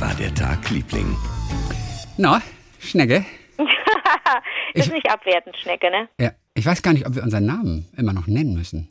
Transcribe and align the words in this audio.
War 0.00 0.14
der 0.14 0.34
Tag, 0.34 0.70
Liebling? 0.70 1.16
Na, 2.16 2.42
Schnecke? 2.78 3.24
das 3.56 3.66
Ich- 4.74 4.86
ist 4.86 4.92
nicht 4.92 5.10
abwertend, 5.10 5.56
Schnecke, 5.56 5.90
ne? 5.90 6.08
Ja, 6.20 6.32
ich 6.54 6.64
weiß 6.66 6.82
gar 6.82 6.92
nicht, 6.92 7.06
ob 7.06 7.14
wir 7.14 7.22
unseren 7.22 7.46
Namen 7.46 7.86
immer 7.96 8.12
noch 8.12 8.26
nennen 8.26 8.54
müssen. 8.54 8.88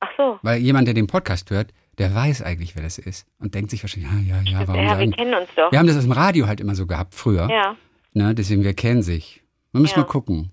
Ach 0.00 0.08
so. 0.16 0.38
Weil 0.42 0.60
jemand, 0.60 0.86
der 0.86 0.94
den 0.94 1.06
Podcast 1.06 1.50
hört, 1.50 1.72
der 1.98 2.14
weiß 2.14 2.42
eigentlich, 2.42 2.76
wer 2.76 2.82
das 2.82 2.98
ist. 2.98 3.26
Und 3.38 3.54
denkt 3.54 3.70
sich 3.70 3.82
wahrscheinlich, 3.82 4.10
ja, 4.28 4.36
ja, 4.36 4.42
ja, 4.42 4.68
warum 4.68 4.82
ja, 4.82 4.90
wir 4.90 4.96
sagen... 4.96 5.12
kennen 5.12 5.34
uns 5.34 5.48
doch. 5.56 5.70
Wir 5.72 5.78
haben 5.78 5.86
das 5.86 5.96
aus 5.96 6.02
dem 6.04 6.12
Radio 6.12 6.46
halt 6.46 6.60
immer 6.60 6.74
so 6.74 6.86
gehabt 6.86 7.14
früher. 7.14 7.48
Ja. 7.50 7.76
Ne, 8.12 8.34
deswegen, 8.34 8.64
wir 8.64 8.74
kennen 8.74 9.02
sich. 9.02 9.42
Wir 9.72 9.80
müssen 9.80 9.94
Ja. 9.96 10.02
mal 10.02 10.06
gucken. 10.08 10.50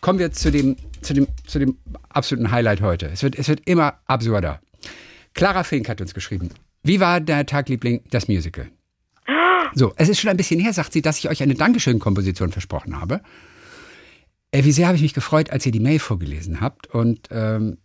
Kommen 0.00 0.18
wir 0.18 0.32
zu 0.32 0.50
dem, 0.50 0.76
zu, 1.00 1.14
dem, 1.14 1.26
zu 1.46 1.58
dem 1.58 1.78
absoluten 2.10 2.50
Highlight 2.50 2.82
heute. 2.82 3.06
Es 3.06 3.22
wird, 3.22 3.36
es 3.38 3.48
wird 3.48 3.60
immer 3.66 3.98
absurder. 4.06 4.60
Clara 5.34 5.64
Fink 5.64 5.88
hat 5.88 6.00
uns 6.00 6.14
geschrieben. 6.14 6.50
Wie 6.84 7.00
war 7.00 7.20
der 7.20 7.46
Tag, 7.46 7.70
Liebling, 7.70 8.02
das 8.10 8.28
Musical? 8.28 8.68
So, 9.74 9.94
es 9.96 10.10
ist 10.10 10.20
schon 10.20 10.30
ein 10.30 10.36
bisschen 10.36 10.60
her, 10.60 10.74
sagt 10.74 10.92
sie, 10.92 11.00
dass 11.00 11.18
ich 11.18 11.30
euch 11.30 11.42
eine 11.42 11.54
Dankeschön-Komposition 11.54 12.52
versprochen 12.52 13.00
habe. 13.00 13.22
Äh, 14.52 14.64
wie 14.64 14.70
sehr 14.70 14.86
habe 14.86 14.96
ich 14.96 15.02
mich 15.02 15.14
gefreut, 15.14 15.50
als 15.50 15.64
ihr 15.64 15.72
die 15.72 15.80
Mail 15.80 15.98
vorgelesen 15.98 16.60
habt. 16.60 16.86
Und 16.88 17.28
ähm, 17.30 17.78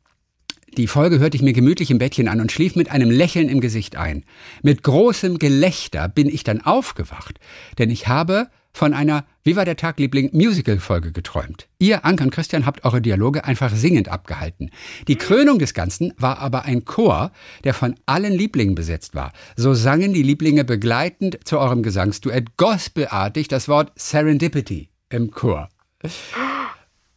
die 0.77 0.85
Folge 0.87 1.19
hörte 1.19 1.37
ich 1.37 1.41
mir 1.41 1.53
gemütlich 1.53 1.89
im 1.91 1.97
Bettchen 1.97 2.27
an 2.27 2.41
und 2.41 2.51
schlief 2.51 2.75
mit 2.75 2.91
einem 2.91 3.09
Lächeln 3.09 3.47
im 3.47 3.61
Gesicht 3.61 3.95
ein. 3.95 4.25
Mit 4.63 4.83
großem 4.83 5.39
Gelächter 5.39 6.09
bin 6.09 6.27
ich 6.27 6.43
dann 6.43 6.61
aufgewacht, 6.61 7.39
denn 7.77 7.89
ich 7.89 8.09
habe 8.09 8.49
von 8.73 8.93
einer 8.93 9.25
Wie 9.43 9.55
war 9.55 9.65
der 9.65 9.77
Tag, 9.77 9.99
Liebling 9.99 10.29
Musical-Folge 10.31 11.11
geträumt. 11.11 11.67
Ihr, 11.79 12.05
Anke 12.05 12.23
und 12.23 12.31
Christian, 12.31 12.65
habt 12.65 12.85
eure 12.85 13.01
Dialoge 13.01 13.45
einfach 13.45 13.73
singend 13.73 14.09
abgehalten. 14.09 14.69
Die 15.07 15.15
Krönung 15.15 15.59
des 15.59 15.73
Ganzen 15.73 16.13
war 16.17 16.39
aber 16.39 16.65
ein 16.65 16.85
Chor, 16.85 17.31
der 17.63 17.73
von 17.73 17.95
allen 18.05 18.33
Lieblingen 18.33 18.75
besetzt 18.75 19.15
war. 19.15 19.33
So 19.55 19.73
sangen 19.73 20.13
die 20.13 20.23
Lieblinge 20.23 20.63
begleitend 20.63 21.39
zu 21.45 21.57
eurem 21.57 21.83
Gesangsduett 21.83 22.57
gospelartig 22.57 23.47
das 23.47 23.67
Wort 23.67 23.91
Serendipity 23.95 24.89
im 25.09 25.31
Chor. 25.31 25.69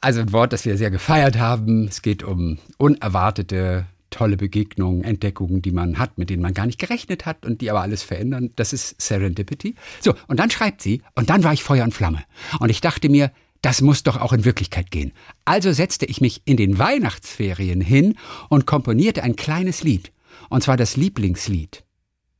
Also 0.01 0.21
ein 0.21 0.33
Wort, 0.33 0.53
das 0.53 0.65
wir 0.65 0.77
sehr 0.77 0.91
gefeiert 0.91 1.39
haben. 1.39 1.87
Es 1.87 2.03
geht 2.03 2.25
um 2.25 2.59
unerwartete, 2.79 3.87
tolle 4.13 4.37
Begegnungen, 4.37 5.03
Entdeckungen, 5.03 5.63
die 5.63 5.73
man 5.73 5.99
hat, 5.99 6.19
mit 6.19 6.31
denen 6.31 6.43
man 6.43 6.55
gar 6.55 6.67
nicht 6.67 6.79
gerechnet 6.79 7.27
hat 7.27 7.45
und 7.45 7.61
die 7.61 7.71
aber 7.71 7.83
alles 7.83 8.05
verändern. 8.05 8.51
Das 8.55 8.73
ist 8.73 9.01
Serendipity. 9.01 9.75
So, 10.01 10.15
und 10.29 10.39
dann 10.39 10.51
schreibt 10.51 10.83
sie, 10.83 11.03
und 11.17 11.31
dann 11.31 11.43
war 11.43 11.53
ich 11.53 11.65
Feuer 11.65 11.85
und 11.85 11.95
Flamme. 11.95 12.23
Und 12.61 12.71
ich 12.71 12.81
dachte 12.81 13.09
mir, 13.09 13.33
das 13.63 13.81
muss 13.81 14.03
doch 14.03 14.21
auch 14.21 14.33
in 14.33 14.45
Wirklichkeit 14.45 14.91
gehen. 14.91 15.13
Also 15.45 15.73
setzte 15.73 16.07
ich 16.07 16.21
mich 16.21 16.43
in 16.45 16.57
den 16.57 16.79
Weihnachtsferien 16.79 17.81
hin 17.81 18.17
und 18.49 18.67
komponierte 18.67 19.23
ein 19.23 19.37
kleines 19.37 19.83
Lied. 19.83 20.13
Und 20.49 20.63
zwar 20.63 20.77
das 20.77 20.97
Lieblingslied. 20.97 21.85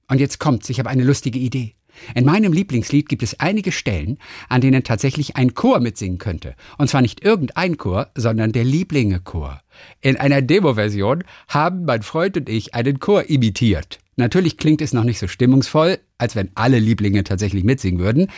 Und 0.09 0.21
jetzt 0.21 0.39
kommt's, 0.39 0.69
ich 0.69 0.79
habe 0.79 0.91
eine 0.91 1.05
lustige 1.05 1.39
Idee. 1.39 1.75
In 2.15 2.25
meinem 2.25 2.53
Lieblingslied 2.53 3.09
gibt 3.09 3.23
es 3.23 3.39
einige 3.41 3.73
Stellen, 3.73 4.19
an 4.49 4.61
denen 4.61 4.85
tatsächlich 4.85 5.37
ein 5.37 5.55
Chor 5.55 5.81
mitsingen 5.81 6.19
könnte. 6.19 6.55
Und 6.79 6.89
zwar 6.89 7.03
nicht 7.03 7.25
irgendein 7.25 7.77
Chor, 7.77 8.11
sondern 8.15 8.53
der 8.53 8.65
Lieblinge-Chor. 8.65 9.61
In 10.01 10.17
einer 10.17 10.43
Demo-Version 10.43 11.25
haben 11.49 11.85
mein 11.85 12.03
Freund 12.03 12.37
und 12.37 12.49
ich 12.49 12.75
einen 12.75 12.99
Chor 13.01 13.29
imitiert. 13.29 13.99
Natürlich 14.17 14.57
klingt 14.57 14.83
es 14.83 14.93
noch 14.93 15.05
nicht 15.05 15.19
so 15.19 15.29
stimmungsvoll, 15.29 15.99
als 16.19 16.37
wenn 16.37 16.51
alle 16.55 16.79
Lieblinge 16.79 17.25
tatsächlich 17.25 17.65
mitsingen 17.65 18.01
würden. 18.01 18.29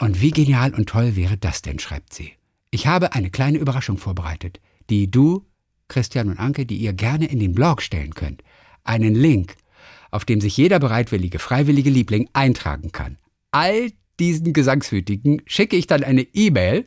Und 0.00 0.20
wie 0.20 0.30
genial 0.30 0.74
und 0.74 0.88
toll 0.88 1.16
wäre 1.16 1.36
das 1.36 1.62
denn, 1.62 1.78
schreibt 1.78 2.14
sie. 2.14 2.32
Ich 2.70 2.86
habe 2.86 3.14
eine 3.14 3.30
kleine 3.30 3.58
Überraschung 3.58 3.96
vorbereitet, 3.96 4.60
die 4.90 5.10
du, 5.10 5.46
Christian 5.88 6.28
und 6.28 6.38
Anke, 6.38 6.66
die 6.66 6.76
ihr 6.76 6.92
gerne 6.92 7.26
in 7.26 7.40
den 7.40 7.52
Blog 7.52 7.80
stellen 7.80 8.14
könnt. 8.14 8.42
Einen 8.84 9.14
Link, 9.14 9.56
auf 10.10 10.24
dem 10.24 10.40
sich 10.40 10.56
jeder 10.56 10.78
bereitwillige, 10.78 11.38
freiwillige 11.38 11.90
Liebling 11.90 12.28
eintragen 12.32 12.92
kann. 12.92 13.18
All 13.50 13.90
diesen 14.18 14.52
Gesangswütigen 14.52 15.42
schicke 15.46 15.76
ich 15.76 15.86
dann 15.86 16.02
eine 16.02 16.22
E-Mail 16.34 16.84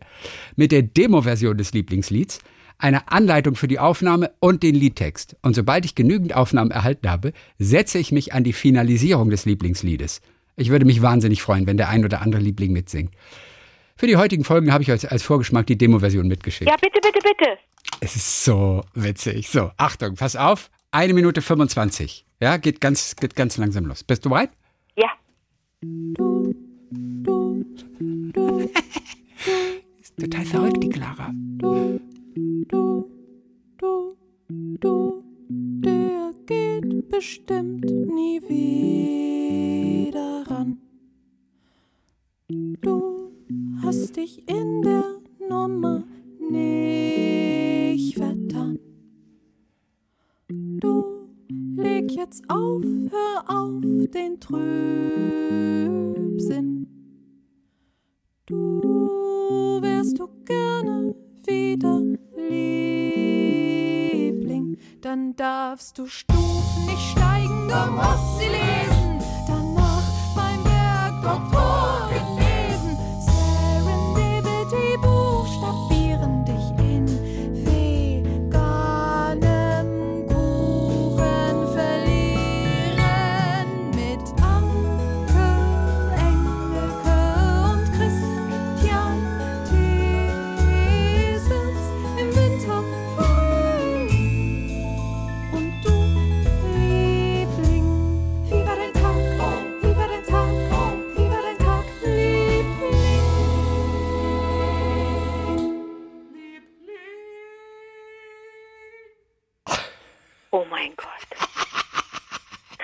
mit 0.55 0.71
der 0.71 0.81
Demo-Version 0.81 1.57
des 1.57 1.73
Lieblingslieds, 1.73 2.39
einer 2.77 3.11
Anleitung 3.11 3.55
für 3.55 3.67
die 3.67 3.79
Aufnahme 3.79 4.31
und 4.39 4.63
den 4.63 4.75
Liedtext. 4.75 5.35
Und 5.41 5.55
sobald 5.55 5.85
ich 5.85 5.95
genügend 5.95 6.35
Aufnahmen 6.35 6.71
erhalten 6.71 7.09
habe, 7.09 7.33
setze 7.59 7.99
ich 7.99 8.11
mich 8.11 8.33
an 8.33 8.43
die 8.43 8.53
Finalisierung 8.53 9.29
des 9.29 9.45
Lieblingsliedes. 9.45 10.21
Ich 10.57 10.69
würde 10.69 10.85
mich 10.85 11.01
wahnsinnig 11.01 11.41
freuen, 11.41 11.67
wenn 11.67 11.77
der 11.77 11.89
ein 11.89 12.03
oder 12.03 12.21
andere 12.21 12.41
Liebling 12.41 12.71
mitsingt. 12.71 13.11
Für 13.95 14.07
die 14.07 14.17
heutigen 14.17 14.43
Folgen 14.43 14.73
habe 14.73 14.83
ich 14.83 14.91
euch 14.91 15.11
als 15.11 15.23
Vorgeschmack 15.23 15.67
die 15.67 15.77
Demo-Version 15.77 16.27
mitgeschickt. 16.27 16.69
Ja, 16.69 16.75
bitte, 16.75 16.99
bitte, 17.01 17.19
bitte. 17.19 17.57
Es 17.99 18.15
ist 18.15 18.43
so 18.43 18.83
witzig. 18.95 19.47
So, 19.47 19.71
Achtung, 19.77 20.15
pass 20.15 20.35
auf. 20.35 20.71
Eine 20.93 21.13
Minute 21.13 21.41
25. 21.41 22.25
Ja, 22.41 22.57
geht 22.57 22.81
ganz, 22.81 23.15
geht 23.15 23.37
ganz 23.37 23.55
langsam 23.55 23.85
los. 23.85 24.03
Bist 24.03 24.25
du 24.25 24.29
bereit? 24.29 24.49
Ja. 24.97 25.07
Ist 30.01 30.17
total 30.19 30.45
verrückt, 30.45 30.83
die 30.83 30.89
Clara. 30.89 31.33
Der 35.79 36.33
geht 36.45 37.07
bestimmt 37.09 37.85
nie 37.85 38.41
wieder 38.49 40.43
ran. 40.51 40.77
Du 42.49 43.31
hast 43.81 44.17
dich 44.17 44.45
in 44.49 44.81
der 44.81 45.05
Nummer 45.47 46.03
nicht 46.49 48.15
vertan. 48.15 48.30
Leg 51.81 52.11
jetzt 52.11 52.43
auf, 52.49 52.83
hör 53.09 53.43
auf 53.47 53.81
den 54.13 54.39
Trübsinn. 54.39 54.57
Du 58.45 59.79
wärst 59.81 60.19
du 60.19 60.27
gerne 60.45 61.15
wieder 61.45 62.01
Liebling, 62.49 63.57
dann 65.01 65.35
darfst 65.35 65.97
du 65.97 66.05
Stufen 66.07 66.85
nicht 66.85 67.11
steigen, 67.11 67.67
du 67.67 67.91
musst 67.91 68.39
sie 68.39 68.47
lesen. 68.47 69.19
Danach 69.47 70.03
beim 70.35 70.63
Bergdoktor 70.63 71.80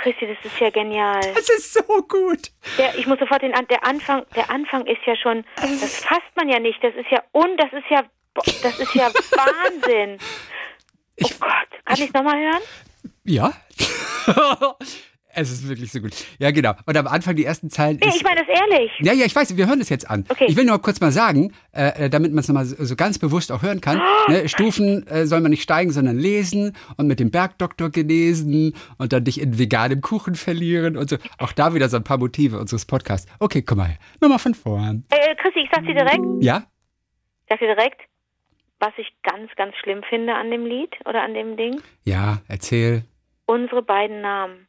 Christi, 0.08 0.26
das 0.26 0.38
ist 0.54 0.60
ja 0.62 0.70
genial. 0.70 1.20
Es 1.38 1.50
ist 1.50 1.74
so 1.74 1.82
gut. 1.84 2.50
Der, 2.78 2.98
ich 2.98 3.08
muss 3.08 3.20
sofort 3.20 3.42
den 3.42 3.52
der 3.70 3.86
Anfang, 3.86 4.26
der 4.36 4.50
Anfang 4.50 4.86
ist 4.86 5.02
ja 5.06 5.18
schon, 5.18 5.44
das 5.58 5.98
fasst 5.98 6.34
man 6.36 6.48
ja 6.48 6.60
nicht. 6.60 6.82
Das 6.82 6.96
ist 6.96 7.12
ja 7.12 7.22
un, 7.34 7.58
das 7.58 7.74
ist 7.74 7.90
ja, 7.90 8.04
das 8.64 8.80
ist 8.80 8.96
ja 8.96 9.08
Wahnsinn. 9.32 10.18
Oh 11.22 11.30
Gott, 11.42 11.84
kann 11.84 11.96
ich 11.96 12.08
es 12.08 12.14
nochmal 12.14 12.40
hören? 12.40 12.62
Ja. 13.26 13.52
es 15.40 15.52
ist 15.52 15.70
wirklich 15.70 15.92
so 15.92 16.00
gut. 16.02 16.12
Ja, 16.40 16.52
genau. 16.52 16.74
Und 16.86 16.98
am 16.98 17.08
Anfang 17.08 17.36
die 17.36 17.46
ersten 17.46 17.70
Zeilen. 17.70 17.98
Nee, 18.02 18.10
ich 18.16 18.24
meine 18.24 18.42
das 18.46 18.48
ehrlich. 18.50 18.92
ja, 19.00 19.14
ja, 19.14 19.26
ich 19.26 19.36
weiß, 19.36 19.56
wir 19.56 19.68
hören 19.68 19.80
es 19.80 19.90
jetzt 19.90 20.10
an. 20.10 20.26
Okay. 20.30 20.46
Ich 20.50 20.56
will 20.56 20.66
nur 20.66 20.82
kurz 20.82 21.00
mal 21.00 21.12
sagen, 21.12 21.54
äh, 21.72 22.10
damit 22.10 22.32
man 22.32 22.40
es 22.40 22.48
nochmal 22.48 22.66
so, 22.66 22.84
so 22.84 22.96
ganz 22.96 23.20
bewusst 23.20 23.52
auch 23.52 23.62
hören 23.62 23.80
kann. 23.82 24.02
ne, 24.28 24.50
Stufen 24.50 25.06
äh, 25.08 25.26
soll 25.28 25.42
man 25.42 25.52
nicht 25.52 25.62
steigen, 25.64 25.92
sondern 25.92 26.18
lesen 26.18 26.76
und 26.98 27.08
mit 27.08 27.20
dem 27.20 27.30
Bergdoktor 27.32 27.90
genesen 27.92 28.74
und 28.98 29.14
dann 29.14 29.24
dich 29.24 29.40
in 29.40 29.58
veganem 29.60 30.02
Kuchen 30.02 30.36
verlieren 30.36 30.98
und 30.98 31.10
so. 31.10 31.18
Auch 31.38 31.52
da 31.54 31.74
wieder 31.74 31.88
so 31.90 31.98
ein 31.98 32.04
paar 32.04 32.18
Motive 32.18 32.60
unseres 32.60 32.86
Podcasts. 32.86 33.32
Okay, 33.40 33.62
komm 33.62 33.78
mal. 33.78 33.98
Nochmal 34.20 34.40
von 34.40 34.56
vorn. 34.56 35.06
Äh, 35.12 35.36
Christi, 35.36 35.60
ich 35.62 35.70
sag 35.72 35.86
dir 35.86 35.94
direkt, 35.94 36.24
Ja? 36.42 36.64
ich 37.44 37.50
sag 37.50 37.60
dir 37.60 37.76
direkt, 37.76 38.02
was 38.80 38.92
ich 38.98 39.08
ganz, 39.24 39.50
ganz 39.56 39.76
schlimm 39.82 40.02
finde 40.10 40.36
an 40.36 40.52
dem 40.52 40.66
Lied 40.66 40.94
oder 41.06 41.22
an 41.24 41.34
dem 41.34 41.58
Ding. 41.58 41.82
Ja, 42.04 42.42
erzähl. 42.48 43.04
Unsere 43.46 43.82
beiden 43.82 44.22
Namen. 44.22 44.67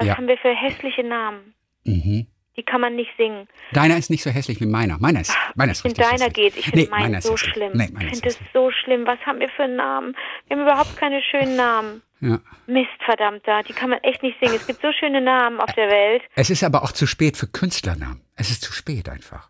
Was 0.00 0.06
Ja. 0.08 0.16
haben 0.16 0.26
wir 0.26 0.38
für 0.38 0.54
hässliche 0.54 1.04
Namen? 1.04 1.54
Mhm. 1.84 2.26
Die 2.56 2.62
kann 2.64 2.80
man 2.80 2.96
nicht 2.96 3.10
singen. 3.16 3.46
Deiner 3.72 3.96
ist 3.96 4.10
nicht 4.10 4.22
so 4.22 4.30
hässlich 4.30 4.60
wie 4.60 4.66
meiner. 4.66 4.98
Meiner 4.98 5.20
ist, 5.20 5.36
meiner 5.54 5.72
ist 5.72 5.84
richtig 5.84 6.02
deiner 6.04 6.24
hässlich. 6.24 6.32
geht. 6.32 6.56
Ich 6.56 6.64
finde 6.64 6.80
Nee, 6.82 6.88
meiner 6.90 7.20
so 7.22 7.32
hässlich. 7.32 7.52
schlimm. 7.52 7.72
Nee, 7.74 7.84
ich 7.84 8.08
finde 8.08 8.28
es 8.28 8.38
so 8.52 8.70
schlimm. 8.70 9.06
Was 9.06 9.18
haben 9.20 9.38
wir 9.40 9.48
für 9.50 9.68
Namen? 9.68 10.16
Wir 10.48 10.56
haben 10.56 10.64
überhaupt 10.64 10.96
keine 10.96 11.22
schönen 11.22 11.56
Namen. 11.56 12.02
Ja. 12.20 12.38
Mist, 12.66 12.88
verdammter, 13.04 13.62
die 13.62 13.72
kann 13.72 13.90
man 13.90 13.98
echt 14.00 14.22
nicht 14.22 14.38
singen. 14.40 14.54
Es 14.56 14.66
gibt 14.66 14.82
so 14.82 14.92
schöne 14.92 15.20
Namen 15.20 15.60
auf 15.60 15.72
der 15.74 15.88
Welt. 15.90 16.22
Es 16.34 16.50
ist 16.50 16.64
aber 16.64 16.82
auch 16.82 16.92
zu 16.92 17.06
spät 17.06 17.36
für 17.36 17.46
Künstlernamen. 17.46 18.20
Es 18.36 18.50
ist 18.50 18.62
zu 18.62 18.72
spät 18.72 19.08
einfach. 19.08 19.48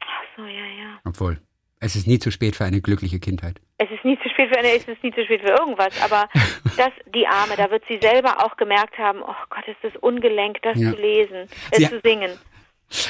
Ach 0.00 0.22
so, 0.36 0.42
ja, 0.44 0.48
ja. 0.66 1.00
Obwohl, 1.04 1.38
es 1.80 1.94
ist 1.96 2.06
nie 2.06 2.18
zu 2.18 2.30
spät 2.30 2.56
für 2.56 2.64
eine 2.64 2.80
glückliche 2.80 3.18
Kindheit. 3.20 3.60
Es 3.78 3.90
ist 3.90 4.04
nie 4.04 4.18
zu 4.22 4.28
spät 4.30 4.48
für 4.50 4.58
eine, 4.58 4.68
es 4.74 4.88
ist 4.88 5.02
nie 5.04 5.12
zu 5.12 5.22
spät 5.24 5.42
für 5.42 5.52
irgendwas, 5.52 5.92
aber 6.02 6.28
das, 6.76 6.90
die 7.14 7.26
Arme, 7.26 7.54
da 7.56 7.70
wird 7.70 7.82
sie 7.88 7.98
selber 8.00 8.44
auch 8.44 8.56
gemerkt 8.56 8.96
haben, 8.98 9.20
oh 9.22 9.34
Gott, 9.50 9.66
ist 9.68 9.78
das 9.82 9.92
ungelenk, 10.02 10.58
das 10.62 10.78
Ja. 10.78 10.92
zu 10.92 10.96
lesen, 11.00 11.48
das 11.70 11.78
Sie- 11.80 11.88
zu 11.88 12.00
singen. 12.02 12.30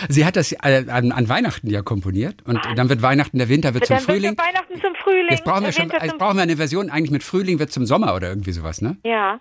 Sie 0.08 0.24
hat 0.24 0.36
das 0.36 0.52
äh, 0.52 0.86
an, 0.88 1.12
an 1.12 1.28
Weihnachten 1.28 1.68
ja 1.68 1.82
komponiert 1.82 2.36
und 2.46 2.58
dann 2.76 2.88
wird 2.88 3.02
Weihnachten, 3.02 3.36
der 3.36 3.50
Winter 3.50 3.74
wird 3.74 3.84
zum 3.84 3.96
Dann 3.96 4.04
Frühling. 4.06 4.30
wird 4.30 4.38
Weihnachten 4.38 4.80
zum 4.80 4.94
Frühling. 4.94 5.26
Jetzt 5.28 5.44
brauchen 5.44 5.64
wir 5.66 5.72
schon, 5.72 5.90
jetzt 5.90 6.08
zum- 6.08 6.18
brauchen 6.18 6.36
wir 6.36 6.42
eine 6.44 6.56
Version 6.56 6.88
eigentlich 6.88 7.10
mit 7.10 7.22
Frühling 7.22 7.58
wird 7.58 7.70
zum 7.70 7.84
Sommer 7.84 8.14
oder 8.14 8.30
irgendwie 8.30 8.52
sowas, 8.52 8.80
ne? 8.80 8.96
Ja, 9.04 9.38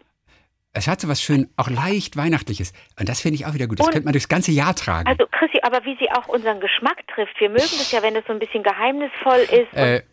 Es 0.77 0.87
hat 0.87 0.99
so 0.99 1.07
was 1.07 1.21
schön, 1.21 1.49
auch 1.55 1.69
leicht 1.69 2.17
Weihnachtliches. 2.17 2.73
Und 2.99 3.07
das 3.07 3.21
finde 3.21 3.35
ich 3.35 3.45
auch 3.45 3.53
wieder 3.53 3.67
gut. 3.67 3.79
Das 3.79 3.87
Und- 3.87 3.93
könnte 3.93 4.05
man 4.05 4.11
durchs 4.11 4.27
ganze 4.27 4.51
Jahr 4.51 4.75
tragen. 4.75 5.07
also 5.07 5.25
Chrissy, 5.31 5.59
aber 5.63 5.83
wie 5.85 5.95
sie 5.99 6.11
auch 6.11 6.27
unseren 6.27 6.59
Geschmack 6.59 7.07
trifft, 7.07 7.39
wir 7.39 7.47
mögen 7.49 7.61
das 7.79 7.91
ja, 7.91 8.03
wenn 8.03 8.13
das 8.13 8.25
so 8.27 8.33
ein 8.33 8.39
bisschen 8.39 8.61
geheimnisvoll 8.61 9.39
ist 9.51 9.73
Äh, 9.73 10.01
und 10.01 10.03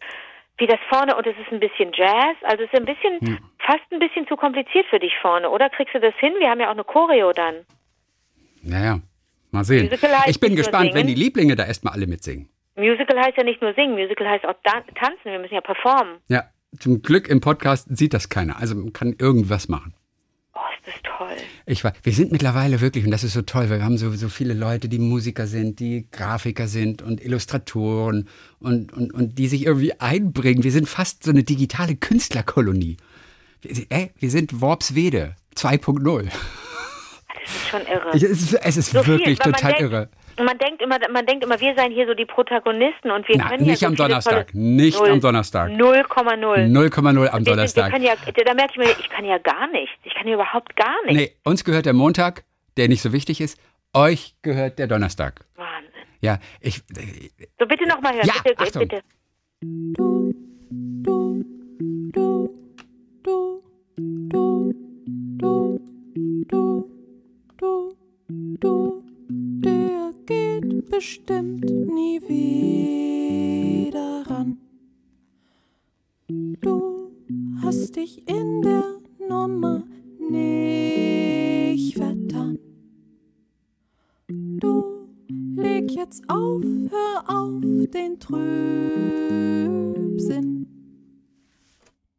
wie 0.58 0.66
das 0.68 0.78
vorne 0.88 1.16
und 1.16 1.26
es 1.26 1.34
ist 1.36 1.50
ein 1.52 1.58
bisschen 1.58 1.90
Jazz, 1.94 2.36
also 2.42 2.62
es 2.62 2.72
ist 2.72 2.78
ein 2.78 2.84
bisschen, 2.86 3.18
Hm. 3.20 3.38
fast 3.66 3.82
ein 3.90 3.98
bisschen 3.98 4.26
zu 4.28 4.36
kompliziert 4.36 4.86
für 4.88 5.00
dich 5.00 5.12
vorne, 5.20 5.50
oder? 5.50 5.68
Kriegst 5.70 5.94
du 5.94 6.00
das 6.00 6.14
hin? 6.20 6.32
Wir 6.38 6.48
haben 6.48 6.60
ja 6.60 6.68
auch 6.68 6.72
eine 6.78 6.84
Choreo 6.84 7.32
dann. 7.32 7.54
naja, 8.62 9.00
mal 9.50 9.64
sehen. 9.64 9.86
Musical 9.90 10.10
Ich 10.28 10.38
bin 10.38 10.54
gespannt, 10.54 10.94
wenn 10.94 11.06
die. 11.08 11.14
Lieblinge 11.14 11.56
da 11.56 11.66
erstmal 11.66 11.94
alle 11.94 12.06
mitsingen. 12.06 12.48
Musical 12.76 13.18
heißt 13.20 13.36
ja 13.36 13.42
nicht 13.44 13.60
nur 13.60 13.74
singen, 13.74 13.94
Musical 13.94 14.28
heißt 14.28 14.44
auch 14.46 14.54
tanzen, 14.62 15.24
wir 15.24 15.38
müssen 15.40 15.54
ja 15.54 15.60
performen. 15.60 16.18
Ja, 16.28 16.44
zum 16.78 17.02
Glück 17.02 17.28
im 17.28 17.40
Podcast 17.40 17.88
sieht 17.96 18.14
das 18.14 18.28
keiner. 18.28 18.58
Also 18.60 18.74
man 18.76 18.92
kann 18.92 19.14
irgendwas 19.18 19.68
machen. 19.68 19.94
Oh, 20.84 20.88
ist 20.88 20.96
das 21.04 21.16
toll. 21.18 21.36
Ich 21.66 21.84
war, 21.84 21.92
wir 22.02 22.12
sind 22.12 22.32
mittlerweile 22.32 22.80
wirklich, 22.80 23.04
und 23.04 23.10
das 23.10 23.24
ist 23.24 23.32
so 23.34 23.42
toll, 23.42 23.70
weil 23.70 23.78
wir 23.78 23.84
haben 23.84 23.98
so, 23.98 24.10
so 24.12 24.28
viele 24.28 24.54
Leute, 24.54 24.88
die 24.88 24.98
Musiker 24.98 25.46
sind, 25.46 25.80
die 25.80 26.06
Grafiker 26.10 26.66
sind 26.66 27.02
und 27.02 27.22
Illustratoren 27.22 28.28
und, 28.58 28.92
und, 28.92 29.12
und 29.12 29.38
die 29.38 29.48
sich 29.48 29.66
irgendwie 29.66 29.98
einbringen. 30.00 30.64
Wir 30.64 30.72
sind 30.72 30.88
fast 30.88 31.24
so 31.24 31.30
eine 31.30 31.44
digitale 31.44 31.96
Künstlerkolonie. 31.96 32.96
Wir, 33.62 33.86
ey, 33.90 34.10
wir 34.18 34.30
sind 34.30 34.60
Worpswede 34.60 35.36
2.0. 35.56 36.24
Das 36.24 37.56
ist 37.56 37.68
schon 37.68 37.82
irre. 37.82 38.10
Es 38.14 38.22
ist, 38.22 38.54
es 38.54 38.76
ist 38.76 38.90
So 38.90 39.02
viel, 39.02 39.18
wirklich 39.18 39.38
man 39.38 39.52
total 39.52 39.72
denkt, 39.72 39.80
irre. 39.82 40.08
Man 40.38 40.58
denkt 40.58 40.80
immer, 40.82 40.98
man 41.10 41.26
denkt 41.26 41.44
immer, 41.44 41.60
wir 41.60 41.74
seien 41.74 41.92
hier 41.92 42.06
so 42.06 42.14
die 42.14 42.24
Protagonisten 42.24 43.10
und 43.10 43.28
wir 43.28 43.36
Na, 43.36 43.48
können 43.48 43.64
nicht 43.64 43.82
ja 43.82 43.88
so 43.88 43.92
am 43.92 43.96
Donnerstag, 43.96 44.54
nicht 44.54 44.98
0, 44.98 45.10
am 45.10 45.20
Donnerstag. 45.20 45.70
0,0. 45.70 46.72
0,0 46.72 47.28
am 47.28 47.44
Donnerstag. 47.44 47.98
Ja, 47.98 48.14
da 48.44 48.54
merke 48.54 48.72
ich 48.72 48.78
mir, 48.78 48.90
ich 48.98 49.08
kann 49.10 49.24
ja 49.24 49.38
gar 49.38 49.66
nichts. 49.68 49.94
Ich 50.04 50.14
kann 50.14 50.26
ja 50.26 50.34
überhaupt 50.34 50.74
gar 50.76 50.94
nichts. 51.04 51.20
Nee, 51.20 51.36
uns 51.44 51.64
gehört 51.64 51.86
der 51.86 51.92
Montag, 51.92 52.44
der 52.76 52.88
nicht 52.88 53.02
so 53.02 53.12
wichtig 53.12 53.40
ist. 53.40 53.60
Euch 53.94 54.34
gehört 54.42 54.78
der 54.78 54.86
Donnerstag. 54.86 55.44
Wahnsinn. 55.56 55.90
Ja, 56.20 56.38
ich. 56.60 56.82
so 57.58 57.66
bitte 57.66 57.86
nochmal 57.86 58.14
hören. 58.14 58.26
Ja, 58.26 58.34
bitte, 58.42 58.58
Achtung. 58.62 58.88
bitte. 58.88 59.02
Du, 59.60 60.32
du, 61.02 61.02
du, 61.02 61.44
du, 62.12 62.52
du, 64.30 64.72
du, 66.48 66.88
du, 67.58 67.96
du 68.60 69.11
der 69.60 70.12
geht 70.26 70.88
bestimmt 70.90 71.64
nie 71.64 72.20
wieder 72.28 73.92
ran. 74.26 74.58
Du 76.28 77.10
hast 77.62 77.96
dich 77.96 78.28
in 78.28 78.62
der 78.62 79.00
Nummer 79.28 79.84
nicht 80.18 81.96
vertan. 81.96 82.58
Du 84.28 84.84
leg 85.56 85.90
jetzt 85.92 86.22
auf, 86.28 86.62
hör 86.90 87.24
auf 87.28 87.60
den 87.60 88.18
Trübsinn. 88.20 88.46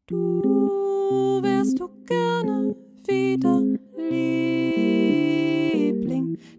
Du 0.07 1.39
wärst 1.41 1.79
du 1.79 1.89
gerne 2.05 2.75
wieder 3.07 3.61
Liebling, 4.09 5.12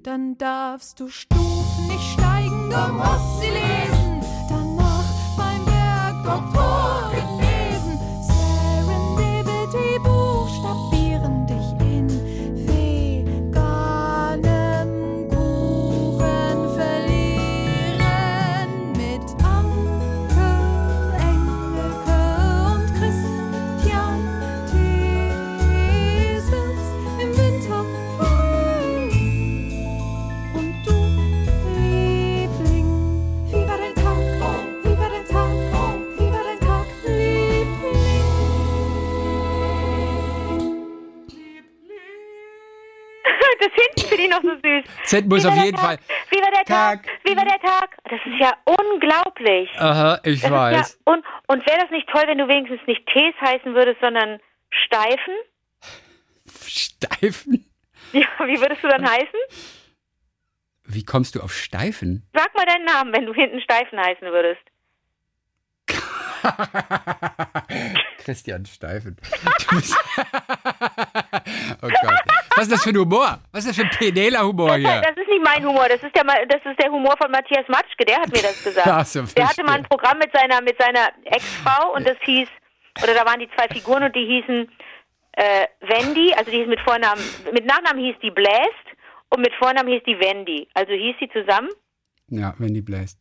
dann 0.04 0.36
darfst 0.36 1.00
du 1.00 1.08
Stufen 1.08 1.88
nicht 1.88 2.12
steigen, 2.12 2.68
du 2.68 2.92
musst 2.92 3.40
sie 3.40 3.48
lesen. 3.48 4.03
Z 45.04 45.26
muss 45.28 45.44
auf 45.44 45.54
jeden 45.56 45.76
Tag? 45.76 45.84
Fall. 45.84 45.98
Wie 46.30 46.42
war 46.42 46.50
der 46.50 46.64
Tag? 46.64 47.02
Tag. 47.04 47.08
Wie 47.24 47.36
war 47.36 47.44
der 47.44 47.60
Tag? 47.60 47.96
Das 48.04 48.20
ist 48.24 48.40
ja 48.40 48.52
unglaublich. 48.64 49.70
Aha, 49.78 50.20
ich 50.24 50.40
Das 50.40 50.50
weiß. 50.50 50.98
Ja 51.06 51.12
un 51.12 51.22
und 51.46 51.66
wäre 51.66 51.78
das 51.80 51.90
nicht 51.90 52.08
toll, 52.08 52.22
wenn 52.26 52.38
du 52.38 52.48
wenigstens 52.48 52.80
nicht 52.86 53.06
Tees 53.12 53.34
heißen 53.40 53.74
würdest, 53.74 54.00
sondern 54.00 54.40
Steifen? 54.70 55.34
Steifen? 56.66 57.70
Ja, 58.12 58.26
wie 58.46 58.60
würdest 58.60 58.84
du 58.84 58.86
dann 58.86 59.04
heißen? 59.04 59.40
Wie 60.84 61.04
kommst 61.04 61.34
du 61.34 61.40
auf 61.40 61.52
Steifen? 61.52 62.28
Sag 62.32 62.54
mal 62.54 62.64
deinen 62.64 62.84
Namen, 62.84 63.12
wenn 63.12 63.26
du 63.26 63.34
hinten 63.34 63.60
Steifen 63.60 63.98
heißen 63.98 64.28
würdest. 64.30 64.60
Christian 68.18 68.66
Steifen. 68.66 69.16
Oh 71.82 71.88
Gott. 71.88 72.20
Was 72.56 72.64
ist 72.64 72.72
das 72.72 72.82
für 72.84 72.90
ein 72.90 72.96
Humor? 72.96 73.38
Was 73.52 73.64
ist 73.64 73.70
das 73.70 73.76
für 73.76 73.82
ein 73.82 73.90
Penela-Humor 73.98 74.76
hier? 74.76 75.02
Das 75.02 75.16
ist 75.16 75.28
nicht 75.28 75.44
mein 75.44 75.66
Humor, 75.66 75.86
das 75.88 76.02
ist 76.02 76.14
der, 76.14 76.24
das 76.24 76.60
ist 76.64 76.80
der 76.80 76.90
Humor 76.90 77.14
von 77.20 77.30
Matthias 77.30 77.66
Matschke, 77.68 78.04
der 78.06 78.20
hat 78.20 78.28
mir 78.28 78.42
das 78.42 78.62
gesagt. 78.62 78.86
Ach 78.86 79.04
so, 79.04 79.22
der 79.22 79.48
hatte 79.48 79.62
mal 79.64 79.74
ein. 79.74 79.82
Programm 79.82 80.18
mit 80.18 80.30
seiner, 80.32 80.62
mit 80.62 80.80
seiner 80.80 81.10
Ex-Frau 81.24 81.94
und 81.94 82.06
das 82.06 82.16
hieß, 82.24 82.48
oder 83.02 83.14
da 83.14 83.26
waren 83.26 83.40
die 83.40 83.48
zwei 83.56 83.68
Figuren 83.68 84.04
und 84.04 84.16
die 84.16 84.24
hießen 84.24 84.68
äh, 85.32 85.66
Wendy, 85.80 86.32
also 86.34 86.50
die 86.50 86.58
hieß 86.58 86.68
mit 86.68 86.80
Vornamen, 86.80 87.22
mit 87.52 87.66
Nachnamen 87.66 88.02
hieß 88.02 88.16
die 88.22 88.30
Bläst 88.30 88.86
und 89.30 89.40
mit 89.40 89.52
Vornamen 89.54 89.92
hieß 89.92 90.02
die 90.06 90.18
Wendy. 90.18 90.68
Also 90.74 90.92
hieß 90.92 91.16
sie 91.20 91.28
zusammen. 91.30 91.68
Ja, 92.28 92.54
wenn 92.58 92.72
die 92.72 92.82
bläst. 92.82 93.18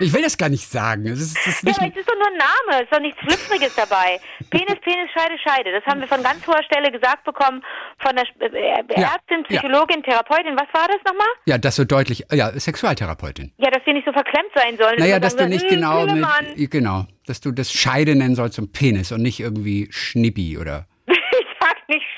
Ich 0.00 0.12
will 0.12 0.22
das 0.22 0.36
gar 0.36 0.48
nicht 0.48 0.68
sagen. 0.68 1.06
Es 1.06 1.20
ist, 1.20 1.38
es 1.38 1.46
ist 1.46 1.62
Ja, 1.62 1.68
nicht, 1.70 1.80
aber 1.80 1.88
es 1.92 1.96
ist 1.96 2.08
doch 2.08 2.16
nur 2.16 2.26
ein 2.26 2.36
Name, 2.36 2.76
es 2.78 2.82
ist 2.82 2.92
doch 2.92 3.00
nichts 3.00 3.18
Flüpfriges 3.20 3.74
dabei. 3.76 4.20
Penis, 4.50 4.76
Penis, 4.82 5.10
Scheide, 5.14 5.38
Scheide. 5.38 5.72
Das 5.72 5.84
haben 5.86 6.00
wir 6.00 6.08
von 6.08 6.22
ganz 6.22 6.46
hoher 6.46 6.62
Stelle 6.64 6.90
gesagt 6.92 7.24
bekommen 7.24 7.62
von 7.98 8.14
der 8.16 8.24
äh, 8.40 8.80
äh, 8.80 9.00
Ja, 9.00 9.14
Ärztin, 9.14 9.44
ja. 9.48 9.60
Psychologin, 9.60 10.02
Therapeutin. 10.02 10.54
Was 10.56 10.68
war 10.78 10.88
das 10.88 10.98
nochmal? 11.06 11.26
ja, 11.46 11.56
das 11.58 11.76
so 11.76 11.84
deutlich. 11.84 12.24
Ja, 12.32 12.50
Sexualtherapeutin. 12.58 13.52
Ja, 13.56 13.70
dass 13.70 13.86
wir 13.86 13.94
nicht 13.94 14.04
so 14.06 14.12
verklemmt 14.12 14.50
sein 14.54 14.76
sollen. 14.76 14.98
Naja, 14.98 15.16
Und 15.16 15.24
dass 15.24 15.36
du 15.36 15.46
nicht 15.48 15.62
hm, 15.62 15.70
genau 15.70 16.04
Pillemann. 16.04 16.46
mit, 16.56 16.70
genau, 16.70 17.06
dass 17.26 17.40
du 17.40 17.52
das 17.52 17.72
Scheide 17.72 18.14
nennen 18.16 18.34
sollst 18.34 18.56
zum 18.56 18.70
Penis 18.72 19.12
und 19.12 19.22
nicht 19.22 19.40
irgendwie 19.40 19.88
Schnippi 19.90 20.58
oder 20.58 20.86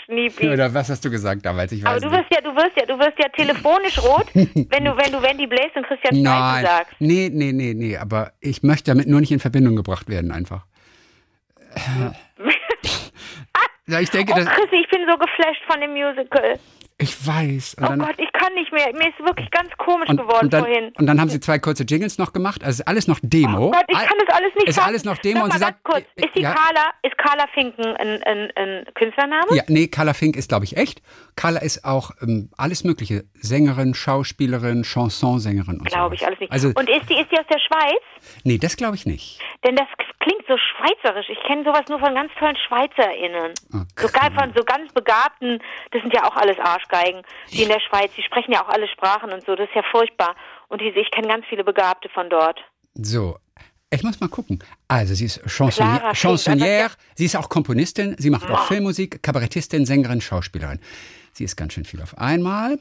Schniepi. 0.06 0.48
oder 0.48 0.72
was 0.72 0.88
hast 0.88 1.04
du 1.04 1.10
gesagt 1.10 1.44
damals? 1.44 1.72
Ich 1.72 1.82
weiß 1.84 1.90
Aber 1.90 2.00
du 2.00 2.08
nicht. 2.08 2.18
wirst 2.18 2.30
ja, 2.32 2.40
du 2.40 2.56
wirst 2.56 2.76
ja, 2.76 2.86
du 2.86 2.98
wirst 2.98 3.18
ja 3.18 3.28
telefonisch 3.28 3.98
rot, 4.02 4.26
wenn 4.34 4.84
du, 4.84 4.96
wenn 4.96 5.12
du 5.12 5.20
Wendy 5.22 5.46
Blaze 5.46 5.72
und 5.76 5.86
Christian 5.86 6.22
Nein, 6.22 6.64
sagst. 6.64 6.94
nee, 7.00 7.28
nee, 7.32 7.52
nee, 7.52 7.75
nee, 7.75 7.96
aber 7.96 8.32
ich 8.40 8.62
möchte 8.62 8.90
damit 8.92 9.08
nur 9.08 9.20
nicht 9.20 9.32
in 9.32 9.40
Verbindung 9.40 9.76
gebracht 9.76 10.08
werden 10.08 10.32
einfach. 10.32 10.64
Ja, 13.88 14.00
ich 14.00 14.10
denke, 14.10 14.32
Oh, 14.34 14.36
das, 14.38 14.46
Chrissy, 14.46 14.76
ich 14.82 14.88
bin 14.90 15.02
so 15.08 15.16
geflasht 15.16 15.62
von 15.70 15.80
dem 15.80 15.92
Musical. 15.92 16.58
Ich 16.98 17.26
weiß. 17.26 17.76
Oh 17.82 17.86
Gott, 17.96 18.14
ich 18.18 18.32
kann 18.32 18.54
nicht 18.54 18.72
mehr. 18.72 18.86
Mir 18.94 19.08
ist 19.10 19.18
wirklich 19.18 19.50
ganz 19.50 19.68
komisch 19.76 20.08
und, 20.08 20.16
geworden 20.16 20.44
und, 20.46 20.52
dann, 20.52 20.64
vorhin. 20.64 20.92
und 20.96 21.06
dann 21.06 21.20
haben 21.20 21.28
sie 21.28 21.40
zwei 21.40 21.58
kurze 21.58 21.84
Jingles 21.84 22.16
noch 22.16 22.32
gemacht. 22.32 22.64
Also 22.64 22.80
ist 22.82 22.88
alles 22.88 23.06
noch 23.06 23.18
Demo. 23.22 23.68
Oh 23.68 23.70
Gott, 23.70 23.84
ich 23.88 23.96
All- 23.96 24.06
kann 24.06 24.18
das 24.26 24.34
alles 24.34 24.54
nicht 24.54 24.68
Ist 24.68 24.76
fassen. 24.76 24.88
alles 24.88 25.04
noch 25.04 25.18
Demo 25.18 25.40
Sag 25.40 25.44
und 25.44 25.52
sie 25.52 25.58
sagt. 25.58 25.84
kurz, 25.84 26.04
ist 26.14 26.34
die 26.34 26.40
ja, 26.40 26.54
Carla, 26.54 26.90
ist 27.02 27.18
Carla 27.18 27.44
Finken 27.52 27.84
ein, 27.96 28.22
ein, 28.22 28.50
ein 28.56 28.84
Künstlername? 28.94 29.54
Ja, 29.54 29.62
nee, 29.68 29.88
Carla 29.88 30.14
Fink 30.14 30.36
ist, 30.36 30.48
glaube 30.48 30.64
ich, 30.64 30.76
echt. 30.78 31.02
Carla 31.36 31.60
ist 31.60 31.84
auch 31.84 32.12
ähm, 32.22 32.48
alles 32.56 32.82
Mögliche. 32.82 33.24
Sängerin, 33.34 33.92
Schauspielerin, 33.94 34.82
Chansonsängerin 34.82 35.80
und 35.80 35.90
so. 35.90 35.94
Glaube 35.96 36.14
ich 36.14 36.26
alles 36.26 36.40
nicht. 36.40 36.50
Also, 36.50 36.68
und 36.68 36.88
ist 36.88 37.10
die, 37.10 37.14
ist 37.20 37.30
die 37.30 37.38
aus 37.38 37.46
der 37.50 37.58
Schweiz? 37.58 38.00
nee, 38.44 38.56
das 38.58 38.76
glaube 38.76 38.96
ich 38.96 39.04
nicht. 39.04 39.38
Denn 39.66 39.76
das 39.76 39.86
klingt 40.26 40.45
so 40.49 40.56
schweizerisch. 40.59 41.28
Ich 41.30 41.38
kenne 41.47 41.62
sowas 41.62 41.85
nur 41.88 42.00
von 42.00 42.14
ganz 42.14 42.33
tollen 42.38 42.56
SchweizerInnen. 42.56 43.52
Okay. 43.73 44.06
Sogar 44.06 44.33
von 44.33 44.52
so 44.56 44.64
ganz 44.64 44.92
begabten, 44.92 45.62
das 45.92 46.02
sind 46.02 46.12
ja 46.12 46.25
auch 46.25 46.35
alles 46.37 46.59
Arschgeigen, 46.59 47.23
die 47.52 47.62
in 47.62 47.68
der 47.68 47.80
Schweiz, 47.80 48.11
die 48.16 48.23
sprechen 48.23 48.52
ja 48.52 48.64
auch 48.64 48.68
alle 48.68 48.88
Sprachen 48.88 49.33
und 49.33 49.45
so, 49.45 49.54
das 49.54 49.68
ist 49.68 49.76
ja 49.76 49.83
furchtbar. 49.90 50.35
Und 50.68 50.80
diese, 50.80 50.99
ich 50.99 51.11
kenne 51.12 51.28
ganz 51.28 51.47
viele 51.49 51.62
Begabte 51.62 52.09
von 52.09 52.28
dort. 52.28 52.59
So, 52.95 53.38
ich 53.90 54.02
muss 54.02 54.18
mal 54.18 54.28
gucken. 54.28 54.59
Also, 54.88 55.14
sie 55.14 55.26
ist 55.26 55.45
Chansonnière, 55.47 55.99
Clara 55.99 56.12
Chansonnière 56.12 56.90
sie 57.14 57.26
ist 57.26 57.37
auch 57.37 57.49
Komponistin, 57.49 58.16
sie 58.18 58.30
macht 58.30 58.50
auch 58.50 58.66
Filmmusik, 58.66 59.23
Kabarettistin, 59.23 59.87
Sängerin, 59.87 60.21
Schauspielerin. 60.21 60.80
Sie 61.33 61.45
ist 61.45 61.56
ganz 61.56 61.75
schön 61.75 61.85
viel 61.85 62.02
auf 62.02 62.18
einmal. 62.18 62.78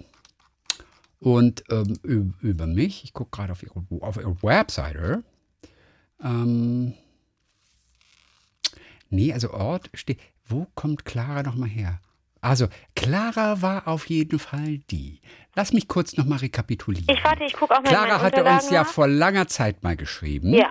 Und 1.20 1.64
ähm, 1.70 2.34
über 2.42 2.66
mich, 2.66 3.04
ich 3.04 3.14
gucke 3.14 3.38
gerade 3.38 3.52
auf 3.52 3.62
ihre, 3.62 3.86
auf 4.02 4.18
ihre 4.18 4.42
Webseite. 4.42 5.24
Ähm, 6.24 6.94
nee, 9.10 9.34
also 9.34 9.52
Ort 9.52 9.90
steht. 9.94 10.20
Wo 10.48 10.68
kommt 10.76 11.06
Clara 11.06 11.42
nochmal 11.44 11.70
her? 11.70 12.00
Also, 12.42 12.68
Clara 12.96 13.64
war 13.64 13.88
auf 13.88 14.06
jeden 14.08 14.38
Fall 14.38 14.78
die. 14.92 15.20
Lass 15.56 15.74
mich 15.74 15.88
kurz 15.88 16.16
nochmal 16.16 16.38
rekapitulieren. 16.40 17.08
Ich 17.10 17.24
warte, 17.24 17.44
ich 17.44 17.54
gucke 17.54 17.74
auch 17.74 17.82
mal 17.82 17.90
Clara 17.90 18.22
hatte 18.22 18.44
uns 18.44 18.70
ja 18.70 18.84
nach. 18.84 18.88
vor 18.90 19.08
langer 19.08 19.48
Zeit 19.48 19.82
mal 19.84 19.96
geschrieben. 19.96 20.54
Ja. 20.54 20.70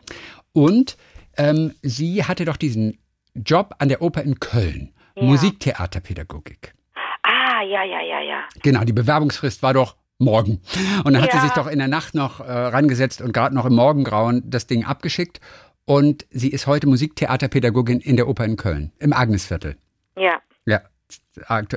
Und 0.52 0.96
ähm, 1.36 1.72
sie 1.82 2.24
hatte 2.24 2.44
doch 2.44 2.56
diesen 2.56 2.98
Job 3.34 3.74
an 3.80 3.88
der 3.88 4.02
Oper 4.02 4.22
in 4.22 4.38
Köln. 4.38 4.92
Ja. 5.16 5.24
Musiktheaterpädagogik. 5.24 6.74
Ah, 7.22 7.62
ja, 7.62 7.82
ja, 7.84 8.00
ja, 8.00 8.20
ja. 8.20 8.44
Genau, 8.62 8.84
die 8.84 8.92
Bewerbungsfrist 8.92 9.62
war 9.62 9.74
doch 9.74 9.96
morgen. 10.18 10.60
Und 11.04 11.14
dann 11.14 11.22
hat 11.22 11.32
sie 11.32 11.38
Ja. 11.38 11.42
sich 11.44 11.52
doch 11.52 11.66
in 11.66 11.78
der 11.78 11.88
Nacht 11.88 12.14
noch 12.14 12.40
äh, 12.40 12.44
rangesetzt 12.52 13.20
und 13.20 13.32
gerade 13.32 13.54
noch 13.54 13.64
im 13.66 13.74
Morgengrauen 13.74 14.42
das 14.48 14.66
Ding 14.66 14.84
abgeschickt. 14.84 15.40
Und 15.86 16.26
sie 16.30 16.50
ist 16.50 16.66
heute 16.66 16.86
Musiktheaterpädagogin 16.86 18.00
in 18.00 18.16
der 18.16 18.28
Oper 18.28 18.44
in 18.44 18.56
Köln, 18.56 18.92
im 18.98 19.12
Agnesviertel. 19.12 19.76
Ja. 20.16 20.40
Ja. 20.66 20.80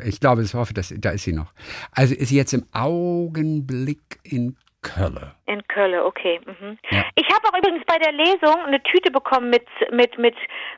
Ich 0.06 0.20
glaube, 0.20 0.44
ich 0.44 0.54
hoffe, 0.54 0.74
dass, 0.74 0.94
da 0.98 1.10
ist 1.12 1.24
sie 1.24 1.34
noch. 1.34 1.52
Also 1.92 2.16
ist 2.16 2.30
sie 2.30 2.38
jetzt 2.38 2.54
im 2.54 2.66
Augenblick 2.72 4.20
in 4.24 4.56
Köln. 4.82 5.32
In 5.48 5.68
Köln, 5.68 6.00
okay. 6.02 6.40
Mhm. 6.46 6.78
Ja. 6.90 7.04
Ich 7.16 7.28
habe 7.28 7.48
auch 7.48 7.58
übrigens 7.58 7.84
bei 7.86 7.98
der 7.98 8.14
Lesung 8.14 8.56
eine 8.66 8.82
Tüte 8.84 9.12
bekommen 9.12 9.50
mit, 9.50 9.66
mit, 9.92 10.18
mit 10.18 10.36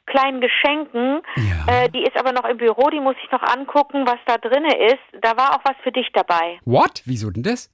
kleinen 0.07 0.41
Geschenken. 0.41 1.21
Ja. 1.35 1.83
Äh, 1.83 1.89
die 1.89 2.01
ist 2.01 2.17
aber 2.17 2.31
noch 2.31 2.45
im 2.45 2.57
Büro, 2.57 2.89
die 2.89 2.99
muss 2.99 3.15
ich 3.23 3.31
noch 3.31 3.43
angucken, 3.43 4.07
was 4.07 4.17
da 4.25 4.37
drinne 4.37 4.75
ist. 4.87 5.21
Da 5.21 5.37
war 5.37 5.53
auch 5.53 5.63
was 5.65 5.75
für 5.83 5.91
dich 5.91 6.07
dabei. 6.13 6.59
What? 6.65 7.03
Wieso 7.05 7.29
denn 7.29 7.43
das? 7.43 7.69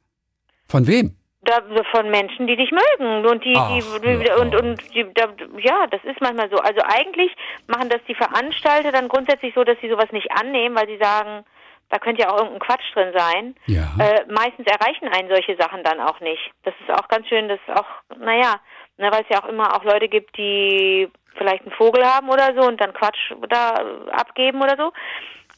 Von 0.68 0.88
wem? 0.88 1.16
Da, 1.46 1.62
von 1.92 2.10
Menschen, 2.10 2.48
die 2.48 2.56
dich 2.56 2.72
mögen. 2.72 3.26
Und 3.26 3.44
die, 3.46 3.56
Ach, 3.56 3.70
die, 3.70 3.82
die 4.02 4.30
hör 4.30 4.42
und, 4.42 4.56
und 4.56 4.96
die, 4.96 5.06
da, 5.14 5.28
ja, 5.60 5.88
das 5.88 6.04
ist 6.04 6.20
manchmal 6.20 6.50
so. 6.50 6.58
Also 6.58 6.82
eigentlich 6.84 7.32
machen 7.68 7.90
das 7.90 8.02
die 8.08 8.16
Veranstalter 8.16 8.92
dann 8.92 9.08
grundsätzlich 9.08 9.54
so, 9.54 9.64
dass 9.64 9.78
sie 9.82 9.90
sowas 9.90 10.12
nicht 10.12 10.32
annehmen, 10.32 10.76
weil 10.76 10.88
sie 10.88 10.98
sagen, 10.98 11.46
da 11.90 12.00
könnte 12.00 12.24
ja 12.24 12.30
auch 12.30 12.38
irgendein 12.40 12.60
Quatsch 12.60 12.94
drin 12.94 13.14
sein. 13.16 13.56
Ja. 13.68 13.84
Äh, 14.00 14.26
meistens 14.28 14.66
erreichen 14.66 15.08
einen 15.08 15.30
solche 15.30 15.56
Sachen 15.56 15.84
dann 15.84 16.00
auch 16.00 16.20
nicht. 16.20 16.52
Das 16.64 16.74
ist 16.82 16.92
auch 16.92 17.08
ganz 17.08 17.28
schön, 17.28 17.48
das 17.48 17.60
ist 17.68 17.78
auch, 17.78 17.88
naja, 18.18 18.56
ne, 18.98 19.12
weil 19.12 19.22
es 19.22 19.30
ja 19.30 19.44
auch 19.44 19.48
immer 19.48 19.76
auch 19.76 19.84
Leute 19.84 20.08
gibt, 20.08 20.36
die 20.38 21.10
vielleicht 21.38 21.64
einen 21.64 21.76
Vogel 21.76 22.06
haben 22.06 22.30
oder 22.30 22.54
so 22.60 22.68
und 22.68 22.80
dann 22.82 22.94
Quatsch 22.94 23.34
da 23.50 23.84
abgeben 24.12 24.62
oder 24.62 24.76
so. 24.78 24.92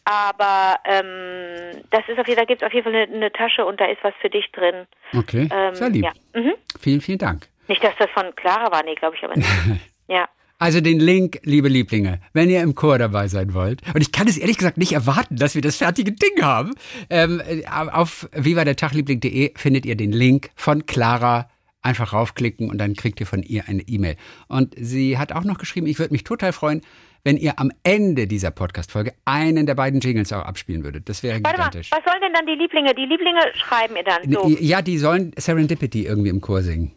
Aber 0.08 0.78
ähm, 0.86 1.84
das 1.92 2.08
ist 2.08 2.18
auf 2.18 2.26
jeden, 2.30 2.40
da 2.40 2.46
gibt 2.46 2.62
es 2.62 2.66
auf 2.66 2.74
jeden 2.74 2.86
Fall 2.86 2.96
eine, 2.96 3.14
eine 3.14 3.32
Tasche 3.32 3.66
und 3.66 3.78
da 3.82 3.86
ist 3.88 4.02
was 4.04 4.14
für 4.22 4.30
dich 4.30 4.50
drin. 4.54 4.88
Okay, 5.14 5.50
Ähm, 5.52 5.76
sehr 5.76 5.90
lieb. 5.90 6.06
Ja. 6.06 6.14
Mhm. 6.34 6.54
Vielen, 6.80 7.02
vielen 7.02 7.18
Dank. 7.18 7.50
Nicht, 7.68 7.84
dass 7.84 7.92
das 8.00 8.10
von 8.12 8.34
Clara 8.38 8.72
war, 8.72 8.84
nee, 8.84 8.96
glaube 8.96 9.18
ich 9.18 9.24
aber 9.26 9.36
nicht. 9.36 9.50
ja. 10.08 10.30
Also 10.60 10.80
den 10.80 11.02
Link, 11.02 11.42
liebe 11.44 11.68
Lieblinge, 11.68 12.22
wenn 12.32 12.50
ihr 12.50 12.62
im 12.62 12.74
Chor 12.74 12.98
dabei 12.98 13.28
sein 13.28 13.54
wollt. 13.54 13.82
Und 13.94 14.00
ich 14.00 14.14
kann 14.14 14.30
es 14.30 14.38
ehrlich 14.38 14.58
gesagt 14.58 14.78
nicht 14.78 14.94
erwarten, 14.94 15.36
dass 15.36 15.56
wir 15.56 15.62
das 15.62 15.76
fertige 15.76 16.14
Ding 16.14 16.42
haben. 16.42 16.74
Ähm, 17.10 17.42
äh, 17.46 17.66
auf 17.68 18.30
vivadertagliebling.de 18.32 19.58
findet 19.58 19.86
ihr 19.86 19.98
den 19.98 20.14
Link 20.14 20.52
von 20.56 20.86
Clara. 20.86 21.50
Einfach 21.82 22.12
raufklicken 22.14 22.70
und 22.72 22.80
dann 22.80 22.96
kriegt 22.96 23.20
ihr 23.20 23.28
von 23.28 23.44
ihr 23.44 23.66
eine 23.68 23.82
E-Mail. 23.82 24.16
Und 24.48 24.74
sie 24.78 25.18
hat 25.18 25.32
auch 25.32 25.44
noch 25.44 25.58
geschrieben, 25.58 25.86
ich 25.86 26.00
würde 26.00 26.14
mich 26.14 26.24
total 26.24 26.52
freuen, 26.54 26.82
wenn 27.28 27.36
ihr 27.36 27.60
am 27.60 27.74
Ende 27.84 28.26
dieser 28.26 28.52
Podcast-Folge 28.52 29.12
einen 29.26 29.66
der 29.66 29.76
beiden 29.76 30.00
Jingles 30.00 30.32
auch 30.32 30.46
abspielen 30.46 30.86
würdet. 30.86 31.10
Das 31.10 31.24
wäre 31.24 31.44
Warte 31.44 31.58
mal, 31.58 31.66
gigantisch. 31.66 31.92
was 31.92 32.00
sollen 32.06 32.22
denn 32.22 32.32
dann 32.32 32.46
die 32.46 32.54
Lieblinge? 32.54 32.96
Die 32.96 33.06
Lieblinge 33.06 33.42
schreiben 33.54 33.98
ihr 33.98 34.06
dann 34.06 34.32
so. 34.32 34.48
Ja, 34.62 34.82
die 34.82 34.98
sollen 34.98 35.34
Serendipity 35.36 36.06
irgendwie 36.06 36.30
im 36.30 36.40
Chor 36.40 36.62
singen. 36.62 36.94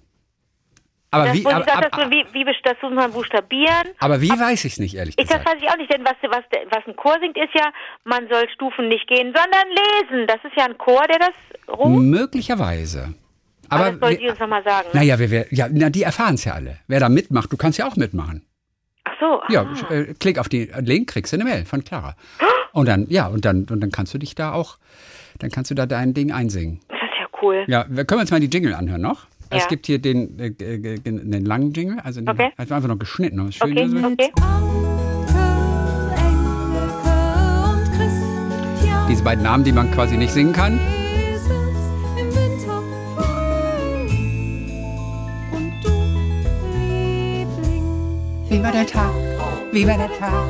Aber 1.10 1.24
Das, 1.24 1.34
wie, 1.34 1.44
aber, 1.46 1.64
sagt, 1.64 1.76
aber, 1.76 1.88
dass 1.88 2.04
du, 2.04 2.10
wie, 2.12 2.24
wie 2.32 2.44
das 2.44 2.76
muss 2.80 2.92
man 2.94 3.10
buchstabieren. 3.10 3.88
aber 3.98 4.20
wie 4.20 4.30
weiß 4.30 4.64
ich 4.66 4.74
es 4.74 4.78
nicht, 4.78 4.94
ehrlich 4.94 5.16
Ich, 5.18 5.26
das 5.26 5.38
gesagt. 5.38 5.48
weiß 5.48 5.62
ich 5.64 5.68
auch 5.68 5.76
nicht, 5.76 5.92
denn 5.92 6.04
was, 6.04 6.14
was, 6.22 6.44
was 6.70 6.86
ein 6.86 6.94
Chor 6.94 7.16
singt, 7.20 7.36
ist 7.36 7.52
ja, 7.52 7.72
man 8.04 8.28
soll 8.30 8.48
Stufen 8.54 8.86
nicht 8.86 9.08
gehen, 9.08 9.34
sondern 9.34 9.66
lesen. 9.68 10.28
Das 10.28 10.38
ist 10.44 10.56
ja 10.56 10.66
ein 10.66 10.78
Chor, 10.78 11.02
der 11.08 11.18
das 11.18 11.76
ruft. 11.76 12.02
Möglicherweise. 12.04 13.14
Aber, 13.68 13.86
Aber 13.86 13.96
das 13.96 14.00
soll 14.10 14.16
die 14.16 14.28
uns 14.30 14.38
nochmal 14.38 14.62
sagen. 14.62 14.86
Ne? 14.92 15.00
Naja, 15.00 15.18
wir, 15.18 15.30
wir, 15.32 15.46
ja, 15.50 15.66
na, 15.72 15.90
die 15.90 16.04
erfahren 16.04 16.36
es 16.36 16.44
ja 16.44 16.52
alle. 16.52 16.78
Wer 16.86 17.00
da 17.00 17.08
mitmacht, 17.08 17.52
du 17.52 17.56
kannst 17.56 17.80
ja 17.80 17.88
auch 17.88 17.96
mitmachen. 17.96 18.46
So. 19.20 19.40
Ja, 19.50 19.66
ah. 19.88 19.92
äh, 19.92 20.14
klick 20.18 20.38
auf 20.38 20.48
den 20.48 20.68
Link, 20.84 21.10
kriegst 21.10 21.32
du 21.32 21.36
eine 21.36 21.44
Mail 21.44 21.64
von 21.64 21.84
Clara. 21.84 22.16
Und 22.72 22.88
dann, 22.88 23.06
ja, 23.08 23.26
und 23.26 23.44
dann, 23.44 23.66
und 23.70 23.80
dann 23.80 23.90
kannst 23.90 24.14
du 24.14 24.18
dich 24.18 24.34
da 24.34 24.52
auch, 24.52 24.78
dann 25.38 25.50
kannst 25.50 25.70
du 25.70 25.74
da 25.74 25.86
dein 25.86 26.14
Ding 26.14 26.32
einsingen. 26.32 26.80
Das 26.88 26.98
ist 26.98 27.18
ja 27.20 27.26
cool. 27.42 27.64
Ja, 27.66 27.84
wir 27.88 28.04
können 28.04 28.20
uns 28.22 28.30
mal 28.30 28.40
die 28.40 28.48
Jingle 28.48 28.74
anhören 28.74 29.02
noch. 29.02 29.26
Es 29.50 29.64
Ja. 29.64 29.68
gibt 29.68 29.86
hier 29.86 29.98
den, 29.98 30.38
äh, 30.38 30.46
äh, 30.60 30.94
äh, 30.94 30.98
den 31.00 31.44
langen 31.44 31.72
Jingle, 31.72 31.98
also 32.00 32.20
den, 32.20 32.28
Okay. 32.28 32.50
also 32.56 32.74
einfach 32.74 32.88
noch 32.88 32.98
geschnitten. 32.98 33.40
aber 33.40 33.48
ist 33.48 33.56
schön, 33.56 33.72
Okay, 33.72 33.84
okay. 33.84 34.04
Und. 34.06 34.20
Diese 39.08 39.24
beiden 39.24 39.42
Namen, 39.42 39.64
die 39.64 39.72
man 39.72 39.90
quasi 39.90 40.16
nicht 40.16 40.32
singen 40.32 40.52
kann. 40.52 40.78
Wie 48.50 48.62
war 48.62 48.72
der 48.72 48.86
Tag? 48.86 49.10
Wie 49.72 49.86
war 49.86 49.96
der 49.96 50.08
Tag? 50.18 50.44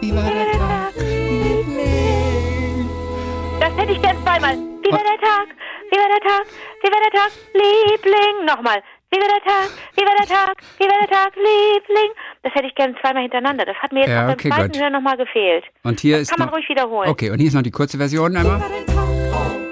Wie 0.00 0.14
war 0.14 0.22
der 0.24 0.52
Tag? 0.52 0.92
Das 3.60 3.72
hätte 3.76 3.92
ich 3.92 4.00
gern 4.02 4.16
zweimal. 4.22 4.56
Wie 4.82 4.90
war 4.92 5.04
der 5.04 5.18
Tag? 5.20 5.46
Wie 5.90 5.96
war 5.98 6.08
der 6.08 6.20
Tag? 6.28 6.44
Wie 6.82 6.90
war 6.90 7.00
der 7.04 7.10
Tag? 7.20 7.30
Liebling. 7.52 8.46
Nochmal. 8.46 8.82
Wie 9.10 9.18
war 9.20 9.28
der 9.28 9.42
Tag? 9.44 9.68
Wie 9.94 10.02
war 10.04 10.14
der 10.18 10.26
Tag? 10.26 10.54
Wie 10.78 10.84
war 10.84 10.98
der 11.06 11.08
Tag? 11.16 11.32
Liebling. 11.36 12.10
Das 12.42 12.54
hätte 12.54 12.66
ich 12.66 12.74
gern 12.74 12.96
zweimal 13.02 13.22
hintereinander. 13.22 13.64
Das 13.66 13.76
hat 13.76 13.92
mir 13.92 14.00
jetzt 14.00 14.08
Ja, 14.10 14.22
auch 14.22 14.26
beim 14.28 14.34
okay, 14.34 14.48
zweiten. 14.50 14.80
Hören 14.80 14.92
nochmal 14.92 15.16
gefehlt. 15.16 15.64
Und 15.84 16.00
hier 16.00 16.14
Das 16.18 16.22
ist 16.22 16.30
kann 16.30 16.38
man 16.40 16.48
noch, 16.48 16.54
ruhig 16.56 16.68
wiederholen. 16.68 17.08
Okay, 17.10 17.30
und 17.30 17.38
hier 17.38 17.48
ist 17.48 17.54
noch 17.54 17.62
die 17.62 17.70
kurze 17.70 17.98
Version 17.98 18.32
wie 18.32 18.36
einmal. 18.38 18.60
war 18.60 18.68
dein 18.68 18.86
Tag? 18.86 19.06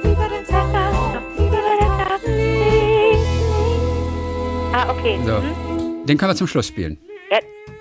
Wie 0.03 0.17
war 0.17 0.29
dein 0.29 0.47
Tag? 0.47 0.73
Wie 1.37 1.51
war 1.51 1.61
der 1.81 1.89
Tag? 2.07 2.21
Liebling. 2.27 3.19
Ah, 4.75 4.91
okay. 4.93 5.19
So, 5.25 5.33
Mhm. 5.41 6.07
den 6.07 6.19
können 6.19 6.31
wir 6.31 6.37
zum 6.37 6.47
Schluss 6.47 6.69
spielen. 6.69 6.99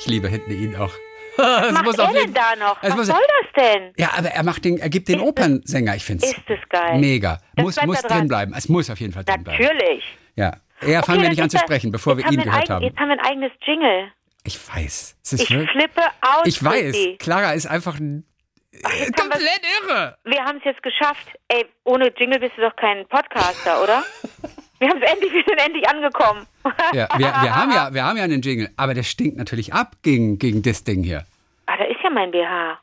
Ich 0.01 0.07
liebe 0.07 0.27
hinten 0.27 0.51
ihn 0.51 0.75
auch. 0.75 0.91
was 1.37 1.71
macht 1.83 1.97
er 1.99 2.13
denn 2.13 2.33
da 2.33 2.55
noch? 2.57 2.81
Was 2.83 2.95
muss- 2.95 3.07
soll 3.07 3.21
das 3.43 3.63
denn? 3.63 3.93
Ja, 3.97 4.11
aber 4.17 4.29
er 4.29 4.43
macht 4.43 4.65
den, 4.65 4.77
er 4.79 4.89
gibt 4.89 5.07
den 5.07 5.19
Ist 5.19 5.25
Opernsänger. 5.25 5.95
Ich 5.95 6.03
finde 6.03 6.25
es 6.25 6.31
Ist 6.33 6.49
es 6.49 6.69
geil. 6.69 6.97
mega. 6.99 7.39
Das 7.55 7.63
muss 7.63 7.81
muss 7.85 8.01
drin 8.01 8.27
bleiben. 8.27 8.53
Es 8.57 8.67
muss 8.69 8.89
auf 8.89 8.99
jeden 8.99 9.13
Fall 9.13 9.23
drin 9.23 9.43
bleiben. 9.43 9.63
Natürlich. 9.63 10.03
Ja. 10.35 10.57
Eher 10.81 11.03
fangen 11.03 11.19
Okay, 11.19 11.25
wir 11.25 11.29
nicht 11.29 11.41
an 11.43 11.49
zu 11.49 11.59
sprechen, 11.59 11.91
bevor 11.91 12.17
wir 12.17 12.25
ihn 12.25 12.31
wir 12.37 12.43
gehört 12.43 12.63
eigen- 12.63 12.73
haben. 12.73 12.83
Jetzt 12.83 12.97
haben 12.97 13.09
wir 13.09 13.19
ein 13.19 13.25
eigenes 13.25 13.51
Jingle. 13.65 14.11
Ich 14.43 14.57
weiß. 14.75 15.17
Es 15.23 15.33
ist 15.33 15.41
Ich 15.43 15.51
wirklich, 15.51 15.69
flippe 15.71 16.01
aus. 16.21 16.45
ich 16.45 16.63
weiß. 16.63 16.81
Christi. 16.93 17.17
Clara 17.19 17.51
ist 17.53 17.67
einfach 17.67 17.99
ein, 17.99 18.25
wir's- 18.71 19.11
komplett 19.13 19.61
irre. 19.83 20.17
Wir 20.25 20.43
haben 20.43 20.57
es 20.57 20.63
jetzt 20.65 20.81
geschafft. 20.81 21.27
Ey, 21.49 21.65
ohne 21.83 22.11
Jingle 22.17 22.39
bist 22.39 22.57
du 22.57 22.61
doch 22.61 22.75
kein 22.75 23.07
Podcaster, 23.07 23.83
oder? 23.83 24.03
Wir 24.81 24.89
haben 24.89 25.01
es 25.01 25.11
endlich, 25.11 25.31
wir 25.33 25.43
sind 25.47 25.59
endlich 25.59 25.87
angekommen. 25.87 26.47
Ja, 26.91 27.07
wir, 27.17 27.19
wir, 27.19 27.55
haben 27.55 27.71
ja, 27.71 27.93
wir 27.93 28.03
haben 28.03 28.17
ja 28.17 28.23
einen 28.23 28.41
Jingle, 28.41 28.69
aber 28.77 28.93
der 28.95 29.03
stinkt 29.03 29.37
natürlich 29.37 29.73
ab 29.73 29.95
gegen, 30.01 30.39
gegen 30.39 30.63
das 30.63 30.83
Ding 30.83 31.03
hier. 31.03 31.23
Ah, 31.67 31.77
da 31.77 31.83
ist 31.85 31.99
ja 32.03 32.09
mein 32.09 32.31
BH. 32.31 32.79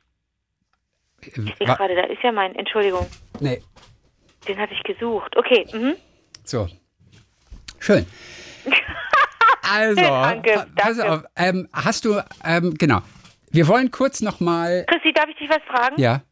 Ich 1.23 1.35
sehe 1.35 1.55
Wa- 1.67 1.75
gerade, 1.75 1.97
da 1.97 2.05
ist 2.05 2.23
ja 2.23 2.31
mein, 2.31 2.55
Entschuldigung, 2.55 3.07
Nee, 3.40 3.61
den 4.47 4.59
hatte 4.59 4.73
ich 4.75 4.83
gesucht. 4.85 5.37
Okay, 5.37 5.67
mhm. 5.73 5.97
so. 6.45 6.69
Schön. 7.81 8.07
Also, 9.71 10.00
Danke, 10.00 10.52
pa- 10.55 10.67
pass 10.76 10.97
danke. 10.97 11.12
auf. 11.12 11.23
Ähm, 11.37 11.69
hast 11.75 12.07
du, 12.07 12.19
ähm, 12.43 12.73
genau. 12.78 13.00
Wir 13.50 13.69
wollen 13.69 13.90
kurz 13.90 14.23
nochmal. 14.23 14.87
Christi, 14.88 15.12
darf 15.12 15.28
ich 15.28 15.37
dich 15.37 15.50
was 15.50 15.61
fragen? 15.69 16.00
Ja. 16.00 16.23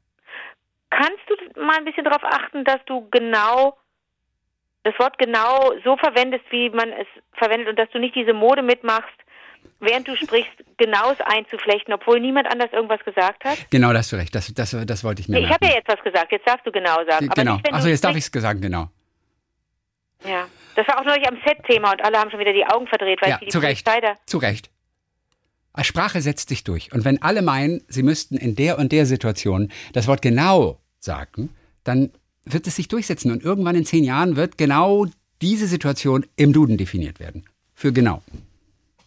Kannst 0.88 1.20
du 1.28 1.61
mal 1.61 1.76
ein 1.76 1.85
bisschen 1.85 2.04
darauf 2.04 2.25
achten, 2.25 2.64
dass 2.64 2.78
du 2.87 3.06
genau 3.11 3.76
das 4.86 4.98
Wort 4.98 5.18
genau 5.18 5.72
so 5.84 5.96
verwendest, 5.96 6.44
wie 6.50 6.70
man 6.70 6.90
es 6.92 7.06
verwendet 7.32 7.68
und 7.68 7.78
dass 7.78 7.90
du 7.90 7.98
nicht 7.98 8.14
diese 8.14 8.32
Mode 8.32 8.62
mitmachst, 8.62 9.16
während 9.80 10.06
du 10.06 10.16
sprichst, 10.16 10.52
genaues 10.76 11.16
einzuflechten, 11.20 11.92
obwohl 11.92 12.20
niemand 12.20 12.46
anders 12.50 12.72
irgendwas 12.72 13.04
gesagt 13.04 13.44
hat? 13.44 13.58
Genau, 13.70 13.92
da 13.92 13.98
hast 13.98 14.12
du 14.12 14.16
recht. 14.16 14.34
Das, 14.34 14.52
das, 14.54 14.76
das 14.86 15.04
wollte 15.04 15.22
ich 15.22 15.28
mir 15.28 15.40
Nee, 15.40 15.46
ich 15.46 15.52
habe 15.52 15.66
ja 15.66 15.74
jetzt 15.74 15.88
was 15.88 16.02
gesagt, 16.02 16.30
jetzt 16.30 16.46
darfst 16.46 16.64
du 16.66 16.70
genau 16.70 16.96
sagen. 17.08 17.28
Aber 17.28 17.34
genau. 17.34 17.54
nicht, 17.56 17.72
Achso, 17.72 17.88
jetzt 17.88 18.04
darf 18.04 18.16
ich 18.16 18.24
es 18.24 18.32
gesagt, 18.32 18.62
genau. 18.62 18.88
Ja, 20.24 20.46
das 20.76 20.86
war 20.88 21.00
auch 21.00 21.04
neulich 21.04 21.28
am 21.28 21.36
Set-Thema 21.44 21.92
und 21.92 22.04
alle 22.04 22.18
haben 22.18 22.30
schon 22.30 22.40
wieder 22.40 22.52
die 22.52 22.64
Augen 22.64 22.86
verdreht, 22.86 23.20
weil 23.22 23.30
Ja, 23.30 23.38
die 23.38 23.48
zu 23.48 23.58
Recht. 23.58 23.88
Zu 24.26 24.38
Recht. 24.38 24.70
Sprache 25.82 26.22
setzt 26.22 26.48
sich 26.48 26.64
durch. 26.64 26.92
Und 26.92 27.04
wenn 27.04 27.20
alle 27.20 27.42
meinen, 27.42 27.82
sie 27.88 28.02
müssten 28.02 28.36
in 28.36 28.54
der 28.56 28.78
und 28.78 28.92
der 28.92 29.04
Situation 29.04 29.70
das 29.92 30.08
Wort 30.08 30.22
genau 30.22 30.80
sagen, 31.00 31.54
dann 31.84 32.12
wird 32.46 32.66
es 32.66 32.76
sich 32.76 32.88
durchsetzen. 32.88 33.30
Und 33.30 33.42
irgendwann 33.42 33.76
in 33.76 33.84
zehn 33.84 34.04
Jahren 34.04 34.36
wird 34.36 34.56
genau 34.56 35.06
diese 35.42 35.66
Situation 35.66 36.24
im 36.36 36.52
Duden 36.52 36.76
definiert 36.76 37.20
werden. 37.20 37.44
Für 37.74 37.92
genau. 37.92 38.22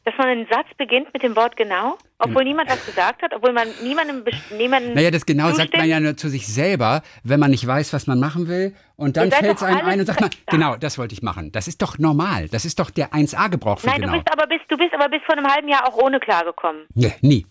Dass 0.06 0.18
man 0.18 0.28
einen 0.28 0.48
Satz 0.50 0.68
beginnt 0.78 1.14
mit 1.14 1.22
dem 1.24 1.36
Wort 1.36 1.56
genau, 1.56 1.98
obwohl 2.18 2.44
niemand 2.44 2.70
was 2.70 2.84
gesagt 2.86 3.22
hat, 3.22 3.32
obwohl 3.36 3.54
man 3.54 3.68
niemandem, 3.84 4.24
niemandem 4.58 4.94
Naja, 4.94 5.12
das 5.12 5.26
genau 5.26 5.48
sagt 5.48 5.58
zustimmt? 5.58 5.78
man 5.78 5.90
ja 5.90 6.00
nur 6.00 6.18
zu 6.18 6.30
sich 6.30 6.48
selber, 6.48 7.04
wenn 7.24 7.40
man 7.40 7.52
nicht 7.52 7.66
weiß, 7.66 7.94
was 7.94 8.08
man 8.08 8.20
machen 8.20 8.48
will. 8.48 8.74
Und 8.96 9.18
dann 9.18 9.32
fällt 9.32 9.58
es 9.58 9.64
einem 9.64 9.86
ein 9.86 10.00
und 10.00 10.06
sagt 10.06 10.22
man, 10.22 10.30
genau, 10.48 10.76
das 10.78 10.98
wollte 10.98 11.14
ich 11.14 11.22
machen. 11.22 11.52
Das 11.52 11.68
ist 11.68 11.82
doch 11.82 12.00
normal. 12.00 12.48
Das 12.50 12.66
ist 12.66 12.80
doch 12.80 12.90
der 12.90 13.12
1A-Gebrauch 13.14 13.80
für 13.80 13.88
Nein, 13.88 14.02
genau. 14.02 14.14
du 14.14 14.20
bist 14.20 14.32
aber 14.32 14.48
bis 14.48 14.62
du 14.68 14.78
bist 14.78 14.94
aber 14.94 15.10
bis 15.10 15.22
vor 15.26 15.38
einem 15.38 15.48
halben 15.48 15.68
Jahr 15.68 15.88
auch 15.88 15.98
ohne 15.98 16.20
klargekommen. 16.20 16.84
Nee, 16.96 17.14
nie. 17.22 17.46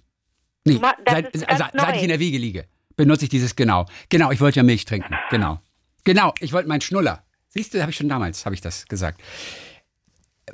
Das 0.65 0.77
Seit, 1.07 1.29
ist 1.29 1.49
also, 1.49 1.65
seit 1.73 1.97
ich 1.97 2.03
in 2.03 2.09
der 2.09 2.19
Wiege 2.19 2.39
liege, 2.39 2.67
benutze 2.97 3.25
ich 3.25 3.31
dieses 3.31 3.57
genau. 3.57 3.87
Genau, 4.09 4.31
ich 4.31 4.41
wollte 4.41 4.57
ja 4.57 4.63
Milch 4.63 4.85
trinken. 4.85 5.15
Genau. 5.31 5.61
Genau, 6.09 6.33
ich 6.41 6.55
wollte 6.55 6.69
meinen 6.69 6.81
Schnuller. 6.81 7.23
Siehst 7.49 7.75
du, 7.75 7.83
habe 7.83 7.91
ich 7.91 7.97
schon 7.99 8.09
damals, 8.09 8.47
habe 8.47 8.55
ich 8.55 8.63
das 8.63 8.87
gesagt. 8.87 9.21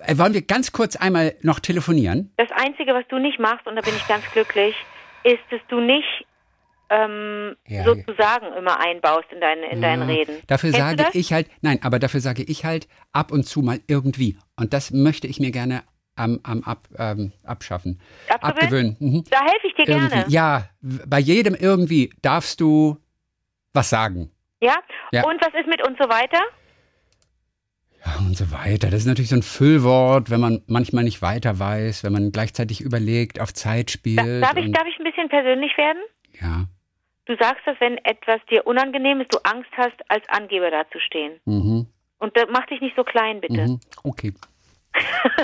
Äh, 0.00 0.18
Wollen 0.18 0.34
wir 0.34 0.42
ganz 0.42 0.72
kurz 0.72 0.96
einmal 0.96 1.36
noch 1.42 1.60
telefonieren? 1.60 2.32
Das 2.38 2.48
Einzige, 2.56 2.92
was 2.92 3.06
du 3.06 3.20
nicht 3.20 3.38
machst, 3.38 3.64
und 3.68 3.76
da 3.76 3.82
bin 3.82 3.94
ich 3.94 4.04
ganz 4.08 4.24
glücklich, 4.32 4.74
ist, 5.22 5.38
dass 5.52 5.60
du 5.68 5.78
nicht 5.78 6.26
ähm, 6.90 7.54
Ja, 7.68 7.84
sozusagen 7.84 8.52
immer 8.58 8.80
einbaust 8.80 9.26
in, 9.30 9.40
deine, 9.40 9.70
in 9.70 9.80
deinen 9.80 10.02
Reden. 10.02 10.38
Dafür 10.48 10.72
Kennst 10.72 10.98
sage 10.98 11.16
ich 11.16 11.32
halt, 11.32 11.48
nein, 11.62 11.78
aber 11.84 12.00
dafür 12.00 12.18
sage 12.18 12.42
ich 12.42 12.64
halt 12.64 12.88
ab 13.12 13.30
und 13.30 13.44
zu 13.44 13.62
mal 13.62 13.78
irgendwie. 13.86 14.36
Und 14.56 14.72
das 14.72 14.90
möchte 14.90 15.28
ich 15.28 15.38
mir 15.38 15.52
gerne 15.52 15.84
am, 16.16 16.40
am 16.42 16.64
ab, 16.64 16.88
ähm, 16.98 17.30
abschaffen. 17.44 18.00
Abgewöhnen? 18.40 18.96
Mhm. 18.98 19.24
Da 19.30 19.38
helfe 19.40 19.68
ich 19.68 19.74
dir 19.74 19.88
Irgendwie. 19.88 20.08
gerne. 20.08 20.30
Ja, 20.32 20.68
bei 20.80 21.20
jedem 21.20 21.54
irgendwie 21.54 22.10
darfst 22.22 22.60
du 22.60 22.98
was 23.72 23.88
sagen. 23.88 24.32
Ja? 24.64 24.76
Ja. 25.12 25.24
Und 25.24 25.40
was 25.44 25.52
ist 25.60 25.66
mit 25.68 25.86
und 25.86 25.96
so 26.00 26.08
weiter? 26.08 26.40
Ja, 28.04 28.16
und 28.18 28.36
so 28.36 28.50
weiter. 28.52 28.88
Das 28.90 29.00
ist 29.00 29.06
natürlich 29.06 29.30
so 29.30 29.36
ein 29.36 29.42
Füllwort, 29.42 30.30
wenn 30.30 30.40
man 30.40 30.62
manchmal 30.66 31.04
nicht 31.04 31.22
weiter 31.22 31.58
weiß, 31.58 32.04
wenn 32.04 32.12
man 32.12 32.32
gleichzeitig 32.32 32.80
überlegt, 32.80 33.40
auf 33.40 33.52
Zeit 33.54 33.88
Da, 33.88 33.92
spielt. 33.92 34.42
darf, 34.42 34.56
ich, 34.56 34.70
darf 34.72 34.86
ich 34.86 34.98
ein 34.98 35.04
bisschen 35.04 35.28
persönlich 35.28 35.76
werden? 35.78 36.02
ja. 36.40 36.64
Du 37.26 37.34
sagst 37.40 37.62
das, 37.64 37.74
wenn 37.80 37.96
etwas 38.04 38.38
dir 38.50 38.66
unangenehm 38.66 39.22
ist, 39.22 39.32
du 39.32 39.38
Angst 39.44 39.70
hast, 39.78 39.94
als 40.08 40.22
Angeber 40.28 40.70
dazustehen. 40.70 41.40
Mhm. 41.46 41.86
Und 42.18 42.36
da, 42.36 42.42
mach 42.52 42.66
dich 42.66 42.82
nicht 42.82 42.94
so 42.96 43.02
klein, 43.02 43.40
bitte. 43.40 43.62
Mhm. 43.66 43.80
Okay. 44.02 44.34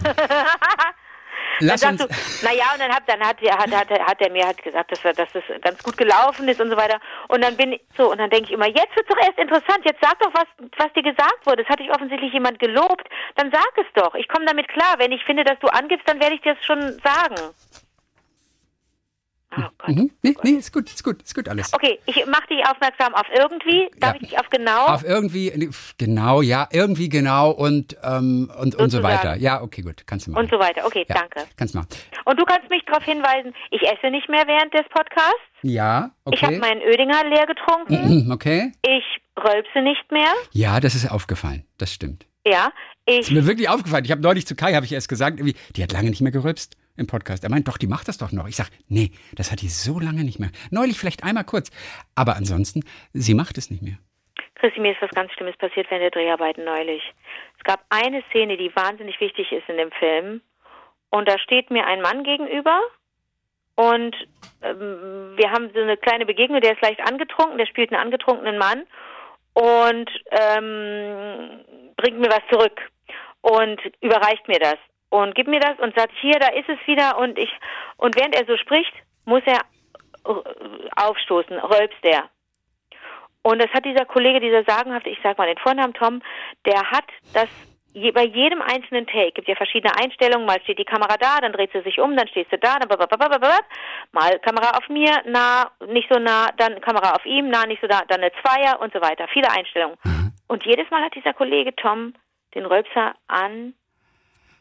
Dann 1.61 1.69
Lass 1.69 1.81
sagst 1.81 2.03
uns. 2.03 2.41
du, 2.41 2.47
naja, 2.47 2.65
und 2.73 2.81
dann 2.81 2.91
hat, 2.95 3.03
dann 3.07 3.21
hat, 3.21 3.37
er- 3.43 3.57
hat, 3.59 3.71
hat, 3.71 3.91
hat 3.91 4.21
er 4.21 4.31
mir 4.31 4.47
halt 4.47 4.63
gesagt, 4.63 4.91
dass, 4.93 5.03
dass 5.03 5.29
das 5.33 5.43
ganz 5.61 5.83
gut 5.83 5.97
gelaufen 5.97 6.49
ist 6.49 6.61
und 6.61 6.71
so 6.71 6.77
weiter. 6.77 6.99
Und 7.29 7.43
dann 7.45 7.57
bin 7.57 7.73
ich, 7.75 7.81
so, 7.97 8.11
und 8.11 8.19
dann 8.19 8.31
denke 8.31 8.47
ich 8.49 8.53
immer, 8.53 8.67
jetzt 8.67 8.95
wird's 8.97 9.09
doch 9.09 9.19
erst 9.19 9.39
interessant, 9.39 9.81
jetzt 9.85 10.01
sag 10.01 10.19
doch, 10.21 10.33
was, 10.35 10.47
was 10.79 10.93
dir 10.95 11.03
gesagt 11.03 11.45
wurde. 11.45 11.63
Das 11.63 11.69
hat 11.71 11.79
dich 11.81 11.91
offensichtlich 11.91 12.33
jemand 12.33 12.59
gelobt. 12.59 13.07
Dann 13.37 13.51
sag 13.53 13.71
es 13.77 13.87
doch. 13.95 14.15
Ich 14.15 14.29
komme 14.29 14.47
damit 14.47 14.69
klar. 14.69 14.95
Wenn 14.99 15.13
ich 15.13 15.23
finde, 15.25 15.45
dass 15.45 15.59
du 15.61 15.69
angibst, 15.69 16.09
dann 16.09 16.21
werde 16.21 16.35
ich 16.35 16.41
dir 16.43 16.55
das 16.55 16.65
schon 16.65 16.81
sagen. 17.05 17.37
Oh 19.57 19.63
Gott. 19.79 19.89
Mhm. 19.97 20.11
Nee, 20.23 20.37
nee, 20.45 20.51
ist 20.51 20.73
gut, 20.73 20.89
ist 20.89 21.03
gut, 21.03 21.23
ist 21.23 21.35
gut 21.35 21.49
alles. 21.49 21.73
Okay, 21.75 21.99
ich 22.07 22.25
mache 22.27 22.47
dich 22.49 22.65
aufmerksam 22.69 23.15
auf 23.15 23.27
irgendwie. 23.35 23.91
Darf 23.99 24.15
Ja. 24.15 24.19
ich 24.23 24.29
dich 24.29 24.39
auf 24.39 24.49
genau? 24.49 24.87
Auf 24.87 25.03
irgendwie, 25.05 25.71
genau, 25.99 26.41
ja, 26.41 26.69
irgendwie 26.71 27.09
genau 27.09 27.51
und, 27.51 27.97
ähm, 28.05 28.51
und, 28.61 28.77
und 28.77 28.91
so 28.91 29.03
weiter. 29.03 29.35
Ja, 29.37 29.61
okay, 29.63 29.83
gut, 29.83 30.07
kannst 30.07 30.27
du 30.29 30.31
machen. 30.31 30.45
und 30.45 30.51
so 30.51 30.59
weiter. 30.61 30.87
Okay, 30.87 31.05
ja, 31.09 31.15
danke. 31.17 31.49
Kannst 31.57 31.75
du 31.75 31.79
machen. 31.79 31.89
Und 32.27 32.39
du 32.39 32.45
kannst 32.45 32.71
mich 32.71 32.85
darauf 32.87 33.03
hinweisen, 33.05 33.53
ich 33.73 33.83
esse 33.83 34.11
nicht 34.11 34.29
mehr 34.29 34.47
während 34.47 34.73
des 34.73 34.85
Podcasts. 34.89 35.41
Ja, 35.63 36.11
Ich 36.31 36.43
habe 36.43 36.55
okay. 36.57 36.61
meinen 36.61 36.81
Ödinger 36.83 37.25
leer 37.25 37.47
getrunken. 37.47 38.25
Mhm, 38.27 38.31
okay. 38.31 38.73
Ich 38.87 39.05
rölpse 39.43 39.83
nicht 39.83 40.11
mehr. 40.13 40.33
Ja, 40.53 40.79
das 40.81 40.95
ist 40.95 41.11
aufgefallen, 41.11 41.65
das 41.79 41.93
stimmt. 41.93 42.25
Ja, 42.47 42.71
Ist 43.05 43.29
ich. 43.29 43.31
mir 43.33 43.47
wirklich 43.47 43.69
aufgefallen. 43.69 44.05
Ich 44.05 44.11
habe 44.13 44.23
neulich 44.23 44.47
zu 44.47 44.55
Kai, 44.55 44.75
habe 44.75 44.87
ich 44.87 44.93
erst 44.93 45.09
gesagt, 45.09 45.39
irgendwie, 45.41 45.57
die 45.77 45.83
hat 45.83 45.93
lange 45.93 46.09
nicht 46.09 46.23
mehr 46.23 46.33
gerülpst 46.33 46.77
im 47.01 47.07
Podcast. 47.07 47.43
Er 47.43 47.51
meint, 47.51 47.67
doch, 47.67 47.79
die 47.79 47.87
macht 47.87 48.09
das 48.09 48.19
doch 48.19 48.33
noch. 48.33 48.47
Ich 48.47 48.57
sag, 48.57 48.69
nee, 48.89 49.11
das 49.35 49.51
hat 49.51 49.63
die 49.63 49.69
so 49.69 49.99
lange 49.99 50.23
nicht 50.23 50.39
mehr. 50.39 50.51
Neulich 50.71 50.99
vielleicht 50.99 51.25
einmal 51.25 51.45
kurz. 51.45 51.71
Aber 52.15 52.37
ansonsten, 52.37 52.85
sie 53.13 53.35
macht 53.35 53.59
es 53.59 53.71
nicht 53.71 53.83
mehr. 53.83 53.99
Christi, 54.55 54.81
mir 54.81 54.93
ist 54.93 55.03
was 55.03 55.11
ganz 55.11 55.33
Schlimmes 55.33 55.57
passiert 55.57 55.91
während 55.91 56.03
der 56.03 56.11
Dreharbeiten 56.11 56.65
neulich. 56.65 57.03
Es 57.59 57.65
gab 57.65 57.81
eine 57.89 58.23
Szene, 58.31 58.57
die 58.57 58.71
wahnsinnig 58.77 59.19
wichtig 59.21 59.51
ist 59.51 59.69
in 59.69 59.79
dem 59.79 59.91
Film. 59.93 60.43
Und 61.09 61.29
da 61.29 61.39
steht 61.39 61.71
mir 61.71 61.87
ein 61.87 62.03
Mann 62.03 62.23
gegenüber. 62.23 62.81
Und 63.75 64.15
ähm, 64.63 65.33
wir 65.37 65.51
haben 65.51 65.71
so 65.75 65.81
eine 65.81 65.97
kleine 65.97 66.27
Begegnung, 66.27 66.61
der 66.61 66.75
ist 66.75 66.83
leicht 66.83 67.01
angetrunken, 67.01 67.57
der 67.57 67.67
spielt 67.67 67.93
einen 67.93 68.03
angetrunkenen 68.03 68.59
Mann 68.59 68.85
und 69.55 70.11
ähm, 70.31 71.65
bringt 71.97 72.21
mir 72.21 72.29
was 72.29 72.43
zurück 72.51 72.79
und 73.41 73.81
überreicht 74.01 74.47
mir 74.49 74.59
das 74.59 74.77
und 75.11 75.35
gibt 75.35 75.49
mir 75.49 75.61
das 75.61 75.79
und 75.79 75.95
sagt, 75.95 76.13
hier, 76.21 76.39
da 76.39 76.49
ist 76.49 76.69
es 76.69 76.79
wieder 76.87 77.19
und 77.19 77.39
ich 77.39 77.51
und 77.97 78.17
während 78.17 78.35
er 78.35 78.47
so 78.47 78.57
spricht, 78.57 78.93
muss 79.25 79.43
er 79.45 79.61
äh, 80.25 80.89
aufstoßen, 80.97 81.59
rölpst 81.59 82.03
er. 82.03 82.31
Und 83.43 83.61
das 83.61 83.71
hat 83.71 83.85
dieser 83.85 84.05
Kollege, 84.05 84.41
dieser 84.41 84.65
sagenhafte, 84.65 85.09
ich 85.09 85.19
sag 85.23 85.39
mal 85.39 85.47
den 85.47 85.59
Vornamen 85.59 85.95
Tom, 85.95 86.23
der 86.67 86.91
hat 86.91 87.07
das 87.33 87.49
je, 87.93 88.11
bei 88.13 88.25
jedem 88.25 88.63
einzelnen 88.63 89.07
Take, 89.07 89.33
gibt 89.33 89.49
ja 89.49 89.55
verschiedene 89.55 89.97
Einstellungen, 89.97 90.47
mal 90.47 90.61
steht 90.63 90.79
die 90.79 90.85
Kamera 90.85 91.17
da, 91.19 91.41
dann 91.41 91.53
dreht 91.53 91.73
sie 91.73 91.81
sich 91.83 91.99
um, 92.01 92.17
dann 92.17 92.29
stehst 92.29 92.53
du 92.53 92.59
da, 92.59 92.79
dann 92.79 92.89
blablabla, 92.89 93.59
mal 94.13 94.39
Kamera 94.41 94.77
auf 94.77 94.89
mir, 94.89 95.23
nah, 95.27 95.71
nicht 95.87 96.09
so 96.11 96.19
nah, 96.19 96.49
dann 96.57 96.81
Kamera 96.81 97.13
auf 97.13 97.25
ihm, 97.25 97.49
nah, 97.49 97.67
nicht 97.67 97.81
so 97.81 97.89
da, 97.89 98.03
dann 98.09 98.21
eine 98.21 98.33
Zweier 98.43 98.81
und 98.81 98.93
so 98.93 99.01
weiter, 99.01 99.27
viele 99.29 99.51
Einstellungen. 99.51 99.97
Und 100.49 100.65
jedes 100.67 100.91
Mal 100.91 101.03
hat 101.03 101.15
dieser 101.15 101.33
Kollege 101.33 101.75
Tom 101.77 102.15
den 102.55 102.67
Rölpser 102.67 103.15
an 103.29 103.75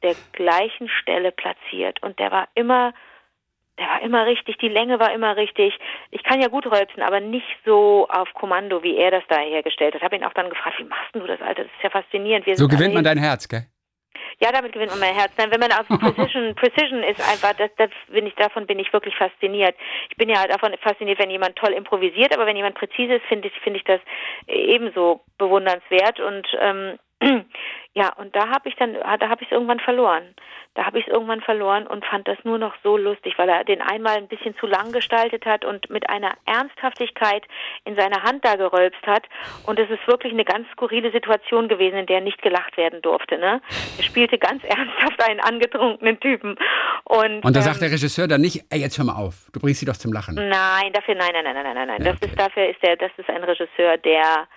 der 0.04 0.16
gleichen 0.34 0.90
Stelle 0.90 1.32
platziert 1.32 2.02
und 2.04 2.20
der 2.20 2.32
war 2.32 2.48
immer 2.56 2.94
der 3.78 3.88
war 3.88 4.02
immer 4.02 4.26
richtig, 4.26 4.58
die 4.58 4.68
Länge 4.68 5.00
war 5.00 5.14
immer 5.14 5.38
richtig. 5.38 5.74
Ich 6.12 6.22
kann 6.24 6.42
ja 6.42 6.50
gut 6.50 6.66
rülpsen, 6.66 7.02
aber 7.02 7.22
nicht 7.22 7.48
so 7.66 8.10
auf 8.10 8.28
Kommando, 8.34 8.84
wie 8.84 8.98
er 8.98 9.10
das 9.10 9.24
da 9.30 9.38
hergestellt 9.40 9.96
hat. 9.96 10.02
Habe 10.02 10.18
ihn 10.18 10.26
auch 10.26 10.34
dann 10.34 10.50
gefragt, 10.50 10.80
wie 10.80 10.84
machst 10.84 11.16
du 11.16 11.26
das, 11.26 11.42
Alter? 11.42 11.64
Das 11.64 11.72
ist 11.72 11.84
ja 11.84 11.90
faszinierend. 11.90 12.46
Wir 12.46 12.58
So 12.58 12.68
gewinnt 12.68 12.94
man 12.94 13.06
dein 13.06 13.18
Herz, 13.18 13.48
gell? 13.48 13.68
ja, 14.42 14.52
damit 14.52 14.72
gewinnt 14.72 14.92
man 14.92 15.00
mein 15.00 15.16
Herz. 15.16 15.32
Nein, 15.38 15.52
wenn 15.52 15.60
man 15.60 15.72
auf 15.74 15.88
Precision, 16.00 16.56
Precision 16.56 17.04
ist 17.04 17.20
einfach, 17.22 17.54
das, 17.54 17.70
das 17.78 17.90
bin 18.08 18.26
ich, 18.26 18.36
davon 18.36 18.66
bin 18.68 18.80
ich 18.80 18.92
wirklich 18.94 19.16
fasziniert. 19.16 19.76
Ich 20.10 20.18
bin 20.18 20.30
ja 20.30 20.46
davon 20.48 20.74
fasziniert, 20.82 21.20
wenn 21.20 21.30
jemand 21.30 21.56
toll 21.56 21.74
improvisiert, 21.74 22.34
aber 22.34 22.46
wenn 22.46 22.56
jemand 22.56 22.76
präzise 22.76 23.16
ist, 23.16 23.26
finde 23.26 23.50
ich, 23.50 23.54
finde 23.62 23.80
ich 23.80 23.86
das 23.86 24.00
ebenso 24.48 25.22
bewundernswert 25.38 26.20
und 26.20 26.48
ähm, 26.60 27.00
ja, 27.94 28.14
und 28.14 28.36
da 28.36 28.50
habe 28.50 28.70
ich 28.70 28.76
dann, 28.76 28.94
da 28.94 29.30
habe 29.30 29.42
ich 29.44 29.48
es 29.48 29.52
irgendwann 29.52 29.80
verloren. 29.80 30.36
Da 30.76 30.86
habe 30.86 31.00
ich 31.00 31.08
es 31.08 31.12
irgendwann 31.12 31.42
verloren 31.42 31.88
und 31.88 32.06
fand 32.06 32.28
das 32.28 32.38
nur 32.44 32.58
noch 32.58 32.74
so 32.84 32.96
lustig, 32.96 33.34
weil 33.38 33.50
er 33.50 33.64
den 33.66 33.82
einmal 33.82 34.16
ein 34.16 34.28
bisschen 34.28 34.56
zu 34.58 34.68
lang 34.68 34.92
gestaltet 34.94 35.46
hat 35.46 35.66
und 35.66 35.90
mit 35.90 36.10
einer 36.10 36.34
Ernsthaftigkeit 36.46 37.44
in 37.84 37.98
seine 37.98 38.24
Hand 38.24 38.46
da 38.46 38.56
gerölpst 38.56 39.06
hat. 39.06 39.24
Und 39.66 39.80
es 39.80 39.90
ist 39.90 40.08
wirklich 40.08 40.32
eine 40.32 40.46
ganz 40.46 40.70
skurrile 40.72 41.12
Situation 41.12 41.68
gewesen, 41.68 41.98
in 41.98 42.06
der 42.06 42.22
nicht 42.22 42.42
gelacht 42.42 42.78
werden 42.78 43.02
durfte. 43.02 43.38
Ne? 43.38 43.62
Er 43.98 44.04
spielte 44.04 44.38
ganz 44.38 44.64
ernsthaft 44.68 45.22
einen 45.28 45.42
angetrunkenen 45.42 46.20
Typen. 46.20 46.56
Und, 47.04 47.44
Und 47.44 47.56
da 47.56 47.60
ähm, 47.60 47.66
sagt 47.66 47.82
der 47.82 47.92
Regisseur 47.92 48.28
dann 48.28 48.42
nicht, 48.42 48.64
ey, 48.70 48.80
jetzt 48.80 48.98
hör 48.98 49.06
mal 49.06 49.16
auf, 49.22 49.50
du 49.52 49.60
bringst 49.60 49.82
sie 49.82 49.86
doch 49.86 49.98
zum 49.98 50.14
Lachen. 50.14 50.36
Nein, 50.36 50.94
dafür 50.94 51.16
nein, 51.16 51.32
nein, 51.34 51.44
nein, 51.44 51.56
nein, 51.56 51.76
nein, 51.76 51.88
nein. 51.88 52.02
Ja, 52.04 52.12
das 52.12 52.22
okay. 52.22 52.28
ist 52.28 52.40
dafür 52.40 52.70
ist 52.70 52.82
der, 52.84 52.96
das 52.96 53.12
ist 53.18 53.30
ein 53.30 53.44
Regisseur, 53.44 53.98
der 53.98 54.48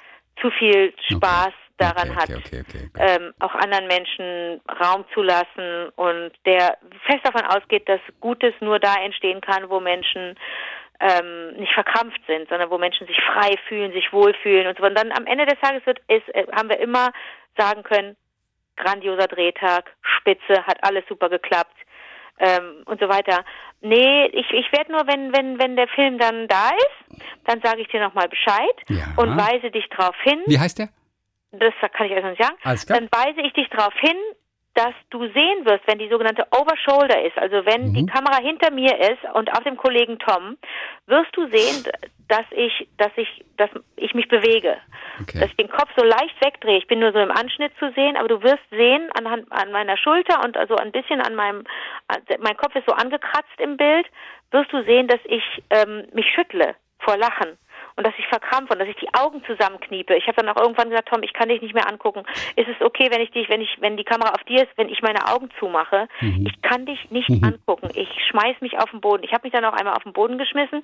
zu 0.40 0.51
viel 0.51 0.92
Spaß 1.11 1.48
okay, 1.48 1.62
hat, 1.81 2.31
okay, 2.31 2.37
okay, 2.37 2.63
okay, 2.69 2.91
okay. 2.95 3.17
Ähm, 3.17 3.35
auch 3.41 3.55
anderen 3.55 3.87
Menschen 3.87 4.61
Raum 4.81 5.05
zu 5.15 5.23
lassen 5.23 5.89
und 5.97 6.33
der 6.47 6.79
fest 7.07 7.21
davon 7.25 7.45
ausgeht, 7.47 7.89
dass 7.89 8.01
Gutes 8.21 8.55
nur 8.61 8.79
da 8.79 8.95
entstehen 9.03 9.41
kann, 9.41 9.69
wo 9.71 9.81
Menschen 9.81 10.37
ähm, 11.01 11.55
nicht 11.57 11.73
verkrampft 11.73 12.21
sind, 12.27 12.49
sondern 12.49 12.71
wo 12.71 12.79
Menschen 12.79 13.07
sich 13.07 13.21
frei 13.23 13.57
fühlen, 13.69 13.93
sich 13.93 14.13
wohlfühlen 14.13 14.69
und 14.69 14.79
so. 14.79 14.85
Und 14.85 14.97
dann 14.97 15.11
am 15.13 15.27
Ende 15.27 15.47
des 15.47 15.59
Tages 15.61 15.85
wird, 15.87 15.99
ist, 16.09 16.29
äh, 16.35 16.47
haben 16.55 16.69
wir 16.69 16.79
immer 16.79 17.11
sagen 17.57 17.83
können, 17.83 18.17
grandioser 18.77 19.27
Drehtag, 19.27 19.91
Spitze, 20.03 20.65
hat 20.67 20.79
alles 20.83 21.05
super 21.09 21.29
geklappt 21.29 21.77
ähm, 22.39 22.83
und 22.87 23.01
so 23.01 23.09
weiter. 23.09 23.45
Nee, 23.81 24.27
ich, 24.27 24.51
ich 24.53 24.71
werde 24.73 24.93
nur, 24.93 25.07
wenn, 25.07 25.37
wenn, 25.37 25.61
wenn 25.61 25.77
der 25.77 25.89
Film 25.89 26.19
dann 26.19 26.47
da 26.49 26.71
ist, 26.71 27.23
dann 27.47 27.61
sage 27.63 27.81
ich 27.83 27.89
dir 27.89 28.01
nochmal 28.01 28.29
Bescheid 28.29 28.77
Ja. 28.89 29.05
und 29.17 29.37
weise 29.37 29.71
dich 29.71 29.89
darauf 29.91 30.15
hin, 30.23 30.41
Wie 30.47 30.59
heißt 30.59 30.79
der? 30.79 30.89
Das 31.53 31.75
kann 31.93 32.07
ich 32.07 32.15
also 32.15 32.29
nicht 32.29 32.43
sagen, 32.43 32.57
dann 32.88 33.09
weise 33.12 33.41
ich 33.43 33.53
dich 33.53 33.69
darauf 33.69 33.95
hin, 33.95 34.17
dass 34.75 34.95
du 35.11 35.21
sehen 35.21 35.67
wirst, 35.67 35.87
wenn 35.87 35.99
die 35.99 36.09
sogenannte 36.09 36.47
Overshoulder 36.51 37.23
ist, 37.23 37.37
also 37.37 37.67
wenn 37.67 37.88
Mhm. 37.88 37.95
die 37.95 38.07
Kamera 38.07 38.41
hinter 38.41 38.71
mir 38.71 38.99
ist 39.01 39.23
und 39.35 39.53
auf 39.53 39.62
dem 39.65 39.77
Kollegen 39.77 40.19
Tom, 40.19 40.57
wirst 41.07 41.37
du 41.37 41.47
sehen, 41.51 41.85
dass 42.29 42.47
ich, 42.53 42.88
dass 42.97 43.12
ich, 43.17 43.45
dass 43.59 43.69
ich 43.97 44.15
mich 44.15 44.29
bewege. 44.29 44.79
Okay. 45.21 45.41
Dass 45.41 45.51
ich 45.51 45.57
den 45.57 45.69
Kopf 45.69 45.91
so 45.95 46.03
leicht 46.03 46.35
wegdrehe. 46.43 46.79
Ich 46.79 46.87
bin 46.87 47.01
nur 47.01 47.12
so 47.12 47.19
im 47.19 47.31
Anschnitt 47.31 47.73
zu 47.79 47.93
sehen, 47.93 48.17
aber 48.17 48.29
du 48.29 48.43
wirst 48.43 48.65
sehen 48.71 49.11
anhand 49.12 49.53
an 49.53 49.73
meiner 49.73 49.99
Schulter 49.99 50.43
und 50.43 50.57
also 50.57 50.75
ein 50.77 50.91
bisschen 50.91 51.21
an 51.21 51.35
meinem, 51.35 51.65
mein 52.38 52.57
Kopf 52.57 52.75
ist 52.75 52.87
so 52.87 52.95
angekratzt 52.95 53.59
im 53.59 53.77
Bild, 53.77 54.07
wirst 54.53 54.73
du 54.73 54.83
sehen, 54.85 55.07
dass 55.07 55.21
ich 55.27 55.45
ähm, 55.69 56.07
mich 56.15 56.27
schüttle 56.35 56.75
vor 56.99 57.19
Lachen 57.19 57.59
und 57.96 58.07
dass 58.07 58.14
ich 58.18 58.26
verkrampfe 58.26 58.72
und 58.72 58.78
dass 58.78 58.88
ich 58.88 58.96
die 58.96 59.12
Augen 59.14 59.42
zusammenkniepe. 59.44 60.14
Ich 60.16 60.26
habe 60.26 60.37
dann 60.42 60.48
auch 60.48 60.61
irgendwann 60.61 60.90
gesagt, 60.90 61.09
Tom, 61.09 61.22
ich 61.22 61.33
kann 61.33 61.48
dich 61.48 61.61
nicht 61.61 61.74
mehr 61.74 61.88
angucken. 61.88 62.22
Ist 62.57 62.68
es 62.68 62.81
okay, 62.85 63.09
wenn 63.11 63.20
ich 63.20 63.31
dich, 63.31 63.48
wenn 63.48 63.61
ich, 63.61 63.76
wenn 63.81 63.96
die 63.96 64.05
Kamera 64.05 64.31
auf 64.31 64.44
dir 64.44 64.62
ist, 64.62 64.70
wenn 64.76 64.88
ich 64.88 65.02
meine 65.02 65.26
Augen 65.28 65.50
zumache? 65.59 66.09
Ich 66.20 66.62
kann 66.62 66.87
dich 66.87 67.11
nicht 67.11 67.31
angucken. 67.42 67.88
Ich 67.94 68.09
schmeiß 68.31 68.61
mich 68.61 68.78
auf 68.78 68.90
den 68.90 69.00
Boden. 69.00 69.24
Ich 69.24 69.33
habe 69.33 69.44
mich 69.44 69.52
dann 69.52 69.64
auch 69.64 69.74
einmal 69.74 69.94
auf 69.94 70.02
den 70.02 70.12
Boden 70.12 70.38
geschmissen. 70.38 70.83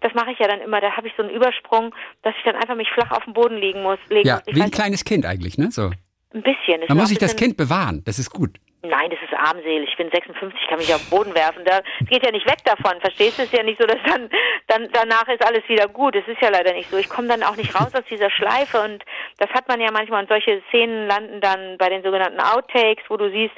Das 0.00 0.14
mache 0.14 0.32
ich 0.32 0.38
ja 0.38 0.48
dann 0.48 0.60
immer. 0.60 0.80
Da 0.80 0.96
habe 0.96 1.06
ich 1.08 1.14
so 1.16 1.22
einen 1.22 1.32
Übersprung, 1.32 1.94
dass 2.22 2.34
ich 2.36 2.44
dann 2.44 2.56
einfach 2.56 2.76
mich 2.76 2.90
flach 2.90 3.10
auf 3.12 3.24
den 3.24 3.34
Boden 3.34 3.56
liegen 3.56 3.82
muss. 3.82 3.98
Legen 4.08 4.26
Ja, 4.28 4.36
muss. 4.36 4.42
Ich 4.46 4.56
wie 4.56 4.62
ein 4.62 4.70
kleines 4.70 5.04
Kind 5.04 5.26
eigentlich, 5.26 5.58
ne? 5.58 5.70
So. 5.70 5.90
ein 6.34 6.42
bisschen. 6.42 6.80
Man 6.88 6.88
ist 6.88 6.94
muss 6.94 7.10
ein 7.10 7.18
das 7.20 7.36
Kind 7.36 7.56
bewahren. 7.56 8.02
Das 8.04 8.18
ist 8.18 8.30
gut. 8.30 8.58
Nein, 8.82 9.10
das 9.10 9.18
ist 9.20 9.34
armselig. 9.34 9.88
Ich 9.90 9.96
bin 9.96 10.08
56, 10.08 10.68
kann 10.68 10.78
mich 10.78 10.94
auf 10.94 11.02
den 11.02 11.10
Boden 11.10 11.34
werfen. 11.34 11.64
Da, 11.64 11.80
es 12.00 12.06
geht 12.06 12.24
ja 12.24 12.30
nicht 12.30 12.46
weg 12.46 12.62
davon. 12.64 13.00
Verstehst 13.00 13.38
du? 13.38 13.42
Es 13.42 13.52
ist 13.52 13.56
ja 13.56 13.64
nicht 13.64 13.80
so, 13.80 13.86
dass 13.86 13.98
dann, 14.06 14.30
dann 14.68 14.88
danach 14.92 15.26
ist 15.26 15.44
alles 15.44 15.68
wieder 15.68 15.88
gut. 15.88 16.14
Es 16.14 16.28
ist 16.28 16.40
ja 16.40 16.48
leider 16.48 16.72
nicht 16.72 16.88
so. 16.88 16.96
Ich 16.96 17.08
komme 17.08 17.26
dann 17.26 17.42
auch 17.42 17.56
nicht 17.56 17.74
raus 17.74 17.92
aus 17.92 18.04
dieser 18.08 18.30
Schleife 18.30 18.80
und 18.80 19.04
das 19.38 19.50
hat 19.50 19.66
man 19.66 19.80
ja 19.80 19.90
manchmal. 19.90 20.22
Und 20.22 20.28
solche 20.28 20.62
Szenen 20.68 21.08
landen 21.08 21.40
dann 21.40 21.76
bei 21.76 21.88
den 21.88 22.04
sogenannten 22.04 22.38
Outtakes, 22.38 23.02
wo 23.08 23.16
du 23.16 23.28
siehst, 23.30 23.54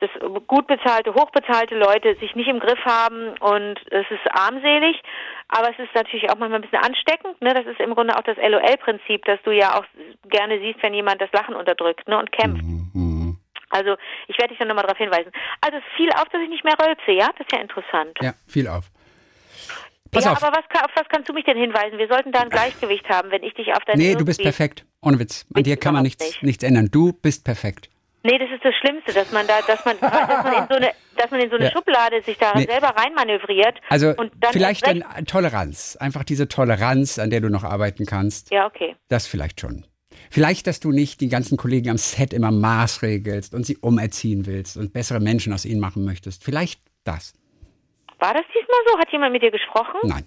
dass 0.00 0.10
gut 0.48 0.66
bezahlte, 0.66 1.14
hochbezahlte 1.14 1.76
Leute 1.76 2.16
sich 2.16 2.34
nicht 2.34 2.48
im 2.48 2.58
Griff 2.58 2.84
haben 2.84 3.38
und 3.38 3.80
es 3.92 4.06
ist 4.10 4.26
armselig. 4.30 5.00
Aber 5.48 5.70
es 5.70 5.78
ist 5.78 5.94
natürlich 5.94 6.28
auch 6.28 6.38
manchmal 6.38 6.58
ein 6.58 6.68
bisschen 6.68 6.84
ansteckend. 6.84 7.40
Ne? 7.40 7.54
Das 7.54 7.66
ist 7.66 7.78
im 7.78 7.94
Grunde 7.94 8.16
auch 8.16 8.24
das 8.24 8.36
LOL-Prinzip, 8.36 9.24
dass 9.26 9.40
du 9.44 9.52
ja 9.52 9.78
auch 9.78 9.84
gerne 10.28 10.58
siehst, 10.58 10.82
wenn 10.82 10.92
jemand 10.92 11.20
das 11.22 11.30
Lachen 11.30 11.54
unterdrückt 11.54 12.08
ne? 12.08 12.18
und 12.18 12.32
kämpft. 12.32 12.64
Mhm. 12.64 13.05
Also 13.70 13.96
ich 14.28 14.38
werde 14.38 14.50
dich 14.50 14.58
dann 14.58 14.68
nochmal 14.68 14.84
darauf 14.84 14.98
hinweisen. 14.98 15.30
Also 15.60 15.78
es 15.78 15.84
fiel 15.96 16.10
auf, 16.12 16.28
dass 16.30 16.40
ich 16.42 16.48
nicht 16.48 16.64
mehr 16.64 16.74
rülpse, 16.80 17.12
ja? 17.12 17.28
Das 17.36 17.46
ist 17.46 17.52
ja 17.52 17.60
interessant. 17.60 18.16
Ja, 18.22 18.34
viel 18.46 18.68
auf. 18.68 18.90
Pass 20.12 20.24
ja, 20.24 20.32
auf. 20.32 20.42
aber 20.42 20.56
was, 20.56 20.82
auf 20.82 20.90
was 20.94 21.08
kannst 21.08 21.28
du 21.28 21.32
mich 21.32 21.44
denn 21.44 21.56
hinweisen? 21.58 21.98
Wir 21.98 22.08
sollten 22.08 22.32
da 22.32 22.40
ein 22.40 22.48
Gleichgewicht 22.48 23.08
haben, 23.08 23.30
wenn 23.30 23.42
ich 23.42 23.54
dich 23.54 23.72
auf 23.74 23.84
deine 23.84 23.98
Nee, 24.00 24.14
du 24.14 24.24
bist 24.24 24.40
perfekt. 24.40 24.84
Ohne 25.02 25.18
Witz. 25.18 25.44
An 25.54 25.62
dir 25.64 25.76
kann 25.76 25.94
man 25.94 26.04
nichts, 26.04 26.24
nicht. 26.24 26.42
nichts 26.42 26.64
ändern. 26.64 26.88
Du 26.90 27.12
bist 27.12 27.44
perfekt. 27.44 27.90
Nee, 28.22 28.38
das 28.38 28.48
ist 28.50 28.64
das 28.64 28.74
Schlimmste, 28.76 29.12
dass 29.12 29.30
man 29.30 29.46
da, 29.46 29.60
dass 29.66 29.84
man, 29.84 29.98
dass 30.00 30.44
man 30.44 30.52
in 30.54 30.66
so 30.68 30.74
eine, 30.74 30.90
dass 31.16 31.30
man 31.30 31.40
in 31.40 31.50
so 31.50 31.56
eine 31.56 31.66
Ja. 31.66 31.70
Schublade 31.70 32.22
sich 32.22 32.36
da 32.38 32.52
Nee. 32.56 32.64
selber 32.64 32.88
reinmanövriert. 32.88 33.78
Also 33.88 34.14
vielleicht 34.52 34.86
dann 34.86 35.04
Toleranz. 35.26 35.96
Einfach 36.00 36.24
diese 36.24 36.48
Toleranz, 36.48 37.18
an 37.20 37.30
der 37.30 37.40
du 37.40 37.50
noch 37.50 37.62
arbeiten 37.62 38.04
kannst. 38.04 38.50
Ja, 38.50 38.66
okay. 38.66 38.96
Das 39.08 39.26
vielleicht 39.28 39.60
schon. 39.60 39.86
Vielleicht, 40.30 40.66
dass 40.66 40.80
du 40.80 40.92
nicht 40.92 41.20
die 41.20 41.28
ganzen 41.28 41.56
Kollegen 41.56 41.90
am 41.90 41.98
Set 41.98 42.32
immer 42.32 42.50
maßregelst 42.50 43.54
und 43.54 43.64
sie 43.64 43.76
umerziehen 43.78 44.46
willst 44.46 44.76
und 44.76 44.92
bessere 44.92 45.20
Menschen 45.20 45.52
aus 45.52 45.64
ihnen 45.64 45.80
machen 45.80 46.04
möchtest. 46.04 46.44
Vielleicht 46.44 46.80
das. 47.04 47.34
War 48.18 48.34
das 48.34 48.44
diesmal 48.48 48.78
so? 48.86 48.98
Hat 48.98 49.12
jemand 49.12 49.32
mit 49.32 49.42
dir 49.42 49.50
gesprochen? 49.50 50.00
Nein. 50.04 50.24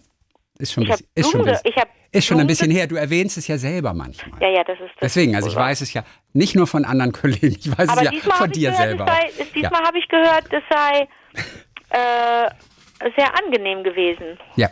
Ist 0.60 0.73
schon, 0.73 0.84
Ich 0.84 0.89
bisschen, 0.89 1.08
ist 1.15 1.32
schon, 1.32 1.45
bisschen, 1.45 1.84
ist 2.12 2.25
schon 2.25 2.39
ein 2.41 2.47
bisschen 2.47 2.69
her. 2.69 2.86
Du 2.86 2.95
erwähnst 2.95 3.38
es 3.38 3.47
ja 3.47 3.58
selber 3.58 3.93
manchmal. 3.93 4.41
Ja, 4.41 4.49
ja, 4.49 4.63
das 4.65 4.78
ist 4.78 4.89
das. 4.89 4.99
Deswegen, 5.02 5.34
also 5.34 5.47
ich 5.47 5.56
weiß 5.56 5.80
es 5.80 5.93
ja 5.93 6.04
nicht 6.34 6.54
nur 6.54 6.67
von 6.67 6.84
anderen 6.84 7.12
Kollegen, 7.13 7.56
ich 7.58 7.71
weiß 7.71 7.88
Aber 7.88 8.02
es 8.04 8.12
ja 8.12 8.32
von 8.34 8.52
dir 8.52 8.71
gehört, 8.71 8.89
selber. 8.89 9.06
sei, 9.08 9.32
es, 9.39 9.52
diesmal 9.54 9.82
habe 9.84 9.97
ich 9.97 10.08
gehört, 10.10 10.45
es 10.52 10.63
sei 10.69 11.08
äh, 11.91 12.49
sehr 13.15 13.34
angenehm 13.41 13.86
gewesen. 13.86 14.38
Ja, 14.58 14.69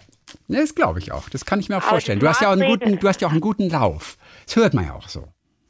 ja 0.49 0.60
das 0.60 0.75
glaube 0.75 0.99
ich 0.99 1.13
auch. 1.13 1.30
Das 1.30 1.45
kann 1.45 1.62
ich 1.62 1.69
mir 1.69 1.77
auch 1.77 1.84
Aber 1.84 1.91
vorstellen. 1.91 2.19
Du 2.19 2.27
hast 2.27 2.41
ja 2.41 2.49
auch 2.49 2.53
einen 2.53 2.69
guten, 2.69 2.99
du 2.99 3.08
hast 3.08 3.21
ja 3.21 3.30
auch 3.30 3.32
einen 3.32 3.39
guten 3.41 3.69
Lauf. 3.69 4.17
Das 4.47 4.55
hört 4.55 4.73
man 4.73 4.86
ja 4.86 4.95
auch 4.95 5.07
so. 5.07 5.25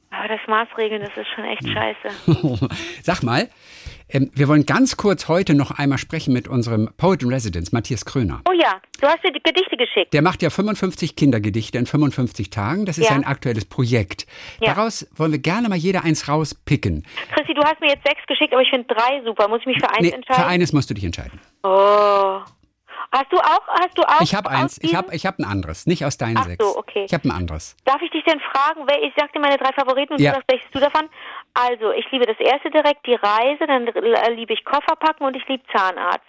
Aber 0.10 0.30
das 0.30 0.40
Maßregeln, 0.48 1.02
das 1.02 1.12
ist 1.18 1.28
schon 1.36 1.44
echt 1.44 1.64
Hm. 1.64 1.74
scheiße. 1.74 2.70
Sag 3.04 3.24
mal, 3.24 3.50
ähm, 4.10 4.32
wir 4.34 4.48
wollen 4.48 4.66
ganz 4.66 4.96
kurz 4.96 5.28
heute 5.28 5.54
noch 5.54 5.72
einmal 5.72 5.98
sprechen 5.98 6.34
mit 6.34 6.48
unserem 6.48 6.90
Poet 6.98 7.22
in 7.24 7.30
Residence, 7.30 7.74
Matthias 7.74 8.06
Kröner. 8.06 8.42
Oh 8.50 8.54
ja, 8.54 8.80
du 9.02 9.08
hast 9.08 9.22
dir 9.24 9.34
die 9.34 9.44
Gedichte 9.44 9.76
geschickt. 9.76 10.14
Der 10.14 10.22
macht 10.22 10.42
ja 10.42 10.50
55 10.50 11.16
Kindergedichte 11.18 11.78
in 11.78 11.86
55 11.86 12.50
Tagen. 12.50 12.86
Das 12.86 12.98
ist 12.98 13.10
Ja. 13.10 13.16
ein 13.16 13.26
aktuelles 13.26 13.66
Projekt. 13.66 14.26
Ja. 14.62 14.74
Daraus 14.74 15.06
wollen 15.16 15.34
wir 15.34 15.40
gerne 15.40 15.68
mal 15.70 15.76
jeder 15.78 16.04
eins 16.06 16.30
rauspicken. 16.30 17.06
Christi, 17.36 17.54
du 17.54 17.62
hast 17.64 17.82
mir 17.82 17.90
jetzt 17.90 18.08
sechs 18.08 18.22
geschickt, 18.28 18.54
aber 18.54 18.62
ich 18.62 18.70
finde 18.70 18.88
drei 18.88 19.22
super. 19.26 19.50
Muss 19.50 19.60
ich 19.60 19.66
mich 19.68 19.80
für 19.80 19.90
eins 19.90 20.02
Nee, 20.02 20.12
entscheiden? 20.12 20.42
für 20.42 20.48
eines 20.48 20.72
musst 20.74 20.90
du 20.90 20.94
dich 20.94 21.04
entscheiden. 21.04 21.40
Oh. 21.64 22.40
Hast 23.12 23.32
du 23.32 23.38
auch, 23.38 23.68
hast 23.80 23.98
du 23.98 24.02
auch? 24.04 24.22
Ich 24.22 24.36
habe 24.36 24.50
eins, 24.50 24.78
ich 24.82 24.94
habe 24.96 25.16
ich 25.16 25.26
hab 25.26 25.40
ein 25.40 25.46
anderes, 25.46 25.86
nicht 25.88 26.04
aus 26.06 26.18
deinen 26.18 26.38
Ach 26.38 26.46
sechs. 26.46 26.64
so, 26.64 26.78
okay. 26.78 27.06
Ich 27.06 27.14
habe 27.14 27.28
ein 27.28 27.32
anderes. 27.32 27.76
Darf 27.86 28.02
ich 28.02 28.12
dich 28.12 28.24
denn 28.26 28.40
fragen, 28.52 28.82
wer, 28.88 29.02
ich 29.02 29.14
sag 29.18 29.32
dir 29.34 29.40
meine 29.40 29.58
drei 29.58 29.72
Favoriten 29.74 30.14
und 30.14 30.20
Ja. 30.22 30.32
du 30.32 30.36
sagst, 30.38 30.52
welches 30.52 30.72
du 30.72 30.80
davon? 30.80 31.10
Also, 31.54 31.92
ich 31.92 32.06
liebe 32.12 32.26
das 32.26 32.38
erste 32.40 32.70
direkt, 32.70 33.06
die 33.08 33.16
Reise, 33.16 33.66
dann 33.66 33.86
liebe 34.36 34.54
ich 34.54 34.64
Kofferpacken 34.66 35.26
und 35.26 35.36
ich 35.36 35.48
liebe 35.48 35.64
Zahnarzt. 35.76 36.24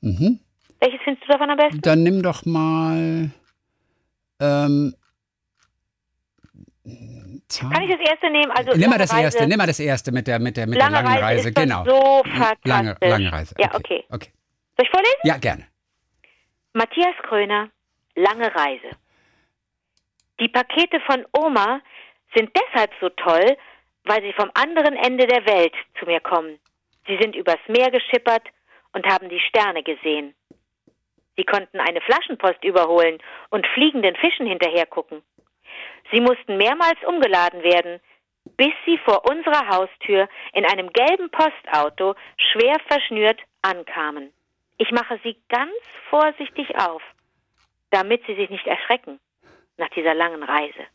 Mhm. 0.00 0.38
Welches 0.80 1.00
findest 1.02 1.26
du 1.26 1.32
davon 1.32 1.50
am 1.50 1.56
besten? 1.56 1.80
Dann 1.80 2.02
nimm 2.02 2.22
doch 2.22 2.44
mal. 2.44 3.30
Ähm, 4.40 4.94
Zahn- 7.48 7.70
Kann 7.72 7.82
ich 7.82 7.90
das 7.96 8.00
erste 8.10 8.30
nehmen? 8.30 8.50
Also, 8.50 8.72
nimm 8.76 8.90
mal 8.90 8.98
das 8.98 9.12
Reise, 9.12 9.22
erste, 9.24 9.46
nimm 9.46 9.56
mal 9.58 9.66
das 9.66 9.80
erste 9.80 10.12
mit 10.12 10.26
der 10.26 10.38
mit 10.38 10.56
der 10.56 10.66
mit 10.66 10.76
der 10.80 10.90
Lange 10.90 11.08
langen 11.08 11.22
Reise 11.22 11.46
Reise, 11.48 11.52
genau. 11.52 11.84
so 11.84 12.22
fantastisch. 12.24 12.58
lange 12.64 12.96
lange 13.00 13.32
Reise. 13.32 13.54
Ja, 13.58 13.74
okay. 13.74 14.04
Okay. 14.10 14.30
Soll 14.76 14.86
ich 14.86 14.90
vorlesen? 14.90 15.20
Ja, 15.24 15.36
gerne. 15.38 15.66
Matthias 16.72 17.14
Kröner, 17.22 17.70
lange 18.16 18.54
Reise. 18.54 18.90
Die 20.40 20.48
Pakete 20.48 21.00
von 21.00 21.24
Oma 21.32 21.80
sind 22.34 22.50
deshalb 22.56 22.90
so 23.00 23.08
toll, 23.10 23.56
weil 24.04 24.22
sie 24.22 24.32
vom 24.32 24.50
anderen 24.54 24.96
Ende 24.96 25.26
der 25.26 25.46
Welt 25.46 25.74
zu 25.98 26.06
mir 26.06 26.20
kommen. 26.20 26.58
Sie 27.06 27.16
sind 27.20 27.36
übers 27.36 27.60
Meer 27.68 27.90
geschippert 27.90 28.42
und 28.92 29.06
haben 29.06 29.28
die 29.28 29.40
Sterne 29.40 29.82
gesehen. 29.82 30.34
Sie 31.36 31.44
konnten 31.44 31.80
eine 31.80 32.00
Flaschenpost 32.00 32.62
überholen 32.64 33.18
und 33.50 33.66
fliegenden 33.68 34.16
Fischen 34.16 34.46
hinterhergucken. 34.46 35.22
Sie 36.12 36.20
mussten 36.20 36.56
mehrmals 36.56 36.98
umgeladen 37.06 37.62
werden, 37.62 38.00
bis 38.56 38.72
sie 38.86 38.98
vor 38.98 39.28
unserer 39.28 39.68
Haustür 39.68 40.28
in 40.52 40.64
einem 40.64 40.92
gelben 40.92 41.30
Postauto 41.30 42.14
schwer 42.36 42.76
verschnürt 42.88 43.40
ankamen. 43.62 44.32
Ich 44.78 44.90
mache 44.90 45.20
sie 45.22 45.36
ganz 45.48 45.72
vorsichtig 46.10 46.76
auf, 46.76 47.02
damit 47.90 48.22
sie 48.26 48.34
sich 48.34 48.50
nicht 48.50 48.66
erschrecken 48.66 49.20
nach 49.76 49.90
dieser 49.90 50.14
langen 50.14 50.42
Reise. 50.42 50.86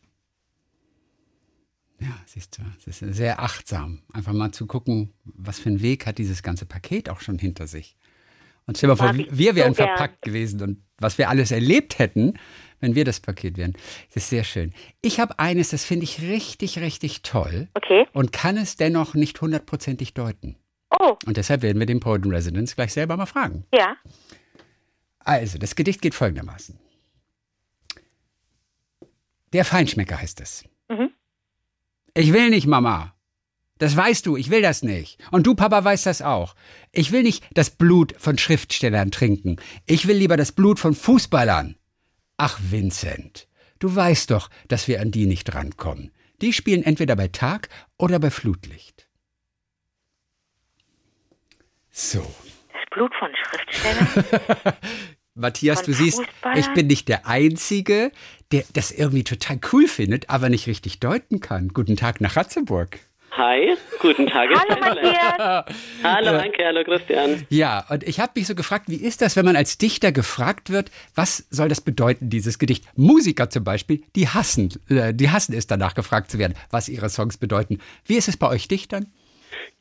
Ja, 2.00 2.18
siehst 2.24 2.58
du, 2.58 2.62
es 2.78 3.02
ist 3.02 3.14
sehr 3.14 3.40
achtsam, 3.40 4.02
einfach 4.14 4.32
mal 4.32 4.52
zu 4.52 4.66
gucken, 4.66 5.12
was 5.24 5.60
für 5.60 5.68
einen 5.68 5.82
Weg 5.82 6.06
hat 6.06 6.16
dieses 6.16 6.42
ganze 6.42 6.64
Paket 6.64 7.10
auch 7.10 7.20
schon 7.20 7.38
hinter 7.38 7.66
sich. 7.66 7.96
Und 8.66 8.78
stell 8.78 8.88
dir 8.88 8.96
mal 8.96 9.14
vor, 9.14 9.26
wir 9.30 9.54
wären 9.54 9.74
so 9.74 9.82
verpackt 9.82 10.22
gewesen 10.22 10.62
und 10.62 10.82
was 10.98 11.18
wir 11.18 11.28
alles 11.28 11.50
erlebt 11.50 11.98
hätten, 11.98 12.38
wenn 12.80 12.94
wir 12.94 13.04
das 13.04 13.20
Paket 13.20 13.56
wären. 13.56 13.72
Das 14.08 14.24
ist 14.24 14.30
sehr 14.30 14.44
schön. 14.44 14.72
Ich 15.02 15.20
habe 15.20 15.38
eines, 15.38 15.70
das 15.70 15.84
finde 15.84 16.04
ich 16.04 16.22
richtig, 16.22 16.78
richtig 16.78 17.22
toll 17.22 17.68
Okay? 17.74 18.06
und 18.12 18.32
kann 18.32 18.56
es 18.56 18.76
dennoch 18.76 19.14
nicht 19.14 19.40
hundertprozentig 19.40 20.14
deuten. 20.14 20.56
Oh, 21.02 21.16
Und 21.24 21.38
deshalb 21.38 21.62
werden 21.62 21.78
wir 21.78 21.86
den 21.86 21.98
Poet 22.00 22.24
in 22.26 22.30
Residence 22.30 22.74
gleich 22.76 22.92
selber 22.92 23.16
mal 23.16 23.26
fragen. 23.26 23.64
ja. 23.72 23.96
Also, 25.22 25.58
das 25.58 25.74
Gedicht 25.76 26.00
geht 26.02 26.14
folgendermaßen. 26.14 26.78
Der 29.52 29.64
Feinschmecker 29.64 30.20
heißt 30.20 30.40
es. 30.40 30.64
Mhm. 30.88 31.10
Ich 32.14 32.32
will 32.32 32.50
nicht, 32.50 32.66
Mama. 32.66 33.14
Das 33.78 33.96
weißt 33.96 34.26
du, 34.26 34.36
ich 34.36 34.50
will 34.50 34.62
das 34.62 34.82
nicht. 34.82 35.18
Und 35.30 35.46
du, 35.46 35.54
Papa, 35.54 35.82
weißt 35.84 36.06
das 36.06 36.22
auch. 36.22 36.54
Ich 36.92 37.12
will 37.12 37.22
nicht 37.22 37.44
das 37.54 37.70
Blut 37.70 38.14
von 38.18 38.38
Schriftstellern 38.38 39.10
trinken. 39.10 39.56
Ich 39.86 40.06
will 40.06 40.16
lieber 40.16 40.36
das 40.36 40.52
Blut 40.52 40.78
von 40.78 40.94
Fußballern. 40.94 41.76
Ach, 42.36 42.58
Vincent, 42.62 43.48
du 43.78 43.94
weißt 43.94 44.30
doch, 44.30 44.50
dass 44.68 44.88
wir 44.88 45.00
an 45.00 45.10
die 45.10 45.26
nicht 45.26 45.54
rankommen. 45.54 46.12
Die 46.40 46.52
spielen 46.52 46.82
entweder 46.82 47.16
bei 47.16 47.28
Tag 47.28 47.68
oder 47.98 48.18
bei 48.18 48.30
Flutlicht. 48.30 49.06
So. 52.00 52.20
Das 52.72 52.80
Blut 52.92 53.12
von 53.14 53.28
Schriftstellern. 53.36 54.24
Matthias, 55.34 55.82
Von 55.82 55.92
du 55.92 55.92
siehst, 55.92 56.22
ich 56.56 56.66
bin 56.72 56.86
nicht 56.86 57.08
der 57.08 57.26
Einzige, 57.26 58.10
der 58.52 58.64
das 58.72 58.90
irgendwie 58.90 59.22
total 59.22 59.60
cool 59.70 59.86
findet, 59.86 60.30
aber 60.30 60.48
nicht 60.48 60.66
richtig 60.66 60.98
deuten 60.98 61.40
kann. 61.40 61.68
Guten 61.68 61.96
Tag 61.96 62.22
nach 62.22 62.36
Ratzeburg. 62.36 63.00
Hi, 63.32 63.76
guten 64.00 64.26
Tag. 64.28 64.48
Hallo 64.48 64.80
Matthias. 64.80 65.76
Hallo 66.02 66.38
Anke, 66.38 66.64
hallo 66.64 66.84
Christian. 66.84 67.46
Ja, 67.50 67.84
und 67.90 68.02
ich 68.02 68.18
habe 68.18 68.32
mich 68.34 68.46
so 68.46 68.54
gefragt, 68.54 68.86
wie 68.88 68.96
ist 68.96 69.20
das, 69.20 69.36
wenn 69.36 69.44
man 69.44 69.56
als 69.56 69.76
Dichter 69.76 70.10
gefragt 70.10 70.70
wird, 70.70 70.90
was 71.14 71.46
soll 71.50 71.68
das 71.68 71.82
bedeuten, 71.82 72.30
dieses 72.30 72.58
Gedicht? 72.58 72.86
Musiker 72.96 73.50
zum 73.50 73.62
Beispiel, 73.62 74.02
die 74.16 74.26
hassen, 74.26 74.70
äh, 74.88 75.12
die 75.12 75.30
hassen 75.30 75.52
es 75.52 75.66
danach 75.66 75.94
gefragt 75.94 76.30
zu 76.30 76.38
werden, 76.38 76.54
was 76.70 76.88
ihre 76.88 77.10
Songs 77.10 77.36
bedeuten. 77.36 77.78
Wie 78.06 78.16
ist 78.16 78.28
es 78.28 78.38
bei 78.38 78.48
euch 78.48 78.68
Dichtern? 78.68 79.12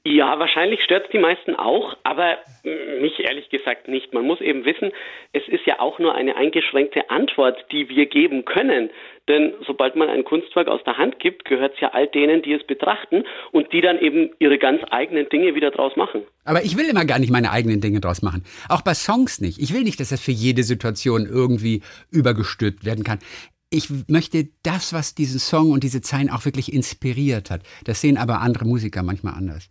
Ja, 0.05 0.39
wahrscheinlich 0.39 0.81
stört 0.81 1.05
es 1.05 1.11
die 1.11 1.19
meisten 1.19 1.55
auch, 1.55 1.97
aber 2.03 2.37
mm, 2.63 3.01
mich 3.01 3.19
ehrlich 3.19 3.49
gesagt 3.49 3.89
nicht. 3.89 4.13
Man 4.13 4.25
muss 4.25 4.39
eben 4.39 4.63
wissen, 4.63 4.91
es 5.33 5.45
ist 5.47 5.65
ja 5.65 5.79
auch 5.79 5.99
nur 5.99 6.15
eine 6.15 6.37
eingeschränkte 6.37 7.09
Antwort, 7.09 7.65
die 7.71 7.89
wir 7.89 8.05
geben 8.05 8.45
können. 8.45 8.89
Denn 9.27 9.53
sobald 9.67 9.97
man 9.97 10.07
ein 10.07 10.23
Kunstwerk 10.23 10.69
aus 10.69 10.81
der 10.85 10.97
Hand 10.97 11.19
gibt, 11.19 11.43
gehört 11.45 11.75
es 11.75 11.81
ja 11.81 11.89
all 11.89 12.07
denen, 12.07 12.41
die 12.41 12.53
es 12.53 12.65
betrachten 12.65 13.25
und 13.51 13.71
die 13.73 13.81
dann 13.81 13.99
eben 13.99 14.31
ihre 14.39 14.57
ganz 14.57 14.81
eigenen 14.89 15.27
Dinge 15.27 15.53
wieder 15.53 15.69
draus 15.69 15.95
machen. 15.97 16.23
Aber 16.45 16.63
ich 16.63 16.77
will 16.77 16.89
immer 16.89 17.05
gar 17.05 17.19
nicht 17.19 17.31
meine 17.31 17.51
eigenen 17.51 17.81
Dinge 17.81 17.99
draus 17.99 18.21
machen. 18.21 18.45
Auch 18.69 18.81
bei 18.81 18.93
Songs 18.93 19.41
nicht. 19.41 19.59
Ich 19.59 19.73
will 19.73 19.83
nicht, 19.83 19.99
dass 19.99 20.09
das 20.09 20.21
für 20.21 20.31
jede 20.31 20.63
Situation 20.63 21.27
irgendwie 21.29 21.83
übergestülpt 22.09 22.85
werden 22.85 23.03
kann. 23.03 23.19
Ich 23.69 23.89
möchte 24.07 24.47
das, 24.63 24.93
was 24.93 25.13
diesen 25.13 25.39
Song 25.39 25.71
und 25.71 25.83
diese 25.83 26.01
Zeilen 26.01 26.31
auch 26.31 26.45
wirklich 26.45 26.73
inspiriert 26.73 27.51
hat. 27.51 27.61
Das 27.83 28.01
sehen 28.01 28.17
aber 28.17 28.39
andere 28.41 28.65
Musiker 28.65 29.03
manchmal 29.03 29.35
anders. 29.35 29.69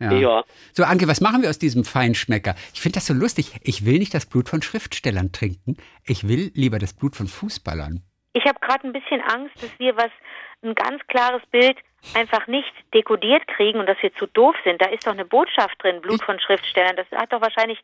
Ja. 0.00 0.12
Ja. 0.12 0.44
So, 0.72 0.84
Anke, 0.84 1.06
was 1.08 1.20
machen 1.20 1.42
wir 1.42 1.50
aus 1.50 1.58
diesem 1.58 1.84
Feinschmecker? 1.84 2.54
Ich 2.72 2.80
finde 2.80 2.96
das 2.96 3.06
so 3.06 3.14
lustig. 3.14 3.52
Ich 3.62 3.86
will 3.86 3.98
nicht 3.98 4.14
das 4.14 4.26
Blut 4.26 4.48
von 4.48 4.60
Schriftstellern 4.62 5.32
trinken. 5.32 5.76
Ich 6.04 6.26
will 6.28 6.50
lieber 6.54 6.78
das 6.78 6.94
Blut 6.94 7.16
von 7.16 7.28
Fußballern. 7.28 8.02
Ich 8.32 8.44
habe 8.44 8.58
gerade 8.60 8.86
ein 8.88 8.92
bisschen 8.92 9.20
Angst, 9.20 9.62
dass 9.62 9.70
wir 9.78 9.96
was, 9.96 10.10
ein 10.64 10.74
ganz 10.74 11.02
klares 11.08 11.42
Bild 11.50 11.76
einfach 12.14 12.46
nicht 12.46 12.72
dekodiert 12.92 13.46
kriegen 13.48 13.78
und 13.78 13.86
dass 13.86 13.96
wir 14.02 14.12
zu 14.14 14.26
doof 14.26 14.54
sind. 14.64 14.80
Da 14.80 14.86
ist 14.86 15.06
doch 15.06 15.12
eine 15.12 15.24
Botschaft 15.24 15.76
drin, 15.82 16.00
Blut 16.00 16.22
von 16.22 16.38
Schriftstellern. 16.40 16.96
Das 16.96 17.06
hat 17.12 17.32
doch 17.32 17.40
wahrscheinlich 17.40 17.78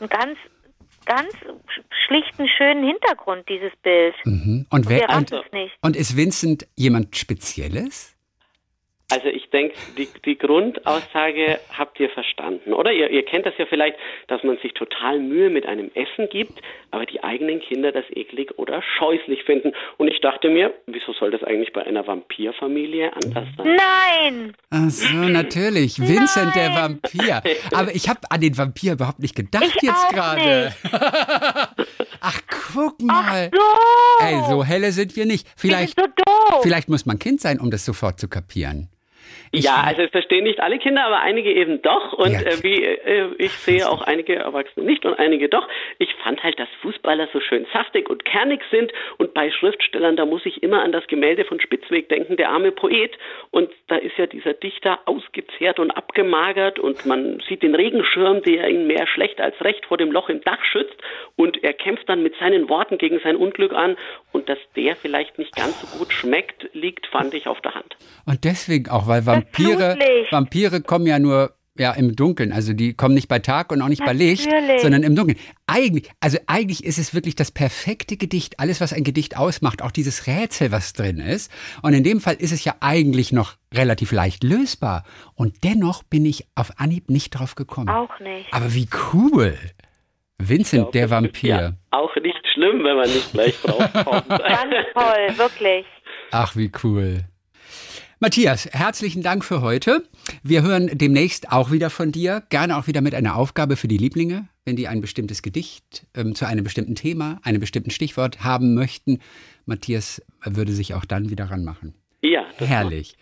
einen 0.00 0.08
ganz, 0.08 0.38
ganz 1.04 1.32
schlichten, 2.06 2.48
schönen 2.48 2.84
Hintergrund, 2.84 3.48
dieses 3.48 3.74
Bild. 3.82 4.14
Mhm. 4.24 4.66
Und, 4.70 4.88
wer, 4.88 5.08
und, 5.16 5.32
es 5.32 5.52
nicht. 5.52 5.74
und 5.80 5.96
ist 5.96 6.16
Vincent 6.16 6.66
jemand 6.76 7.16
Spezielles? 7.16 8.15
Also 9.08 9.28
ich 9.28 9.48
denke, 9.50 9.76
die, 9.96 10.08
die 10.24 10.36
Grundaussage 10.36 11.60
habt 11.78 12.00
ihr 12.00 12.10
verstanden, 12.10 12.72
oder? 12.72 12.90
Ihr, 12.92 13.08
ihr 13.08 13.24
kennt 13.24 13.46
das 13.46 13.54
ja 13.56 13.64
vielleicht, 13.66 13.96
dass 14.26 14.42
man 14.42 14.58
sich 14.58 14.74
total 14.74 15.20
Mühe 15.20 15.48
mit 15.48 15.64
einem 15.64 15.92
Essen 15.94 16.28
gibt, 16.28 16.60
aber 16.90 17.06
die 17.06 17.22
eigenen 17.22 17.60
Kinder 17.60 17.92
das 17.92 18.04
eklig 18.10 18.58
oder 18.58 18.82
scheußlich 18.98 19.44
finden. 19.44 19.72
Und 19.96 20.08
ich 20.08 20.20
dachte 20.22 20.48
mir, 20.50 20.74
wieso 20.86 21.12
soll 21.12 21.30
das 21.30 21.44
eigentlich 21.44 21.72
bei 21.72 21.86
einer 21.86 22.04
Vampirfamilie 22.04 23.12
anders 23.14 23.46
sein? 23.56 23.76
Nein! 23.76 24.52
Ach 24.70 24.90
so, 24.90 25.16
natürlich. 25.16 26.00
Vincent 26.00 26.56
der 26.56 26.70
Nein. 26.70 26.98
Vampir. 27.04 27.42
Aber 27.74 27.94
ich 27.94 28.08
habe 28.08 28.20
an 28.30 28.40
den 28.40 28.58
Vampir 28.58 28.94
überhaupt 28.94 29.20
nicht 29.20 29.36
gedacht 29.36 29.66
Ich 29.76 29.82
jetzt 29.82 30.08
gerade. 30.12 30.74
Ach, 32.20 32.40
guck 32.74 33.00
mal. 33.02 33.50
So! 33.54 34.26
Ey, 34.26 34.40
so 34.48 34.64
helle 34.64 34.90
sind 34.90 35.14
wir 35.14 35.26
nicht. 35.26 35.46
Wir 35.46 35.70
Vielleicht, 35.70 35.94
sind 35.94 36.12
so 36.16 36.24
doof. 36.24 36.62
vielleicht 36.64 36.88
muss 36.88 37.06
man 37.06 37.20
Kind 37.20 37.40
sein, 37.40 37.60
um 37.60 37.70
das 37.70 37.84
sofort 37.84 38.18
zu 38.18 38.28
kapieren. 38.28 38.88
Ja, 39.64 39.82
also 39.86 40.02
es 40.02 40.10
verstehen 40.10 40.44
nicht 40.44 40.60
alle 40.60 40.78
Kinder, 40.78 41.04
aber 41.04 41.20
einige 41.20 41.52
eben 41.52 41.82
doch. 41.82 42.12
Und 42.12 42.32
Ja. 42.32 42.40
äh, 42.40 42.62
wie 42.62 42.84
äh, 42.84 43.28
ich 43.38 43.52
sehe 43.52 43.88
auch 43.88 44.02
einige 44.02 44.34
Erwachsene 44.36 44.84
nicht 44.86 45.04
und 45.04 45.18
einige 45.18 45.48
doch. 45.48 45.66
Ich 45.98 46.12
fand 46.22 46.42
halt, 46.42 46.58
dass 46.58 46.68
Fußballer 46.82 47.28
so 47.32 47.40
schön 47.40 47.66
saftig 47.72 48.08
und 48.10 48.24
kernig 48.24 48.60
sind. 48.70 48.92
Und 49.18 49.34
bei 49.34 49.50
Schriftstellern, 49.50 50.16
da 50.16 50.24
muss 50.26 50.44
ich 50.44 50.62
immer 50.62 50.82
an 50.82 50.92
das 50.92 51.06
Gemälde 51.06 51.44
von 51.44 51.60
Spitzweg 51.60 52.08
denken, 52.08 52.36
der 52.36 52.50
arme 52.50 52.72
Poet. 52.72 53.16
Und 53.50 53.70
da 53.88 53.96
ist 53.96 54.16
ja 54.18 54.26
dieser 54.26 54.52
Dichter 54.54 54.98
ausgezehrt 55.06 55.78
und 55.78 55.90
abgemagert 55.90 56.78
und 56.78 57.06
man 57.06 57.40
sieht 57.48 57.62
den 57.62 57.74
Regenschirm, 57.74 58.42
der 58.42 58.68
ihn 58.68 58.86
mehr 58.86 59.06
schlecht 59.06 59.40
als 59.40 59.60
recht 59.62 59.86
vor 59.86 59.96
dem 59.96 60.12
Loch 60.12 60.28
im 60.28 60.40
Dach 60.42 60.62
schützt. 60.64 60.96
Und 61.36 61.62
er 61.62 61.72
kämpft 61.72 62.08
dann 62.08 62.22
mit 62.22 62.34
seinen 62.38 62.68
Worten 62.68 62.98
gegen 62.98 63.20
sein 63.20 63.36
Unglück 63.36 63.72
an. 63.72 63.96
Und 64.32 64.48
dass 64.48 64.58
der 64.74 64.96
vielleicht 64.96 65.38
nicht 65.38 65.54
ganz 65.56 65.80
so 65.80 65.98
gut 65.98 66.12
schmeckt, 66.12 66.68
liegt, 66.74 67.06
fand 67.06 67.32
ich 67.34 67.46
auf 67.46 67.60
der 67.62 67.74
Hand. 67.74 67.96
Und 68.26 68.44
deswegen 68.44 68.90
auch, 68.90 69.06
weil 69.06 69.24
Vampire, 69.24 69.45
Flutlicht. 69.52 70.32
Vampire 70.32 70.80
kommen 70.80 71.06
ja 71.06 71.18
nur 71.18 71.52
ja, 71.78 71.92
im 71.92 72.16
Dunkeln. 72.16 72.52
Also 72.52 72.72
die 72.72 72.94
kommen 72.94 73.14
nicht 73.14 73.28
bei 73.28 73.38
Tag 73.38 73.70
und 73.70 73.82
auch 73.82 73.88
nicht 73.88 74.04
bei 74.04 74.12
Licht, 74.12 74.50
Natürlich. 74.50 74.80
sondern 74.82 75.02
im 75.02 75.14
Dunkeln. 75.14 75.38
Eigentlich, 75.66 76.10
also 76.20 76.38
eigentlich 76.46 76.84
ist 76.84 76.98
es 76.98 77.14
wirklich 77.14 77.34
das 77.36 77.50
perfekte 77.50 78.16
Gedicht, 78.16 78.58
alles, 78.60 78.80
was 78.80 78.92
ein 78.92 79.04
Gedicht 79.04 79.36
ausmacht, 79.36 79.82
auch 79.82 79.90
dieses 79.90 80.26
Rätsel, 80.26 80.72
was 80.72 80.92
drin 80.92 81.18
ist. 81.18 81.50
Und 81.82 81.92
in 81.92 82.02
dem 82.04 82.20
Fall 82.20 82.36
ist 82.36 82.52
es 82.52 82.64
ja 82.64 82.76
eigentlich 82.80 83.32
noch 83.32 83.54
relativ 83.74 84.12
leicht 84.12 84.42
lösbar. 84.42 85.04
Und 85.34 85.64
dennoch 85.64 86.02
bin 86.02 86.24
ich 86.24 86.46
auf 86.54 86.72
Anhieb 86.78 87.10
nicht 87.10 87.30
drauf 87.30 87.54
gekommen. 87.54 87.88
Auch 87.88 88.18
nicht. 88.20 88.52
Aber 88.52 88.72
wie 88.74 88.88
cool. 89.12 89.56
Vincent, 90.38 90.94
der 90.94 91.02
Ja, 91.02 91.10
Vampir. 91.10 91.76
auch 91.90 92.14
nicht 92.16 92.36
schlimm, 92.52 92.84
wenn 92.84 92.96
man 92.96 93.08
nicht 93.08 93.32
gleich 93.32 93.58
drauf 93.62 93.90
kommt. 94.04 94.28
Ganz 94.28 94.74
toll, 94.94 95.38
wirklich. 95.38 95.86
Ach, 96.30 96.54
wie 96.56 96.70
cool. 96.82 97.24
Matthias, 98.18 98.66
herzlichen 98.72 99.22
Dank 99.22 99.44
für 99.44 99.60
heute. 99.60 100.02
Wir 100.42 100.62
hören 100.62 100.88
demnächst 100.92 101.52
auch 101.52 101.70
wieder 101.70 101.90
von 101.90 102.12
dir, 102.12 102.42
gerne 102.48 102.78
auch 102.78 102.86
wieder 102.86 103.02
mit 103.02 103.14
einer 103.14 103.36
Aufgabe 103.36 103.76
für 103.76 103.88
die 103.88 103.98
Lieblinge, 103.98 104.48
wenn 104.64 104.74
die 104.76 104.88
ein 104.88 105.02
bestimmtes 105.02 105.42
Gedicht 105.42 106.06
ähm, 106.14 106.34
zu 106.34 106.46
einem 106.46 106.64
bestimmten 106.64 106.94
Thema, 106.94 107.38
einem 107.42 107.60
bestimmten 107.60 107.90
Stichwort 107.90 108.42
haben 108.42 108.74
möchten. 108.74 109.18
Matthias 109.66 110.22
würde 110.42 110.72
sich 110.72 110.94
auch 110.94 111.04
dann 111.04 111.28
wieder 111.28 111.50
ranmachen. 111.50 111.94
ja, 112.22 112.46
Herrlich. 112.56 113.16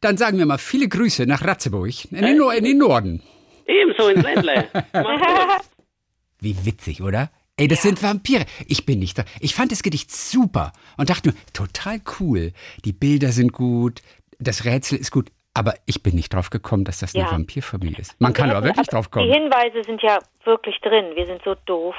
Dann 0.00 0.16
sagen 0.16 0.38
wir 0.38 0.46
mal 0.46 0.58
viele 0.58 0.88
Grüße 0.88 1.26
nach 1.26 1.42
Ratzeburg, 1.44 1.90
in 2.12 2.22
den, 2.22 2.38
Nor- 2.38 2.54
in 2.54 2.64
den 2.64 2.78
Norden. 2.78 3.22
ebenso 3.66 4.08
ins 4.08 4.22
Ländle. 4.22 4.68
Wie 6.40 6.56
witzig, 6.64 7.02
oder? 7.02 7.30
Ey, 7.58 7.68
das 7.68 7.82
sind 7.82 8.02
Vampire. 8.02 8.46
Ich 8.66 8.86
bin 8.86 9.00
nicht 9.00 9.18
da. 9.18 9.26
Ich 9.40 9.54
fand 9.54 9.70
das 9.72 9.82
Gedicht 9.82 10.10
super 10.10 10.72
und 10.96 11.10
dachte 11.10 11.28
nur, 11.28 11.36
total 11.52 12.00
cool. 12.18 12.54
Die 12.86 12.94
Bilder 12.94 13.32
sind 13.32 13.52
gut, 13.52 14.00
das 14.40 14.64
Rätsel 14.64 14.98
ist 14.98 15.10
gut. 15.10 15.30
Aber 15.52 15.74
ich 15.86 16.02
bin 16.02 16.14
nicht 16.14 16.32
drauf 16.32 16.50
gekommen, 16.50 16.84
dass 16.84 17.00
das 17.00 17.14
eine 17.14 17.24
Ja. 17.24 17.32
Vampirfamilie 17.32 17.98
ist. 17.98 18.20
Man 18.20 18.32
kann 18.32 18.50
aber 18.50 18.64
wirklich 18.64 18.86
drauf 18.86 19.06
Die 19.06 19.10
kommen. 19.10 19.32
Hinweise 19.32 19.82
sind 19.84 20.00
ja 20.00 20.18
wirklich 20.44 20.78
drin. 20.80 21.06
Wir 21.16 21.26
sind 21.26 21.42
so 21.44 21.56
doof. 21.66 21.94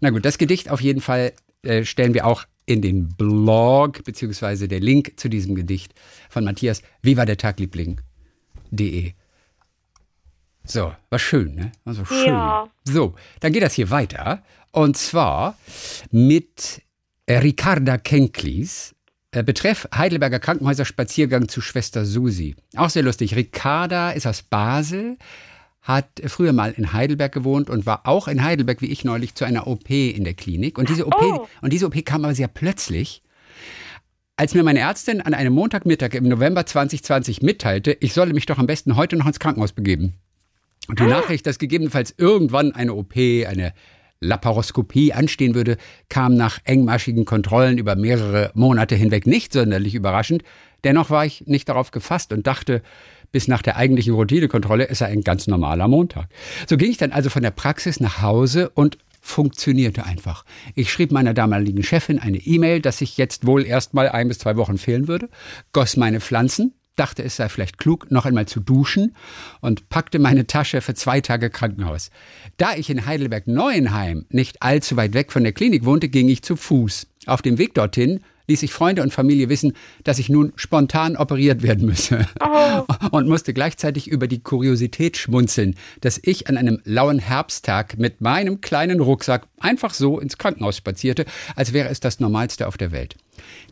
Na 0.00 0.08
gut, 0.10 0.24
das 0.24 0.38
Gedicht 0.38 0.70
auf 0.70 0.80
jeden 0.80 1.02
Fall 1.02 1.32
äh, 1.62 1.84
stellen 1.84 2.14
wir 2.14 2.26
auch 2.26 2.44
in 2.66 2.80
den 2.80 3.08
Blog, 3.08 4.04
beziehungsweise 4.04 4.68
der 4.68 4.80
Link 4.80 5.20
zu 5.20 5.28
diesem 5.28 5.54
Gedicht 5.54 5.92
von 6.30 6.44
Matthias, 6.44 6.82
wie 7.02 7.16
war 7.18 7.26
der 7.26 7.36
Tag, 7.36 7.60
Liebling.de. 7.60 9.12
So, 10.64 10.94
war 11.10 11.18
schön, 11.18 11.54
ne? 11.54 11.72
War 11.84 11.92
so 11.92 12.06
schön. 12.06 12.26
Ja. 12.28 12.68
So, 12.84 13.14
dann 13.40 13.52
geht 13.52 13.62
das 13.62 13.74
hier 13.74 13.90
weiter. 13.90 14.42
Und 14.72 14.96
zwar 14.96 15.56
mit 16.10 16.80
Ricarda 17.28 17.98
Kenklis. 17.98 18.94
Äh, 19.34 19.42
Betreff 19.42 19.88
Heidelberger 19.92 20.38
Krankenhäuser 20.38 20.84
Spaziergang 20.84 21.48
zu 21.48 21.60
Schwester 21.60 22.04
Susi. 22.04 22.54
Auch 22.76 22.90
sehr 22.90 23.02
lustig. 23.02 23.34
Ricarda 23.34 24.12
ist 24.12 24.26
aus 24.28 24.42
Basel, 24.42 25.16
hat 25.82 26.06
früher 26.26 26.52
mal 26.52 26.72
in 26.76 26.92
Heidelberg 26.92 27.32
gewohnt 27.32 27.68
und 27.68 27.84
war 27.84 28.06
auch 28.06 28.28
in 28.28 28.44
Heidelberg, 28.44 28.80
wie 28.80 28.92
ich 28.92 29.04
neulich, 29.04 29.34
zu 29.34 29.44
einer 29.44 29.66
OP 29.66 29.90
in 29.90 30.22
der 30.22 30.34
Klinik. 30.34 30.78
Und 30.78 30.88
diese 30.88 31.06
OP, 31.06 31.20
Oh. 31.20 31.48
und 31.62 31.72
diese 31.72 31.86
OP 31.86 32.00
kam 32.04 32.24
aber 32.24 32.34
sehr 32.34 32.48
plötzlich. 32.48 33.22
Als 34.36 34.54
mir 34.54 34.62
meine 34.62 34.80
Ärztin 34.80 35.20
an 35.20 35.34
einem 35.34 35.52
Montagmittag 35.52 36.14
im 36.14 36.28
November 36.28 36.64
2020 36.64 37.42
mitteilte, 37.42 37.96
ich 38.00 38.12
solle 38.14 38.34
mich 38.34 38.46
doch 38.46 38.58
am 38.58 38.66
besten 38.66 38.94
heute 38.96 39.16
noch 39.16 39.26
ins 39.26 39.40
Krankenhaus 39.40 39.72
begeben. 39.72 40.14
Und 40.86 41.00
die 41.00 41.04
Nachricht, 41.04 41.46
dass 41.46 41.58
gegebenenfalls 41.58 42.14
irgendwann 42.18 42.72
eine 42.72 42.94
OP, 42.94 43.16
eine 43.16 43.72
Laparoskopie 44.20 45.12
anstehen 45.12 45.54
würde, 45.54 45.76
kam 46.08 46.34
nach 46.34 46.58
engmaschigen 46.64 47.24
Kontrollen 47.24 47.78
über 47.78 47.96
mehrere 47.96 48.50
Monate 48.54 48.94
hinweg 48.94 49.26
nicht 49.26 49.52
sonderlich 49.52 49.94
überraschend. 49.94 50.42
Dennoch 50.84 51.10
war 51.10 51.24
ich 51.24 51.46
nicht 51.46 51.68
darauf 51.68 51.90
gefasst 51.90 52.32
und 52.32 52.46
dachte, 52.46 52.82
bis 53.32 53.48
nach 53.48 53.62
der 53.62 53.76
eigentlichen 53.76 54.14
Routinekontrolle 54.14 54.84
ist 54.84 55.00
er 55.00 55.08
ein 55.08 55.22
ganz 55.22 55.46
normaler 55.46 55.88
Montag. 55.88 56.28
So 56.68 56.76
ging 56.76 56.90
ich 56.90 56.98
dann 56.98 57.12
also 57.12 57.30
von 57.30 57.42
der 57.42 57.50
Praxis 57.50 57.98
nach 57.98 58.22
Hause 58.22 58.70
und 58.70 58.98
funktionierte 59.20 60.04
einfach. 60.04 60.44
Ich 60.74 60.92
schrieb 60.92 61.10
meiner 61.10 61.34
damaligen 61.34 61.82
Chefin 61.82 62.18
eine 62.18 62.36
E-Mail, 62.36 62.80
dass 62.80 63.00
ich 63.00 63.16
jetzt 63.16 63.46
wohl 63.46 63.64
erst 63.64 63.94
mal 63.94 64.08
ein 64.08 64.28
bis 64.28 64.38
zwei 64.38 64.56
Wochen 64.56 64.76
fehlen 64.78 65.08
würde, 65.08 65.30
goss 65.72 65.96
meine 65.96 66.20
Pflanzen, 66.20 66.74
dachte, 66.96 67.22
es 67.22 67.36
sei 67.36 67.48
vielleicht 67.48 67.78
klug, 67.78 68.10
noch 68.10 68.26
einmal 68.26 68.46
zu 68.46 68.60
duschen 68.60 69.14
und 69.60 69.88
packte 69.88 70.18
meine 70.18 70.46
Tasche 70.46 70.80
für 70.80 70.94
zwei 70.94 71.20
Tage 71.20 71.50
Krankenhaus. 71.50 72.10
Da 72.56 72.74
ich 72.74 72.90
in 72.90 73.06
Heidelberg-Neuenheim 73.06 74.26
nicht 74.30 74.62
allzu 74.62 74.96
weit 74.96 75.14
weg 75.14 75.32
von 75.32 75.42
der 75.42 75.52
Klinik 75.52 75.84
wohnte, 75.84 76.08
ging 76.08 76.28
ich 76.28 76.42
zu 76.42 76.56
Fuß. 76.56 77.06
Auf 77.26 77.42
dem 77.42 77.58
Weg 77.58 77.74
dorthin 77.74 78.20
ließ 78.46 78.62
ich 78.62 78.72
Freunde 78.72 79.02
und 79.02 79.12
Familie 79.12 79.48
wissen, 79.48 79.72
dass 80.02 80.18
ich 80.18 80.28
nun 80.28 80.52
spontan 80.56 81.16
operiert 81.16 81.62
werden 81.62 81.86
müsse. 81.86 82.26
Und 83.10 83.28
musste 83.28 83.54
gleichzeitig 83.54 84.08
über 84.08 84.26
die 84.28 84.42
Kuriosität 84.42 85.16
schmunzeln, 85.16 85.76
dass 86.00 86.20
ich 86.22 86.48
an 86.48 86.56
einem 86.56 86.80
lauen 86.84 87.18
Herbsttag 87.18 87.98
mit 87.98 88.20
meinem 88.20 88.60
kleinen 88.60 89.00
Rucksack 89.00 89.46
einfach 89.58 89.94
so 89.94 90.20
ins 90.20 90.38
Krankenhaus 90.38 90.76
spazierte, 90.76 91.24
als 91.56 91.72
wäre 91.72 91.88
es 91.88 92.00
das 92.00 92.20
Normalste 92.20 92.66
auf 92.66 92.76
der 92.76 92.92
Welt. 92.92 93.16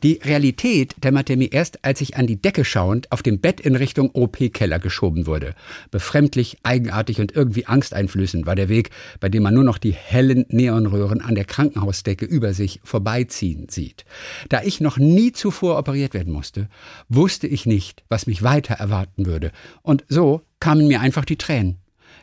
Die 0.02 0.20
Realität 0.24 0.94
dämmerte 1.02 1.36
mir 1.36 1.52
erst, 1.52 1.84
als 1.84 2.00
ich 2.00 2.16
an 2.16 2.26
die 2.26 2.40
Decke 2.40 2.64
schauend 2.64 3.10
auf 3.12 3.22
dem 3.22 3.40
Bett 3.40 3.60
in 3.60 3.76
Richtung 3.76 4.10
OP-Keller 4.12 4.78
geschoben 4.78 5.26
wurde. 5.26 5.54
Befremdlich, 5.90 6.58
eigenartig 6.62 7.20
und 7.20 7.32
irgendwie 7.32 7.66
angsteinflößend 7.66 8.46
war 8.46 8.54
der 8.54 8.68
Weg, 8.68 8.90
bei 9.20 9.28
dem 9.28 9.42
man 9.42 9.54
nur 9.54 9.64
noch 9.64 9.78
die 9.78 9.92
hellen 9.92 10.44
Neonröhren 10.48 11.20
an 11.20 11.34
der 11.34 11.44
Krankenhausdecke 11.44 12.24
über 12.24 12.52
sich 12.54 12.80
vorbeiziehen 12.82 13.68
sieht. 13.68 14.04
Da 14.48 14.62
ich 14.62 14.80
noch 14.80 14.98
nie 14.98 15.32
zuvor 15.32 15.78
operiert 15.78 16.14
werden 16.14 16.32
musste, 16.32 16.68
wusste 17.08 17.46
ich 17.46 17.66
nicht, 17.66 18.02
was 18.08 18.26
mich 18.26 18.42
weiter 18.42 18.74
erwarten 18.74 19.26
würde. 19.26 19.52
Und 19.82 20.04
so 20.08 20.42
kamen 20.60 20.88
mir 20.88 21.00
einfach 21.00 21.24
die 21.24 21.36
Tränen. 21.36 21.78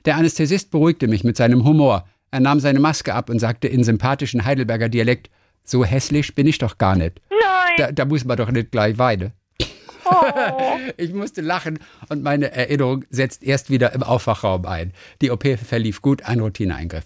Der 0.06 0.15
Anästhesist 0.15 0.71
beruhigte 0.71 1.08
mich 1.08 1.23
mit 1.23 1.38
seinem 1.38 1.63
Humor. 1.63 2.06
Er 2.32 2.39
nahm 2.39 2.60
seine 2.60 2.80
Maske 2.80 3.13
ab 3.13 3.30
und 3.30 3.39
sagte 3.39 3.67
in 3.67 3.84
sympathischen 3.84 4.45
Heidelberger 4.45 4.89
Dialekt, 4.89 5.30
so 5.63 5.86
hässlich 5.86 6.36
bin 6.36 6.47
ich 6.47 6.58
doch 6.58 6.78
gar 6.78 6.95
nicht. 6.95 7.21
Da, 7.79 7.93
da 7.93 8.03
muss 8.03 8.25
man 8.25 8.35
doch 8.35 8.51
nicht 8.51 8.71
gleich 8.71 8.97
weinen. 8.97 9.31
Oh. 10.03 10.09
Ich 10.97 11.13
musste 11.13 11.39
lachen 11.39 11.79
und 12.09 12.23
meine 12.23 12.51
Erinnerung 12.51 13.05
setzt 13.09 13.41
erst 13.41 13.69
wieder 13.69 13.93
im 13.93 14.03
Aufwachraum 14.03 14.65
ein. 14.65 14.91
Die 15.21 15.31
OP 15.31 15.45
verlief 15.57 16.01
gut, 16.01 16.23
ein 16.23 16.41
Routineeingriff. 16.41 17.05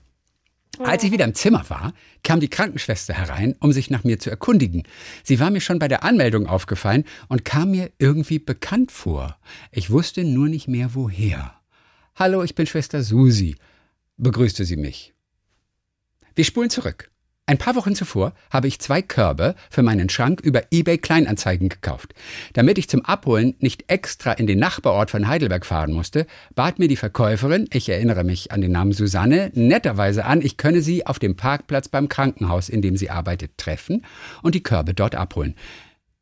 Als 0.80 1.04
ich 1.04 1.12
wieder 1.12 1.26
im 1.26 1.36
Zimmer 1.36 1.70
war, 1.70 1.94
kam 2.24 2.40
die 2.40 2.48
Krankenschwester 2.48 3.14
herein, 3.14 3.56
um 3.60 3.72
sich 3.72 3.92
nach 3.92 4.04
mir 4.04 4.18
zu 4.18 4.32
erkundigen. 4.32 4.84
Sie 5.24 5.40
war 5.40 5.52
mir 5.52 5.62
schon 5.62 5.78
bei 5.78 5.88
der 5.88 6.04
Anmeldung 6.04 6.48
aufgefallen 6.48 7.04
und 7.28 7.46
kam 7.46 7.72
mir 7.72 7.92
irgendwie 8.00 8.40
bekannt 8.40 8.92
vor. 8.92 9.38
Ich 9.72 9.92
wusste 9.92 10.24
nur 10.24 10.48
nicht 10.48 10.68
mehr 10.68 10.96
woher. 10.96 11.54
Hallo, 12.16 12.42
ich 12.42 12.56
bin 12.56 12.66
Schwester 12.66 13.04
Susi, 13.04 13.58
begrüßte 14.18 14.66
sie 14.66 14.78
mich. 14.78 15.14
Wir 16.34 16.46
spulen 16.46 16.72
zurück. 16.72 17.12
Ein 17.46 17.58
paar 17.58 17.76
Wochen 17.76 17.94
zuvor 17.94 18.32
habe 18.50 18.70
ich 18.70 18.80
zwei 18.80 19.02
Körbe 19.02 19.56
für 19.70 19.84
meinen 19.84 20.08
Schrank 20.08 20.40
über 20.40 20.62
eBay 20.72 20.98
Kleinanzeigen 20.98 21.68
gekauft. 21.68 22.14
Damit 22.54 22.78
ich 22.78 22.88
zum 22.88 23.04
Abholen 23.04 23.56
nicht 23.60 23.92
extra 23.92 24.32
in 24.32 24.48
den 24.48 24.60
Nachbarort 24.60 25.12
von 25.12 25.28
Heidelberg 25.28 25.66
fahren 25.66 25.92
musste, 25.92 26.26
bat 26.56 26.80
mir 26.80 26.88
die 26.88 26.96
Verkäuferin, 26.96 27.68
ich 27.74 27.90
erinnere 27.90 28.24
mich 28.24 28.54
an 28.54 28.62
den 28.62 28.72
Namen 28.72 28.94
Susanne, 28.94 29.52
netterweise 29.56 30.24
an, 30.24 30.42
ich 30.42 30.56
könne 30.56 30.82
sie 30.82 31.06
auf 31.06 31.20
dem 31.20 31.36
Parkplatz 31.36 31.90
beim 31.90 32.08
Krankenhaus, 32.08 32.70
in 32.70 32.82
dem 32.82 32.96
sie 32.96 33.10
arbeitet, 33.10 33.58
treffen 33.58 34.06
und 34.42 34.56
die 34.56 34.64
Körbe 34.64 34.94
dort 34.94 35.16
abholen. 35.16 35.56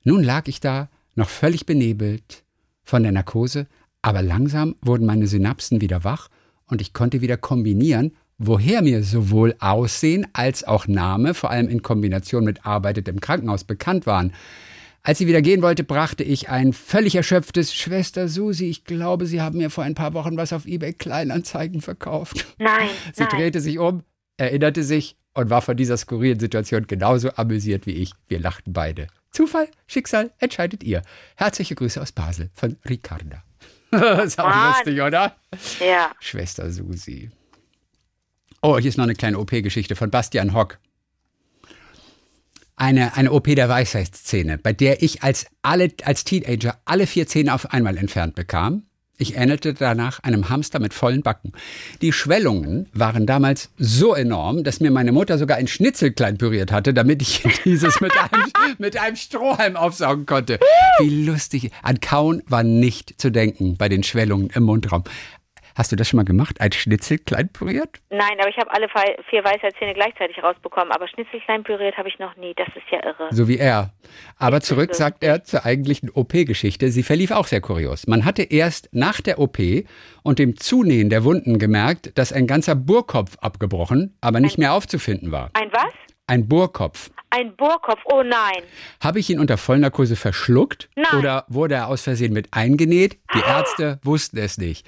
Nun 0.03 0.23
lag 0.23 0.47
ich 0.47 0.59
da, 0.59 0.89
noch 1.13 1.29
völlig 1.29 1.67
benebelt 1.67 2.43
von 2.83 3.03
der 3.03 3.11
Narkose, 3.11 3.67
aber 4.01 4.23
langsam 4.23 4.75
wurden 4.81 5.05
meine 5.05 5.27
Synapsen 5.27 5.81
wieder 5.81 6.03
wach 6.03 6.29
und 6.65 6.81
ich 6.81 6.93
konnte 6.93 7.21
wieder 7.21 7.37
kombinieren, 7.37 8.15
woher 8.41 8.81
mir 8.81 9.03
sowohl 9.03 9.55
Aussehen 9.59 10.27
als 10.33 10.63
auch 10.63 10.87
Name, 10.87 11.33
vor 11.33 11.51
allem 11.51 11.69
in 11.69 11.81
Kombination 11.81 12.43
mit 12.43 12.65
Arbeitet 12.65 13.07
im 13.07 13.21
Krankenhaus, 13.21 13.63
bekannt 13.63 14.05
waren. 14.05 14.33
Als 15.03 15.17
sie 15.17 15.27
wieder 15.27 15.41
gehen 15.41 15.61
wollte, 15.61 15.83
brachte 15.83 16.23
ich 16.23 16.49
ein 16.49 16.73
völlig 16.73 17.15
erschöpftes 17.15 17.73
Schwester 17.73 18.27
Susi, 18.27 18.69
ich 18.69 18.83
glaube, 18.83 19.25
Sie 19.25 19.41
haben 19.41 19.57
mir 19.57 19.69
vor 19.69 19.83
ein 19.83 19.95
paar 19.95 20.13
Wochen 20.13 20.37
was 20.37 20.53
auf 20.53 20.65
eBay 20.65 20.93
Kleinanzeigen 20.93 21.81
verkauft. 21.81 22.45
Nein. 22.59 22.89
Sie 23.13 23.23
nein. 23.23 23.31
drehte 23.31 23.61
sich 23.61 23.79
um, 23.79 24.03
erinnerte 24.37 24.83
sich 24.83 25.17
und 25.33 25.49
war 25.49 25.61
von 25.61 25.77
dieser 25.77 25.97
skurrilen 25.97 26.39
Situation 26.39 26.85
genauso 26.87 27.31
amüsiert 27.35 27.85
wie 27.85 27.93
ich. 27.93 28.11
Wir 28.27 28.39
lachten 28.39 28.73
beide. 28.73 29.07
Zufall, 29.31 29.69
Schicksal, 29.87 30.31
entscheidet 30.39 30.83
ihr. 30.83 31.01
Herzliche 31.35 31.75
Grüße 31.75 32.01
aus 32.01 32.11
Basel 32.11 32.49
von 32.53 32.77
Ricarda. 32.87 33.43
ist 34.23 34.39
auch 34.39 34.49
Mann. 34.49 34.73
lustig, 34.73 35.01
oder? 35.01 35.35
Ja. 35.79 36.11
Schwester 36.19 36.71
Susi. 36.71 37.31
Oh, 38.63 38.77
hier 38.77 38.89
ist 38.89 38.97
noch 38.97 39.05
eine 39.05 39.15
kleine 39.15 39.39
OP-Geschichte 39.39 39.95
von 39.95 40.11
Bastian 40.11 40.53
Hock. 40.53 40.77
Eine, 42.75 43.15
eine 43.15 43.31
OP 43.31 43.45
der 43.45 43.69
Weisheitszähne, 43.69 44.59
bei 44.59 44.71
der 44.71 45.01
ich 45.01 45.23
als, 45.23 45.47
alle, 45.63 45.91
als 46.03 46.23
Teenager 46.25 46.79
alle 46.85 47.07
vier 47.07 47.25
Zähne 47.25 47.55
auf 47.55 47.73
einmal 47.73 47.97
entfernt 47.97 48.35
bekam. 48.35 48.83
Ich 49.17 49.35
ähnelte 49.35 49.73
danach 49.73 50.19
einem 50.21 50.49
Hamster 50.49 50.79
mit 50.79 50.93
vollen 50.93 51.21
Backen. 51.21 51.53
Die 52.01 52.11
Schwellungen 52.11 52.87
waren 52.93 53.27
damals 53.27 53.69
so 53.77 54.13
enorm, 54.15 54.63
dass 54.63 54.79
mir 54.79 54.89
meine 54.89 55.11
Mutter 55.11 55.37
sogar 55.37 55.57
ein 55.57 55.67
Schnitzel 55.67 56.11
klein 56.11 56.37
püriert 56.37 56.71
hatte, 56.71 56.93
damit 56.93 57.21
ich 57.21 57.43
dieses 57.65 57.99
mit 57.99 58.13
einem, 58.17 58.45
mit 58.77 58.97
einem 58.97 59.15
Strohhalm 59.15 59.75
aufsaugen 59.75 60.25
konnte. 60.27 60.59
Wie 60.99 61.23
lustig. 61.23 61.71
An 61.81 61.99
Kauen 61.99 62.41
war 62.47 62.63
nicht 62.63 63.19
zu 63.19 63.31
denken 63.31 63.77
bei 63.77 63.89
den 63.89 64.03
Schwellungen 64.03 64.49
im 64.51 64.63
Mundraum. 64.63 65.03
Hast 65.75 65.91
du 65.91 65.95
das 65.95 66.09
schon 66.09 66.17
mal 66.17 66.23
gemacht? 66.23 66.59
Ein 66.59 66.71
Schnitzel 66.71 67.17
klein 67.17 67.49
püriert? 67.49 67.99
Nein, 68.09 68.37
aber 68.39 68.49
ich 68.49 68.57
habe 68.57 68.71
alle 68.71 68.87
vier 69.29 69.43
Weisheitszähne 69.43 69.93
gleichzeitig 69.93 70.41
rausbekommen. 70.43 70.91
Aber 70.91 71.07
Schnitzelklein 71.07 71.63
püriert 71.63 71.97
habe 71.97 72.09
ich 72.09 72.19
noch 72.19 72.35
nie. 72.35 72.53
Das 72.55 72.67
ist 72.69 72.89
ja 72.91 73.03
irre. 73.03 73.27
So 73.31 73.47
wie 73.47 73.57
er. 73.57 73.93
Aber 74.37 74.61
zurück 74.61 74.95
sagt 74.95 75.23
er 75.23 75.43
zur 75.43 75.65
eigentlichen 75.65 76.09
OP-Geschichte. 76.09 76.89
Sie 76.89 77.03
verlief 77.03 77.31
auch 77.31 77.47
sehr 77.47 77.61
kurios. 77.61 78.07
Man 78.07 78.25
hatte 78.25 78.43
erst 78.43 78.89
nach 78.91 79.21
der 79.21 79.39
OP 79.39 79.59
und 80.23 80.39
dem 80.39 80.57
Zunähen 80.57 81.09
der 81.09 81.23
Wunden 81.23 81.59
gemerkt, 81.59 82.17
dass 82.17 82.33
ein 82.33 82.47
ganzer 82.47 82.75
Bohrkopf 82.75 83.37
abgebrochen, 83.39 84.17
aber 84.21 84.39
nicht 84.39 84.57
mehr 84.57 84.73
aufzufinden 84.73 85.31
war. 85.31 85.51
Ein 85.53 85.71
was? 85.71 85.93
Ein 86.27 86.47
Bohrkopf. 86.47 87.11
Ein 87.31 87.55
Bohrkopf. 87.55 88.01
Oh 88.05 88.23
nein. 88.23 88.63
Habe 88.99 89.19
ich 89.19 89.29
ihn 89.29 89.39
unter 89.39 89.57
Vollnarkose 89.57 90.15
verschluckt 90.17 90.89
Nein. 90.95 91.17
oder 91.17 91.45
wurde 91.47 91.75
er 91.75 91.87
aus 91.87 92.01
Versehen 92.01 92.33
mit 92.33 92.49
eingenäht? 92.51 93.17
Die 93.33 93.39
Ärzte 93.39 93.99
wussten 94.03 94.37
es 94.37 94.57
nicht 94.57 94.85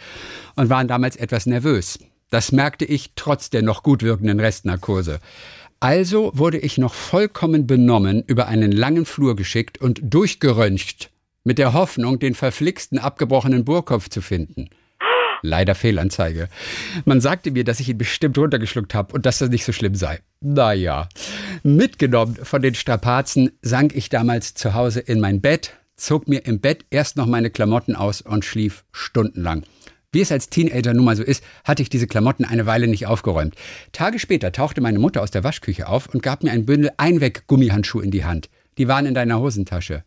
und 0.55 0.69
waren 0.69 0.89
damals 0.89 1.15
etwas 1.15 1.45
nervös. 1.45 1.99
Das 2.29 2.51
merkte 2.51 2.83
ich 2.83 3.11
trotz 3.15 3.49
der 3.49 3.61
noch 3.61 3.81
gut 3.81 4.03
wirkenden 4.03 4.39
Restnarkose. 4.39 5.19
Also 5.79 6.31
wurde 6.33 6.57
ich 6.57 6.77
noch 6.77 6.93
vollkommen 6.93 7.65
benommen 7.65 8.23
über 8.27 8.47
einen 8.47 8.71
langen 8.71 9.05
Flur 9.05 9.35
geschickt 9.35 9.79
und 9.79 10.01
durchgeröntgt, 10.01 11.11
mit 11.43 11.57
der 11.57 11.73
Hoffnung, 11.73 12.19
den 12.19 12.35
verflixten 12.35 12.99
abgebrochenen 12.99 13.65
Bohrkopf 13.65 14.09
zu 14.09 14.21
finden. 14.21 14.69
Leider 15.45 15.75
Fehlanzeige. 15.75 16.47
Man 17.03 17.19
sagte 17.19 17.51
mir, 17.51 17.65
dass 17.65 17.81
ich 17.81 17.89
ihn 17.89 17.97
bestimmt 17.97 18.37
runtergeschluckt 18.37 18.95
habe 18.95 19.13
und 19.13 19.25
dass 19.25 19.39
das 19.39 19.49
nicht 19.49 19.65
so 19.65 19.73
schlimm 19.73 19.93
sei. 19.93 20.21
Naja. 20.39 21.09
Mitgenommen 21.63 22.37
von 22.41 22.61
den 22.61 22.75
Strapazen 22.75 23.51
sank 23.61 23.93
ich 23.93 24.07
damals 24.07 24.53
zu 24.53 24.73
Hause 24.73 25.01
in 25.01 25.19
mein 25.19 25.41
Bett, 25.41 25.73
zog 25.97 26.29
mir 26.29 26.45
im 26.45 26.61
Bett 26.61 26.85
erst 26.89 27.17
noch 27.17 27.25
meine 27.25 27.49
Klamotten 27.49 27.95
aus 27.95 28.21
und 28.21 28.45
schlief 28.45 28.85
stundenlang. 28.93 29.63
Wie 30.13 30.21
es 30.21 30.31
als 30.31 30.49
Teenager 30.49 30.93
nun 30.93 31.03
mal 31.05 31.17
so 31.17 31.23
ist, 31.23 31.43
hatte 31.65 31.81
ich 31.81 31.89
diese 31.89 32.07
Klamotten 32.07 32.45
eine 32.45 32.65
Weile 32.65 32.87
nicht 32.87 33.07
aufgeräumt. 33.07 33.55
Tage 33.91 34.19
später 34.19 34.53
tauchte 34.53 34.79
meine 34.79 34.99
Mutter 34.99 35.21
aus 35.21 35.31
der 35.31 35.43
Waschküche 35.43 35.89
auf 35.89 36.07
und 36.07 36.23
gab 36.23 36.43
mir 36.43 36.51
ein 36.51 36.65
Bündel 36.65 36.91
Einweg-Gummihandschuhe 36.97 38.03
in 38.03 38.11
die 38.11 38.23
Hand. 38.23 38.49
Die 38.77 38.87
waren 38.87 39.07
in 39.07 39.13
deiner 39.13 39.39
Hosentasche. 39.39 40.03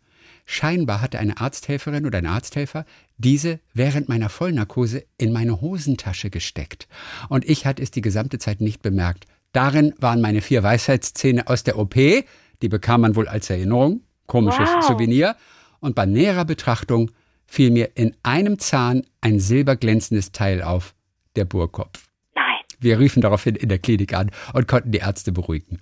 Scheinbar 0.48 1.00
hatte 1.00 1.18
eine 1.18 1.40
Arzthelferin 1.40 2.06
oder 2.06 2.18
ein 2.18 2.26
Arzthelfer 2.26 2.86
diese 3.18 3.60
während 3.74 4.08
meiner 4.08 4.28
Vollnarkose 4.28 5.04
in 5.18 5.32
meine 5.32 5.60
Hosentasche 5.60 6.30
gesteckt. 6.30 6.88
Und 7.28 7.48
ich 7.48 7.66
hatte 7.66 7.82
es 7.82 7.90
die 7.90 8.00
gesamte 8.00 8.38
Zeit 8.38 8.60
nicht 8.60 8.82
bemerkt. 8.82 9.26
Darin 9.52 9.94
waren 9.98 10.20
meine 10.20 10.42
vier 10.42 10.62
Weisheitszähne 10.62 11.48
aus 11.48 11.62
der 11.64 11.78
OP, 11.78 11.94
die 11.94 12.68
bekam 12.68 13.00
man 13.00 13.16
wohl 13.16 13.28
als 13.28 13.48
Erinnerung, 13.48 14.02
komisches 14.26 14.68
Wow. 14.68 14.84
Souvenir. 14.84 15.36
Und 15.80 15.94
bei 15.94 16.06
näherer 16.06 16.44
Betrachtung 16.44 17.10
fiel 17.46 17.70
mir 17.70 17.90
in 17.94 18.14
einem 18.22 18.58
Zahn 18.58 19.02
ein 19.20 19.40
silberglänzendes 19.40 20.32
Teil 20.32 20.62
auf, 20.62 20.94
der 21.36 21.44
Bohrkopf. 21.44 22.08
Nein. 22.34 22.44
Wir 22.80 22.98
riefen 22.98 23.22
daraufhin 23.22 23.54
in 23.54 23.68
der 23.68 23.78
Klinik 23.78 24.14
an 24.14 24.30
und 24.52 24.68
konnten 24.68 24.90
die 24.90 24.98
Ärzte 24.98 25.32
beruhigen. 25.32 25.78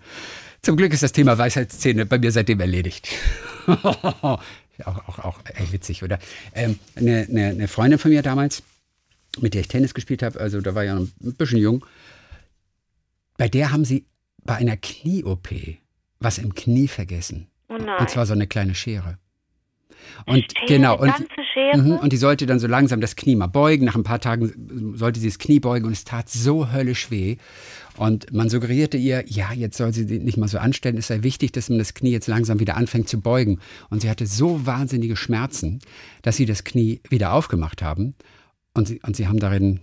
Zum 0.62 0.76
Glück 0.76 0.92
ist 0.92 1.02
das 1.02 1.12
Thema 1.12 1.36
Weisheitszähne 1.36 2.06
bei 2.06 2.18
mir 2.18 2.32
seitdem 2.32 2.60
erledigt. 2.60 3.08
auch, 4.84 5.08
auch, 5.08 5.18
auch 5.20 5.40
ey, 5.44 5.72
witzig, 5.72 6.02
oder? 6.02 6.18
Ähm, 6.54 6.78
eine, 6.96 7.26
eine, 7.28 7.46
eine 7.48 7.68
Freundin 7.68 7.98
von 7.98 8.10
mir 8.10 8.22
damals, 8.22 8.62
mit 9.40 9.54
der 9.54 9.60
ich 9.60 9.68
Tennis 9.68 9.94
gespielt 9.94 10.22
habe, 10.22 10.40
also 10.40 10.60
da 10.60 10.74
war 10.74 10.84
ja 10.84 10.94
noch 10.94 11.06
ein 11.22 11.34
bisschen 11.34 11.58
jung, 11.58 11.84
bei 13.36 13.48
der 13.48 13.72
haben 13.72 13.84
sie 13.84 14.06
bei 14.44 14.56
einer 14.56 14.76
Knie-OP 14.76 15.48
was 16.24 16.38
im 16.38 16.54
Knie 16.54 16.88
vergessen. 16.88 17.46
Oh. 17.68 17.74
Und 17.74 18.10
zwar 18.10 18.26
so 18.26 18.32
eine 18.32 18.46
kleine 18.46 18.74
Schere. 18.74 19.18
Und 20.26 20.44
Schere, 20.52 20.66
genau, 20.66 20.98
und, 20.98 21.08
ganze 21.08 21.26
Schere? 21.52 21.78
Mhm, 21.78 21.96
und 21.98 22.12
die 22.12 22.16
sollte 22.16 22.46
dann 22.46 22.58
so 22.58 22.66
langsam 22.66 23.00
das 23.00 23.16
Knie 23.16 23.36
mal 23.36 23.46
beugen. 23.46 23.84
Nach 23.84 23.94
ein 23.94 24.02
paar 24.02 24.20
Tagen 24.20 24.94
sollte 24.96 25.20
sie 25.20 25.28
das 25.28 25.38
Knie 25.38 25.60
beugen 25.60 25.86
und 25.86 25.92
es 25.92 26.04
tat 26.04 26.28
so 26.28 26.72
höllisch 26.72 27.10
weh. 27.10 27.36
Und 27.96 28.32
man 28.32 28.48
suggerierte 28.48 28.96
ihr, 28.96 29.24
ja, 29.26 29.52
jetzt 29.52 29.76
soll 29.76 29.92
sie 29.92 30.04
nicht 30.04 30.36
mal 30.36 30.48
so 30.48 30.58
anstellen, 30.58 30.96
es 30.96 31.06
sei 31.06 31.22
wichtig, 31.22 31.52
dass 31.52 31.68
man 31.68 31.78
das 31.78 31.94
Knie 31.94 32.10
jetzt 32.10 32.26
langsam 32.26 32.58
wieder 32.60 32.76
anfängt 32.76 33.08
zu 33.08 33.20
beugen. 33.20 33.60
Und 33.90 34.02
sie 34.02 34.10
hatte 34.10 34.26
so 34.26 34.66
wahnsinnige 34.66 35.16
Schmerzen, 35.16 35.78
dass 36.22 36.36
sie 36.36 36.46
das 36.46 36.64
Knie 36.64 37.00
wieder 37.08 37.32
aufgemacht 37.32 37.82
haben. 37.82 38.14
Und 38.74 38.88
sie, 38.88 39.00
und 39.02 39.14
sie 39.14 39.28
haben 39.28 39.38
darin 39.38 39.80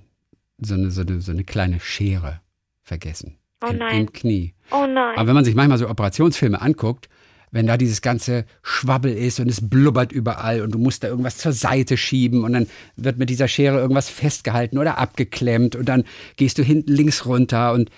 so 0.57 0.73
eine, 0.73 0.91
so 0.91 1.01
eine, 1.01 1.21
so 1.21 1.31
eine 1.31 1.43
kleine 1.43 1.79
Schere 1.79 2.41
vergessen. 2.83 3.37
Oh 3.63 3.69
im, 3.69 3.77
nein. 3.77 4.01
Im 4.01 4.11
Knie. 4.11 4.53
Oh 4.71 4.85
nein. 4.87 5.17
Aber 5.17 5.27
wenn 5.27 5.35
man 5.35 5.45
sich 5.45 5.55
manchmal 5.55 5.77
so 5.77 5.89
Operationsfilme 5.89 6.61
anguckt, 6.61 7.07
wenn 7.51 7.67
da 7.67 7.77
dieses 7.77 8.01
ganze 8.01 8.45
Schwabbel 8.63 9.11
ist 9.13 9.39
und 9.39 9.49
es 9.49 9.69
blubbert 9.69 10.11
überall 10.11 10.61
und 10.61 10.71
du 10.71 10.79
musst 10.79 11.03
da 11.03 11.09
irgendwas 11.09 11.37
zur 11.37 11.51
Seite 11.51 11.97
schieben 11.97 12.43
und 12.43 12.53
dann 12.53 12.67
wird 12.95 13.17
mit 13.17 13.29
dieser 13.29 13.47
Schere 13.47 13.79
irgendwas 13.79 14.09
festgehalten 14.09 14.77
oder 14.77 14.97
abgeklemmt 14.97 15.75
und 15.75 15.87
dann 15.87 16.05
gehst 16.37 16.57
du 16.57 16.63
hinten 16.63 16.91
links 16.93 17.25
runter 17.25 17.73
und 17.73 17.89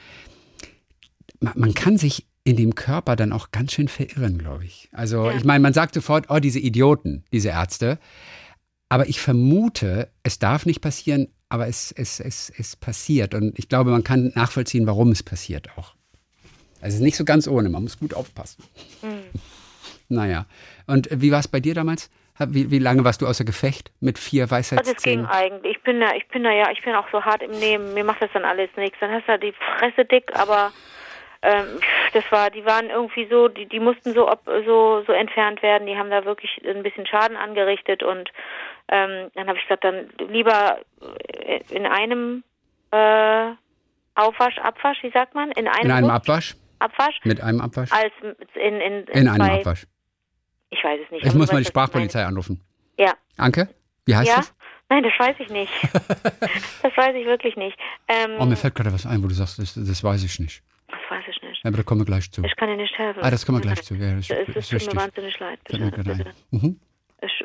man, 1.40 1.74
kann 1.74 1.98
sich 1.98 2.26
in 2.44 2.56
dem 2.56 2.76
Körper 2.76 3.16
dann 3.16 3.32
auch 3.32 3.52
ganz 3.52 3.74
schön 3.74 3.88
verirren, 3.88 4.38
glaube 4.38 4.66
ich. 4.66 4.90
Also 4.92 5.26
Ja. 5.30 5.38
ich 5.38 5.44
meine, 5.44 5.62
man 5.62 5.74
sagt 5.74 5.94
sofort, 5.94 6.26
oh, 6.30 6.40
diese 6.40 6.60
Idioten, 6.60 7.24
diese 7.32 7.50
Ärzte. 7.50 8.00
Aber 8.90 9.08
ich 9.10 9.20
vermute, 9.20 10.10
es 10.24 10.40
darf 10.40 10.66
nicht 10.66 10.82
passieren, 10.82 11.28
aber 11.50 11.68
es, 11.68 11.92
es, 11.92 12.20
es, 12.20 12.52
es 12.58 12.76
passiert. 12.76 13.34
Und 13.34 13.58
ich 13.58 13.70
glaube, 13.70 13.92
man 13.92 14.04
kann 14.04 14.32
nachvollziehen, 14.36 14.88
warum 14.88 15.12
es 15.12 15.24
passiert 15.24 15.70
auch. 15.78 15.96
Also 16.80 16.96
es 16.96 16.96
ist 16.96 17.02
nicht 17.02 17.16
so 17.18 17.24
ganz 17.24 17.48
ohne, 17.48 17.70
man 17.70 17.84
muss 17.84 17.98
gut 17.98 18.14
aufpassen. 18.14 18.64
Naja. 20.14 20.46
Und 20.88 21.08
wie 21.12 21.32
war 21.32 21.40
es 21.40 21.48
bei 21.48 21.60
dir 21.60 21.74
damals? 21.74 22.10
Wie, 22.48 22.72
wie 22.72 22.80
lange 22.80 23.04
warst 23.06 23.22
du 23.22 23.28
außer 23.28 23.46
Gefecht 23.46 23.92
mit 24.00 24.18
vier 24.18 24.44
Also 24.52 24.56
es 24.56 24.70
ging 24.70 24.80
Weisheitszähnen? 24.80 25.26
eigentlich. 25.28 25.78
Ich 25.78 25.84
bin 25.84 26.00
da, 26.00 26.14
ich 26.16 26.28
bin 26.30 26.44
da 26.44 26.52
ja, 26.52 26.72
ich 26.72 26.82
bin 26.84 26.96
auch 26.96 27.08
so 27.12 27.24
hart 27.24 27.44
im 27.44 27.52
Nehmen. 27.52 27.94
Mir 27.94 28.04
macht 28.04 28.22
das 28.22 28.32
dann 28.34 28.44
alles 28.44 28.70
nichts. 28.76 28.98
Dann 29.00 29.12
hast 29.12 29.26
du 29.26 29.28
halt 29.30 29.44
die 29.44 29.54
Fresse 29.78 30.06
dick, 30.06 30.32
aber 30.34 30.72
ähm, 31.44 31.66
das 32.14 32.24
war, 32.32 32.50
die 32.50 32.66
waren 32.66 32.90
irgendwie 32.90 33.28
so, 33.30 33.50
die, 33.50 33.68
die 33.68 33.80
mussten 33.80 34.14
so, 34.14 34.32
ob, 34.32 34.42
so, 34.66 35.04
so 35.06 35.14
entfernt 35.14 35.62
werden. 35.62 35.86
Die 35.86 35.96
haben 35.96 36.10
da 36.10 36.26
wirklich 36.26 36.60
ein 36.66 36.82
bisschen 36.82 37.06
Schaden 37.06 37.38
angerichtet 37.38 38.02
und 38.02 38.32
ähm, 38.90 39.30
dann 39.36 39.48
habe 39.48 39.58
ich 39.58 39.64
gesagt, 39.64 39.84
dann 39.84 40.10
lieber 40.30 40.80
in 41.70 41.86
einem 41.86 42.44
äh, 42.92 43.52
Aufwasch, 44.16 44.58
Abwasch, 44.60 45.04
wie 45.04 45.12
sagt 45.12 45.36
man? 45.36 45.52
In 45.52 45.68
einem, 45.68 45.86
In 45.86 45.92
einem 45.92 46.10
Abwasch? 46.10 46.56
Abwasch, 46.80 47.20
Mit 47.24 47.42
einem 47.42 47.62
Abwasch? 47.62 47.92
als 47.92 48.12
in, 48.56 48.82
in, 48.82 49.04
In 49.08 49.28
einem 49.28 49.36
zwei, 49.46 49.60
Abwasch. 49.60 49.88
Ich 50.74 50.84
weiß 50.84 51.00
es 51.06 51.12
nicht. 51.12 51.26
Ich 51.26 51.34
muss 51.34 51.52
mal 51.52 51.58
die 51.58 51.64
ich 51.64 51.68
Sprachpolizei 51.68 52.26
anrufen. 52.26 52.60
Ja. 52.98 53.14
Anke, 53.38 53.70
wie 54.06 54.16
heißt 54.16 54.28
ja? 54.30 54.38
das? 54.38 54.54
Nein, 54.90 55.04
das 55.04 55.14
weiß 55.18 55.36
ich 55.40 55.50
nicht. 55.50 55.72
das 56.84 56.98
weiß 56.98 57.16
ich 57.16 57.26
wirklich 57.26 57.56
nicht. 57.56 57.78
Ähm, 58.08 58.38
Oh, 58.40 58.46
mir 58.46 58.56
fällt 58.56 58.76
gerade 58.76 58.92
was 58.94 59.06
ein, 59.06 59.24
wo 59.24 59.28
du 59.28 59.34
sagst, 59.34 59.60
das, 59.60 59.74
das 59.76 60.04
weiß 60.04 60.24
ich 60.24 60.40
nicht. 60.40 60.64
das 60.88 61.00
weiß 61.10 61.24
ich 61.28 61.42
nicht. 61.42 61.64
Ja, 61.64 61.70
aber 61.70 61.78
da 61.78 61.84
kommen 61.84 62.02
wir 62.02 62.06
gleich 62.06 62.32
zu. 62.32 62.44
Ich 62.44 62.56
kann 62.56 62.70
dir 62.70 62.76
nicht 62.76 62.98
helfen. 62.98 63.22
Ah, 63.24 63.30
das 63.32 63.46
kommen 63.46 63.60
wir 63.60 63.62
gleich 63.62 63.84
zu. 63.84 63.96
Ja, 63.96 64.16
das 64.16 64.30
Es, 64.30 64.50
es 64.50 64.72
ist 64.74 64.86
tut 64.86 64.94
mir 64.94 65.02
wahnsinnig 65.02 65.40
leid. 65.40 65.60
Bitte, 65.66 65.92
bitte. 65.92 66.34
Mhm. 66.52 66.80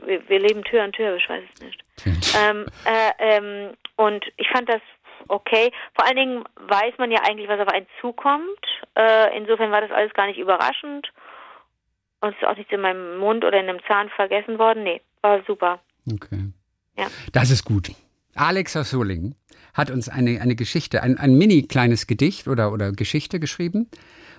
Wir, 0.07 0.29
wir 0.29 0.41
leben 0.41 0.65
Tür 0.65 0.83
an 0.83 0.93
Tür, 0.93 1.09
aber 1.09 1.17
ich 1.17 1.29
weiß 1.29 1.45
es 1.55 1.61
nicht. 1.63 1.85
Ähm, 2.37 2.67
äh, 2.85 3.13
ähm, 3.19 3.75
und 3.97 4.25
ich 4.37 4.49
fand 4.51 4.69
das 4.69 4.81
okay. 5.29 5.71
Vor 5.95 6.07
allen 6.07 6.17
Dingen 6.17 6.45
weiß 6.57 6.95
man 6.99 7.11
ja 7.11 7.21
eigentlich, 7.23 7.49
was 7.49 7.61
auf 7.61 7.69
einen 7.69 7.87
zukommt. 8.01 8.61
Äh, 8.97 9.37
insofern 9.37 9.71
war 9.71 9.81
das 9.81 9.91
alles 9.91 10.13
gar 10.15 10.27
nicht 10.27 10.39
überraschend. 10.39 11.09
Und 12.21 12.31
es 12.31 12.37
ist 12.37 12.49
auch 12.49 12.57
nichts 12.57 12.73
in 12.73 12.81
meinem 12.81 13.19
Mund 13.19 13.45
oder 13.45 13.61
in 13.61 13.69
einem 13.69 13.81
Zahn 13.87 14.09
vergessen 14.11 14.59
worden. 14.59 14.83
Nee, 14.83 15.01
war 15.23 15.43
super. 15.47 15.81
Okay. 16.13 16.53
Ja. 16.97 17.07
Das 17.33 17.51
ist 17.51 17.65
gut. 17.65 17.93
Alex 18.35 18.77
aus 18.77 18.91
Solingen 18.91 19.35
hat 19.75 19.91
uns 19.91 20.09
eine, 20.09 20.41
eine 20.41 20.57
Geschichte, 20.57 21.03
ein, 21.03 21.19
ein 21.19 21.37
mini 21.37 21.63
kleines 21.63 22.07
Gedicht 22.07 22.49
oder, 22.49 22.73
oder 22.73 22.93
Geschichte 22.93 23.39
geschrieben. 23.39 23.89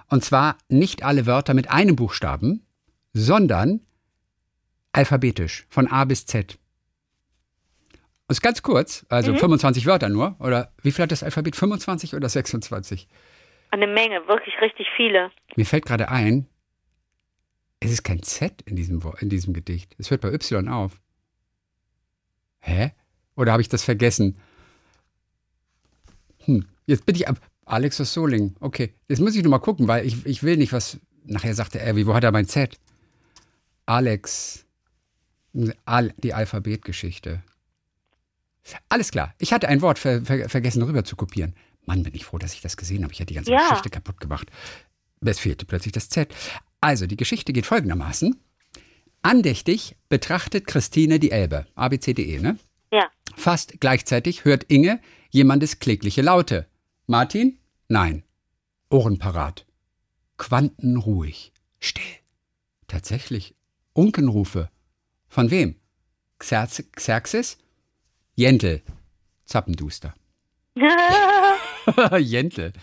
Und 0.09 0.23
zwar 0.23 0.57
nicht 0.67 1.03
alle 1.03 1.25
Wörter 1.25 1.53
mit 1.53 1.69
einem 1.71 1.95
Buchstaben, 1.95 2.65
sondern 3.13 3.81
alphabetisch, 4.91 5.65
von 5.69 5.87
A 5.87 6.05
bis 6.05 6.25
Z. 6.25 6.57
Ist 8.27 8.41
ganz 8.41 8.61
kurz, 8.61 9.05
also 9.09 9.33
25 9.33 9.87
Wörter 9.87 10.07
nur. 10.07 10.35
Oder 10.39 10.71
wie 10.83 10.91
viel 10.91 11.03
hat 11.03 11.11
das 11.11 11.23
Alphabet? 11.23 11.55
25 11.55 12.13
oder 12.13 12.29
26? 12.29 13.07
Eine 13.71 13.87
Menge, 13.87 14.27
wirklich 14.27 14.59
richtig 14.61 14.87
viele. 14.95 15.31
Mir 15.55 15.65
fällt 15.65 15.85
gerade 15.85 16.09
ein, 16.09 16.47
es 17.79 17.91
ist 17.91 18.03
kein 18.03 18.21
Z 18.23 18.61
in 18.63 18.75
diesem, 18.75 19.01
in 19.19 19.29
diesem 19.29 19.53
Gedicht. 19.53 19.95
Es 19.97 20.11
hört 20.11 20.21
bei 20.21 20.33
Y 20.33 20.67
auf. 20.67 20.99
Hä? 22.59 22.91
Oder 23.35 23.53
habe 23.53 23.61
ich 23.61 23.69
das 23.69 23.83
vergessen? 23.83 24.37
Hm, 26.45 26.65
jetzt 26.85 27.05
bin 27.05 27.15
ich 27.15 27.27
ab. 27.27 27.39
Alex 27.65 28.01
aus 28.01 28.13
Soling. 28.13 28.55
Okay, 28.59 28.93
jetzt 29.07 29.19
muss 29.19 29.35
ich 29.35 29.43
nur 29.43 29.51
mal 29.51 29.59
gucken, 29.59 29.87
weil 29.87 30.05
ich, 30.05 30.25
ich 30.25 30.43
will 30.43 30.57
nicht 30.57 30.73
was. 30.73 30.99
Nachher 31.23 31.53
sagte 31.53 31.79
er, 31.79 31.95
wie, 31.95 32.07
wo 32.07 32.13
hat 32.15 32.23
er 32.23 32.31
mein 32.31 32.47
Z? 32.47 32.77
Alex. 33.85 34.65
Al, 35.85 36.13
die 36.17 36.33
Alphabetgeschichte. 36.33 37.43
Alles 38.87 39.11
klar. 39.11 39.33
Ich 39.37 39.53
hatte 39.53 39.67
ein 39.67 39.81
Wort 39.81 39.99
ver, 39.99 40.23
ver, 40.23 40.49
vergessen 40.49 40.83
rüber 40.83 41.03
zu 41.03 41.15
kopieren. 41.15 41.55
Mann, 41.85 42.03
bin 42.03 42.13
ich 42.13 42.25
froh, 42.25 42.37
dass 42.37 42.53
ich 42.53 42.61
das 42.61 42.77
gesehen 42.77 43.03
habe. 43.03 43.13
Ich 43.13 43.19
hätte 43.19 43.27
die 43.27 43.35
ganze 43.35 43.51
Ja. 43.51 43.69
Geschichte 43.69 43.89
kaputt 43.89 44.19
gemacht. 44.19 44.49
Es 45.21 45.39
fehlte 45.39 45.65
plötzlich 45.65 45.91
das 45.91 46.09
Z. 46.09 46.33
Also, 46.81 47.07
die 47.07 47.17
Geschichte 47.17 47.53
geht 47.53 47.65
folgendermaßen. 47.65 48.39
Andächtig 49.21 49.97
betrachtet 50.07 50.65
Christine 50.65 51.19
die 51.19 51.31
Elbe. 51.31 51.67
ABCDE, 51.75 52.39
ne? 52.39 52.57
Ja. 52.91 53.09
Fast 53.35 53.79
gleichzeitig 53.79 54.45
hört 54.45 54.63
Inge 54.65 55.01
jemandes 55.29 55.79
klägliche 55.79 56.21
Laute. 56.21 56.67
Martin? 57.05 57.59
Nein. 57.87 58.23
Ohren 58.89 59.19
parat. 59.19 59.65
Quantenruhig. 60.37 61.51
Still. 61.79 62.03
Tatsächlich. 62.87 63.55
Unkenrufe. 63.93 64.69
Von 65.27 65.51
wem? 65.51 65.75
Xerx 66.39 66.83
Xerxes? 66.93 67.57
Jentel. 68.35 68.81
Zappenduster. 69.45 70.13
Jentel. 72.19 72.73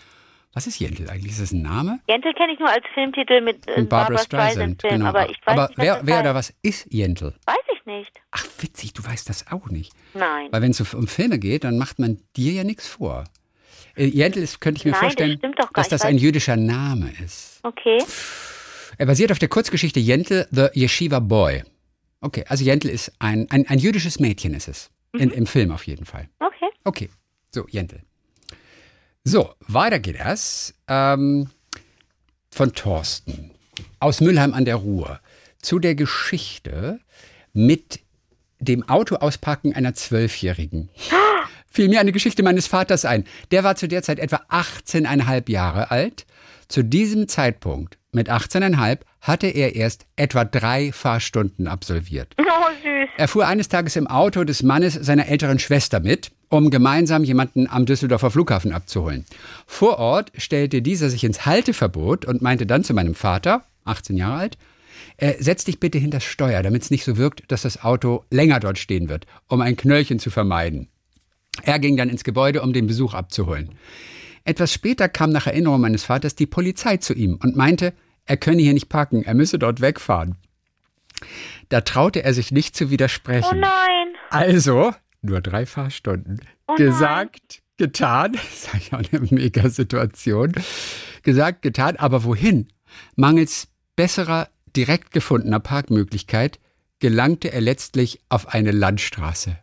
Was 0.53 0.65
ist 0.65 0.79
Jentel 0.79 1.09
eigentlich? 1.09 1.33
Ist 1.33 1.41
das 1.41 1.51
ein 1.51 1.61
Name? 1.61 1.99
Jentel 2.07 2.33
kenne 2.33 2.53
ich 2.53 2.59
nur 2.59 2.69
als 2.69 2.83
Filmtitel 2.93 3.41
mit 3.41 3.67
äh, 3.67 3.73
Und 3.75 3.89
Barbara 3.89 4.17
Streisand. 4.17 4.81
Film, 4.81 4.93
Genau. 4.95 5.05
aber 5.09 5.29
ich 5.29 5.37
weiß 5.45 5.53
Aber 5.57 5.67
nicht, 5.67 5.77
wer, 5.77 5.95
das 5.97 6.05
wer 6.07 6.19
oder 6.21 6.35
was 6.35 6.53
ist 6.63 6.87
Jentel? 6.91 7.33
Weiß 7.45 7.57
ich 7.75 7.85
nicht. 7.85 8.11
Ach, 8.31 8.45
witzig, 8.59 8.93
du 8.93 9.03
weißt 9.05 9.29
das 9.29 9.51
auch 9.51 9.67
nicht. 9.69 9.93
Nein. 10.13 10.47
Weil 10.51 10.61
wenn 10.63 10.71
es 10.71 10.81
um 10.93 11.07
Filme 11.07 11.37
geht, 11.37 11.63
dann 11.63 11.77
macht 11.77 11.99
man 11.99 12.19
dir 12.35 12.53
ja 12.53 12.63
nichts 12.63 12.87
vor. 12.87 13.25
Äh, 13.95 14.05
Jentel 14.05 14.41
ist, 14.43 14.59
könnte 14.59 14.79
ich 14.79 14.85
mir 14.85 14.91
Nein, 14.91 15.01
das 15.01 15.13
vorstellen, 15.13 15.39
gar 15.55 15.69
dass 15.73 15.89
das 15.89 16.01
ein 16.03 16.17
jüdischer 16.17 16.55
Name 16.55 17.11
ist. 17.23 17.59
Okay. 17.63 17.99
Er 18.97 19.05
basiert 19.05 19.31
auf 19.31 19.39
der 19.39 19.49
Kurzgeschichte 19.49 19.99
Jentel, 19.99 20.47
The 20.51 20.67
Yeshiva 20.73 21.19
Boy. 21.19 21.63
Okay, 22.21 22.45
also 22.47 22.63
Jentel 22.63 22.89
ist 22.89 23.11
ein, 23.19 23.45
ein, 23.51 23.67
ein 23.67 23.77
jüdisches 23.77 24.19
Mädchen, 24.19 24.55
ist 24.55 24.67
es. 24.67 24.89
Mhm. 25.13 25.19
In, 25.19 25.29
Im 25.31 25.45
Film 25.45 25.71
auf 25.71 25.85
jeden 25.85 26.05
Fall. 26.05 26.29
Okay. 26.39 26.65
Okay, 26.83 27.09
so, 27.51 27.67
Jentel. 27.69 28.01
So, 29.29 29.53
weiter 29.67 29.99
geht 29.99 30.15
es. 30.23 30.73
Ähm, 30.87 31.49
von 32.49 32.73
Thorsten 32.73 33.51
aus 33.99 34.21
Mülheim 34.21 34.53
an 34.53 34.63
der 34.63 34.75
Ruhr 34.75 35.19
zu 35.61 35.79
der 35.79 35.95
Geschichte 35.95 37.01
mit 37.51 37.99
dem 38.59 38.87
Autoauspacken 38.87 39.75
einer 39.75 39.93
Zwölfjährigen. 39.93 40.87
Fiel 41.69 41.89
mir 41.89 41.99
eine 41.99 42.13
Geschichte 42.13 42.41
meines 42.41 42.67
Vaters 42.67 43.03
ein. 43.03 43.25
Der 43.51 43.65
war 43.65 43.75
zu 43.75 43.89
der 43.89 44.01
Zeit 44.01 44.19
etwa 44.19 44.37
18,5 44.49 45.51
Jahre 45.51 45.91
alt. 45.91 46.25
Zu 46.69 46.83
diesem 46.83 47.27
Zeitpunkt, 47.27 47.97
mit 48.13 48.29
18,5, 48.29 48.99
hatte 49.19 49.47
er 49.47 49.75
erst 49.75 50.05
etwa 50.15 50.45
drei 50.45 50.93
Fahrstunden 50.93 51.67
absolviert. 51.67 52.33
Oh, 52.39 52.43
süß. 52.97 53.09
Er 53.17 53.27
fuhr 53.27 53.47
eines 53.47 53.69
Tages 53.69 53.95
im 53.95 54.07
Auto 54.07 54.43
des 54.43 54.63
Mannes 54.63 54.93
seiner 54.93 55.27
älteren 55.27 55.59
Schwester 55.59 55.99
mit, 55.99 56.31
um 56.49 56.69
gemeinsam 56.69 57.23
jemanden 57.23 57.67
am 57.67 57.85
Düsseldorfer 57.85 58.31
Flughafen 58.31 58.71
abzuholen. 58.71 59.25
Vor 59.65 59.99
Ort 59.99 60.31
stellte 60.37 60.81
dieser 60.81 61.09
sich 61.09 61.23
ins 61.23 61.45
Halteverbot 61.45 62.25
und 62.25 62.41
meinte 62.41 62.65
dann 62.65 62.83
zu 62.83 62.93
meinem 62.93 63.15
Vater, 63.15 63.63
18 63.85 64.17
Jahre 64.17 64.39
alt, 64.39 64.57
äh, 65.17 65.35
setz 65.39 65.63
dich 65.63 65.79
bitte 65.79 65.97
hinter 65.97 66.17
das 66.17 66.25
Steuer, 66.25 66.63
damit 66.63 66.83
es 66.83 66.91
nicht 66.91 67.03
so 67.03 67.17
wirkt, 67.17 67.43
dass 67.51 67.63
das 67.63 67.83
Auto 67.83 68.23
länger 68.31 68.59
dort 68.59 68.77
stehen 68.77 69.09
wird, 69.09 69.25
um 69.47 69.61
ein 69.61 69.75
Knöllchen 69.75 70.19
zu 70.19 70.29
vermeiden. 70.29 70.87
Er 71.63 71.79
ging 71.79 71.97
dann 71.97 72.09
ins 72.09 72.23
Gebäude, 72.23 72.61
um 72.61 72.73
den 72.73 72.87
Besuch 72.87 73.13
abzuholen. 73.13 73.69
Etwas 74.43 74.71
später 74.71 75.09
kam 75.09 75.31
nach 75.31 75.47
Erinnerung 75.47 75.81
meines 75.81 76.03
Vaters 76.03 76.35
die 76.35 76.45
Polizei 76.45 76.97
zu 76.97 77.13
ihm 77.13 77.39
und 77.41 77.55
meinte, 77.55 77.93
er 78.25 78.37
könne 78.37 78.61
hier 78.61 78.73
nicht 78.73 78.89
parken, 78.89 79.23
er 79.23 79.33
müsse 79.33 79.59
dort 79.59 79.81
wegfahren. 79.81 80.35
Da 81.69 81.81
traute 81.81 82.23
er 82.23 82.33
sich 82.33 82.51
nicht 82.51 82.75
zu 82.75 82.85
Oh 82.85 82.89
widersprechen. 82.89 83.59
nein. 83.59 84.07
Also, 84.29 84.93
nur 85.21 85.41
drei 85.41 85.65
Fahrstunden. 85.65 86.41
Oh. 86.67 86.75
Gesagt, 86.75 87.61
getan. 87.77 88.33
Das 88.63 88.73
ist 88.81 88.93
auch 88.93 89.01
eine 89.13 89.27
mega 89.31 89.69
Situation. 89.69 90.53
Gesagt, 91.23 91.61
getan. 91.61 91.95
Aber 91.97 92.23
wohin? 92.23 92.67
Mangels 93.15 93.67
besserer, 93.95 94.49
direkt 94.75 95.11
gefundener 95.11 95.59
Parkmöglichkeit 95.59 96.59
gelangte 96.99 97.51
er 97.51 97.61
letztlich 97.61 98.21
auf 98.29 98.53
eine 98.53 98.71
Landstraße. 98.71 99.57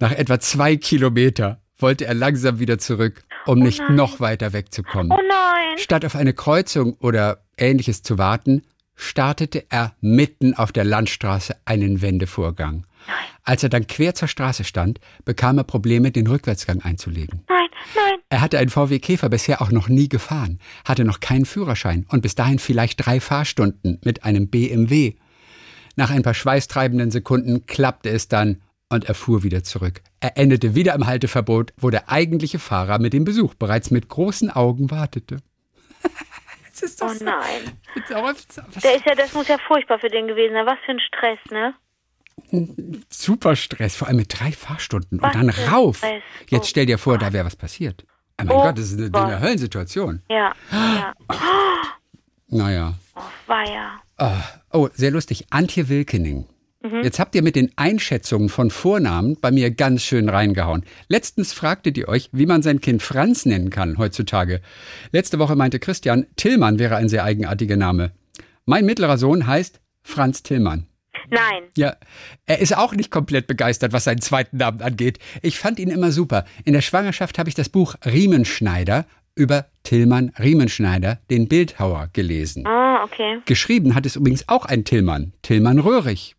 Nach 0.00 0.12
etwa 0.12 0.38
zwei 0.40 0.76
Kilometer 0.76 1.60
wollte 1.78 2.04
er 2.04 2.14
langsam 2.14 2.58
wieder 2.58 2.78
zurück, 2.78 3.24
um 3.46 3.58
nicht 3.58 3.80
nein. 3.80 3.96
noch 3.96 4.20
weiter 4.20 4.52
wegzukommen. 4.52 5.10
Oh 5.12 5.20
nein. 5.28 5.78
Statt 5.78 6.04
auf 6.04 6.14
eine 6.14 6.32
Kreuzung 6.34 6.94
oder 6.94 7.42
ähnliches 7.56 8.02
zu 8.02 8.18
warten, 8.18 8.62
startete 8.94 9.64
er 9.70 9.94
mitten 10.00 10.54
auf 10.54 10.72
der 10.72 10.84
Landstraße 10.84 11.56
einen 11.64 12.00
Wendevorgang. 12.02 12.86
Als 13.42 13.62
er 13.62 13.68
dann 13.68 13.86
quer 13.86 14.14
zur 14.14 14.28
Straße 14.28 14.64
stand, 14.64 15.00
bekam 15.24 15.58
er 15.58 15.64
Probleme, 15.64 16.12
den 16.12 16.26
Rückwärtsgang 16.26 16.80
einzulegen. 16.82 17.42
Nein, 17.48 17.68
nein. 17.96 18.18
Er 18.28 18.40
hatte 18.40 18.58
einen 18.58 18.70
VW 18.70 18.98
Käfer 19.00 19.28
bisher 19.28 19.60
auch 19.60 19.70
noch 19.70 19.88
nie 19.88 20.08
gefahren, 20.08 20.58
hatte 20.84 21.04
noch 21.04 21.20
keinen 21.20 21.44
Führerschein 21.44 22.06
und 22.08 22.22
bis 22.22 22.34
dahin 22.34 22.58
vielleicht 22.58 23.04
drei 23.04 23.20
Fahrstunden 23.20 23.98
mit 24.04 24.24
einem 24.24 24.48
BMW. 24.48 25.14
Nach 25.96 26.10
ein 26.10 26.22
paar 26.22 26.34
schweißtreibenden 26.34 27.10
Sekunden 27.10 27.66
klappte 27.66 28.10
es 28.10 28.28
dann 28.28 28.62
und 28.88 29.04
er 29.04 29.14
fuhr 29.14 29.42
wieder 29.42 29.64
zurück. 29.64 30.02
Er 30.20 30.38
endete 30.38 30.74
wieder 30.74 30.94
im 30.94 31.06
Halteverbot, 31.06 31.72
wo 31.78 31.90
der 31.90 32.10
eigentliche 32.10 32.58
Fahrer 32.58 32.98
mit 32.98 33.12
dem 33.12 33.24
Besuch 33.24 33.54
bereits 33.54 33.90
mit 33.90 34.08
großen 34.08 34.50
Augen 34.50 34.90
wartete. 34.90 35.38
das 36.82 36.90
ist 36.90 37.02
Oh 37.02 37.06
doch 37.06 37.14
so- 37.14 37.24
nein. 37.24 37.78
was 38.22 38.46
Der 38.82 38.96
ist 38.96 39.06
ja, 39.06 39.14
das 39.14 39.32
muss 39.32 39.48
ja 39.48 39.56
furchtbar 39.66 39.98
für 39.98 40.08
den 40.10 40.26
gewesen 40.28 40.52
sein. 40.54 40.66
Was 40.66 40.78
für 40.84 40.92
ein 40.92 41.00
Stress, 41.00 41.38
ne? 41.50 41.74
super 43.08 43.56
Stress, 43.56 43.94
vor 43.96 44.08
allem 44.08 44.16
mit 44.18 44.38
drei 44.38 44.52
Fahrstunden 44.52 45.20
Was 45.22 45.34
und 45.34 45.40
dann 45.40 45.50
rauf. 45.72 45.98
Stress. 45.98 46.22
Jetzt 46.48 46.62
Oh 46.62 46.66
stell 46.68 46.86
dir 46.86 46.98
vor, 46.98 47.18
da 47.18 47.32
wäre 47.32 47.44
was 47.46 47.56
passiert. 47.56 48.04
Oh 48.40 48.44
mein 48.44 48.50
Oh 48.50 48.62
Gott, 48.62 48.78
das 48.78 48.86
ist 48.92 48.98
eine, 48.98 49.10
Gott. 49.10 49.22
eine 49.24 49.40
Höllensituation. 49.40 50.22
Ja, 50.28 50.52
ja. 50.72 51.14
Naja. 52.48 52.94
Oh, 53.14 53.20
weia. 53.46 54.00
Ah, 54.18 54.42
Oh, 54.72 54.88
sehr 54.94 55.10
lustig. 55.10 55.46
Antje 55.50 55.88
Wilkening 55.88 56.46
Jetzt 57.02 57.18
habt 57.18 57.34
ihr 57.34 57.42
mit 57.42 57.54
den 57.54 57.70
Einschätzungen 57.76 58.48
von 58.48 58.70
Vornamen 58.70 59.36
bei 59.40 59.50
mir 59.50 59.70
ganz 59.70 60.02
schön 60.02 60.28
reingehauen. 60.28 60.84
Letztens 61.08 61.52
fragtet 61.52 61.96
ihr 61.96 62.08
euch, 62.08 62.28
wie 62.32 62.46
man 62.46 62.62
sein 62.62 62.80
Kind 62.80 63.02
Franz 63.02 63.46
nennen 63.46 63.70
kann 63.70 63.98
heutzutage. 63.98 64.60
Letzte 65.12 65.38
Woche 65.38 65.54
meinte 65.54 65.78
Christian, 65.78 66.26
Tillmann 66.36 66.78
wäre 66.78 66.96
ein 66.96 67.08
sehr 67.08 67.24
eigenartiger 67.24 67.76
Name. 67.76 68.12
Mein 68.64 68.84
mittlerer 68.84 69.18
Sohn 69.18 69.46
heißt 69.46 69.80
Franz 70.02 70.42
Tillmann. 70.42 70.86
Nein. 71.30 71.64
Ja, 71.76 71.96
er 72.46 72.58
ist 72.58 72.76
auch 72.76 72.94
nicht 72.94 73.10
komplett 73.10 73.46
begeistert, 73.46 73.92
was 73.92 74.04
seinen 74.04 74.20
zweiten 74.20 74.56
Namen 74.56 74.82
angeht. 74.82 75.18
Ich 75.40 75.58
fand 75.58 75.78
ihn 75.78 75.88
immer 75.88 76.10
super. 76.10 76.44
In 76.64 76.72
der 76.72 76.82
Schwangerschaft 76.82 77.38
habe 77.38 77.48
ich 77.48 77.54
das 77.54 77.68
Buch 77.68 77.94
Riemenschneider 78.04 79.06
über 79.34 79.66
Tillmann 79.82 80.32
Riemenschneider, 80.38 81.20
den 81.30 81.48
Bildhauer, 81.48 82.10
gelesen. 82.12 82.66
Ah, 82.66 83.02
okay. 83.04 83.38
Geschrieben 83.46 83.94
hat 83.94 84.04
es 84.04 84.16
übrigens 84.16 84.48
auch 84.48 84.66
ein 84.66 84.84
Tillmann, 84.84 85.32
Tillmann 85.42 85.78
Röhrig. 85.78 86.36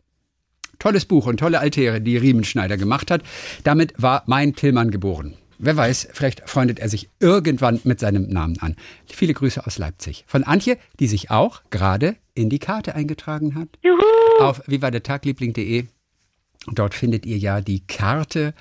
Tolles 0.78 1.04
Buch 1.04 1.26
und 1.26 1.38
tolle 1.38 1.60
Altäre, 1.60 2.00
die 2.00 2.16
Riemenschneider 2.16 2.76
gemacht 2.76 3.10
hat. 3.10 3.22
Damit 3.62 3.94
war 3.96 4.22
mein 4.26 4.54
Tillmann 4.54 4.90
geboren. 4.90 5.34
Wer 5.58 5.76
weiß, 5.76 6.08
vielleicht 6.12 6.48
freundet 6.48 6.78
er 6.78 6.88
sich 6.88 7.08
irgendwann 7.20 7.80
mit 7.84 8.00
seinem 8.00 8.28
Namen 8.28 8.58
an. 8.60 8.76
Viele 9.06 9.34
Grüße 9.34 9.66
aus 9.66 9.78
Leipzig. 9.78 10.24
Von 10.26 10.44
Antje, 10.44 10.78
die 10.98 11.06
sich 11.06 11.30
auch 11.30 11.62
gerade 11.70 12.16
in 12.34 12.50
die 12.50 12.58
Karte 12.58 12.94
eingetragen 12.94 13.54
hat. 13.54 13.68
Juhu. 13.82 14.02
Auf 14.40 14.62
vivadertagliebling.de. 14.66 15.86
Dort 16.72 16.94
findet 16.94 17.26
ihr 17.26 17.38
ja 17.38 17.60
die 17.60 17.86
Karte, 17.86 18.54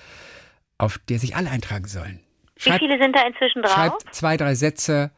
auf 0.78 1.00
der 1.10 1.20
sich 1.20 1.36
alle 1.36 1.50
eintragen 1.50 1.88
sollen. 1.88 2.20
Wie 2.58 2.72
viele 2.72 3.02
sind 3.02 3.16
da 3.16 3.26
inzwischen 3.26 3.62
drauf? 3.62 3.74
Schreibt 3.74 4.16
zwei, 4.16 4.38
drei 4.38 4.56
Sätze 4.56 5.12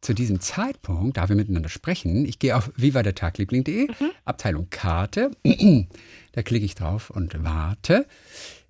zu 0.00 0.14
diesem 0.14 0.40
Zeitpunkt, 0.40 1.16
da 1.16 1.28
wir 1.28 1.36
miteinander 1.36 1.68
sprechen. 1.68 2.24
Ich 2.24 2.38
gehe 2.38 2.56
auf 2.56 2.70
vivadertagliebling.de, 2.76 3.88
Abteilung 4.24 4.68
Karte. 4.70 5.30
da 6.32 6.42
klicke 6.42 6.64
ich 6.64 6.74
drauf 6.74 7.10
und 7.10 7.42
warte. 7.44 8.06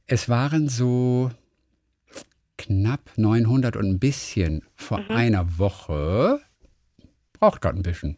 Es 0.07 0.29
waren 0.29 0.69
so 0.69 1.31
knapp 2.59 3.11
900 3.17 3.77
und 3.77 3.87
ein 3.87 3.99
bisschen 3.99 4.63
vor 4.75 4.99
einer 5.09 5.59
Woche. 5.59 6.41
Braucht 7.39 7.61
gerade 7.63 7.79
ein 7.79 7.83
bisschen. 7.83 8.17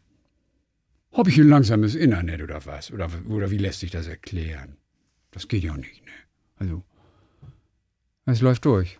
Habe 1.12 1.30
ich 1.30 1.38
ein 1.38 1.48
langsames 1.48 1.94
Internet 1.94 2.42
oder 2.42 2.64
was? 2.66 2.90
Oder, 2.90 3.08
oder 3.28 3.50
wie 3.50 3.58
lässt 3.58 3.80
sich 3.80 3.90
das 3.90 4.06
erklären? 4.08 4.76
Das 5.30 5.46
geht 5.48 5.62
ja 5.62 5.76
nicht, 5.76 6.04
ne? 6.04 6.10
Also, 6.56 6.82
es 8.26 8.40
läuft 8.40 8.64
durch. 8.64 8.98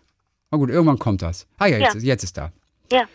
Na 0.51 0.57
gut, 0.57 0.69
irgendwann 0.69 0.99
kommt 0.99 1.21
das. 1.21 1.47
Ah 1.57 1.65
ja, 1.65 1.77
jetzt, 1.77 1.95
Ja. 1.95 2.01
jetzt 2.01 2.23
ist 2.23 2.37
da. 2.37 2.51
Ja. 2.91 3.05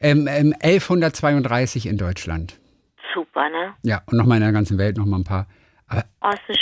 Ähm, 0.00 0.26
ähm, 0.28 0.54
1132 0.60 1.86
in 1.86 1.96
Deutschland. 1.98 2.58
Super, 3.14 3.48
ne? 3.48 3.74
Ja, 3.82 4.02
und 4.06 4.16
nochmal 4.18 4.38
in 4.38 4.42
der 4.42 4.52
ganzen 4.52 4.78
Welt 4.78 4.96
nochmal 4.96 5.20
ein 5.20 5.24
paar. 5.24 5.46
Aber 5.88 6.04
Oh, 6.20 6.32
schön. 6.46 6.56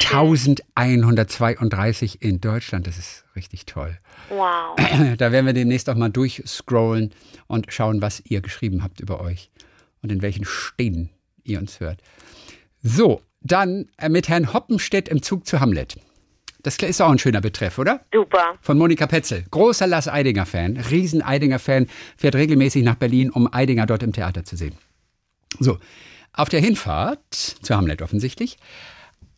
1132 0.75 2.23
in 2.23 2.41
Deutschland, 2.41 2.87
das 2.87 2.99
ist 2.99 3.25
richtig 3.35 3.67
toll. 3.67 3.99
Wow. 4.31 4.77
Da 5.19 5.33
werden 5.33 5.47
wir 5.47 5.53
demnächst 5.53 5.89
auch 5.91 5.95
mal 5.97 6.11
durchscrollen 6.11 7.13
und 7.47 7.73
schauen, 7.73 8.03
was 8.03 8.23
ihr 8.25 8.41
geschrieben 8.41 8.83
habt 8.83 9.01
über 9.01 9.21
euch 9.21 9.51
und 10.03 10.13
in 10.13 10.23
welchen 10.23 10.45
Städten 10.45 11.11
ihr 11.43 11.59
uns 11.59 11.81
hört. 11.81 12.01
So, 12.83 13.23
dann 13.41 13.89
äh, 13.99 14.09
mit 14.09 14.29
Herrn 14.29 14.53
Hoppenstedt 14.53 15.09
im 15.09 15.23
Zug 15.23 15.47
zu 15.47 15.61
Hamlet. 15.61 15.97
Das 16.63 16.77
ist 16.79 17.01
auch 17.01 17.11
ein 17.11 17.19
schöner 17.19 17.41
Betreff, 17.41 17.79
oder? 17.79 18.01
Super. 18.13 18.57
Von 18.61 18.77
Monika 18.77 19.07
Petzel. 19.07 19.45
Großer 19.51 19.87
Lass 19.87 20.09
Eidinger-Fan, 20.09 20.77
riesen 20.77 21.23
Eidinger-Fan, 21.23 21.87
fährt 22.17 22.35
regelmäßig 22.35 22.83
nach 22.83 22.97
Berlin, 22.97 23.31
um 23.31 23.53
Eidinger 23.53 23.87
dort 23.87 24.03
im 24.03 24.13
Theater 24.13 24.45
zu 24.45 24.57
sehen. 24.57 24.75
So, 25.61 25.79
auf 26.33 26.49
der 26.49 26.61
Hinfahrt, 26.61 27.23
zu 27.33 27.75
Hamlet 27.77 28.03
offensichtlich, 28.03 28.59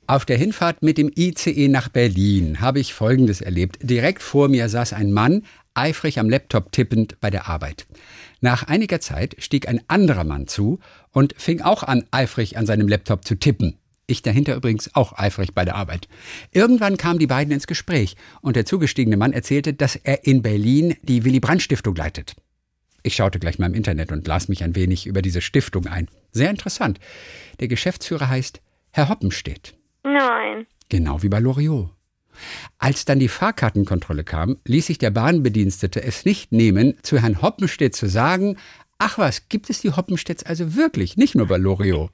auf 0.08 0.24
der 0.24 0.38
Hinfahrt 0.38 0.82
mit 0.82 0.96
dem 0.96 1.12
ICE 1.14 1.68
nach 1.68 1.90
Berlin 1.90 2.60
habe 2.60 2.80
ich 2.80 2.94
Folgendes 2.94 3.42
erlebt. 3.42 3.78
Direkt 3.82 4.22
vor 4.22 4.48
mir 4.48 4.68
saß 4.70 4.94
ein 4.94 5.12
Mann, 5.12 5.42
eifrig 5.74 6.18
am 6.18 6.30
Laptop 6.30 6.72
tippend 6.72 7.20
bei 7.20 7.28
der 7.28 7.46
Arbeit. 7.46 7.86
Nach 8.40 8.64
einiger 8.64 9.00
Zeit 9.00 9.36
stieg 9.38 9.68
ein 9.68 9.82
anderer 9.86 10.24
Mann 10.24 10.48
zu 10.48 10.80
und 11.12 11.34
fing 11.36 11.60
auch 11.60 11.82
an, 11.82 12.04
eifrig 12.10 12.56
an 12.56 12.64
seinem 12.64 12.88
Laptop 12.88 13.26
zu 13.26 13.34
tippen. 13.34 13.76
Ich 14.06 14.22
dahinter 14.22 14.56
übrigens 14.56 14.94
auch 14.94 15.12
eifrig 15.12 15.54
bei 15.54 15.66
der 15.66 15.76
Arbeit. 15.76 16.08
Irgendwann 16.52 16.96
kamen 16.96 17.18
die 17.18 17.26
beiden 17.26 17.52
ins 17.52 17.66
Gespräch 17.66 18.16
und 18.40 18.56
der 18.56 18.64
zugestiegene 18.64 19.18
Mann 19.18 19.34
erzählte, 19.34 19.74
dass 19.74 19.94
er 19.94 20.26
in 20.26 20.40
Berlin 20.40 20.96
die 21.02 21.26
Willy 21.26 21.40
Brandt 21.40 21.60
Stiftung 21.60 21.94
leitet. 21.94 22.34
Ich 23.02 23.14
schaute 23.14 23.38
gleich 23.38 23.58
mal 23.58 23.66
im 23.66 23.74
Internet 23.74 24.10
und 24.10 24.26
las 24.26 24.48
mich 24.48 24.64
ein 24.64 24.74
wenig 24.74 25.06
über 25.06 25.20
diese 25.20 25.42
Stiftung 25.42 25.86
ein. 25.86 26.08
Sehr 26.32 26.48
interessant. 26.48 26.98
Der 27.60 27.68
Geschäftsführer 27.68 28.30
heißt 28.30 28.62
Herr 28.90 29.10
Hoppenstedt. 29.10 29.77
Nein. 30.12 30.66
Genau 30.88 31.22
wie 31.22 31.28
bei 31.28 31.40
Loriot. 31.40 31.90
Als 32.78 33.04
dann 33.04 33.18
die 33.18 33.28
Fahrkartenkontrolle 33.28 34.24
kam, 34.24 34.58
ließ 34.64 34.86
sich 34.86 34.98
der 34.98 35.10
Bahnbedienstete 35.10 36.02
es 36.02 36.24
nicht 36.24 36.52
nehmen, 36.52 36.94
zu 37.02 37.20
Herrn 37.20 37.42
Hoppenstedt 37.42 37.94
zu 37.94 38.08
sagen, 38.08 38.56
ach 38.98 39.18
was, 39.18 39.48
gibt 39.48 39.70
es 39.70 39.80
die 39.80 39.92
Hoppenstedts 39.92 40.44
also 40.44 40.76
wirklich, 40.76 41.16
nicht 41.16 41.34
nur 41.34 41.46
bei 41.46 41.56
Loriot. 41.56 42.10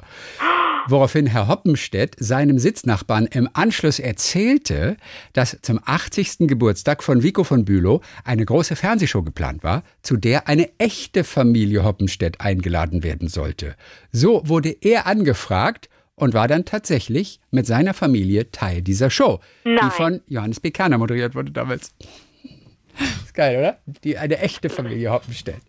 Woraufhin 0.86 1.26
Herr 1.26 1.49
Hoppenstedt 1.49 2.14
seinem 2.18 2.59
Sitznachbarn 2.59 3.26
im 3.26 3.49
Anschluss 3.55 3.99
erzählte, 3.99 4.99
dass 5.32 5.59
zum 5.62 5.80
80. 5.82 6.40
Geburtstag 6.40 7.03
von 7.03 7.22
Vico 7.22 7.42
von 7.42 7.64
Bülow 7.64 8.03
eine 8.22 8.45
große 8.45 8.76
Fernsehshow 8.76 9.22
geplant 9.22 9.64
war, 9.64 9.82
zu 10.03 10.18
der 10.18 10.47
eine 10.47 10.68
echte 10.78 11.24
Familie 11.24 11.84
Hoppenstedt 11.84 12.42
eingeladen 12.42 13.03
werden 13.03 13.28
sollte. 13.28 13.76
So 14.12 14.42
wurde 14.45 14.76
er 14.82 15.07
angefragt 15.07 15.88
und 16.17 16.35
war 16.35 16.49
dann 16.49 16.65
tatsächlich 16.65 17.41
mit 17.51 17.67
seiner 17.67 17.95
Familie 17.95 18.51
Teil 18.51 18.83
dieser 18.83 19.11
Show, 19.11 19.41
die 19.65 19.71
Nein. 19.71 19.91
von 19.91 20.21
Johannes 20.29 20.61
B. 20.61 20.71
Kerner 20.71 20.99
moderiert 20.99 21.35
wurde 21.35 21.51
damals. 21.53 21.95
Ist 23.25 23.35
geil, 23.35 23.59
oder? 23.59 23.79
Die, 24.05 24.17
eine 24.19 24.39
echte 24.39 24.69
Familie 24.71 25.11
Hoppenstedt. 25.11 25.61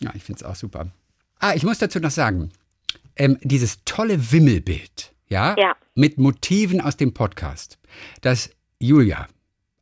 Ja, 0.00 0.10
ich 0.14 0.24
finde 0.24 0.38
es 0.38 0.42
auch 0.42 0.56
super. 0.56 0.90
Ah, 1.38 1.54
ich 1.54 1.62
muss 1.62 1.78
dazu 1.78 2.00
noch 2.00 2.10
sagen, 2.10 2.50
ähm, 3.16 3.38
dieses 3.42 3.84
tolle 3.84 4.32
Wimmelbild, 4.32 5.12
ja, 5.28 5.54
Ja. 5.58 5.76
mit 5.94 6.18
Motiven 6.18 6.80
aus 6.80 6.96
dem 6.96 7.14
Podcast, 7.14 7.78
das 8.20 8.50
Julia 8.80 9.28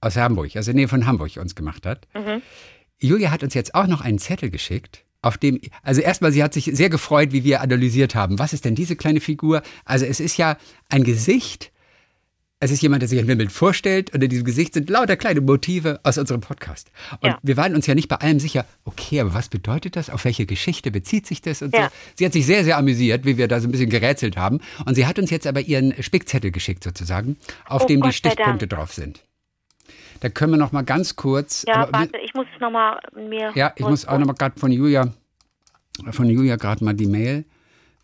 aus 0.02 0.16
Hamburg, 0.16 0.54
aus 0.56 0.66
der 0.66 0.74
Nähe 0.74 0.88
von 0.88 1.06
Hamburg 1.06 1.36
uns 1.38 1.54
gemacht 1.54 1.86
hat. 1.86 2.06
Julia 3.00 3.30
hat 3.30 3.42
uns 3.42 3.54
jetzt 3.54 3.74
auch 3.74 3.86
noch 3.86 4.02
einen 4.02 4.18
Zettel 4.18 4.50
geschickt, 4.50 5.04
auf 5.22 5.36
dem, 5.38 5.60
also 5.82 6.00
erstmal, 6.00 6.32
sie 6.32 6.42
hat 6.42 6.54
sich 6.54 6.70
sehr 6.72 6.88
gefreut, 6.90 7.32
wie 7.32 7.44
wir 7.44 7.60
analysiert 7.60 8.14
haben. 8.14 8.38
Was 8.38 8.52
ist 8.52 8.64
denn 8.64 8.74
diese 8.74 8.96
kleine 8.96 9.20
Figur? 9.20 9.62
Also 9.84 10.06
es 10.06 10.20
ist 10.20 10.36
ja 10.36 10.56
ein 10.88 11.04
Gesicht, 11.04 11.72
es 12.62 12.70
ist 12.70 12.82
jemand, 12.82 13.00
der 13.00 13.08
sich 13.08 13.18
ein 13.18 13.26
Wimmeln 13.26 13.48
vorstellt 13.48 14.12
und 14.12 14.22
in 14.22 14.28
diesem 14.28 14.44
Gesicht 14.44 14.74
sind 14.74 14.90
lauter 14.90 15.16
kleine 15.16 15.40
Motive 15.40 15.98
aus 16.02 16.18
unserem 16.18 16.42
Podcast. 16.42 16.90
Und 17.20 17.28
Ja. 17.30 17.38
wir 17.42 17.56
waren 17.56 17.74
uns 17.74 17.86
ja 17.86 17.94
nicht 17.94 18.08
bei 18.08 18.16
allem 18.16 18.38
sicher, 18.38 18.66
okay, 18.84 19.20
aber 19.20 19.32
was 19.32 19.48
bedeutet 19.48 19.96
das? 19.96 20.10
Auf 20.10 20.26
welche 20.26 20.44
Geschichte 20.44 20.90
bezieht 20.90 21.26
sich 21.26 21.40
das? 21.40 21.62
Und 21.62 21.74
Ja. 21.74 21.84
so. 21.86 21.92
Sie 22.16 22.26
hat 22.26 22.34
sich 22.34 22.44
sehr, 22.44 22.64
sehr 22.64 22.76
amüsiert, 22.76 23.24
wie 23.24 23.38
wir 23.38 23.48
da 23.48 23.60
so 23.60 23.68
ein 23.68 23.72
bisschen 23.72 23.88
gerätselt 23.88 24.36
haben. 24.36 24.60
Und 24.84 24.94
sie 24.94 25.06
hat 25.06 25.18
uns 25.18 25.30
jetzt 25.30 25.46
aber 25.46 25.60
ihren 25.62 25.94
Spickzettel 26.02 26.50
geschickt 26.50 26.84
sozusagen, 26.84 27.36
auf 27.66 27.84
Oh 27.84 27.86
dem 27.86 28.00
die 28.00 28.08
Gott 28.08 28.12
sei 28.22 28.30
Stichpunkte 28.30 28.66
drauf 28.68 28.92
sind. 28.92 29.24
Da 30.20 30.28
können 30.28 30.52
wir 30.52 30.58
noch 30.58 30.72
mal 30.72 30.82
ganz 30.82 31.16
kurz. 31.16 31.64
Ja, 31.66 31.76
aber- 31.76 31.92
warte, 31.98 32.18
ich 32.18 32.34
muss 32.34 32.46
es 32.54 32.60
nochmal 32.60 33.00
mir. 33.14 33.52
ja, 33.54 33.72
ich 33.76 33.84
muss 33.86 34.06
auch 34.06 34.18
noch 34.18 34.26
mal 34.26 34.34
gerade 34.34 34.58
von 34.58 34.70
Julia, 34.70 35.12
von 36.10 36.28
Julia 36.28 36.56
gerade 36.56 36.84
mal 36.84 36.94
die 36.94 37.06
Mail 37.06 37.44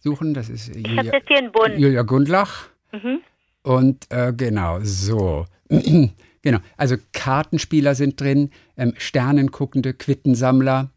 suchen. 0.00 0.34
Das 0.34 0.48
ist 0.48 0.74
Ich 0.74 0.86
Julia, 0.86 1.12
jetzt 1.14 1.28
hier 1.28 1.38
einen 1.38 1.52
Bund. 1.52 1.78
Julia 1.78 2.02
Gundlach. 2.02 2.68
Mhm. 2.92 3.20
Und 3.62 4.06
äh, 4.10 4.32
genau, 4.36 4.78
so. 4.82 5.44
genau, 5.68 6.58
also 6.76 6.96
Kartenspieler 7.12 7.94
sind 7.94 8.20
drin, 8.20 8.50
ähm, 8.76 8.94
Sternenguckende, 8.96 9.92
Quittensammler. 9.94 10.90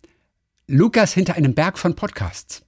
Lukas 0.67 1.13
hinter 1.13 1.33
einem 1.35 1.55
Berg 1.55 1.79
von 1.79 1.95
Podcasts. 1.95 2.63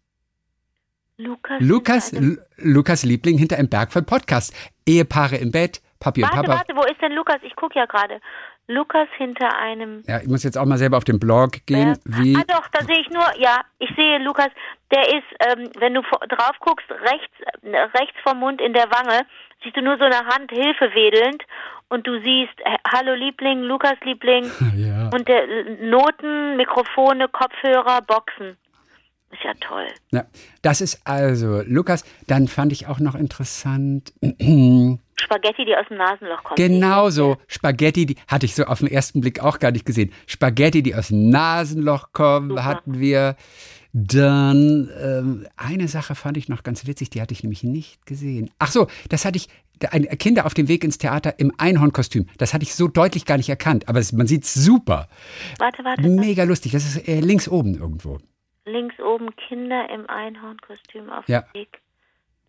Lukas. 1.17 1.57
Lukas, 1.61 2.11
Lukas 2.57 3.03
Liebling 3.03 3.37
hinter 3.37 3.57
einem 3.57 3.69
Berg 3.69 3.91
von 3.93 4.05
Podcasts. 4.05 4.51
Ehepaare 4.87 5.37
im 5.37 5.51
Bett, 5.51 5.81
Papi 6.01 6.23
und 6.23 6.29
Warte, 6.33 6.47
Papa. 6.47 6.57
warte, 6.59 6.75
wo 6.75 6.83
ist 6.83 7.01
denn 7.01 7.13
Lukas? 7.13 7.37
Ich 7.43 7.55
gucke 7.55 7.79
ja 7.79 7.85
gerade. 7.85 8.19
Lukas 8.67 9.07
hinter 9.17 9.57
einem. 9.57 10.03
Ja, 10.07 10.19
ich 10.19 10.27
muss 10.27 10.43
jetzt 10.43 10.57
auch 10.57 10.65
mal 10.65 10.77
selber 10.77 10.97
auf 10.97 11.03
den 11.03 11.19
Blog 11.19 11.65
gehen. 11.65 11.97
Wie, 12.05 12.35
Ah 12.35 12.43
doch, 12.47 12.67
da 12.69 12.83
sehe 12.85 12.99
ich 12.99 13.09
nur, 13.09 13.23
ja, 13.37 13.61
ich 13.79 13.89
sehe 13.95 14.17
Lukas, 14.19 14.49
der 14.91 15.07
ist, 15.07 15.27
ähm, 15.47 15.69
wenn 15.79 15.93
du 15.93 16.01
drauf 16.01 16.55
guckst, 16.59 16.89
rechts, 16.89 17.63
äh, 17.63 17.77
rechts 17.97 18.17
vom 18.23 18.39
Mund 18.39 18.59
in 18.61 18.73
der 18.73 18.89
Wange, 18.91 19.25
siehst 19.63 19.77
du 19.77 19.81
nur 19.81 19.97
so 19.97 20.03
eine 20.03 20.25
Hand 20.25 20.51
Hilfe 20.51 20.93
wedelnd 20.93 21.43
und 21.89 22.07
du 22.07 22.19
siehst, 22.21 22.57
äh, 22.59 22.77
hallo 22.93 23.13
Liebling, 23.13 23.61
Lukas 23.61 23.95
Liebling 24.03 24.45
ja. 24.75 25.09
und 25.13 25.27
der 25.27 25.43
äh, 25.43 25.85
Noten, 25.85 26.57
Mikrofone, 26.57 27.27
Kopfhörer, 27.27 28.01
Boxen. 28.01 28.57
Ist 29.31 29.43
ja 29.43 29.53
toll. 29.59 29.87
Ja, 30.11 30.25
das 30.61 30.81
ist 30.81 31.01
also 31.05 31.61
Lukas. 31.65 32.03
Dann 32.27 32.47
fand 32.47 32.71
ich 32.71 32.87
auch 32.87 32.99
noch 32.99 33.15
interessant. 33.15 34.13
Spaghetti, 35.21 35.65
die 35.65 35.75
aus 35.75 35.87
dem 35.87 35.97
Nasenloch 35.97 36.43
kommen. 36.43 36.55
Genauso 36.55 37.37
Spaghetti, 37.47 38.05
die 38.07 38.15
hatte 38.27 38.45
ich 38.45 38.55
so 38.55 38.65
auf 38.65 38.79
den 38.79 38.89
ersten 38.89 39.21
Blick 39.21 39.39
auch 39.39 39.59
gar 39.59 39.71
nicht 39.71 39.85
gesehen. 39.85 40.11
Spaghetti, 40.25 40.83
die 40.83 40.95
aus 40.95 41.09
dem 41.09 41.29
Nasenloch 41.29 42.11
kommen, 42.11 42.49
Super. 42.49 42.65
hatten 42.65 42.99
wir. 42.99 43.35
Dann 43.93 44.89
ähm, 45.03 45.47
eine 45.57 45.89
Sache 45.89 46.15
fand 46.15 46.37
ich 46.37 46.47
noch 46.47 46.63
ganz 46.63 46.87
witzig, 46.87 47.09
die 47.09 47.21
hatte 47.21 47.33
ich 47.33 47.43
nämlich 47.43 47.63
nicht 47.63 48.05
gesehen. 48.05 48.49
Ach 48.57 48.71
so, 48.71 48.87
das 49.09 49.25
hatte 49.25 49.35
ich 49.35 49.49
ein, 49.89 50.07
Kinder 50.17 50.45
auf 50.45 50.53
dem 50.53 50.67
Weg 50.67 50.83
ins 50.83 50.97
Theater 50.97 51.39
im 51.39 51.51
Einhornkostüm. 51.57 52.27
Das 52.37 52.53
hatte 52.53 52.63
ich 52.63 52.73
so 52.73 52.87
deutlich 52.87 53.25
gar 53.25 53.35
nicht 53.37 53.49
erkannt, 53.49 53.89
aber 53.89 53.99
es, 53.99 54.13
man 54.13 54.27
sieht 54.27 54.45
super. 54.45 55.09
Warte, 55.57 55.83
warte. 55.83 56.07
Mega 56.07 56.43
lustig. 56.43 56.71
Das 56.71 56.85
ist 56.85 57.07
äh, 57.07 57.19
links 57.19 57.49
oben 57.49 57.75
irgendwo. 57.75 58.19
Links 58.65 58.99
oben 58.99 59.35
Kinder 59.35 59.89
im 59.89 60.09
Einhornkostüm 60.09 61.09
auf 61.09 61.27
Ja. 61.27 61.41
dem 61.41 61.61
Weg 61.61 61.81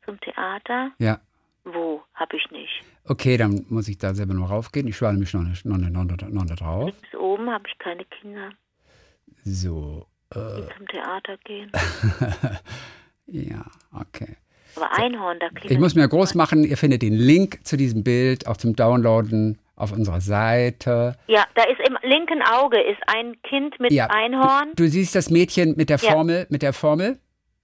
zum 0.05 0.21
Theater. 0.21 0.91
Ja. 0.99 1.21
Wo? 1.65 2.03
Hab 2.15 2.33
ich 2.35 2.51
nicht. 2.51 2.83
Okay, 3.05 3.37
dann 3.37 3.65
muss 3.69 3.89
ich 3.89 3.99
da 3.99 4.15
selber 4.15 4.35
noch 4.35 4.51
raufgehen. 4.51 4.89
Ich 4.89 4.97
schwale 4.97 5.17
mich 5.17 5.33
noch, 5.33 5.43
noch, 5.43 5.79
noch, 5.79 6.05
noch, 6.05 6.29
noch 6.29 6.47
da 6.47 6.55
drauf. 6.55 6.87
Links 6.87 7.15
oben 7.15 7.51
habe 7.51 7.65
ich 7.69 7.79
keine 7.79 8.05
Kinder, 8.05 8.51
So, 9.45 10.07
die 10.35 10.77
zum 10.77 10.87
Theater 10.89 11.37
gehen. 11.45 11.71
ja, 13.27 13.65
okay. 13.93 14.37
Aber 14.77 14.91
Einhorn, 14.93 15.39
da 15.39 15.49
klingt 15.51 15.71
Ich 15.71 15.79
muss 15.79 15.95
mir 15.95 16.09
groß 16.09 16.35
machen. 16.35 16.65
Ihr 16.65 16.77
findet 16.77 17.03
den 17.03 17.15
Link 17.15 17.61
zu 17.65 17.77
diesem 17.77 18.03
Bild 18.03 18.47
auch 18.47 18.57
zum 18.57 18.75
Downloaden 18.75 19.59
auf 19.83 19.93
unserer 19.93 20.21
Seite. 20.21 21.17
Ja, 21.27 21.45
da 21.55 21.65
ist 21.65 21.81
im 21.89 21.97
linken 22.09 22.43
Auge 22.43 22.81
ist 22.81 23.01
ein 23.07 23.37
Kind 23.43 23.79
mit 23.81 23.93
Ja. 23.93 24.07
Einhorn. 24.07 24.71
Du, 24.77 24.85
du 24.85 24.89
siehst 24.89 25.15
das 25.15 25.31
Mädchen 25.31 25.75
mit 25.77 25.91
der 25.91 25.99
Ja. 25.99 26.11
Formel, 26.13 26.47
mit 26.51 26.63
der 26.63 26.73
Formel, 26.73 27.19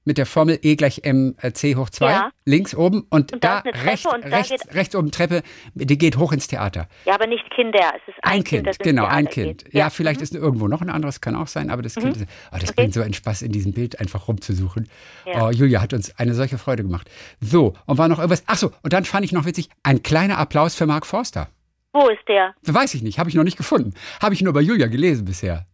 mit 0.04 0.16
der 0.16 0.24
Formel 0.24 0.58
E 0.62 0.74
gleich 0.76 1.02
mc 1.04 1.74
hoch 1.76 1.90
2, 1.90 2.10
Ja. 2.10 2.30
links 2.46 2.74
oben 2.74 3.06
und, 3.10 3.30
Und 3.34 3.44
da 3.44 3.60
da 3.60 3.70
rechts, 3.82 4.06
und 4.06 4.24
da 4.24 4.28
rechts, 4.38 4.48
geht- 4.64 4.74
rechts 4.74 4.96
oben 4.96 5.10
Treppe, 5.10 5.42
die 5.74 5.98
geht 5.98 6.16
hoch 6.16 6.32
ins 6.32 6.46
Theater. 6.48 6.88
Ja, 7.04 7.14
aber 7.14 7.26
nicht 7.26 7.44
Kinder. 7.54 7.78
Es 7.94 8.08
ist 8.14 8.18
ein, 8.22 8.38
Ein 8.38 8.44
Kind, 8.44 8.66
ins 8.66 8.78
genau, 8.78 9.04
ein 9.04 9.28
Kind. 9.28 9.64
Geht. 9.66 9.74
Ja, 9.74 9.90
vielleicht 9.90 10.22
ist 10.22 10.34
irgendwo 10.34 10.66
noch 10.66 10.80
ein 10.80 10.88
anderes, 10.88 11.20
kann 11.20 11.36
auch 11.36 11.46
sein, 11.46 11.68
aber 11.68 11.82
das 11.82 11.94
Kind 11.94 12.16
ist, 12.16 12.26
oh, 12.52 12.56
das 12.58 12.72
bringt 12.72 12.94
so 12.94 13.02
einen 13.02 13.12
Spaß, 13.12 13.42
in 13.42 13.52
diesem 13.52 13.72
Bild 13.74 14.00
einfach 14.00 14.28
rumzusuchen. 14.28 14.88
Ja. 15.26 15.46
Oh, 15.46 15.50
Julia 15.50 15.82
hat 15.82 15.92
uns 15.92 16.18
eine 16.18 16.32
solche 16.34 16.56
Freude 16.56 16.84
gemacht. 16.84 17.10
So, 17.40 17.74
und 17.84 17.98
war 17.98 18.08
noch 18.08 18.18
irgendwas, 18.18 18.44
ach 18.46 18.56
so, 18.56 18.72
und 18.82 18.94
dann 18.94 19.04
fand 19.04 19.26
ich 19.26 19.32
noch 19.32 19.44
witzig, 19.44 19.68
ein 19.82 20.02
kleiner 20.02 20.38
Applaus 20.38 20.74
für 20.74 20.86
Mark 20.86 21.04
Forster. 21.04 21.48
Wo 21.92 22.08
ist 22.08 22.26
der? 22.28 22.54
Weiß 22.62 22.94
ich 22.94 23.02
nicht, 23.02 23.18
habe 23.18 23.28
ich 23.30 23.34
noch 23.36 23.44
nicht 23.44 23.56
gefunden. 23.56 23.94
Habe 24.20 24.34
ich 24.34 24.42
nur 24.42 24.52
bei 24.52 24.60
Julia 24.60 24.86
gelesen 24.88 25.24
bisher. 25.24 25.66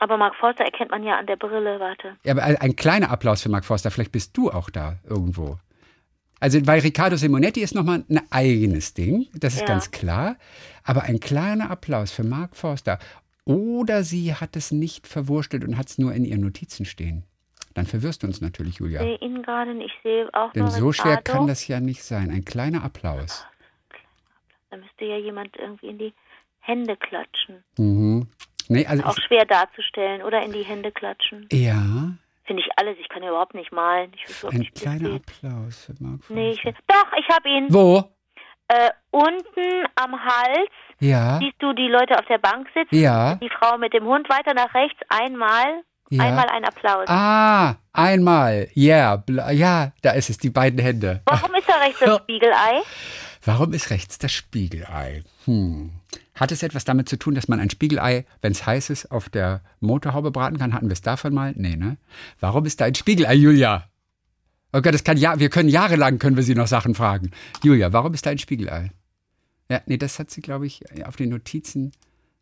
Aber 0.00 0.16
Mark 0.16 0.34
Forster 0.36 0.64
erkennt 0.64 0.90
man 0.90 1.02
ja 1.04 1.18
an 1.18 1.26
der 1.26 1.36
Brille. 1.36 1.78
Warte. 1.78 2.16
Ja, 2.24 2.32
aber 2.32 2.42
ein, 2.42 2.56
ein 2.56 2.76
kleiner 2.76 3.10
Applaus 3.10 3.42
für 3.42 3.48
Mark 3.50 3.64
Forster. 3.64 3.90
Vielleicht 3.90 4.12
bist 4.12 4.36
du 4.36 4.50
auch 4.50 4.70
da 4.70 4.96
irgendwo. 5.08 5.58
Also, 6.40 6.66
weil 6.66 6.80
Riccardo 6.80 7.16
Simonetti 7.16 7.60
ist 7.60 7.74
nochmal 7.74 8.02
ein 8.08 8.20
eigenes 8.30 8.94
Ding, 8.94 9.26
das 9.34 9.54
ist 9.54 9.60
Ja. 9.60 9.66
ganz 9.66 9.90
klar. 9.90 10.36
Aber 10.84 11.02
ein 11.02 11.20
kleiner 11.20 11.70
Applaus 11.70 12.12
für 12.12 12.24
Mark 12.24 12.56
Forster. 12.56 12.98
Oder 13.44 14.02
sie 14.04 14.34
hat 14.34 14.56
es 14.56 14.70
nicht 14.70 15.06
verwurstelt 15.06 15.64
und 15.64 15.76
hat 15.76 15.88
es 15.90 15.98
nur 15.98 16.14
in 16.14 16.24
ihren 16.24 16.40
Notizen 16.40 16.86
stehen. 16.86 17.24
Dann 17.74 17.84
verwirrst 17.86 18.22
du 18.22 18.26
uns 18.26 18.40
natürlich, 18.40 18.76
Julia. 18.76 19.02
Ich 19.02 19.20
sehe 19.20 19.28
ihn 19.28 19.42
gerade 19.42 19.74
nicht. 19.74 19.94
Ich 19.96 20.02
sehe 20.02 20.28
auch 20.32 20.52
Denn 20.52 20.68
so 20.70 20.92
schwer 20.92 21.18
Ricardo. 21.18 21.32
kann 21.40 21.46
das 21.46 21.66
ja 21.68 21.78
nicht 21.80 22.02
sein. 22.02 22.30
Ein 22.30 22.44
kleiner 22.44 22.82
Applaus. 22.84 23.44
Da 24.70 24.76
müsste 24.76 25.04
ja 25.04 25.16
jemand 25.16 25.56
irgendwie 25.56 25.88
in 25.88 25.98
die 25.98 26.14
Hände 26.60 26.96
klatschen. 26.96 27.64
Mhm. 27.78 28.28
Nee, 28.68 28.86
also 28.86 29.02
Auch 29.04 29.16
schwer 29.26 29.44
darzustellen. 29.44 30.22
Oder 30.22 30.42
in 30.42 30.52
die 30.52 30.62
Hände 30.62 30.92
klatschen. 30.92 31.48
ja, 31.52 32.12
Finde 32.44 32.62
ich 32.64 32.68
alles. 32.76 32.96
Ich 33.00 33.08
kann 33.08 33.22
ja 33.22 33.28
überhaupt 33.30 33.54
nicht 33.54 33.70
malen. 33.72 34.12
Ich 34.14 34.44
ein 34.44 34.58
nicht, 34.58 34.74
kleiner. 34.74 35.14
Applaus 35.16 35.84
für 35.86 35.94
Forster. 35.94 36.34
Nee, 36.34 36.50
ich 36.50 36.62
Doch, 36.62 37.12
ich 37.18 37.28
habe 37.28 37.48
ihn. 37.48 37.66
Wo? 37.72 38.02
Äh, 38.68 38.90
unten 39.10 39.86
am 39.96 40.24
Hals 40.24 40.70
Ja, 41.00 41.38
siehst 41.40 41.56
du 41.60 41.72
die 41.72 41.88
Leute 41.88 42.16
auf 42.18 42.24
der 42.26 42.38
Bank 42.38 42.68
sitzen. 42.74 42.94
ja, 42.94 43.34
Die 43.36 43.48
Frau 43.50 43.78
mit 43.78 43.92
dem 43.92 44.04
Hund 44.04 44.28
weiter 44.28 44.54
nach 44.54 44.72
rechts. 44.74 44.98
Einmal. 45.08 45.82
ja. 46.10 46.22
Einmal 46.24 46.46
ein 46.50 46.64
Applaus. 46.64 47.08
Ah, 47.08 47.74
einmal. 47.92 48.68
Ja, 48.74 49.16
bla- 49.16 49.50
ja, 49.52 49.92
da 50.02 50.12
ist 50.12 50.30
es, 50.30 50.38
die 50.38 50.50
beiden 50.50 50.78
Hände. 50.80 51.22
Warum 51.26 51.54
ist 51.56 51.68
da 51.68 51.74
rechts 51.78 51.98
das 52.00 52.16
Spiegelei? 52.22 52.80
Warum 53.42 53.72
ist 53.72 53.90
rechts 53.90 54.18
das 54.18 54.32
Spiegelei? 54.32 55.22
Hm. 55.46 55.90
Hat 56.34 56.52
es 56.52 56.62
etwas 56.62 56.84
damit 56.84 57.08
zu 57.08 57.18
tun, 57.18 57.34
dass 57.34 57.48
man 57.48 57.60
ein 57.60 57.70
Spiegelei, 57.70 58.26
wenn 58.42 58.52
es 58.52 58.66
heiß 58.66 58.90
ist, 58.90 59.10
auf 59.10 59.28
der 59.28 59.62
Motorhaube 59.80 60.30
braten 60.30 60.58
kann? 60.58 60.74
Hatten 60.74 60.88
wir 60.88 60.92
es 60.92 61.02
davon 61.02 61.32
mal? 61.32 61.54
Nee, 61.56 61.76
ne? 61.76 61.96
Warum 62.40 62.66
ist 62.66 62.80
da 62.80 62.84
ein 62.84 62.94
Spiegelei, 62.94 63.34
Julia? 63.34 63.88
Oh 64.72 64.80
Gott, 64.82 64.94
das 64.94 65.04
kann 65.04 65.16
ja, 65.16 65.38
wir 65.38 65.50
können 65.50 65.68
jahrelang 65.68 66.18
können 66.18 66.36
wir 66.36 66.42
sie 66.42 66.54
noch 66.54 66.68
Sachen 66.68 66.94
fragen. 66.94 67.30
Julia, 67.64 67.92
warum 67.92 68.14
ist 68.14 68.26
da 68.26 68.30
ein 68.30 68.38
Spiegelei? 68.38 68.90
Ja, 69.68 69.80
nee, 69.86 69.96
das 69.96 70.18
hat 70.18 70.30
sie, 70.30 70.42
glaube 70.42 70.66
ich, 70.66 70.82
auf 71.04 71.16
den 71.16 71.30
Notizen 71.30 71.92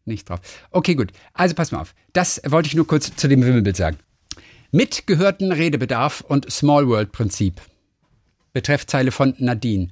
nicht 0.04 0.28
drauf. 0.28 0.40
Okay, 0.70 0.94
gut. 0.94 1.12
Also 1.32 1.54
pass 1.54 1.72
mal 1.72 1.80
auf. 1.80 1.94
Das 2.12 2.40
wollte 2.46 2.66
ich 2.66 2.74
nur 2.74 2.86
kurz 2.86 3.14
zu 3.14 3.28
dem 3.28 3.44
Wimmelbild 3.44 3.76
sagen. 3.76 3.98
Mit 4.72 5.06
gehörten 5.06 5.52
Redebedarf 5.52 6.20
und 6.20 6.50
Small 6.50 6.88
World 6.88 7.12
Prinzip. 7.12 7.60
Betreffzeile 8.52 9.12
von 9.12 9.34
Nadine. 9.38 9.88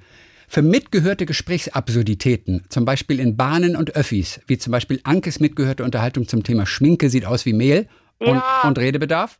Für 0.49 0.61
mitgehörte 0.61 1.25
Gesprächsabsurditäten, 1.25 2.63
zum 2.69 2.85
Beispiel 2.85 3.19
in 3.19 3.35
Bahnen 3.35 3.75
und 3.75 3.95
Öffis, 3.95 4.39
wie 4.47 4.57
zum 4.57 4.71
Beispiel 4.71 4.99
Ankes 5.03 5.39
mitgehörte 5.41 5.83
Unterhaltung 5.83 6.27
zum 6.27 6.43
Thema 6.43 6.65
Schminke 6.65 7.09
sieht 7.09 7.25
aus 7.25 7.45
wie 7.45 7.53
Mehl 7.53 7.87
und, 8.19 8.27
Ja. 8.35 8.61
und 8.63 8.79
Redebedarf. 8.79 9.39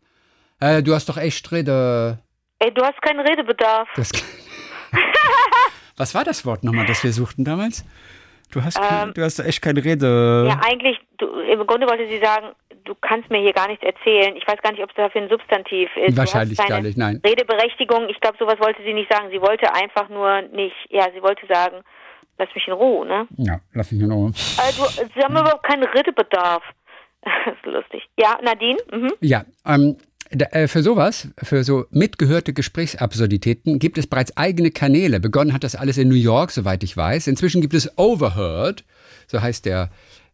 Äh, 0.60 0.84
du 0.84 0.93
hast 0.93 1.08
doch 1.08 1.18
echt 1.18 1.49
Rede. 1.51 2.20
Ey, 2.60 2.74
du 2.74 2.84
hast 2.84 3.01
keinen 3.01 3.22
Redebedarf. 3.22 3.88
Das, 3.95 4.12
was 5.97 6.14
war 6.14 6.26
das 6.26 6.45
Wort 6.45 6.64
nochmal, 6.64 6.86
das 6.86 7.03
wir 7.03 7.14
suchten 7.14 7.45
damals? 7.45 7.86
Du 8.51 8.63
hast, 8.63 8.79
kein, 8.79 9.13
du 9.13 9.23
hast 9.23 9.39
echt 9.39 9.61
keine 9.61 9.83
Rede. 9.83 10.05
Ähm, 10.07 10.47
Ja, 10.47 10.61
eigentlich, 10.65 10.97
du, 11.17 11.27
im 11.39 11.65
Grunde 11.67 11.87
wollte 11.87 12.07
sie 12.07 12.19
sagen, 12.19 12.47
du 12.85 12.95
kannst 12.95 13.29
mir 13.29 13.39
hier 13.39 13.53
gar 13.53 13.67
nichts 13.67 13.83
erzählen. 13.83 14.35
Ich 14.37 14.47
weiß 14.47 14.61
gar 14.61 14.71
nicht, 14.71 14.81
ob 14.81 14.89
es 14.89 14.95
dafür 14.95 15.21
ein 15.21 15.29
Substantiv 15.29 15.89
ist. 15.97 16.13
Du 16.13 16.17
Wahrscheinlich 16.17 16.57
hast 16.57 16.67
keine 16.67 16.81
gar 16.81 16.87
nicht, 16.87 16.97
nein. 16.97 17.21
Redeberechtigung, 17.25 18.07
ich 18.09 18.19
glaube, 18.21 18.37
sowas 18.39 18.55
wollte 18.59 18.81
sie 18.83 18.93
nicht 18.93 19.11
sagen. 19.11 19.29
Sie 19.31 19.41
wollte 19.41 19.73
einfach 19.73 20.07
nur 20.09 20.41
nicht, 20.53 20.75
ja, 20.89 21.07
sie 21.13 21.21
wollte 21.21 21.45
sagen, 21.47 21.81
lass 22.37 22.47
mich 22.55 22.67
in 22.67 22.73
Ruhe, 22.73 23.05
ne? 23.05 23.27
Ja, 23.37 23.59
lass 23.73 23.91
mich 23.91 24.01
nur 24.01 24.09
noch. 24.09 24.27
Also, 24.57 24.85
sie 25.13 25.21
haben 25.23 25.33
überhaupt 25.35 25.63
keinen 25.63 25.83
Redebedarf. 25.83 26.63
Das 27.45 27.55
ist 27.55 27.65
lustig. 27.65 28.07
Ja, 28.17 28.37
Nadine? 28.41 28.77
Mhm. 28.91 29.11
Ja, 29.19 29.43
ähm, 29.65 29.97
äh, 29.97 29.97
für 30.67 30.84
sowas, 30.84 31.30
für 31.41 31.63
so 31.63 31.86
mitgehörte 31.91 32.53
Gesprächsabsurditäten 32.53 33.80
gibt 33.80 33.97
es 33.97 34.07
bereits 34.07 34.36
eigene 34.36 34.71
Kanäle. 34.71 35.19
Begonnen 35.19 35.53
hat 35.53 35.63
das 35.63 35.75
alles 35.75 35.97
in 35.97 36.09
New 36.09 36.15
York, 36.15 36.51
soweit 36.51 36.84
ich 36.84 36.97
weiß. 36.97 37.28
Inzwischen 37.28 37.61
gibt 37.61 37.73
es 37.73 37.97
Overheard, 37.97 38.84
so 39.28 39.41
heißt 39.41 39.65
der 39.65 39.89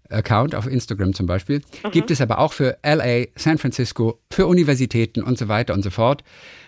Account 0.09 0.53
auf 0.53 0.67
Instagram 0.67 1.13
zum 1.13 1.25
Beispiel. 1.25 1.61
Gibt 1.91 2.11
es 2.11 2.21
aber 2.21 2.39
auch 2.39 2.53
für 2.53 2.77
LA, 2.83 3.25
San 3.35 3.57
Francisco, 3.57 4.19
für 4.31 4.47
Universitäten 4.47 5.23
und 5.23 5.37
so 5.37 5.47
weiter 5.47 5.73
und 5.73 5.83
so 5.83 5.89
fort. 5.89 6.23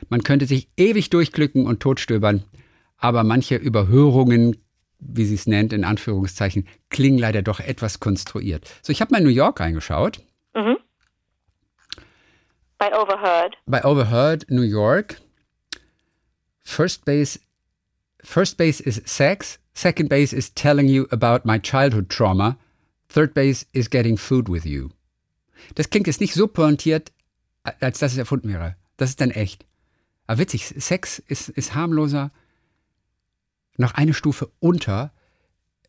Man 0.09 0.23
könnte 0.23 0.45
sich 0.45 0.69
ewig 0.77 1.09
durchklicken 1.09 1.65
und 1.65 1.79
totstöbern, 1.79 2.43
aber 2.97 3.23
manche 3.23 3.55
Überhörungen, 3.55 4.57
wie 4.99 5.25
sie 5.25 5.35
es 5.35 5.47
nennt, 5.47 5.73
in 5.73 5.83
Anführungszeichen, 5.83 6.67
klingen 6.89 7.19
leider 7.19 7.41
doch 7.41 7.59
etwas 7.59 7.99
konstruiert. 7.99 8.69
So, 8.81 8.91
ich 8.91 9.01
habe 9.01 9.11
mal 9.11 9.17
in 9.17 9.25
New 9.25 9.29
York 9.29 9.59
reingeschaut. 9.59 10.21
Bei 12.85 12.95
Overheard. 12.95 13.57
bei 13.65 13.83
Overheard 13.83 14.45
New 14.47 14.61
York. 14.61 15.19
First 16.63 17.03
base, 17.03 17.39
first 18.23 18.57
base 18.57 18.79
is 18.79 19.01
sex. 19.05 19.57
Second 19.73 20.07
base 20.07 20.35
is 20.35 20.53
telling 20.53 20.87
you 20.87 21.07
about 21.09 21.45
my 21.45 21.57
childhood 21.57 22.09
trauma. 22.09 22.57
Third 23.09 23.33
base 23.33 23.65
is 23.73 23.89
getting 23.89 24.17
food 24.17 24.47
with 24.47 24.65
you. 24.65 24.89
Das 25.73 25.89
klingt 25.89 26.05
jetzt 26.05 26.21
nicht 26.21 26.35
so 26.35 26.47
pointiert, 26.47 27.11
als 27.79 27.97
dass 27.99 28.11
es 28.11 28.19
erfunden 28.19 28.49
wäre. 28.49 28.75
Das 28.97 29.09
ist 29.09 29.19
dann 29.19 29.31
echt. 29.31 29.65
Aber 30.27 30.37
witzig, 30.37 30.65
Sex 30.77 31.17
ist, 31.17 31.49
ist 31.49 31.73
harmloser. 31.73 32.31
Noch 33.77 33.95
eine 33.95 34.13
Stufe 34.13 34.51
unter 34.59 35.11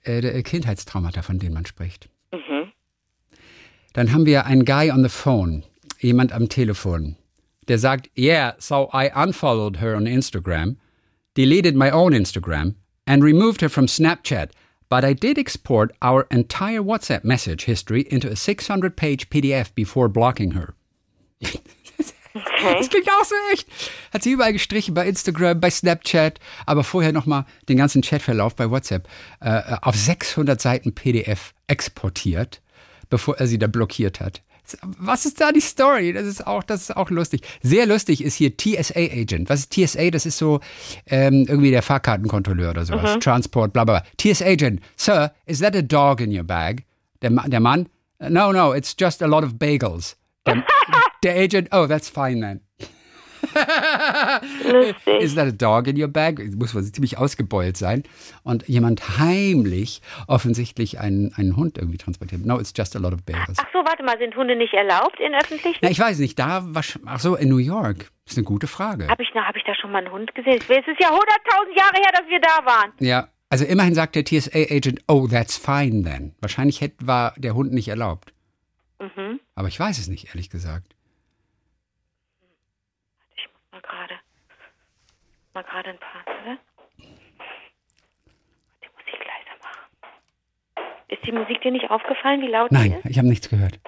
äh, 0.03 0.23
der 0.23 0.43
Kindheitstraumata, 0.43 1.21
von 1.21 1.39
denen 1.39 1.53
man 1.53 1.67
spricht. 1.67 2.09
Dann 3.93 4.13
haben 4.13 4.25
wir 4.25 4.47
einen 4.47 4.65
Guy 4.65 4.91
on 4.91 5.03
the 5.03 5.09
phone, 5.11 5.63
jemand 6.01 6.33
am 6.33 6.49
Telefon, 6.49 7.17
der 7.69 7.79
sagt, 7.79 8.11
yeah, 8.17 8.55
so 8.59 8.89
I 8.93 9.11
unfollowed 9.15 9.81
her 9.81 9.97
on 9.97 10.07
Instagram, 10.07 10.77
deleted 11.35 11.77
my 11.77 11.91
own 11.91 12.13
Instagram 12.13 12.75
and 13.07 13.23
removed 13.23 13.61
her 13.61 13.69
from 13.69 13.87
Snapchat, 13.87 14.51
but 14.89 15.05
I 15.05 15.15
did 15.15 15.39
export 15.39 15.93
our 16.03 16.27
entire 16.31 16.83
WhatsApp 16.83 17.25
message 17.25 17.65
history 17.65 18.03
into 18.11 18.29
a 18.29 18.35
600-page 18.35 19.31
PDF 19.31 19.75
before 19.75 20.09
blocking 20.09 20.53
her. 20.53 20.75
Das 22.79 22.91
klingt 22.91 23.09
auch 23.09 23.25
so 23.25 23.35
echt. 23.53 23.67
Hat 24.13 24.23
sie 24.23 24.33
überall 24.33 24.53
gestrichen, 24.53 24.95
bei 24.95 25.09
Instagram, 25.09 25.61
bei 25.61 25.71
Snapchat, 25.71 26.39
aber 26.67 26.85
vorher 26.85 27.13
nochmal 27.13 27.47
den 27.69 27.79
ganzen 27.79 28.03
Chatverlauf 28.03 28.55
bei 28.55 28.71
WhatsApp 28.71 29.09
äh, 29.41 29.77
auf 29.81 29.97
600 29.97 30.61
Seiten 30.61 30.95
PDF 30.95 31.55
exportiert, 31.67 32.61
bevor 33.09 33.39
er 33.39 33.47
sie 33.47 33.59
da 33.59 33.67
blockiert 33.67 34.21
hat. 34.21 34.43
Was 34.83 35.27
ist 35.27 35.41
da 35.41 35.53
die 35.53 35.61
Story? 35.61 36.13
Das 36.13 36.25
ist 36.25 36.47
auch, 36.47 36.63
das 36.63 36.83
ist 36.83 36.97
auch 36.97 37.11
lustig. 37.11 37.43
Sehr 37.63 37.87
lustig 37.87 38.23
ist 38.23 38.35
hier 38.35 38.57
TSA 38.57 38.99
Agent. 38.99 39.49
Was 39.49 39.61
ist 39.61 39.73
TSA? 39.73 40.11
Das 40.11 40.27
ist 40.27 40.39
so 40.39 40.61
ähm, 41.07 41.47
irgendwie 41.49 41.71
der 41.71 41.83
Fahrkartenkontrolleur 41.83 42.71
oder 42.71 42.85
sowas. 42.85 43.19
Transport, 43.21 43.73
bla 43.73 43.85
bla. 43.85 44.01
bla. 44.01 44.33
TSA 44.33 44.47
Agent. 44.47 44.81
Sir, 44.97 45.33
is 45.47 45.61
that 45.61 45.75
a 45.77 45.83
dog 45.83 46.21
in 46.21 46.37
your 46.37 46.45
bag? 46.45 46.85
Der, 47.23 47.31
der 47.31 47.61
Mann? 47.61 47.89
No, 48.21 48.53
no, 48.53 48.73
it's 48.73 48.95
just 48.99 49.23
a 49.23 49.27
lot 49.27 49.45
of 49.45 49.55
bagels. 49.59 50.17
Der, 50.47 50.65
der 51.23 51.37
Agent, 51.37 51.69
oh, 51.73 51.87
that's 51.87 52.09
fine 52.09 52.41
then. 52.41 52.61
Lustig. 54.73 55.21
Is 55.21 55.35
that 55.35 55.49
a 55.49 55.53
dog 55.53 55.87
in 55.89 56.01
your 56.01 56.09
bag? 56.09 56.41
Muss 56.57 56.75
wohl 56.75 56.83
ziemlich 56.85 57.19
ausgebeult 57.19 57.77
sein. 57.77 58.03
Und 58.43 58.67
jemand 58.69 59.19
heimlich 59.19 60.03
offensichtlich 60.27 61.01
einen, 61.01 61.33
einen 61.35 61.57
Hund 61.57 61.79
irgendwie 61.79 61.99
transportiert. 61.99 62.45
No, 62.45 62.59
it's 62.59 62.73
just 62.77 62.97
a 62.97 62.99
lot 62.99 63.13
of 63.13 63.25
bears. 63.25 63.57
Ach 63.59 63.67
so, 63.73 63.79
warte 63.79 64.03
mal, 64.03 64.19
sind 64.19 64.37
Hunde 64.37 64.57
nicht 64.57 64.75
erlaubt 64.75 65.19
in 65.21 65.35
öffentlichen? 65.35 65.79
Na, 65.83 65.91
ich 65.91 65.99
weiß 65.99 66.19
nicht, 66.19 66.39
da 66.39 66.63
war, 66.65 66.83
ach 67.07 67.21
so, 67.21 67.37
in 67.37 67.49
New 67.49 67.59
York. 67.59 68.11
Das 68.25 68.33
ist 68.33 68.39
eine 68.39 68.45
gute 68.45 68.67
Frage. 68.67 69.09
Habe 69.09 69.23
ich, 69.23 69.31
na, 69.35 69.47
hab 69.47 69.57
ich 69.57 69.63
da 69.65 69.75
schon 69.75 69.93
mal 69.93 69.99
einen 69.99 70.11
Hund 70.11 70.35
gesehen? 70.35 70.57
Es 70.57 70.69
ist 70.69 71.01
ja 71.01 71.11
100.000 71.11 71.77
Jahre 71.77 71.97
her, 71.97 72.13
dass 72.13 72.29
wir 72.29 72.41
da 72.41 72.65
waren. 72.65 72.93
Ja, 72.99 73.29
also 73.49 73.65
immerhin 73.65 73.95
sagt 73.95 74.17
der 74.17 74.25
TSA-Agent, 74.25 75.03
oh, 75.07 75.29
that's 75.29 75.57
fine 75.57 76.03
then. 76.03 76.35
Wahrscheinlich 76.41 76.81
hätte, 76.81 77.07
war 77.07 77.35
der 77.37 77.55
Hund 77.55 77.73
nicht 77.73 77.89
erlaubt. 77.89 78.33
Mhm. 78.99 79.41
Aber 79.55 79.69
ich 79.69 79.79
weiß 79.79 79.99
es 79.99 80.09
nicht, 80.09 80.29
ehrlich 80.29 80.51
gesagt. 80.51 80.97
Ich 83.37 83.47
muss 83.53 83.63
mal 83.71 83.81
gerade. 83.83 84.15
Mal 85.57 85.63
gerade 85.63 85.89
ein 85.89 85.99
paar. 85.99 86.23
Warte. 86.27 86.59
Die 86.99 88.89
Musik 88.95 89.21
leiser 89.25 89.57
machen. 89.63 89.89
Ist 91.09 91.25
die 91.25 91.33
Musik 91.33 91.63
dir 91.63 91.71
nicht 91.71 91.91
aufgefallen, 91.91 92.43
wie 92.43 92.49
laut 92.49 92.71
Nein, 92.71 93.01
ich 93.05 93.17
habe 93.17 93.27
nichts 93.27 93.49
gehört. 93.49 93.81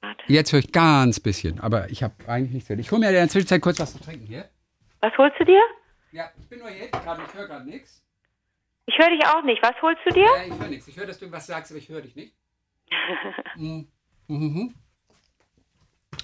Warte. 0.00 0.20
Jetzt 0.26 0.52
höre 0.52 0.58
ich 0.58 0.72
ganz 0.72 1.20
bisschen, 1.20 1.60
aber 1.60 1.88
ich 1.90 2.02
habe 2.02 2.14
eigentlich 2.26 2.54
nichts 2.54 2.66
gehört. 2.66 2.80
Ich 2.80 2.90
hole 2.90 2.98
mir 2.98 3.06
in 3.06 3.14
der 3.14 3.28
Zwischenzeit 3.28 3.62
kurz 3.62 3.78
was 3.78 3.92
zu 3.92 4.00
trinken 4.00 4.26
hier. 4.26 4.48
Was 4.98 5.16
holst 5.16 5.38
du 5.38 5.44
dir? 5.44 5.62
Ja, 6.10 6.28
ich 6.36 6.48
bin 6.48 6.58
nur 6.58 6.70
jetzt 6.70 6.90
gerade, 6.90 7.22
ich 7.22 7.34
höre 7.34 7.46
gerade 7.46 7.64
nichts. 7.70 8.02
Ich 8.86 8.98
höre 8.98 9.10
dich 9.10 9.24
auch 9.26 9.44
nicht. 9.44 9.62
Was 9.62 9.80
holst 9.80 10.00
du 10.06 10.10
dir? 10.12 10.24
Ja, 10.24 10.42
ich 10.42 10.58
höre 10.58 10.68
nichts. 10.70 10.88
Ich 10.88 10.96
höre, 10.96 11.06
dass 11.06 11.20
du 11.20 11.30
was 11.30 11.46
sagst, 11.46 11.70
aber 11.70 11.78
ich 11.78 11.88
höre 11.88 12.02
dich 12.02 12.16
nicht. 12.16 12.34
Mhm. 13.54 13.86
Mhm. 14.26 14.74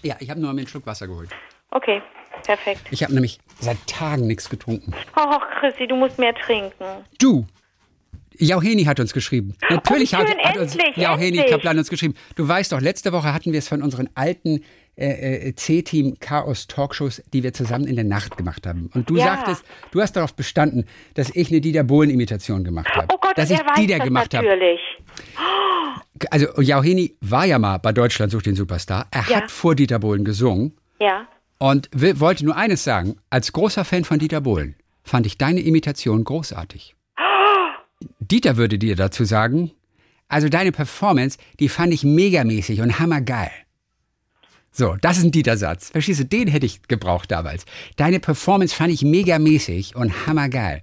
Ja, 0.02 0.16
ich 0.18 0.28
habe 0.28 0.40
nur 0.40 0.52
mir 0.52 0.62
einen 0.62 0.66
Schluck 0.68 0.86
Wasser 0.86 1.06
geholt. 1.06 1.30
Okay, 1.74 2.00
perfekt. 2.46 2.80
Ich 2.90 3.02
habe 3.02 3.12
nämlich 3.12 3.38
seit 3.60 3.86
Tagen 3.86 4.26
nichts 4.26 4.48
getrunken. 4.48 4.92
Oh, 5.16 5.38
Chrissy, 5.60 5.86
du 5.86 5.96
musst 5.96 6.18
mehr 6.18 6.34
trinken. 6.34 7.04
Du, 7.18 7.46
Jauheni 8.36 8.84
hat 8.84 8.98
uns 9.00 9.12
geschrieben. 9.12 9.54
Natürlich 9.70 10.14
Oh, 10.14 10.18
hat, 10.18 10.28
schön, 10.28 10.38
hat 10.38 10.56
uns 10.56 10.74
endlich, 10.76 10.96
Jauheni. 10.96 11.44
Kaplan 11.46 11.78
uns 11.78 11.90
geschrieben. 11.90 12.14
Du 12.36 12.46
weißt 12.48 12.72
doch, 12.72 12.80
letzte 12.80 13.12
Woche 13.12 13.32
hatten 13.34 13.52
wir 13.52 13.58
es 13.58 13.68
von 13.68 13.82
unseren 13.82 14.08
alten 14.14 14.64
äh, 14.96 15.48
äh, 15.48 15.54
C-Team 15.54 16.18
Chaos 16.20 16.66
Talkshows, 16.68 17.22
die 17.32 17.42
wir 17.42 17.52
zusammen 17.52 17.86
in 17.86 17.96
der 17.96 18.04
Nacht 18.04 18.36
gemacht 18.36 18.66
haben. 18.66 18.88
Und 18.94 19.10
du 19.10 19.16
Ja. 19.16 19.24
sagtest, 19.24 19.64
du 19.90 20.00
hast 20.00 20.12
darauf 20.14 20.34
bestanden, 20.34 20.86
dass 21.14 21.30
ich 21.30 21.50
eine 21.50 21.60
Dieter 21.60 21.82
Bohlen 21.84 22.10
Imitation 22.10 22.62
gemacht 22.64 22.88
habe. 22.94 23.08
Oh 23.12 23.18
Gott, 23.20 23.36
dass 23.36 23.50
ich 23.50 23.58
weiß 23.58 23.74
Dieter 23.76 23.98
das 23.98 24.04
gemacht 24.04 24.34
habe. 24.34 24.46
natürlich. 24.46 24.80
Also 26.30 26.60
Jauheni 26.60 27.16
war 27.20 27.44
ja 27.44 27.58
mal 27.58 27.78
bei 27.78 27.92
Deutschland 27.92 28.30
sucht 28.32 28.46
den 28.46 28.54
Superstar. 28.54 29.06
Er 29.10 29.24
Ja. 29.28 29.36
hat 29.38 29.50
vor 29.50 29.74
Dieter 29.74 29.98
Bohlen 29.98 30.24
gesungen 30.24 30.76
Ja. 31.00 31.26
Und 31.58 31.88
will, 31.92 32.20
wollte 32.20 32.44
nur 32.44 32.56
eines 32.56 32.84
sagen. 32.84 33.16
Als 33.30 33.52
großer 33.52 33.84
Fan 33.84 34.04
von 34.04 34.18
Dieter 34.18 34.40
Bohlen 34.40 34.76
fand 35.02 35.26
ich 35.26 35.38
deine 35.38 35.60
Imitation 35.60 36.24
großartig. 36.24 36.94
Dieter 38.20 38.56
würde 38.56 38.78
dir 38.78 38.96
dazu 38.96 39.24
sagen, 39.24 39.72
also 40.28 40.48
deine 40.48 40.72
Performance, 40.72 41.38
die 41.60 41.68
fand 41.68 41.92
ich 41.92 42.04
megamäßig 42.04 42.80
und 42.80 42.98
hammergeil. 42.98 43.50
So, 44.76 44.96
das 45.00 45.18
ist 45.18 45.24
ein 45.24 45.30
Dieter-Satz. 45.30 45.90
Verstehst 45.90 46.18
du, 46.20 46.24
den 46.24 46.48
hätte 46.48 46.66
ich 46.66 46.82
gebraucht 46.88 47.30
damals. 47.30 47.64
Deine 47.96 48.18
Performance 48.18 48.74
fand 48.74 48.92
ich 48.92 49.02
megamäßig 49.02 49.94
und 49.94 50.26
hammergeil. 50.26 50.82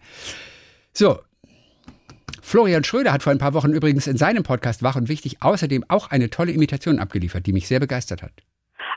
So, 0.94 1.20
Florian 2.42 2.84
Schröder 2.84 3.12
hat 3.12 3.24
vor 3.24 3.32
ein 3.32 3.38
paar 3.38 3.54
Wochen 3.54 3.74
übrigens 3.74 4.08
in 4.08 4.18
seinem 4.18 4.44
Podcast 4.44 4.84
Wach 4.84 4.96
und 4.96 5.10
Wichtig 5.10 5.42
außerdem 5.42 5.86
auch 5.90 6.10
eine 6.10 6.30
tolle 6.30 6.54
Imitation 6.54 7.00
abgeliefert, 7.00 7.46
die 7.46 7.54
mich 7.54 7.68
sehr 7.68 7.80
begeistert 7.80 8.22
hat. 8.24 8.32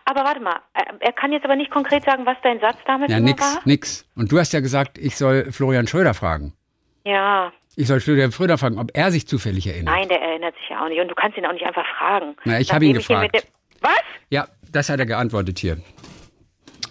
Aber 0.07 0.21
warte 0.25 0.41
mal, 0.41 0.57
er- 0.75 0.95
er 1.01 1.13
kann 1.13 1.33
jetzt 1.33 1.45
aber 1.45 1.57
nicht 1.57 1.71
konkret 1.71 2.05
sagen, 2.05 2.27
was 2.27 2.37
dein 2.43 2.61
Satz 2.61 2.77
damals 2.87 3.11
Ja, 3.11 3.21
nix, 3.21 3.41
war? 3.43 3.63
nix. 3.65 4.07
Und 4.17 4.31
du 4.31 4.39
hast 4.39 4.53
ja 4.53 4.61
gesagt, 4.61 4.99
ich 4.99 5.17
soll 5.17 5.51
Florian 5.51 5.87
Schröder 5.87 6.15
fragen. 6.15 6.53
Ja, 7.05 7.53
Ich 7.77 7.89
soll 7.89 8.01
Florian 8.01 8.31
Schröder 8.31 8.57
fragen, 8.59 8.79
ob 8.79 8.91
er 8.95 9.11
sich 9.11 9.27
zufällig 9.27 9.67
erinnert. 9.67 9.95
nein, 9.95 10.09
der 10.09 10.21
erinnert 10.21 10.55
sich 10.57 10.69
ja 10.71 10.85
auch 10.85 10.89
nicht. 10.89 11.01
Und 11.01 11.09
du 11.09 11.15
kannst 11.15 11.37
ihn 11.39 11.45
auch 11.47 11.53
nicht 11.53 11.65
einfach 11.67 11.85
fragen. 11.99 12.37
Na, 12.45 12.61
ich 12.61 12.69
hab 12.71 12.77
Nachdem 12.77 12.89
ihn 12.91 12.95
gefragt. 12.95 13.47
Was? 13.81 13.93
Ja, 14.31 14.47
das 14.71 14.89
hat 14.89 15.01
er 15.01 15.07
geantwortet 15.07 15.59
hier. 15.59 15.79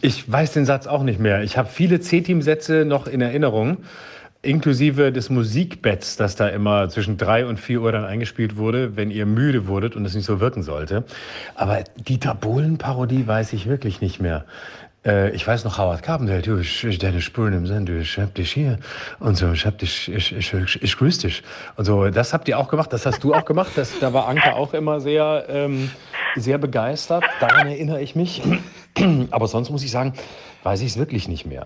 Ich 0.02 0.30
weiß 0.30 0.52
den 0.54 0.66
Satz 0.66 0.86
auch 0.86 1.04
nicht 1.04 1.20
mehr. 1.20 1.44
Ich 1.44 1.58
habe 1.58 1.70
viele 1.70 2.00
C-Team-Sätze 2.02 2.84
noch 2.84 3.08
in 3.08 3.22
Erinnerung, 3.22 3.86
inklusive 4.44 5.12
des 5.12 5.30
Musikbetts, 5.30 6.18
das 6.18 6.36
da 6.36 6.50
immer 6.50 6.90
zwischen 6.90 7.18
drei 7.18 7.46
und 7.46 7.60
vier 7.60 7.82
Uhr 7.82 7.92
dann 7.92 8.04
eingespielt 8.04 8.58
wurde, 8.58 8.96
wenn 8.96 9.10
ihr 9.10 9.26
müde 9.26 9.68
wurdet 9.68 9.96
und 9.96 10.06
es 10.06 10.14
nicht 10.14 10.26
so 10.26 10.40
wirken 10.40 10.64
sollte. 10.64 11.06
Aber 11.56 11.84
Dieter 11.96 12.36
Bohlen-Parodie 12.36 13.26
weiß 13.26 13.54
ich 13.54 13.68
wirklich 13.68 14.02
nicht 14.02 14.20
mehr. 14.20 14.46
Äh, 15.06 15.32
ich 15.32 15.48
weiß 15.48 15.64
noch 15.64 15.78
Howard 15.78 16.04
Carpendale, 16.04 16.42
du, 16.42 16.58
ich, 16.58 16.84
ich, 16.84 16.98
deine 16.98 17.22
Spuren 17.22 17.54
im 17.54 17.66
Sand, 17.66 17.88
du, 17.88 17.98
ich 17.98 18.18
hab 18.18 18.36
dich 18.36 18.52
hier 18.52 18.80
und 19.20 19.38
so, 19.38 19.52
ich 19.54 19.66
hab 19.66 19.78
dich, 19.78 20.12
ich, 20.12 20.36
ich, 20.36 20.54
ich, 20.54 20.82
ich 20.84 20.98
grüß 20.98 21.20
dich. 21.20 21.42
Und 21.78 21.86
so, 21.86 22.10
das 22.10 22.34
habt 22.34 22.48
ihr 22.50 22.60
auch 22.60 22.68
gemacht, 22.68 22.92
das 22.92 23.06
hast 23.06 23.24
du 23.24 23.34
auch 23.34 23.46
gemacht, 23.46 23.72
das, 23.76 23.98
da 24.00 24.14
war 24.14 24.28
Anke 24.28 24.54
auch 24.54 24.74
immer 24.74 25.00
sehr, 25.00 25.46
ähm, 25.48 25.90
sehr 26.36 26.58
begeistert, 26.58 27.24
daran 27.40 27.68
erinnere 27.68 28.02
ich 28.02 28.16
mich. 28.16 28.42
Aber 29.32 29.48
sonst 29.48 29.70
muss 29.70 29.84
ich 29.84 29.92
sagen, 29.92 30.14
weiß 30.64 30.82
ich 30.82 30.92
es 30.92 30.98
wirklich 30.98 31.28
nicht 31.30 31.46
mehr. 31.46 31.66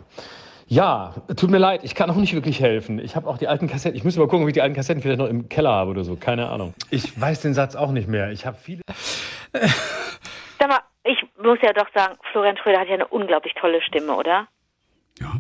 Ja, 0.70 1.14
tut 1.38 1.50
mir 1.50 1.60
leid, 1.60 1.84
ich 1.84 1.96
kann 1.96 2.10
auch 2.10 2.16
nicht 2.16 2.34
wirklich 2.34 2.60
helfen. 2.60 3.00
Ich 3.00 3.16
habe 3.16 3.28
auch 3.30 3.38
die 3.38 3.48
alten 3.48 3.68
Kassetten, 3.68 3.98
ich 3.98 4.04
muss 4.04 4.18
mal 4.18 4.28
gucken, 4.28 4.44
ob 4.44 4.48
ich 4.50 4.54
die 4.54 4.62
alten 4.62 4.76
Kassetten 4.76 5.02
vielleicht 5.02 5.20
noch 5.20 5.28
im 5.28 5.48
Keller 5.48 5.72
habe 5.72 5.92
oder 5.92 6.04
so, 6.04 6.18
keine 6.18 6.50
Ahnung. 6.50 6.74
Ich 6.90 7.20
weiß 7.20 7.42
den 7.42 7.54
Satz 7.54 7.76
auch 7.76 7.92
nicht 7.92 8.10
mehr. 8.10 8.32
Ich 8.32 8.46
habe 8.46 8.58
viele 8.58 8.82
Sag 10.60 10.68
mal, 10.68 10.80
ich 11.06 11.18
muss 11.42 11.60
ja 11.62 11.72
doch 11.72 11.88
sagen, 11.94 12.18
Florian 12.32 12.58
Schröder 12.58 12.80
hat 12.82 12.88
ja 12.90 12.96
eine 12.96 13.08
unglaublich 13.08 13.54
tolle 13.54 13.82
Stimme, 13.82 14.14
oder? 14.16 14.48
Ja, 15.20 15.32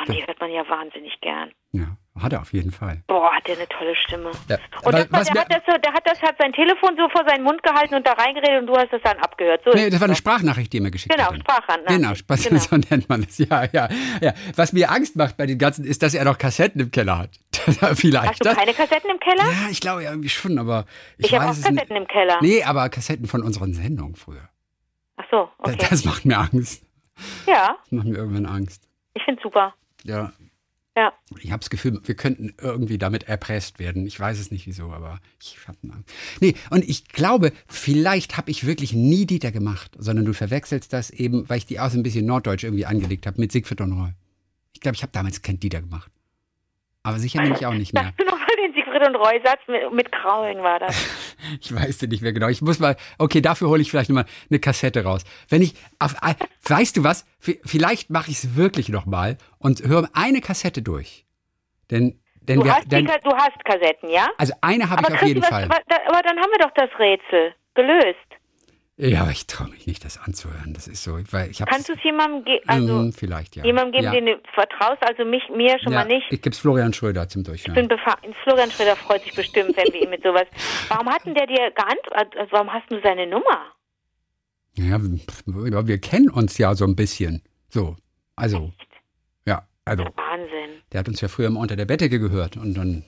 Und 0.00 0.08
die 0.08 0.26
hört 0.26 0.40
man 0.40 0.50
ja 0.50 0.68
wahnsinnig 0.68 1.20
gern. 1.20 1.52
ja, 1.72 1.96
hat 2.20 2.32
er 2.32 2.40
auf 2.40 2.52
jeden 2.52 2.70
Fall. 2.70 3.02
Boah, 3.08 3.32
hat 3.34 3.46
der 3.48 3.56
eine 3.56 3.66
tolle 3.68 3.94
Stimme. 3.96 4.30
Ja, 4.48 4.58
Und 4.82 4.94
das 4.94 5.10
war, 5.10 5.20
was 5.20 5.28
der, 5.28 5.40
hat 5.42 5.50
das, 5.52 5.62
so- 5.66 5.78
der 5.78 5.92
hat 5.92 6.02
das 6.06 6.22
hat 6.22 6.36
sein 6.38 6.52
Telefon 6.52 6.96
so 6.96 7.08
vor 7.08 7.28
seinen 7.28 7.42
Mund 7.42 7.60
gehalten 7.62 7.94
und 7.96 8.06
da 8.06 8.12
reingeredet 8.12 8.60
und 8.60 8.66
du 8.68 8.74
hast 8.76 8.92
das 8.92 9.02
dann 9.02 9.18
abgehört. 9.18 9.62
So 9.64 9.72
Nee, 9.72 9.90
das 9.90 9.98
war 10.00 10.06
eine. 10.06 10.14
Sprachnachricht, 10.14 10.72
die 10.72 10.78
er 10.78 10.82
mir 10.84 10.90
geschickt 10.92 11.14
Genau, 11.14 11.30
hat. 11.32 11.38
Sprachnachricht. 11.38 11.88
Genau, 11.88 12.14
Spaß, 12.14 12.44
Genau. 12.44 12.60
so 12.70 12.76
nennt 12.76 13.08
man 13.08 13.22
das. 13.22 13.38
Ja, 13.38 13.64
ja, 13.72 13.88
ja. 14.20 14.32
Was 14.54 14.72
mir 14.72 14.90
Angst 14.90 15.16
macht 15.16 15.36
bei 15.36 15.46
den 15.46 15.58
ganzen, 15.58 15.84
ist, 15.84 16.02
dass 16.02 16.14
er 16.14 16.24
noch 16.24 16.38
Kassetten 16.38 16.80
im 16.80 16.90
Keller 16.92 17.18
hat. 17.18 17.30
Vielleicht. 17.96 18.28
Hast 18.30 18.40
du 18.40 18.44
das, 18.44 18.56
keine 18.56 18.74
Kassetten 18.74 19.10
im 19.10 19.18
Keller? 19.18 19.44
ja, 19.44 19.68
ich 19.70 19.80
glaube 19.80 20.04
ja 20.04 20.10
irgendwie 20.10 20.28
schon, 20.28 20.58
aber 20.58 20.84
ich, 21.18 21.26
Ich 21.26 21.34
habe 21.34 21.46
auch 21.46 21.50
es 21.50 21.56
nicht. 21.58 21.66
Kassetten 21.68 21.96
im 21.96 22.06
Keller. 22.06 22.38
Nee, 22.40 22.62
aber 22.62 22.88
Kassetten 22.90 23.26
von 23.26 23.42
unseren 23.42 23.72
Sendungen 23.72 24.14
früher. 24.14 24.48
Ach 25.16 25.24
so, 25.30 25.48
Das, 25.64 25.74
okay. 25.74 25.86
das 25.90 26.04
macht 26.04 26.24
mir 26.24 26.38
Angst. 26.38 26.84
Ja, 27.46 27.76
Das 27.84 27.92
macht 27.92 28.06
mir 28.06 28.16
irgendwann 28.18 28.46
Angst. 28.46 28.88
ich 29.14 29.22
finde 29.24 29.40
super. 29.42 29.74
Ja. 30.04 30.32
Ja. 30.96 31.12
Ich 31.40 31.50
habe 31.50 31.60
das 31.60 31.70
Gefühl, 31.70 32.00
wir 32.04 32.14
könnten 32.14 32.54
irgendwie 32.60 32.98
damit 32.98 33.24
erpresst 33.24 33.80
werden. 33.80 34.06
Ich 34.06 34.18
weiß 34.18 34.38
es 34.38 34.52
nicht 34.52 34.66
wieso, 34.66 34.92
aber 34.92 35.18
ich 35.40 35.58
habe 35.66 35.78
Angst. 35.90 36.08
Nee, 36.40 36.54
und 36.70 36.88
ich 36.88 37.08
glaube, 37.08 37.52
vielleicht 37.66 38.36
habe 38.36 38.50
ich 38.50 38.64
wirklich 38.64 38.92
nie 38.92 39.26
Dieter 39.26 39.50
gemacht, 39.50 39.96
sondern 39.98 40.24
du 40.24 40.32
verwechselst 40.32 40.92
das 40.92 41.10
eben, 41.10 41.48
weil 41.48 41.58
ich 41.58 41.66
die 41.66 41.80
auch 41.80 41.90
so 41.90 41.98
ein 41.98 42.04
bisschen 42.04 42.26
norddeutsch 42.26 42.62
irgendwie 42.62 42.86
angelegt 42.86 43.26
habe 43.26 43.40
mit 43.40 43.50
Siegfried 43.50 43.80
und 43.80 43.92
Roy. 43.92 44.10
Ich 44.72 44.80
glaube, 44.80 44.94
ich 44.94 45.02
habe 45.02 45.12
damals 45.12 45.42
kein 45.42 45.58
Dieter 45.58 45.80
gemacht. 45.80 46.12
Aber 47.02 47.18
sicher 47.18 47.42
bin 47.42 47.54
ich 47.54 47.66
auch 47.66 47.74
nicht 47.74 47.92
mehr. 47.92 48.14
Siegfried 48.94 49.08
und 49.08 49.16
Roy-Satz 49.16 49.60
mit, 49.66 49.92
mit 49.92 50.12
Kraulen 50.12 50.62
war 50.62 50.78
das? 50.78 50.94
Ich 51.60 51.74
weiß 51.74 52.00
nicht 52.02 52.22
mehr 52.22 52.32
genau. 52.32 52.48
Ich 52.48 52.62
muss 52.62 52.78
mal, 52.78 52.96
okay, 53.18 53.42
dafür 53.42 53.68
hole 53.68 53.82
ich 53.82 53.90
vielleicht 53.90 54.08
nochmal 54.08 54.24
eine 54.48 54.60
Kassette 54.60 55.04
raus. 55.04 55.24
Wenn 55.50 55.60
ich, 55.60 55.74
auf, 55.98 56.14
äh, 56.22 56.34
weißt 56.66 56.96
du 56.96 57.04
was? 57.04 57.26
Vielleicht 57.38 58.08
mache 58.08 58.30
ich 58.30 58.38
es 58.38 58.56
wirklich 58.56 58.88
nochmal 58.88 59.36
und 59.58 59.82
höre 59.82 60.08
eine 60.14 60.40
Kassette 60.40 60.80
durch. 60.80 61.26
Denn, 61.90 62.18
denn 62.40 62.60
Du 62.60 62.64
wir, 62.64 62.74
hast, 62.74 62.90
denn, 62.90 63.04
du 63.04 63.36
hast 63.36 63.62
Kassetten, 63.66 64.08
ja? 64.08 64.28
also 64.38 64.54
eine 64.62 64.88
habe 64.88 65.02
ich 65.06 65.14
auf 65.14 65.22
jeden 65.22 65.42
was, 65.42 65.50
Fall. 65.50 65.68
was, 65.68 65.80
aber 66.06 66.22
dann 66.22 66.38
haben 66.38 66.50
wir 66.50 66.66
doch 66.66 66.72
das 66.74 66.88
Rätsel 66.98 67.54
gelöst. 67.74 68.33
Ja, 68.96 69.28
ich 69.28 69.48
traue 69.48 69.70
mich 69.70 69.88
nicht, 69.88 70.04
das 70.04 70.18
anzuhören. 70.18 70.72
Das 70.72 70.86
ist 70.86 71.02
so, 71.02 71.18
weil 71.32 71.50
ich 71.50 71.60
habe 71.60 71.70
Kannst 71.70 71.88
du 71.88 71.94
es 71.94 72.04
jemandem 72.04 72.44
geben, 72.44 72.68
also 72.68 73.00
ähm, 73.00 73.12
vielleicht 73.12 73.56
ja. 73.56 73.64
jemandem 73.64 73.92
geben, 73.92 74.04
ja. 74.04 74.12
den 74.12 74.26
du 74.26 74.40
vertraust, 74.54 75.02
also 75.02 75.24
mich, 75.24 75.42
mir 75.50 75.76
schon 75.80 75.92
ja, 75.92 76.00
mal 76.00 76.06
nicht? 76.06 76.26
Ich 76.30 76.40
gebe 76.40 76.54
es 76.54 76.60
Florian 76.60 76.92
Schröder 76.92 77.28
zum 77.28 77.40
Ich 77.52 77.64
bin 77.64 77.88
Durchhören. 77.88 78.34
Florian 78.44 78.70
Schröder 78.70 78.94
freut 78.94 79.22
sich 79.22 79.34
bestimmt, 79.34 79.76
wenn 79.76 79.92
wir 79.92 80.02
ihn 80.02 80.10
mit 80.10 80.22
sowas. 80.22 80.46
Warum 80.88 81.08
hat 81.08 81.26
denn 81.26 81.34
der 81.34 81.48
dir 81.48 81.72
geantwortet? 81.72 82.36
Also 82.36 82.52
warum 82.52 82.72
hast 82.72 82.90
du 82.90 83.00
seine 83.02 83.26
Nummer? 83.26 83.72
Ja, 84.74 85.00
wir, 85.02 85.86
wir 85.86 86.00
kennen 86.00 86.30
uns 86.30 86.58
ja 86.58 86.74
so 86.74 86.84
ein 86.84 86.94
bisschen. 86.94 87.42
So, 87.68 87.96
also 88.36 88.72
ja, 89.44 89.66
also 89.84 90.04
Wahnsinn. 90.04 90.82
der 90.92 91.00
hat 91.00 91.08
uns 91.08 91.20
ja 91.20 91.28
früher 91.28 91.48
immer 91.48 91.60
unter 91.60 91.76
der 91.76 91.84
Bettdecke 91.84 92.20
gehört 92.20 92.56
und 92.56 92.74
dann 92.74 93.04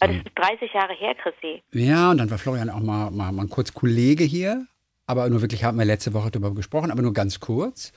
Aber 0.00 0.12
das 0.12 0.22
ist 0.24 0.32
30 0.34 0.72
Jahre 0.72 0.94
her, 0.94 1.14
Chrissy. 1.14 1.62
Ja, 1.72 2.10
und 2.10 2.18
dann 2.18 2.30
war 2.30 2.38
Florian 2.38 2.70
auch 2.70 2.80
mal, 2.80 3.10
mal, 3.10 3.30
mal 3.30 3.46
kurz 3.46 3.72
Kollege 3.72 4.24
hier. 4.24 4.66
Aber 5.10 5.28
nur 5.28 5.40
wirklich 5.40 5.64
haben 5.64 5.76
wir 5.76 5.84
letzte 5.84 6.14
Woche 6.14 6.30
darüber 6.30 6.54
gesprochen, 6.54 6.92
aber 6.92 7.02
nur 7.02 7.12
ganz 7.12 7.40
kurz. 7.40 7.92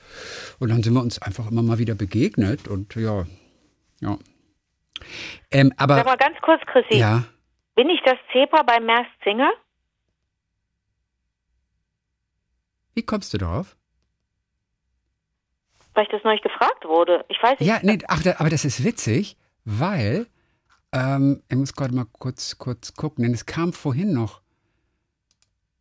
Und 0.58 0.70
dann 0.70 0.82
sind 0.82 0.94
wir 0.94 1.00
uns 1.00 1.22
einfach 1.22 1.48
immer 1.48 1.62
mal 1.62 1.78
wieder 1.78 1.94
begegnet 1.94 2.66
und 2.66 2.92
ja, 2.96 3.24
ja. 4.00 4.18
Ähm, 5.52 5.72
Sag 5.78 5.88
mal 5.88 6.00
aber 6.00 6.16
ganz 6.16 6.36
kurz, 6.42 6.60
Chrissy. 6.66 6.98
ja, 6.98 7.22
Bin 7.76 7.88
ich 7.88 8.00
das 8.04 8.16
Zebra 8.32 8.64
bei 8.64 8.80
Merst 8.80 9.10
Singer? 9.22 9.52
wie 12.96 13.02
kommst 13.02 13.32
du 13.32 13.38
darauf? 13.38 13.76
Weil 15.94 16.04
ich 16.04 16.10
das 16.10 16.22
neulich 16.24 16.42
gefragt 16.42 16.84
wurde. 16.84 17.24
Ich 17.28 17.40
weiß 17.40 17.60
nicht. 17.60 17.68
Ja, 17.68 17.78
nee, 17.82 17.98
ach, 18.08 18.24
aber 18.38 18.50
das 18.50 18.64
ist 18.64 18.82
witzig, 18.82 19.36
weil, 19.64 20.26
ähm, 20.92 21.42
ich 21.48 21.56
muss 21.56 21.74
gerade 21.74 21.94
mal 21.94 22.06
kurz, 22.12 22.58
kurz 22.58 22.94
gucken, 22.94 23.22
denn 23.24 23.34
es 23.34 23.46
kam 23.46 23.72
vorhin 23.72 24.12
noch 24.12 24.42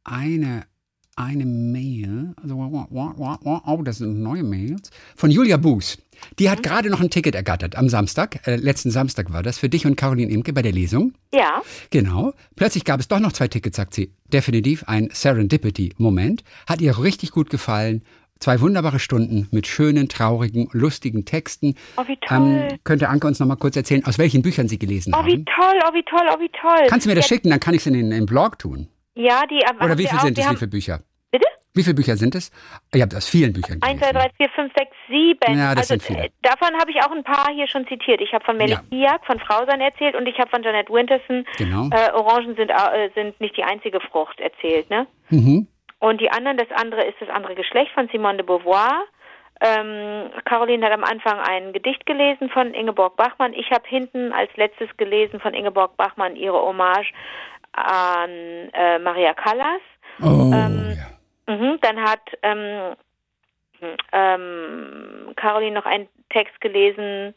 eine, 0.04 0.66
eine 1.16 1.46
Mail, 1.46 2.34
also, 2.42 2.56
oh, 2.56 3.82
das 3.84 3.98
sind 4.00 4.22
neue 4.22 4.44
Mails, 4.44 4.90
von 5.16 5.30
Julia 5.32 5.58
Buß. 5.58 5.98
Die 6.40 6.50
hat 6.50 6.64
gerade 6.64 6.90
noch 6.90 7.02
ein 7.02 7.10
Ticket 7.10 7.36
ergattert 7.36 7.76
am 7.76 7.90
Samstag, 7.90 8.48
äh, 8.48 8.56
letzten 8.56 8.92
Samstag 8.92 9.32
war 9.34 9.44
das, 9.44 9.58
für 9.58 9.70
dich 9.70 9.86
und 9.86 9.96
Caroline 9.96 10.32
Imke 10.32 10.54
bei 10.54 10.62
der 10.62 10.72
Lesung. 10.72 11.14
Ja. 11.34 11.62
Genau. 11.90 12.34
Plötzlich 12.56 12.86
gab 12.86 13.00
es 13.00 13.08
doch 13.08 13.20
noch 13.20 13.34
zwei 13.34 13.48
Tickets, 13.48 13.78
sagt 13.78 13.94
sie. 13.94 14.14
Definitiv 14.32 14.84
ein 14.86 15.10
Serendipity-Moment. 15.12 16.44
Hat 16.68 16.82
ihr 16.82 16.98
richtig 17.00 17.32
gut 17.32 17.50
gefallen. 17.50 18.04
Zwei 18.40 18.60
wunderbare 18.60 19.00
Stunden 19.00 19.48
mit 19.52 19.68
schönen, 19.68 20.10
traurigen, 20.10 20.68
lustigen 20.74 21.24
Texten. 21.24 21.76
Oh, 21.96 22.04
wie 22.08 22.18
toll. 22.28 22.68
Ähm, 22.70 22.80
könnte 22.84 23.08
Anke 23.08 23.28
uns 23.28 23.40
noch 23.40 23.48
mal 23.48 23.56
kurz 23.56 23.76
erzählen, 23.78 24.04
aus 24.06 24.18
welchen 24.18 24.42
Büchern 24.42 24.68
sie 24.68 24.78
gelesen 24.78 25.14
Oh, 25.16 25.26
wie 25.26 25.34
haben? 25.34 25.46
toll, 25.46 25.80
oh, 25.88 25.94
wie 25.94 26.04
toll, 26.04 26.28
oh, 26.30 26.40
wie 26.40 26.50
toll. 26.50 26.88
Kannst 26.90 27.06
du 27.06 27.10
mir 27.10 27.16
das 27.16 27.30
ja, 27.30 27.36
schicken, 27.36 27.50
dann 27.52 27.60
kann 27.62 27.74
ich 27.74 27.82
es 27.82 27.88
in 27.88 27.94
den, 27.94 28.12
im 28.12 28.26
Blog 28.26 28.60
tun. 28.60 28.88
Ja, 29.16 29.44
die 29.50 29.60
haben 29.66 29.78
Oder 29.78 29.98
wie 29.98 30.08
viel 30.08 30.20
sind 30.20 30.38
es? 30.38 30.50
Wie 30.50 30.56
viele 30.56 30.68
Bücher? 30.72 31.00
Bitte? 31.32 31.48
Wie 31.76 31.84
viele 31.84 31.96
Bücher 31.96 32.16
sind 32.18 32.36
es? 32.36 32.52
Ihr 32.94 33.02
habt 33.02 33.16
aus 33.16 33.28
vielen 33.28 33.52
Büchern 33.54 33.80
gelesen. 33.80 34.04
1, 34.04 34.12
2, 34.12 34.20
3, 34.20 34.30
4, 34.38 34.50
5, 34.50 34.74
6, 34.78 34.92
7. 35.10 35.58
Ja, 35.58 35.76
das 35.76 35.90
also, 35.92 35.94
sind 35.94 36.04
viele. 36.04 36.26
äh, 36.26 36.30
Davon 36.44 36.70
habe 36.80 36.92
ich 36.92 36.98
auch 37.04 37.12
ein 37.12 37.24
paar 37.24 37.52
hier 37.54 37.68
schon 37.68 37.88
zitiert. 37.88 38.22
Ich 38.22 38.32
habe 38.34 38.46
von 38.46 38.58
Melly 38.58 38.78
Ja. 38.92 39.18
Von 39.26 39.40
Frausein 39.40 39.82
erzählt 39.82 40.16
und 40.16 40.28
ich 40.28 40.38
habe 40.38 40.50
von 40.50 40.62
Janet 40.64 40.90
Winterson, 40.90 41.46
Genau. 41.58 41.90
äh, 41.92 42.12
Orangen 42.14 42.56
sind, 42.56 42.70
äh, 42.70 43.10
sind 43.16 43.40
nicht 43.42 43.58
die 43.58 43.64
einzige 43.64 44.00
Frucht 44.02 44.40
erzählt. 44.40 44.90
Ne? 44.90 45.08
Mhm. 45.30 45.68
Und 46.00 46.22
die 46.22 46.30
anderen, 46.30 46.58
das 46.58 46.68
andere 46.76 47.06
ist 47.06 47.16
das 47.20 47.30
andere 47.30 47.56
Geschlecht 47.56 47.92
von 47.94 48.08
Simone 48.12 48.38
de 48.38 48.46
Beauvoir. 48.46 49.04
Ähm, 49.62 50.30
Caroline 50.46 50.86
hat 50.86 50.92
am 50.92 51.04
Anfang 51.06 51.40
ein 51.40 51.72
Gedicht 51.72 52.06
gelesen 52.06 52.50
von 52.50 52.74
Ingeborg 52.74 53.16
Bachmann. 53.16 53.54
Ich 53.54 53.72
habe 53.72 53.88
hinten 53.88 54.34
als 54.34 54.50
letztes 54.58 54.90
gelesen 54.98 55.40
von 55.40 55.54
Ingeborg 55.54 55.96
Bachmann 55.96 56.36
ihre 56.36 56.58
Hommage 56.62 57.14
an 57.74 58.30
äh, 58.74 59.00
Maria 59.00 59.34
Callas. 59.34 59.82
Oh, 60.22 60.52
Ähm, 60.54 60.96
ja. 60.96 61.56
Mhm, 61.56 61.80
dann 61.82 62.02
hat 62.02 62.22
ähm, 62.42 62.96
ähm, 64.12 65.34
Caroline 65.36 65.76
noch 65.76 65.86
einen 65.86 66.08
Text 66.30 66.60
gelesen, 66.62 67.34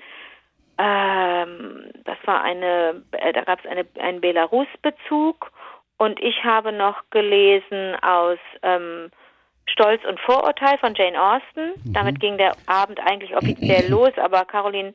ähm, 0.79 1.91
das 2.05 2.19
war 2.25 2.43
eine, 2.43 3.03
äh, 3.13 3.33
da 3.33 3.43
gab 3.43 3.61
es 3.61 3.71
eine, 3.71 3.87
einen 3.99 4.21
Belarus-Bezug 4.21 5.51
und 5.97 6.21
ich 6.21 6.45
habe 6.45 6.73
noch 6.73 7.03
gelesen 7.11 7.97
aus 8.03 8.39
ähm, 8.63 9.11
Stolz 9.67 10.05
und 10.05 10.21
Vorurteil 10.21 10.77
von 10.79 10.95
Jane 10.95 11.21
Austen. 11.21 11.73
Damit 11.87 12.21
ging 12.21 12.37
der 12.37 12.53
Abend 12.67 13.01
eigentlich 13.01 13.35
offiziell 13.35 13.89
los, 13.91 14.13
aber 14.17 14.45
Caroline 14.45 14.93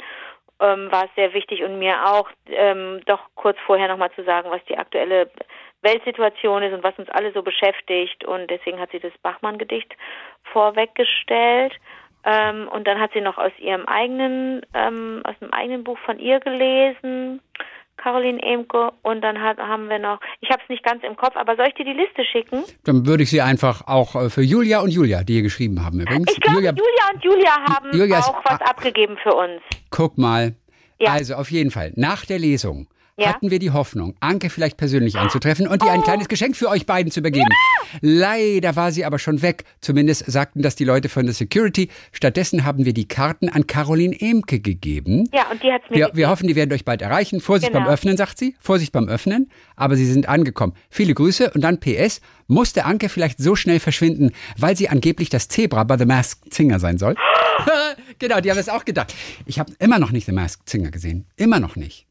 ähm, 0.61 0.91
war 0.91 1.05
es 1.05 1.15
sehr 1.15 1.33
wichtig 1.33 1.63
und 1.63 1.79
mir 1.79 2.05
auch, 2.05 2.29
ähm, 2.47 3.01
doch 3.05 3.19
kurz 3.35 3.57
vorher 3.65 3.87
nochmal 3.87 4.11
zu 4.11 4.23
sagen, 4.23 4.49
was 4.51 4.63
die 4.65 4.77
aktuelle 4.77 5.29
Weltsituation 5.81 6.63
ist 6.63 6.73
und 6.73 6.83
was 6.83 6.97
uns 6.97 7.09
alle 7.09 7.31
so 7.33 7.41
beschäftigt. 7.41 8.23
Und 8.23 8.49
deswegen 8.49 8.79
hat 8.79 8.91
sie 8.91 8.99
das 8.99 9.17
Bachmann-Gedicht 9.23 9.95
vorweggestellt. 10.43 11.73
Ähm, 12.23 12.67
und 12.67 12.87
dann 12.87 12.99
hat 12.99 13.13
sie 13.13 13.21
noch 13.21 13.39
aus 13.39 13.51
ihrem 13.57 13.85
eigenen, 13.87 14.61
ähm, 14.75 15.21
aus 15.23 15.35
einem 15.41 15.51
eigenen 15.51 15.83
Buch 15.83 15.97
von 15.99 16.19
ihr 16.19 16.39
gelesen, 16.39 17.41
Caroline 18.01 18.41
Emke. 18.41 18.91
Und 19.03 19.21
dann 19.21 19.41
hat, 19.41 19.57
haben 19.57 19.89
wir 19.89 19.99
noch, 19.99 20.19
ich 20.41 20.49
habe 20.49 20.61
es 20.63 20.69
nicht 20.69 20.83
ganz 20.83 21.03
im 21.03 21.15
Kopf, 21.15 21.35
aber 21.35 21.55
soll 21.55 21.67
ich 21.67 21.75
dir 21.75 21.85
die 21.85 21.93
Liste 21.93 22.23
schicken? 22.25 22.63
Dann 22.83 23.05
würde 23.05 23.23
ich 23.23 23.29
sie 23.29 23.41
einfach 23.41 23.87
auch 23.87 24.15
äh, 24.15 24.29
für 24.29 24.41
Julia 24.41 24.81
und 24.81 24.89
Julia, 24.89 25.23
die 25.23 25.33
hier 25.33 25.41
geschrieben 25.43 25.83
haben 25.83 25.99
übrigens. 25.99 26.31
Ich 26.31 26.39
glaube, 26.39 26.59
Julia, 26.59 26.73
und 27.13 27.23
Julia 27.23 27.55
haben 27.69 27.97
Julia 27.97 28.19
auch 28.19 28.41
was 28.45 28.61
abgegeben 28.61 29.17
für 29.21 29.33
uns. 29.33 29.61
Guck 29.89 30.17
mal. 30.17 30.55
Ja. 30.99 31.13
Also 31.13 31.35
auf 31.35 31.49
jeden 31.49 31.71
Fall, 31.71 31.93
nach 31.95 32.25
der 32.25 32.37
Lesung 32.37 32.87
Ja. 33.21 33.29
hatten 33.33 33.51
wir 33.51 33.59
die 33.59 33.71
Hoffnung, 33.71 34.15
Anke 34.19 34.49
vielleicht 34.49 34.77
persönlich 34.77 35.17
anzutreffen 35.17 35.67
und 35.67 35.83
ihr 35.83 35.91
ein 35.91 36.01
kleines 36.01 36.27
Geschenk 36.27 36.55
für 36.55 36.69
euch 36.69 36.85
beiden 36.85 37.11
zu 37.11 37.19
übergeben. 37.19 37.49
Leider 38.01 38.75
war 38.75 38.91
sie 38.91 39.05
aber 39.05 39.19
schon 39.19 39.41
weg. 39.41 39.63
Zumindest 39.81 40.29
sagten 40.31 40.61
das 40.61 40.75
die 40.75 40.83
Leute 40.85 41.09
von 41.09 41.25
der 41.25 41.33
Security. 41.35 41.89
Stattdessen 42.11 42.63
haben 42.65 42.85
wir 42.85 42.93
die 42.93 43.07
Karten 43.07 43.49
an 43.49 43.67
Caroline 43.67 44.15
Emke 44.19 44.59
gegeben. 44.59 45.29
Ja, 45.33 45.49
und 45.51 45.61
die 45.61 45.71
hat 45.71 45.81
es 45.83 45.89
mir 45.89 45.95
Wir, 45.97 46.05
gegeben. 46.05 46.17
wir 46.17 46.29
hoffen, 46.29 46.47
die 46.47 46.55
werden 46.55 46.71
euch 46.73 46.85
bald 46.85 47.01
erreichen. 47.01 47.41
Vorsicht 47.41 47.71
Genau. 47.71 47.85
beim 47.85 47.93
Öffnen, 47.93 48.17
sagt 48.17 48.37
sie. 48.37 48.55
Vorsicht 48.59 48.91
beim 48.91 49.07
Öffnen. 49.07 49.49
Aber 49.75 49.95
sie 49.95 50.05
sind 50.05 50.27
angekommen. 50.29 50.73
Viele 50.89 51.13
Grüße 51.13 51.51
und 51.51 51.61
dann 51.61 51.79
PS. 51.79 52.21
Musste 52.47 52.85
Anke 52.85 53.09
vielleicht 53.09 53.39
so 53.39 53.55
schnell 53.55 53.79
verschwinden, 53.79 54.31
weil 54.57 54.75
sie 54.75 54.89
angeblich 54.89 55.29
das 55.29 55.47
Zebra 55.47 55.83
bei 55.83 55.97
The 55.97 56.05
Masked 56.05 56.53
Singer 56.53 56.79
sein 56.79 56.97
soll? 56.97 57.15
genau, 58.19 58.39
die 58.41 58.49
haben 58.51 58.57
es 58.57 58.69
auch 58.69 58.85
gedacht. 58.85 59.13
Ich 59.45 59.59
habe 59.59 59.71
immer 59.79 59.99
noch 59.99 60.11
nicht 60.11 60.25
The 60.25 60.31
Masked 60.31 60.69
Singer 60.69 60.91
gesehen. 60.91 61.25
Immer 61.35 61.59
noch 61.59 61.75
nicht. 61.75 62.07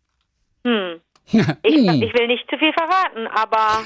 Hm. 0.64 1.00
Ich, 1.62 1.76
ich 1.76 2.14
will 2.14 2.26
nicht 2.26 2.50
zu 2.50 2.58
viel 2.58 2.72
verraten, 2.72 3.28
aber 3.28 3.84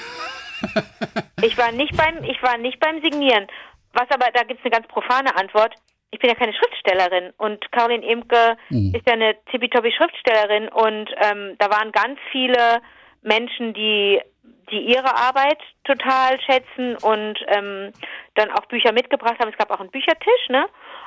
ich 1.42 1.58
war 1.58 1.72
nicht 1.72 1.94
beim, 1.94 2.24
ich 2.24 2.42
war 2.42 2.56
nicht 2.56 2.80
beim 2.80 3.02
Signieren. 3.02 3.46
Was 3.92 4.10
aber, 4.10 4.30
da 4.32 4.44
gibt 4.44 4.60
es 4.60 4.64
eine 4.64 4.70
ganz 4.70 4.88
profane 4.88 5.36
Antwort. 5.36 5.74
Ich 6.10 6.20
bin 6.20 6.30
ja 6.30 6.36
keine 6.36 6.54
Schriftstellerin 6.54 7.34
und 7.36 7.70
Caroline 7.70 8.06
Imke 8.06 8.56
ist 8.70 9.06
ja 9.06 9.12
eine 9.12 9.36
tippitoppi 9.50 9.92
Schriftstellerin 9.92 10.68
und 10.68 11.10
ähm, 11.20 11.56
da 11.58 11.68
waren 11.70 11.92
ganz 11.92 12.18
viele 12.32 12.80
Menschen, 13.22 13.74
die 13.74 14.22
die 14.70 14.80
ihre 14.80 15.16
Arbeit 15.16 15.58
total 15.84 16.40
schätzen 16.40 16.96
und 16.96 17.38
ähm, 17.48 17.92
dann 18.34 18.50
auch 18.50 18.66
Bücher 18.66 18.92
mitgebracht 18.92 19.38
haben. 19.38 19.50
Es 19.50 19.58
gab 19.58 19.70
auch 19.70 19.80
einen 19.80 19.90
Büchertisch, 19.90 20.48
ne? 20.48 20.66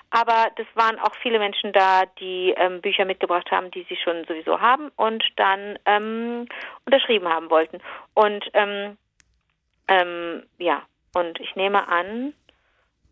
Aber 0.09 0.47
das 0.55 0.67
waren 0.75 0.99
auch 0.99 1.13
viele 1.21 1.37
Menschen 1.37 1.73
da, 1.73 2.03
die 2.19 2.53
ähm, 2.57 2.81
Bücher 2.81 3.05
mitgebracht 3.05 3.51
haben, 3.51 3.71
die 3.71 3.85
sie 3.89 3.97
schon 3.97 4.23
sowieso 4.25 4.61
haben 4.61 4.89
und 4.95 5.23
dann 5.35 5.77
ähm, 5.85 6.47
unterschrieben 6.85 7.27
haben 7.27 7.49
wollten. 7.49 7.79
Und 8.13 8.45
ähm, 8.53 8.97
ähm, 9.89 10.43
ja, 10.57 10.83
und 11.13 11.39
ich 11.39 11.55
nehme 11.55 11.87
an, 11.87 12.33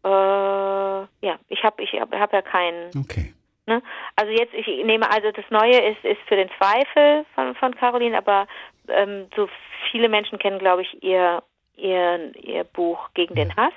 äh, 0.04 0.08
ja, 0.08 1.40
ich 1.50 1.64
habe 1.64 1.84
ich 1.84 1.92
hab, 2.00 2.14
hab 2.14 2.32
ja 2.32 2.42
keinen. 2.42 2.92
Okay. 2.98 3.34
Ne? 3.68 3.82
Also 4.16 4.32
jetzt, 4.32 4.54
ich 4.54 4.68
nehme 4.68 5.10
also 5.10 5.32
das 5.32 5.46
Neue 5.50 5.80
ist, 5.92 6.04
ist 6.06 6.22
für 6.28 6.36
den 6.36 6.50
Zweifel 6.58 7.26
von, 7.34 7.56
von 7.56 7.76
Caroline, 7.76 8.18
aber 8.18 8.48
ähm, 8.88 9.28
so 9.36 9.50
viele 9.92 10.08
Menschen 10.08 10.38
kennen, 10.38 10.60
glaube 10.60 10.84
ich, 10.84 11.04
ihr, 11.04 11.42
ihr, 11.76 12.32
ihr 12.36 12.64
Buch 12.64 13.10
gegen 13.16 13.36
den 13.36 13.56
Hass. 13.56 13.74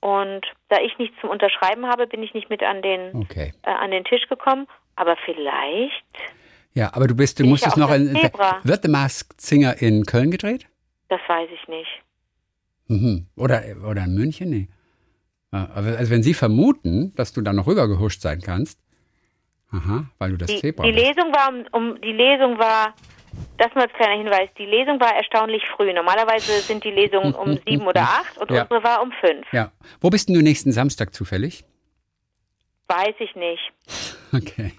Und 0.00 0.40
da 0.68 0.78
ich 0.80 0.96
nichts 0.98 1.14
zum 1.20 1.28
Unterschreiben 1.30 1.86
habe, 1.86 2.06
bin 2.06 2.22
ich 2.22 2.32
nicht 2.34 2.48
mit 2.48 2.62
an 2.62 2.80
den, 2.82 3.14
Okay. 3.14 3.52
äh, 3.62 3.70
an 3.70 3.90
den 3.90 4.04
Tisch 4.04 4.26
gekommen. 4.28 4.66
Aber 4.96 5.16
vielleicht, 5.24 6.04
Ja, 6.74 6.90
aber 6.94 7.06
du 7.06 7.14
bist, 7.14 7.38
du 7.40 7.44
musstest 7.46 7.76
noch 7.76 7.90
in. 7.92 8.14
Zebra. 8.16 8.60
Wird 8.62 8.82
The 8.82 8.88
Masked 8.90 9.40
Singer 9.40 9.80
in 9.82 10.04
Köln 10.06 10.30
gedreht? 10.30 10.66
das 11.08 11.20
weiß 11.26 11.48
ich 11.52 11.68
nicht. 11.68 11.88
Mhm. 12.86 13.26
Oder, 13.36 13.62
oder 13.88 14.04
in 14.04 14.14
München? 14.14 14.50
Nee. 14.50 14.68
Aber 15.50 15.98
Also 15.98 16.10
wenn 16.12 16.22
Sie 16.22 16.34
vermuten, 16.34 17.12
dass 17.16 17.32
du 17.32 17.40
da 17.42 17.52
noch 17.52 17.66
rübergehuscht 17.66 18.20
sein 18.20 18.40
kannst, 18.40 18.78
aha, 19.72 20.06
weil 20.18 20.30
du 20.30 20.36
das 20.36 20.48
Die, 20.50 20.58
Zebra 20.58 20.84
die. 20.84 20.92
Lesung 20.92 21.32
war 21.32 21.48
um, 21.50 21.64
um 21.72 22.00
die 22.00 22.12
Lesung 22.12 22.58
war 22.58 22.94
das 23.60 23.74
nur 23.74 23.84
als 23.84 23.92
kleiner 23.92 24.16
Hinweis, 24.18 24.48
die 24.58 24.64
Lesung 24.66 24.98
war 25.00 25.14
erstaunlich 25.14 25.62
früh. 25.76 25.92
Normalerweise 25.92 26.60
sind 26.62 26.82
die 26.84 26.90
Lesungen 26.90 27.34
um 27.42 27.58
sieben 27.66 27.86
oder 27.86 28.02
acht 28.02 28.38
und 28.38 28.50
Ja. 28.50 28.62
unsere 28.62 28.82
war 28.82 29.02
um 29.02 29.12
fünf. 29.20 29.46
Ja. 29.52 29.70
Wo 30.00 30.10
bist 30.10 30.28
denn 30.28 30.34
du 30.34 30.42
nächsten 30.42 30.72
Samstag 30.72 31.14
zufällig? 31.14 31.64
Weiß 32.88 33.14
ich 33.18 33.34
nicht. 33.36 33.72
Okay. 34.32 34.70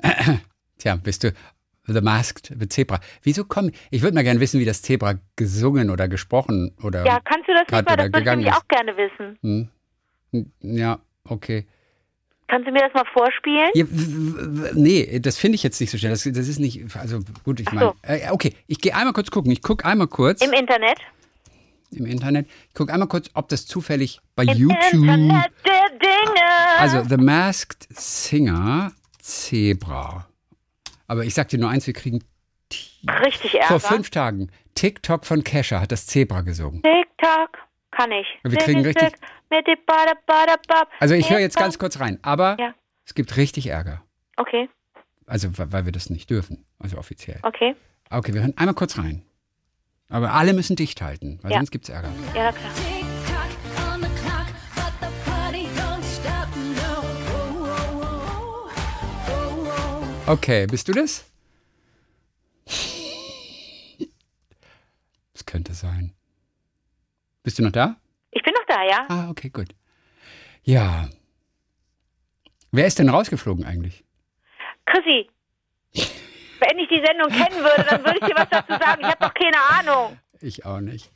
Tja, 0.78 0.94
bist 0.94 1.24
du 1.24 1.32
The 1.88 2.00
Masked 2.00 2.52
the 2.56 2.68
Zebra. 2.68 3.00
Wieso 3.24 3.44
kommen? 3.44 3.72
Ich 3.90 4.02
würde 4.02 4.14
mal 4.14 4.22
gerne 4.22 4.38
wissen, 4.38 4.60
wie 4.60 4.64
das 4.64 4.82
Zebra 4.82 5.14
gesungen 5.34 5.90
oder 5.90 6.06
gesprochen 6.06 6.76
oder. 6.84 7.04
Ja, 7.04 7.18
kannst 7.24 7.48
du 7.48 7.52
das 7.54 7.62
nicht 7.62 7.72
mal? 7.72 7.96
Das 7.96 8.12
würde 8.12 8.40
ich 8.40 8.52
auch 8.52 8.68
gerne 8.68 8.96
wissen. 8.96 9.38
Hm? 10.32 10.52
Ja, 10.60 11.00
okay. 11.28 11.66
Kannst 12.48 12.68
du 12.68 12.72
mir 12.72 12.80
das 12.80 12.92
mal 12.92 13.04
vorspielen? 13.12 13.70
Ja, 13.74 13.84
nee, 14.74 15.18
das 15.20 15.38
finde 15.38 15.54
ich 15.56 15.62
jetzt 15.62 15.80
nicht 15.80 15.90
so 15.90 15.96
schnell. 15.96 16.10
Das, 16.12 16.22
das 16.24 16.48
ist 16.48 16.58
nicht. 16.58 16.84
Also 16.96 17.20
gut, 17.44 17.60
ich 17.60 17.72
meine. 17.72 17.88
so. 17.88 17.94
Äh, 18.02 18.30
okay, 18.30 18.54
ich 18.66 18.78
gehe 18.80 18.94
einmal 18.94 19.12
kurz 19.14 19.30
gucken. 19.30 19.50
Ich 19.52 19.62
gucke 19.62 19.84
einmal 19.84 20.08
kurz 20.08 20.42
Im 20.42 20.52
Internet? 20.52 20.98
im 21.94 22.06
Internet. 22.06 22.48
Ich 22.68 22.74
gucke 22.74 22.92
einmal 22.92 23.08
kurz, 23.08 23.30
ob 23.34 23.48
das 23.48 23.66
zufällig 23.66 24.20
bei 24.34 24.44
Im 24.44 24.56
YouTube. 24.56 24.92
Internet 24.92 25.52
der 25.64 25.88
Dinge. 25.98 26.78
Also 26.78 27.04
The 27.08 27.16
Masked 27.16 27.86
Singer 27.90 28.92
Zebra. 29.20 30.26
Aber 31.06 31.24
ich 31.24 31.34
sag 31.34 31.48
dir 31.48 31.58
nur 31.58 31.70
eins, 31.70 31.86
wir 31.86 31.94
kriegen 31.94 32.24
Richtig 33.24 33.54
Ärger. 33.54 33.66
vor 33.66 33.80
fünf 33.80 34.10
Tagen 34.10 34.50
TikTok 34.74 35.26
von 35.26 35.44
Kesha 35.44 35.80
hat 35.80 35.92
das 35.92 36.06
Zebra 36.06 36.40
gesungen. 36.40 36.82
TikTok 36.82 37.58
kann 37.92 38.10
ich. 38.10 38.26
Wir 38.42 38.58
kriegen 38.58 38.84
richtig. 38.84 39.12
Also 40.98 41.14
ich 41.14 41.30
höre 41.30 41.38
jetzt 41.38 41.56
ganz 41.56 41.78
kurz 41.78 42.00
rein, 42.00 42.18
aber 42.22 42.56
ja. 42.58 42.74
es 43.04 43.14
gibt 43.14 43.36
richtig 43.36 43.68
Ärger. 43.68 44.02
Okay. 44.36 44.68
Also 45.26 45.48
weil 45.56 45.84
wir 45.84 45.92
das 45.92 46.10
nicht 46.10 46.28
dürfen, 46.30 46.64
also 46.78 46.98
offiziell. 46.98 47.38
Okay. 47.42 47.76
Okay, 48.10 48.34
wir 48.34 48.40
hören 48.40 48.54
einmal 48.56 48.74
kurz 48.74 48.98
rein. 48.98 49.22
Aber 50.08 50.32
alle 50.32 50.52
müssen 50.52 50.76
dicht 50.76 51.00
halten, 51.00 51.38
weil 51.42 51.52
ja. 51.52 51.58
sonst 51.58 51.74
es 51.74 51.88
Ärger. 51.88 52.10
Ja, 52.34 52.52
klar. 52.52 52.72
Okay, 60.26 60.66
bist 60.66 60.88
du 60.88 60.92
das? 60.92 61.24
Es 65.34 65.46
könnte 65.46 65.72
sein. 65.74 66.12
Bist 67.42 67.58
du 67.58 67.62
noch 67.62 67.72
da? 67.72 67.96
Ich 68.30 68.42
bin 68.42 68.54
noch 68.54 68.64
da, 68.66 68.82
ja? 68.84 69.06
Ah, 69.08 69.30
okay, 69.30 69.50
gut. 69.50 69.68
Ja. 70.62 71.08
Wer 72.70 72.86
ist 72.86 72.98
denn 72.98 73.08
rausgeflogen 73.08 73.64
eigentlich? 73.64 74.04
Chrissy, 74.86 75.28
wenn 75.92 76.78
ich 76.78 76.88
die 76.88 77.02
Sendung 77.04 77.28
kennen 77.28 77.62
würde, 77.62 77.84
dann 77.88 78.04
würde 78.04 78.18
ich 78.20 78.26
dir 78.26 78.34
was 78.34 78.48
dazu 78.48 78.72
sagen. 78.72 79.00
Ich 79.00 79.06
habe 79.06 79.18
doch 79.20 79.34
keine 79.34 79.56
Ahnung. 79.78 80.18
Ich 80.40 80.64
auch 80.64 80.80
nicht. 80.80 81.10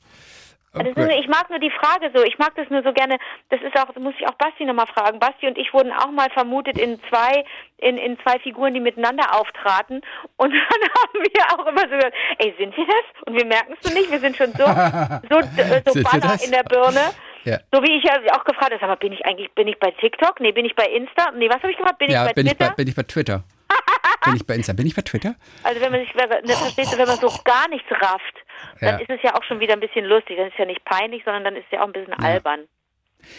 Ist 0.77 0.91
Okay. 0.97 1.01
nur, 1.01 1.11
ich 1.11 1.29
mag 1.29 1.49
nur 1.51 1.59
die 1.59 1.71
Frage 1.71 2.11
so. 2.15 2.23
Ich 2.25 2.39
mag 2.39 2.55
das 2.57 2.69
nur 2.71 2.83
so 2.83 2.93
gerne. 2.93 3.19
Das 3.51 3.61
ist 3.63 3.77
auch, 3.79 3.95
muss 3.97 4.15
ich 4.19 4.27
auch 4.29 4.35
Basti 4.35 4.65
nochmal 4.65 4.87
fragen. 4.87 5.19
Basti 5.19 5.47
und 5.47 5.57
ich 5.59 5.73
wurden 5.73 5.93
auch 5.93 6.11
mal 6.11 6.29
vermutet 6.31 6.79
in 6.79 7.01
zwei, 7.09 7.45
in, 7.79 7.97
in 7.99 8.19
zwei 8.21 8.39
Figuren, 8.41 8.75
die 8.75 8.81
miteinander 8.81 9.35
auftraten. 9.39 10.03
Und 10.37 10.51
dann 10.53 10.91
haben 10.99 11.21
wir 11.23 11.45
auch 11.59 11.67
immer 11.67 11.81
so 11.83 11.97
gesagt, 11.97 12.15
ey, 12.39 12.55
sind 12.59 12.77
wir 12.77 12.87
das? 12.87 13.23
Und 13.27 13.35
wir 13.37 13.47
merken 13.47 13.75
es 13.81 13.89
so 13.89 13.95
nicht. 13.95 14.11
Wir 14.11 14.21
sind 14.21 14.37
schon 14.37 14.53
so, 14.53 14.65
so, 15.31 15.93
so 15.93 16.03
baller 16.03 16.37
in 16.45 16.53
der 16.53 16.63
Birne. 16.65 17.11
Ja. 17.45 17.59
So 17.73 17.81
wie 17.83 17.97
ich 17.97 18.03
ja 18.05 18.15
auch 18.37 18.45
gefragt 18.45 18.73
habe, 18.73 18.87
mal, 18.89 18.97
bin 18.97 19.13
ich 19.13 19.25
eigentlich, 19.25 19.51
bin 19.55 19.69
ich 19.69 19.79
bei 19.79 19.93
TikTok? 19.93 20.41
Nee, 20.41 20.51
bin 20.53 20.65
ich 20.67 20.75
bei 20.75 20.87
Insta? 20.87 21.31
Nee, 21.37 21.49
was 21.49 21.57
habe 21.63 21.71
ich 21.71 21.77
gefragt? 21.79 21.99
Bin 21.99 22.11
Ja, 22.11 22.23
ich 22.25 22.29
bei 22.31 22.35
bin 22.35 22.47
ich, 22.47 22.53
Twitter? 22.55 22.69
bei, 22.71 22.75
bin 22.75 22.89
ich 22.89 22.97
bei 22.97 23.03
Twitter. 23.05 23.45
bin 24.25 24.37
ich 24.37 24.47
bei 24.47 24.55
Insta? 24.57 24.73
Bin 24.73 24.87
ich 24.87 24.97
bei 24.97 25.03
Twitter? 25.03 25.37
Also 25.63 25.81
wenn 25.81 25.93
man 25.93 26.01
sich, 26.01 26.13
ne, 26.15 26.27
verstehst 26.57 26.93
du, 26.93 26.99
wenn 26.99 27.07
man 27.07 27.19
so 27.19 27.29
gar 27.45 27.69
nichts 27.69 27.89
rafft, 27.93 28.36
dann 28.81 28.95
Ja. 28.95 28.97
ist 28.99 29.11
es 29.11 29.21
ja 29.23 29.35
auch 29.35 29.43
schon 29.45 29.61
wieder 29.61 29.73
ein 29.75 29.81
bisschen 29.81 30.05
lustig. 30.05 30.37
Dann 30.37 30.47
ist 30.49 30.53
es 30.55 30.59
ja 30.59 30.65
nicht 30.67 30.85
peinlich, 30.85 31.23
sondern 31.25 31.45
dann 31.45 31.57
ist 31.57 31.65
es 31.67 31.73
ja 31.73 31.83
auch 31.83 31.87
ein 31.87 31.93
bisschen 31.93 32.13
albern. 32.15 32.61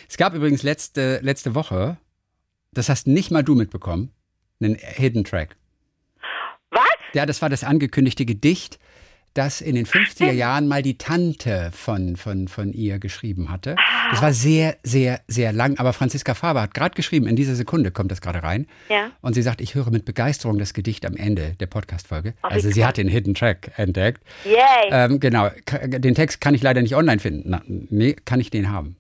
Es 0.10 0.18
gab 0.18 0.34
übrigens 0.34 0.64
letzte, 0.64 1.20
letzte 1.22 1.56
Woche, 1.56 1.98
das 2.74 2.90
hast 2.90 3.08
nicht 3.08 3.32
mal 3.32 3.44
du 3.44 3.56
mitbekommen, 3.56 4.12
einen 4.62 4.76
Hidden 4.76 5.24
Track. 5.24 5.56
Was? 6.72 6.84
Ja, 7.14 7.26
das 7.26 7.42
war 7.42 7.50
das 7.50 7.64
angekündigte 7.64 8.26
Gedicht, 8.26 8.80
das 9.38 9.62
in 9.62 9.76
den 9.76 9.86
50er 9.86 10.32
Jahren 10.32 10.68
mal 10.68 10.82
die 10.82 10.98
Tante 10.98 11.70
von, 11.74 12.16
von, 12.16 12.48
von 12.48 12.74
ihr 12.74 13.00
geschrieben 13.00 13.50
hatte. 13.52 13.76
Das 14.12 14.22
war 14.22 14.34
sehr, 14.34 14.78
sehr, 14.84 15.22
sehr 15.28 15.54
lang, 15.54 15.78
aber 15.80 15.94
Franziska 15.94 16.34
Faber 16.34 16.62
hat 16.64 16.74
gerade 16.74 16.96
geschrieben, 16.96 17.28
in 17.28 17.36
dieser 17.36 17.56
Sekunde 17.56 17.92
kommt 17.92 18.12
das 18.12 18.22
gerade 18.22 18.42
rein. 18.44 18.68
Ja. 18.90 19.12
Und 19.22 19.34
sie 19.34 19.42
sagt, 19.42 19.62
ich 19.62 19.76
höre 19.76 19.90
mit 19.92 20.06
Begeisterung 20.06 20.58
das 20.58 20.74
Gedicht 20.74 21.06
am 21.06 21.16
Ende 21.16 21.56
der 21.60 21.68
Podcast-Folge. 21.68 22.32
Wie 22.32 22.36
Also 22.42 22.72
sie 22.72 22.86
hat 22.86 22.98
den 22.98 23.08
Hidden 23.08 23.34
Track 23.36 23.72
entdeckt. 23.78 24.24
Yay. 24.46 24.56
Ähm, 24.92 25.20
genau, 25.20 25.50
K- 25.66 25.88
den 25.88 26.16
Text 26.16 26.42
kann 26.42 26.54
ich 26.56 26.62
leider 26.64 26.82
nicht 26.82 26.96
online 26.96 27.20
finden. 27.20 27.44
Na, 27.50 27.62
nee, 27.68 28.14
kann 28.26 28.40
ich 28.40 28.50
den 28.50 28.72
haben? 28.72 28.96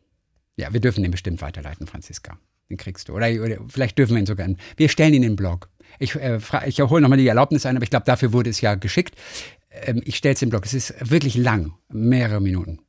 Ja, 0.55 0.73
wir 0.73 0.79
dürfen 0.79 1.03
den 1.03 1.11
bestimmt 1.11 1.41
weiterleiten, 1.41 1.87
Franziska. 1.87 2.37
Den 2.69 2.77
kriegst 2.77 3.07
du. 3.07 3.13
Oder, 3.13 3.27
oder 3.43 3.57
vielleicht 3.69 3.97
dürfen 3.97 4.13
wir 4.15 4.19
ihn 4.19 4.25
sogar. 4.25 4.45
In, 4.45 4.57
wir 4.75 4.89
stellen 4.89 5.13
ihn 5.13 5.23
in 5.23 5.31
den 5.31 5.35
Blog. 5.37 5.69
Ich, 5.99 6.15
äh, 6.15 6.39
ich 6.65 6.81
hole 6.81 7.01
nochmal 7.01 7.17
die 7.17 7.27
Erlaubnis 7.27 7.65
ein, 7.65 7.77
aber 7.77 7.83
ich 7.83 7.89
glaube, 7.89 8.05
dafür 8.05 8.33
wurde 8.33 8.49
es 8.49 8.59
ja 8.59 8.75
geschickt. 8.75 9.15
Ähm, 9.85 10.01
ich 10.05 10.17
stelle 10.17 10.33
es 10.35 10.41
im 10.41 10.49
Blog. 10.49 10.65
Es 10.65 10.73
ist 10.73 10.93
wirklich 11.11 11.35
lang. 11.35 11.73
Mehrere 11.89 12.41
Minuten. 12.41 12.79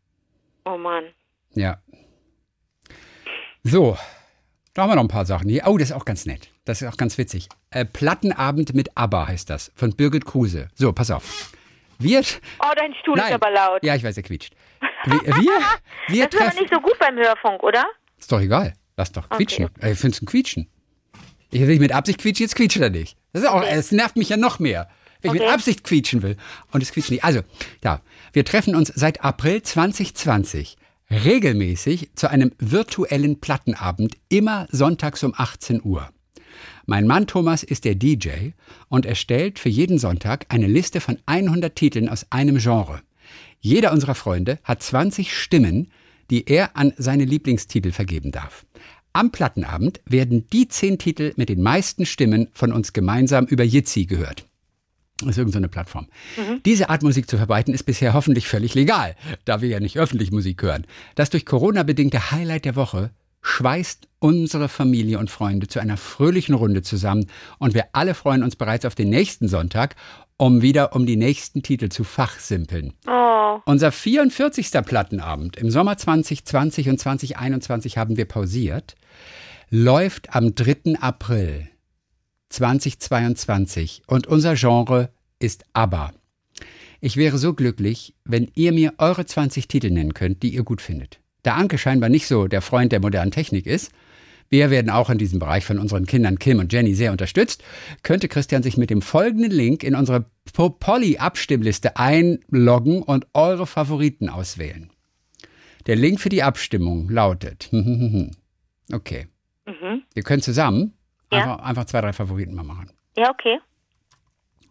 oh 0.65 0.77
Mann. 0.79 1.05
Ja. 1.55 1.81
So. 3.65 3.97
Da 4.75 4.83
haben 4.83 4.91
wir 4.91 4.95
noch 4.97 5.03
ein 5.03 5.09
paar 5.09 5.27
Sachen 5.27 5.49
hier. 5.49 5.65
Oh, 5.67 5.77
das 5.77 5.91
ist 5.91 5.97
auch 5.97 6.05
ganz 6.05 6.25
nett. 6.27 6.51
Das 6.65 6.83
ist 6.83 6.89
auch 6.89 6.97
ganz 6.97 7.19
witzig. 7.19 7.49
Äh, 7.71 7.85
Plattenabend 7.85 8.75
mit 8.75 8.97
ABBA 8.97 9.27
heißt 9.29 9.51
das. 9.51 9.73
Von 9.75 9.97
Birgit 9.97 10.25
Kruse. 10.25 10.69
So, 10.75 10.93
pass 10.93 11.11
auf. 11.11 11.53
Wir. 11.99 12.21
Oh, 12.61 12.73
dein 12.77 12.95
Stuhl 13.03 13.19
ist 13.19 13.33
aber 13.33 13.51
laut. 13.51 13.83
Ja, 13.83 13.97
ich 13.97 14.05
weiß, 14.05 14.17
er 14.17 14.23
quietscht. 14.23 14.55
Wir, 15.05 15.15
wir, 15.15 15.35
wir 16.09 16.27
das 16.27 16.35
ist 16.35 16.41
aber 16.41 16.45
treffen. 16.51 16.59
nicht 16.63 16.73
so 16.73 16.81
gut 16.81 16.97
beim 17.01 17.17
Hörfunk, 17.17 17.63
oder? 17.65 17.85
Ist 18.19 18.31
doch 18.31 18.41
egal. 18.41 18.75
Lass 18.97 19.11
doch 19.11 19.25
Okay. 19.25 19.37
quietschen. 19.39 19.71
Äh, 19.81 19.93
Ich 19.93 19.99
finde 19.99 20.15
es 20.17 20.23
ein 20.23 20.27
Quietschen. 20.27 20.69
Ich 21.51 21.61
will 21.67 21.79
mit 21.81 21.93
Absicht 21.93 22.21
quietschen, 22.21 22.45
jetzt 22.45 22.55
quietscht 22.55 22.77
er 22.79 22.91
nicht. 22.91 23.17
Das 23.33 23.43
ist 23.43 23.49
auch, 23.49 23.63
es 23.65 23.91
nervt 23.91 24.17
mich 24.17 24.29
ja 24.29 24.37
noch 24.37 24.59
mehr. 24.61 24.89
Wenn 25.21 25.31
ich 25.31 25.33
mit 25.35 25.43
Okay. 25.43 25.53
Absicht 25.53 25.85
quietschen 25.85 26.23
will 26.23 26.37
und 26.73 26.83
es 26.83 26.93
quietscht 26.93 27.11
nicht. 27.11 27.25
Also, 27.25 27.41
ja, 27.83 28.01
wir 28.33 28.45
treffen 28.45 28.75
uns 28.75 28.93
seit 28.95 29.25
April 29.25 29.63
2020 29.63 30.77
regelmäßig 31.11 32.11
zu 32.15 32.29
einem 32.29 32.53
virtuellen 32.59 33.41
Plattenabend, 33.41 34.17
immer 34.29 34.69
sonntags 34.71 35.25
um 35.25 35.33
18 35.37 35.83
Uhr. 35.83 36.11
Mein 36.87 37.07
Mann 37.07 37.27
Thomas 37.27 37.63
ist 37.63 37.85
der 37.85 37.95
DJ 37.95 38.51
und 38.89 39.07
erstellt 39.07 39.59
für 39.59 39.69
jeden 39.69 39.99
Sonntag 39.99 40.47
eine 40.49 40.67
Liste 40.67 41.01
von 41.01 41.19
100 41.27 41.75
Titeln 41.75 42.09
aus 42.09 42.27
einem 42.31 42.59
Genre. 42.59 43.01
Jeder 43.61 43.93
unserer 43.93 44.15
Freunde 44.15 44.59
hat 44.65 44.83
20 44.83 45.37
Stimmen, 45.37 45.91
die 46.31 46.47
er 46.47 46.77
an 46.77 46.93
seine 46.97 47.25
Lieblingstitel 47.25 47.93
vergeben 47.93 48.33
darf. 48.33 48.65
Am 49.13 49.33
Plattenabend 49.33 50.01
werden 50.07 50.47
die 50.53 50.69
10 50.69 50.99
Titel 50.99 51.33
mit 51.37 51.49
den 51.49 51.63
meisten 51.63 52.07
Stimmen 52.07 52.49
von 52.53 52.73
uns 52.73 52.93
gemeinsam 52.93 53.47
über 53.47 53.65
Jitsi 53.65 54.07
gehört. 54.07 54.48
Das 55.21 55.31
ist 55.31 55.39
irgendeine 55.39 55.69
Plattform. 55.69 56.07
Diese 56.65 56.91
Art 56.91 57.03
Musik 57.03 57.29
zu 57.29 57.37
verbreiten 57.37 57.75
ist 57.75 57.83
bisher 57.83 58.15
hoffentlich 58.15 58.47
völlig 58.47 58.75
legal, 58.75 59.17
da 59.45 59.61
wir 59.61 59.69
ja 59.69 59.81
nicht 59.81 59.99
öffentlich 59.99 60.31
Musik 60.31 60.63
hören. 60.63 60.87
Das 61.17 61.31
durch 61.31 61.45
Corona 61.45 61.83
bedingte 61.83 62.31
Highlight 62.31 62.65
der 62.65 62.77
Woche 62.77 63.11
schweißt 63.43 64.09
unsere 64.21 64.69
Familie 64.69 65.19
und 65.19 65.31
Freunde 65.31 65.67
zu 65.67 65.81
einer 65.81 65.97
fröhlichen 65.97 66.55
Runde 66.55 66.83
zusammen 66.83 67.27
und 67.59 67.75
wir 67.75 67.87
alle 67.93 68.15
freuen 68.15 68.43
uns 68.43 68.57
bereits 68.57 68.85
auf 68.85 68.95
den 68.95 69.11
nächsten 69.11 69.49
Sonntag, 69.49 69.97
um 70.37 70.63
wieder 70.63 70.95
um 70.95 71.07
die 71.07 71.17
nächsten 71.17 71.63
Titel 71.63 71.89
zu 71.89 72.05
fachsimpeln. 72.05 72.93
Oh. 73.09 73.61
Unser 73.65 73.91
44. 73.91 74.71
Plattenabend 74.85 75.57
im 75.57 75.71
Sommer 75.71 75.97
2020 75.97 76.89
und 76.91 76.99
2021 76.99 77.99
haben 77.99 78.17
wir 78.17 78.27
pausiert, 78.27 78.95
läuft 79.71 80.35
am 80.35 80.55
3. 80.55 81.01
April 81.01 81.69
2022 82.49 84.03
und 84.07 84.27
unser 84.27 84.55
Genre 84.55 85.11
ist 85.39 85.65
ABBA. 85.73 86.13
Ich 87.01 87.17
wäre 87.17 87.39
so 87.39 87.55
glücklich, 87.55 88.15
wenn 88.25 88.51
ihr 88.55 88.73
mir 88.73 88.95
eure 88.99 89.25
20 89.25 89.69
Titel 89.69 89.91
nennen 89.91 90.15
könnt, 90.15 90.43
die 90.43 90.55
ihr 90.55 90.65
gut 90.65 90.83
findet. 90.83 91.21
Da 91.43 91.55
Anke 91.55 91.79
scheinbar 91.79 92.09
nicht 92.09 92.27
so 92.27 92.49
der 92.49 92.61
Freund 92.63 92.91
der 92.93 93.01
modernen 93.01 93.31
Technik 93.31 93.67
ist, 93.67 93.93
wir 94.51 94.71
werden 94.71 94.91
auch 94.91 95.11
in 95.11 95.19
diesem 95.19 95.39
Bereich 95.39 95.65
von 95.65 95.79
unseren 95.79 96.07
Kindern 96.07 96.39
Kim 96.39 96.59
und 96.59 96.73
Jenny 96.73 96.95
sehr 96.95 97.13
unterstützt, 97.13 97.63
könnte 98.03 98.29
Christian 98.29 98.63
sich 98.63 98.79
mit 98.79 98.89
dem 98.91 99.03
folgenden 99.03 99.51
Link 99.53 99.85
in 99.85 99.95
unsere 99.95 100.25
Po- 100.55 100.71
Polly-Abstimmliste 100.71 101.97
einloggen 101.99 103.03
und 103.03 103.27
eure 103.35 103.67
Favoriten 103.67 104.31
auswählen. 104.31 104.91
Der 105.87 105.97
Link 105.97 106.19
für 106.19 106.31
die 106.31 106.43
Abstimmung 106.43 107.09
lautet, 107.11 107.71
okay, 108.93 109.27
Mhm. 109.67 110.03
wir 110.15 110.23
können 110.23 110.41
zusammen 110.41 110.95
Ja. 111.33 111.39
einfach, 111.55 111.59
einfach 111.65 111.85
zwei, 111.87 112.01
drei 112.01 112.13
Favoriten 112.13 112.55
mal 112.55 112.63
machen. 112.65 112.91
Ja, 113.17 113.31
okay. 113.31 113.59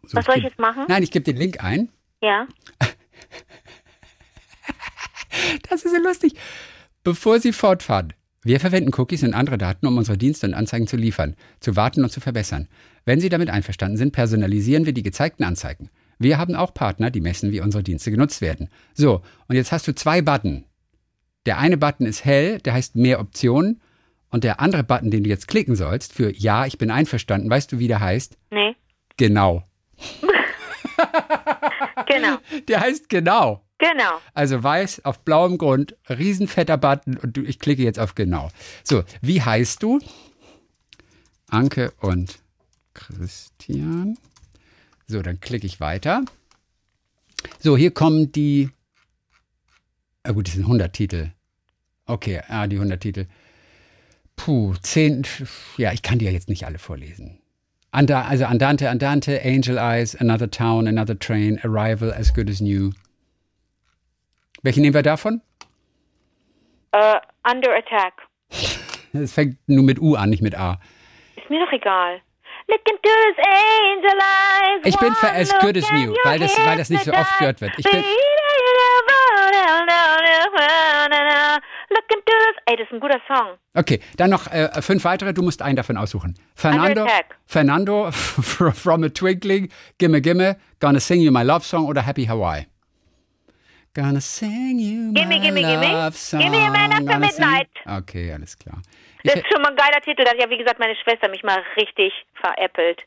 So, 0.03 0.17
Was 0.17 0.25
soll 0.25 0.35
ich 0.37 0.43
geb- 0.43 0.49
jetzt 0.51 0.59
machen? 0.59 0.85
Nein, 0.87 1.03
ich 1.03 1.11
gebe 1.11 1.23
den 1.23 1.37
Link 1.37 1.63
ein. 1.63 1.89
Ja. 2.21 2.47
Das 5.69 5.83
ist 5.85 5.95
so 5.95 6.01
lustig. 6.01 6.33
Bevor 7.03 7.39
Sie 7.39 7.53
fortfahren, 7.53 8.13
wir 8.43 8.59
verwenden 8.59 8.91
Cookies 8.99 9.23
und 9.23 9.33
andere 9.33 9.57
Daten, 9.57 9.85
um 9.87 9.97
unsere 9.97 10.17
Dienste 10.17 10.47
und 10.47 10.53
Anzeigen 10.53 10.87
zu 10.87 10.97
liefern, 10.97 11.35
zu 11.59 11.75
warten 11.75 12.03
und 12.03 12.11
zu 12.11 12.19
verbessern. 12.19 12.67
Wenn 13.05 13.19
Sie 13.19 13.29
damit 13.29 13.49
einverstanden 13.49 13.97
sind, 13.97 14.11
personalisieren 14.13 14.85
wir 14.85 14.93
die 14.93 15.03
gezeigten 15.03 15.43
Anzeigen. 15.43 15.89
Wir 16.19 16.37
haben 16.37 16.55
auch 16.55 16.73
Partner, 16.73 17.11
die 17.11 17.21
messen, 17.21 17.51
wie 17.51 17.61
unsere 17.61 17.83
Dienste 17.83 18.09
genutzt 18.09 18.41
werden. 18.41 18.69
So, 18.93 19.21
und 19.47 19.55
jetzt 19.55 19.71
hast 19.71 19.87
du 19.87 19.93
zwei 19.93 20.21
Button. 20.21 20.65
Der 21.45 21.59
eine 21.59 21.77
Button 21.77 22.05
ist 22.07 22.25
hell, 22.25 22.59
der 22.59 22.73
heißt 22.73 22.95
mehr 22.95 23.19
Optionen. 23.19 23.81
Und 24.29 24.43
der 24.43 24.59
andere 24.59 24.83
Button, 24.83 25.11
den 25.11 25.23
du 25.23 25.29
jetzt 25.29 25.47
klicken 25.47 25.75
sollst, 25.75 26.13
für 26.13 26.31
Ja, 26.35 26.65
ich 26.65 26.77
bin 26.77 26.91
einverstanden, 26.91 27.49
weißt 27.49 27.71
du, 27.71 27.79
wie 27.79 27.87
der 27.87 27.99
heißt? 27.99 28.37
Nee. 28.51 28.75
Genau. 29.17 29.63
Genau. 32.07 32.37
Der 32.67 32.79
heißt 32.79 33.09
genau. 33.09 33.63
Genau. 33.77 34.19
Also 34.33 34.63
weiß 34.63 35.05
auf 35.05 35.19
blauem 35.19 35.57
Grund, 35.57 35.95
riesenfetter 36.09 36.77
Button 36.77 37.17
und 37.17 37.37
du, 37.37 37.43
ich 37.43 37.59
klicke 37.59 37.83
jetzt 37.83 37.99
auf 37.99 38.15
genau. 38.15 38.49
So, 38.83 39.03
wie 39.21 39.41
heißt 39.41 39.83
du? 39.83 39.99
Anke 41.49 41.93
und 41.99 42.39
Christian. 42.93 44.17
So, 45.05 45.21
dann 45.21 45.39
klicke 45.39 45.67
ich 45.67 45.79
weiter. 45.79 46.23
So, 47.59 47.77
hier 47.77 47.91
kommen 47.91 48.31
die. 48.31 48.69
Ah 50.23 50.31
gut, 50.31 50.47
das 50.47 50.55
sind 50.55 50.63
100 50.63 50.91
Titel. 50.91 51.31
Okay, 52.05 52.41
ah, 52.47 52.67
die 52.67 52.77
100 52.77 52.99
Titel. 52.99 53.25
Puh, 54.37 54.73
10. 54.81 55.23
Ja, 55.77 55.91
ich 55.91 56.01
kann 56.01 56.19
die 56.19 56.25
ja 56.25 56.31
jetzt 56.31 56.47
nicht 56.47 56.65
alle 56.65 56.77
vorlesen. 56.79 57.41
Anda, 57.91 58.21
also 58.23 58.45
Andante, 58.45 58.89
Andante, 58.89 59.41
Angel 59.43 59.77
Eyes, 59.77 60.15
Another 60.15 60.49
Town, 60.49 60.87
Another 60.87 61.17
Train, 61.19 61.59
Arrival, 61.63 62.13
As 62.13 62.33
Good 62.33 62.49
as 62.49 62.61
New. 62.61 62.91
Welchen 64.61 64.81
nehmen 64.81 64.93
wir 64.93 65.01
davon? 65.03 65.41
Äh, 66.93 67.15
under 67.49 67.75
attack. 67.75 68.13
Es 69.13 69.33
fängt 69.33 69.57
nur 69.67 69.83
mit 69.83 69.99
U 69.99 70.15
an, 70.15 70.29
nicht 70.29 70.43
mit 70.43 70.53
A. 70.55 70.79
Ist 71.37 71.49
mir 71.49 71.65
doch 71.65 71.71
egal. 71.71 72.21
Look 72.67 72.81
into 72.87 73.09
his 73.09 73.37
angel 73.39 74.19
eyes. 74.19 74.81
Ich 74.85 74.97
bin 74.97 75.13
für 75.15 75.31
As 75.31 75.49
Good 75.59 75.77
as 75.77 75.89
New, 75.91 76.13
weil 76.25 76.37
das- 76.39 76.55
weil 76.59 76.77
das 76.77 76.89
nicht 76.89 77.05
so 77.05 77.13
oft 77.13 77.39
gehört 77.39 77.61
wird. 77.61 77.71
Ich 77.77 77.89
bin- 77.89 78.03
Look 81.89 82.03
into 82.09 82.25
this. 82.25 82.63
Ey, 82.65 82.75
das 82.75 82.87
ist 82.87 82.93
ein 82.93 82.99
guter 82.99 83.19
Song. 83.27 83.57
Okay, 83.73 83.99
dann 84.17 84.29
noch 84.29 84.47
äh, 84.51 84.69
fünf 84.81 85.05
weitere. 85.05 85.33
Du 85.33 85.41
musst 85.41 85.61
einen 85.61 85.75
davon 85.77 85.95
aussuchen. 85.97 86.35
Fernando. 86.55 87.07
Fernando 87.45 88.11
from 88.11 89.03
a 89.03 89.09
Twinkling, 89.09 89.69
Gimme 89.97 90.19
Gimme, 90.21 90.57
Gonna 90.79 90.99
Sing 90.99 91.21
You 91.21 91.31
My 91.31 91.43
Love 91.43 91.63
Song 91.63 91.85
oder 91.87 92.05
Happy 92.05 92.25
Hawaii. 92.25 92.65
Gonna 93.93 94.21
sing 94.21 94.77
you 94.79 95.11
my 95.11 95.13
Gimme, 95.13 95.39
gimme, 95.39 95.61
gimme. 95.61 95.91
love 95.91 96.15
song. 96.15 96.39
Gimme 96.41 96.57
a 96.57 96.69
man 96.69 96.91
after 96.91 97.17
midnight. 97.19 97.69
Okay, 97.85 98.31
alles 98.31 98.55
klar. 98.57 98.77
Ich, 99.23 99.31
Das 99.31 99.41
ist 99.41 99.47
schon 99.51 99.61
mal 99.61 99.69
ein 99.71 99.75
geiler 99.75 100.01
Titel. 100.01 100.23
Da 100.23 100.31
hat 100.31 100.39
ja, 100.39 100.49
wie 100.49 100.57
gesagt, 100.57 100.79
meine 100.79 100.95
Schwester 100.97 101.29
mich 101.29 101.41
mal 101.43 101.63
richtig 101.77 102.13
veräppelt. 102.35 103.01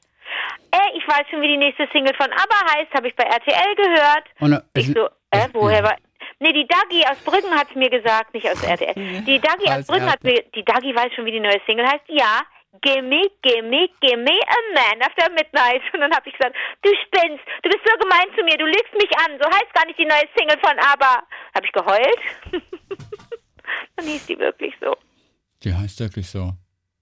Äh, 0.72 0.99
ich 0.99 1.07
weiß 1.07 1.26
schon, 1.31 1.43
wie 1.43 1.49
die 1.49 1.57
nächste 1.59 1.87
Single 1.93 2.14
von 2.16 2.26
ABBA 2.33 2.74
heißt. 2.74 2.93
Habe 2.95 3.07
ich 3.09 3.14
bei 3.14 3.22
RTL 3.24 3.74
gehört. 3.76 4.24
Und, 4.41 4.53
äh, 4.55 4.61
Ich 4.74 4.87
so, 4.89 5.09
äh, 5.31 5.49
woher 5.53 5.83
war... 5.85 5.97
Nee, 6.41 6.53
die 6.53 6.66
Dagi 6.66 7.05
aus 7.05 7.18
Brüggen 7.18 7.51
hat 7.51 7.68
es 7.68 7.76
mir 7.76 7.91
gesagt, 7.91 8.32
nicht 8.32 8.49
aus 8.49 8.62
RTL. 8.62 8.95
Die 8.95 9.38
Dagi 9.41 9.64
aus 9.66 9.70
Als 9.70 9.86
Brüggen 9.86 10.11
hat 10.11 10.24
mir... 10.24 10.43
Die 10.55 10.64
Dagi 10.64 10.95
weiß 10.95 11.12
schon, 11.14 11.26
wie 11.26 11.32
die 11.32 11.41
neue 11.41 11.61
Single 11.66 11.86
heißt. 11.86 12.05
Ja, 12.09 12.41
Gimme, 12.82 13.28
gimme, 13.43 13.88
gimme 14.01 14.30
a 14.30 14.59
man 14.74 15.03
after 15.03 15.28
midnight. 15.32 15.82
Und 15.93 16.01
dann 16.01 16.12
habe 16.12 16.28
ich 16.28 16.32
gesagt, 16.38 16.55
du 16.82 16.91
spinnst, 17.05 17.45
du 17.62 17.68
bist 17.68 17.80
so 17.84 17.99
gemein 17.99 18.26
zu 18.36 18.45
mir, 18.45 18.57
du 18.57 18.64
lügst 18.64 18.95
mich 18.95 19.11
an. 19.18 19.38
So 19.38 19.45
heißt 19.45 19.74
gar 19.74 19.84
nicht 19.86 19.99
die 19.99 20.07
neue 20.07 20.24
Single 20.38 20.59
von 20.61 20.78
ABBA. 20.78 21.22
Habe 21.55 21.66
ich 21.66 21.72
geheult? 21.72 22.20
dann 23.97 24.07
hieß 24.07 24.26
die 24.26 24.38
wirklich 24.38 24.72
so. 24.80 24.97
Die 25.64 25.74
heißt 25.74 25.99
wirklich 26.01 26.30
so. 26.30 26.53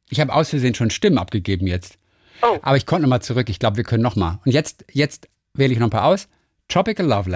Ich 0.09 0.20
habe 0.20 0.34
aus 0.34 0.51
Versehen 0.51 0.74
schon 0.74 0.91
Stimmen 0.91 1.18
abgegeben 1.18 1.66
jetzt. 1.66 1.99
Oh. 2.41 2.59
Aber 2.62 2.76
ich 2.76 2.86
konnte 2.86 3.03
noch 3.03 3.11
mal 3.11 3.20
zurück. 3.20 3.51
Ich 3.51 3.59
glaube, 3.59 3.76
wir 3.76 3.84
können 3.84 4.03
noch 4.03 4.16
mal. 4.16 4.41
Und 4.47 4.53
jetzt, 4.53 4.86
jetzt 4.91 5.28
wähle 5.53 5.72
ich 5.72 5.78
noch 5.78 5.89
ein 5.89 5.91
paar 5.91 6.07
aus. 6.07 6.28
Tropical 6.68 7.07
Love 7.07 7.30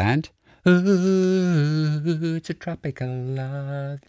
Ooh, 0.64 2.36
it's 2.36 2.50
a 2.50 2.54
tropical 2.54 3.08
love. 3.08 4.00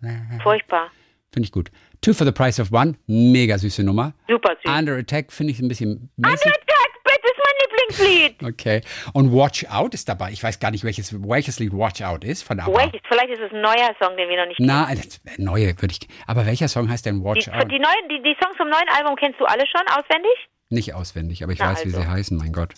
Furchtbar. 0.43 0.91
Finde 1.33 1.47
ich 1.47 1.51
gut. 1.51 1.71
Two 2.01 2.13
for 2.13 2.25
the 2.25 2.31
price 2.31 2.59
of 2.59 2.71
one. 2.71 2.95
Mega 3.07 3.57
süße 3.57 3.83
Nummer. 3.83 4.13
Super 4.29 4.55
süß. 4.63 4.71
Under 4.71 4.97
Attack 4.97 5.31
finde 5.31 5.51
ich 5.51 5.59
ein 5.59 5.67
bisschen 5.67 6.09
Under 6.17 6.29
mäßig. 6.29 6.45
Attack, 6.51 6.91
bitte, 7.03 7.25
ist 7.25 7.39
mein 7.39 8.05
Lieblingslied. 8.11 8.43
Okay. 8.53 8.81
Und 9.13 9.31
Watch 9.33 9.65
Out 9.69 9.93
ist 9.95 10.07
dabei. 10.09 10.31
Ich 10.31 10.43
weiß 10.43 10.59
gar 10.59 10.69
nicht, 10.69 10.83
welches, 10.83 11.11
welches 11.27 11.59
Lied 11.59 11.73
Watch 11.73 12.01
Out 12.03 12.23
ist 12.23 12.43
von 12.43 12.59
ABBA. 12.59 12.71
Wait, 12.77 13.01
vielleicht 13.07 13.29
ist 13.31 13.39
es 13.41 13.51
ein 13.51 13.61
neuer 13.61 13.95
Song, 13.99 14.15
den 14.17 14.29
wir 14.29 14.37
noch 14.37 14.47
nicht 14.47 14.59
Na, 14.59 14.93
das, 14.93 15.21
neue 15.37 15.67
würde 15.81 15.93
ich. 15.99 16.07
Aber 16.27 16.45
welcher 16.45 16.67
Song 16.67 16.87
heißt 16.89 17.05
denn 17.07 17.23
Watch 17.23 17.45
Die, 17.45 17.51
Out? 17.51 17.71
die, 17.71 17.79
neuen, 17.79 18.09
die, 18.09 18.21
die 18.21 18.35
Songs 18.43 18.55
vom 18.57 18.69
neuen 18.69 18.87
Album 18.95 19.15
kennst 19.15 19.39
du 19.39 19.45
alle 19.45 19.63
schon 19.65 19.87
auswendig? 19.87 20.31
Nicht 20.69 20.93
auswendig, 20.93 21.43
aber 21.43 21.53
ich 21.53 21.59
Na 21.59 21.71
weiß, 21.71 21.79
wie 21.85 21.89
also. 21.95 22.01
sie 22.01 22.07
heißen, 22.07 22.37
mein 22.37 22.51
Gott. 22.53 22.73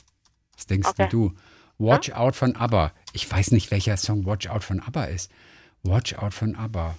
Was 0.55 0.65
denkst 0.67 0.87
Okay. 0.89 1.03
denn 1.03 1.09
du? 1.09 1.33
Watch 1.77 2.11
Out 2.11 2.35
von 2.35 2.55
ABBA. 2.55 2.91
Ich 3.13 3.29
weiß 3.29 3.51
nicht, 3.51 3.71
welcher 3.71 3.97
Song 3.97 4.25
Watch 4.25 4.47
Out 4.47 4.63
von 4.63 4.79
ABBA 4.79 5.05
ist. 5.05 5.31
Watch 5.83 6.15
Out 6.15 6.33
von 6.33 6.55
ABBA. 6.55 6.95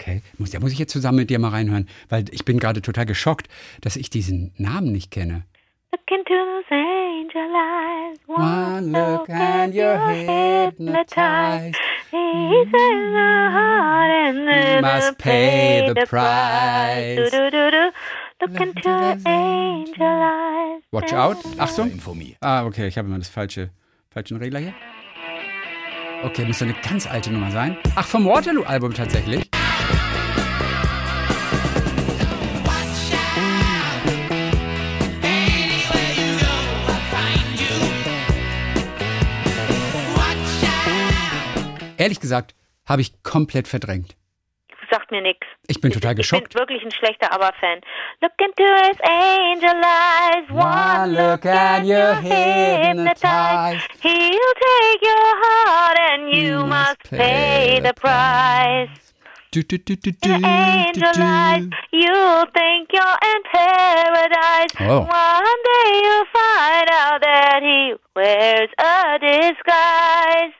Okay, 0.00 0.22
muss, 0.38 0.52
da 0.52 0.60
muss 0.60 0.72
ich 0.72 0.78
jetzt 0.78 0.92
zusammen 0.92 1.18
mit 1.18 1.30
dir 1.30 1.38
mal 1.38 1.50
reinhören, 1.50 1.88
weil 2.08 2.24
ich 2.30 2.44
bin 2.44 2.60
gerade 2.60 2.82
total 2.82 3.04
geschockt, 3.04 3.48
dass 3.80 3.96
ich 3.96 4.10
diesen 4.10 4.52
Namen 4.56 4.92
nicht 4.92 5.10
kenne. 5.10 5.42
Look 5.90 6.10
into 6.10 6.34
those 6.34 6.70
angel 6.70 7.50
eyes. 7.56 8.18
One 8.26 8.92
look 8.92 9.28
and 9.28 9.74
you're 9.74 9.98
hypnotized. 9.98 11.80
He's 12.10 12.68
in 12.72 13.12
the 13.12 13.50
heart 13.50 14.10
and 14.10 14.82
must 14.82 15.18
pay 15.18 15.88
the 15.88 16.06
price. 16.06 17.30
Du, 17.30 17.50
du, 17.50 17.70
du. 17.70 17.92
Look 18.40 18.60
into 18.60 18.88
angel 18.88 20.02
eyes. 20.02 20.82
Watch 20.92 21.12
Out. 21.12 21.38
Achtung. 21.58 21.90
Infomie. 21.90 22.36
Ah, 22.40 22.64
okay, 22.64 22.86
ich 22.86 22.96
habe 22.96 23.08
immer 23.08 23.18
das 23.18 23.28
falsche, 23.28 23.70
falschen 24.10 24.36
Regler 24.36 24.60
hier. 24.60 24.74
Okay, 26.22 26.44
muss 26.44 26.62
eine 26.62 26.74
ganz 26.74 27.08
alte 27.08 27.32
Nummer 27.32 27.50
sein. 27.50 27.76
Ach, 27.96 28.06
vom 28.06 28.26
Waterloo-Album 28.26 28.94
tatsächlich. 28.94 29.50
Ehrlich 41.96 42.20
gesagt, 42.20 42.54
habe 42.86 43.02
ich 43.02 43.20
komplett 43.24 43.66
verdrängt. 43.66 44.17
Sagt 44.90 45.10
mir 45.10 45.20
nix. 45.20 45.46
Ich 45.66 45.80
bin 45.80 45.92
total 45.92 46.14
geschockt. 46.14 46.44
Ich 46.44 46.48
bin 46.48 46.60
wirklich 46.60 46.82
ein 46.82 46.90
schlechter 46.90 47.30
ABBA-Fan. 47.32 47.80
Look 48.22 48.32
into 48.40 48.64
his 48.86 48.98
angel 49.02 49.82
eyes. 49.84 50.48
One 50.50 51.12
look 51.12 51.44
and 51.44 51.86
you're 51.86 52.14
hypnotized. 52.14 53.86
He'll 54.00 54.54
take 54.60 55.02
your 55.02 55.28
heart 55.42 55.98
and 56.10 56.32
you 56.32 56.64
must 56.66 57.02
pay 57.10 57.80
the 57.80 57.92
price. 57.92 58.88
Du, 59.50 59.62
du, 59.62 59.78
du, 59.78 59.94
In 59.94 60.12
du, 60.20 60.46
angel 60.46 61.22
eyes, 61.22 61.64
you'll 61.90 62.46
think 62.52 62.90
you're 62.92 63.18
in 63.22 63.42
paradise. 63.50 64.72
Oh. 64.80 65.00
One 65.00 65.62
day 65.64 66.00
you'll 66.02 66.26
find 66.32 66.90
out 66.90 67.20
that 67.22 67.60
he 67.62 67.94
wears 68.14 68.68
a 68.78 69.18
disguise. 69.18 70.52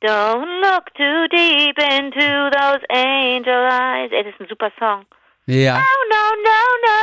Don't 0.00 0.60
look 0.62 0.84
too 0.96 1.26
deep 1.28 1.76
into 1.78 2.50
those 2.54 2.80
angel 2.90 3.66
eyes. 3.70 4.10
Ey, 4.12 4.22
das 4.24 4.34
ist 4.34 4.40
ein 4.40 4.46
super 4.48 4.70
Song. 4.78 5.04
Ja, 5.46 5.76
Oh, 5.78 6.04
no, 6.10 6.24
no, 6.44 6.60
no, 6.86 6.98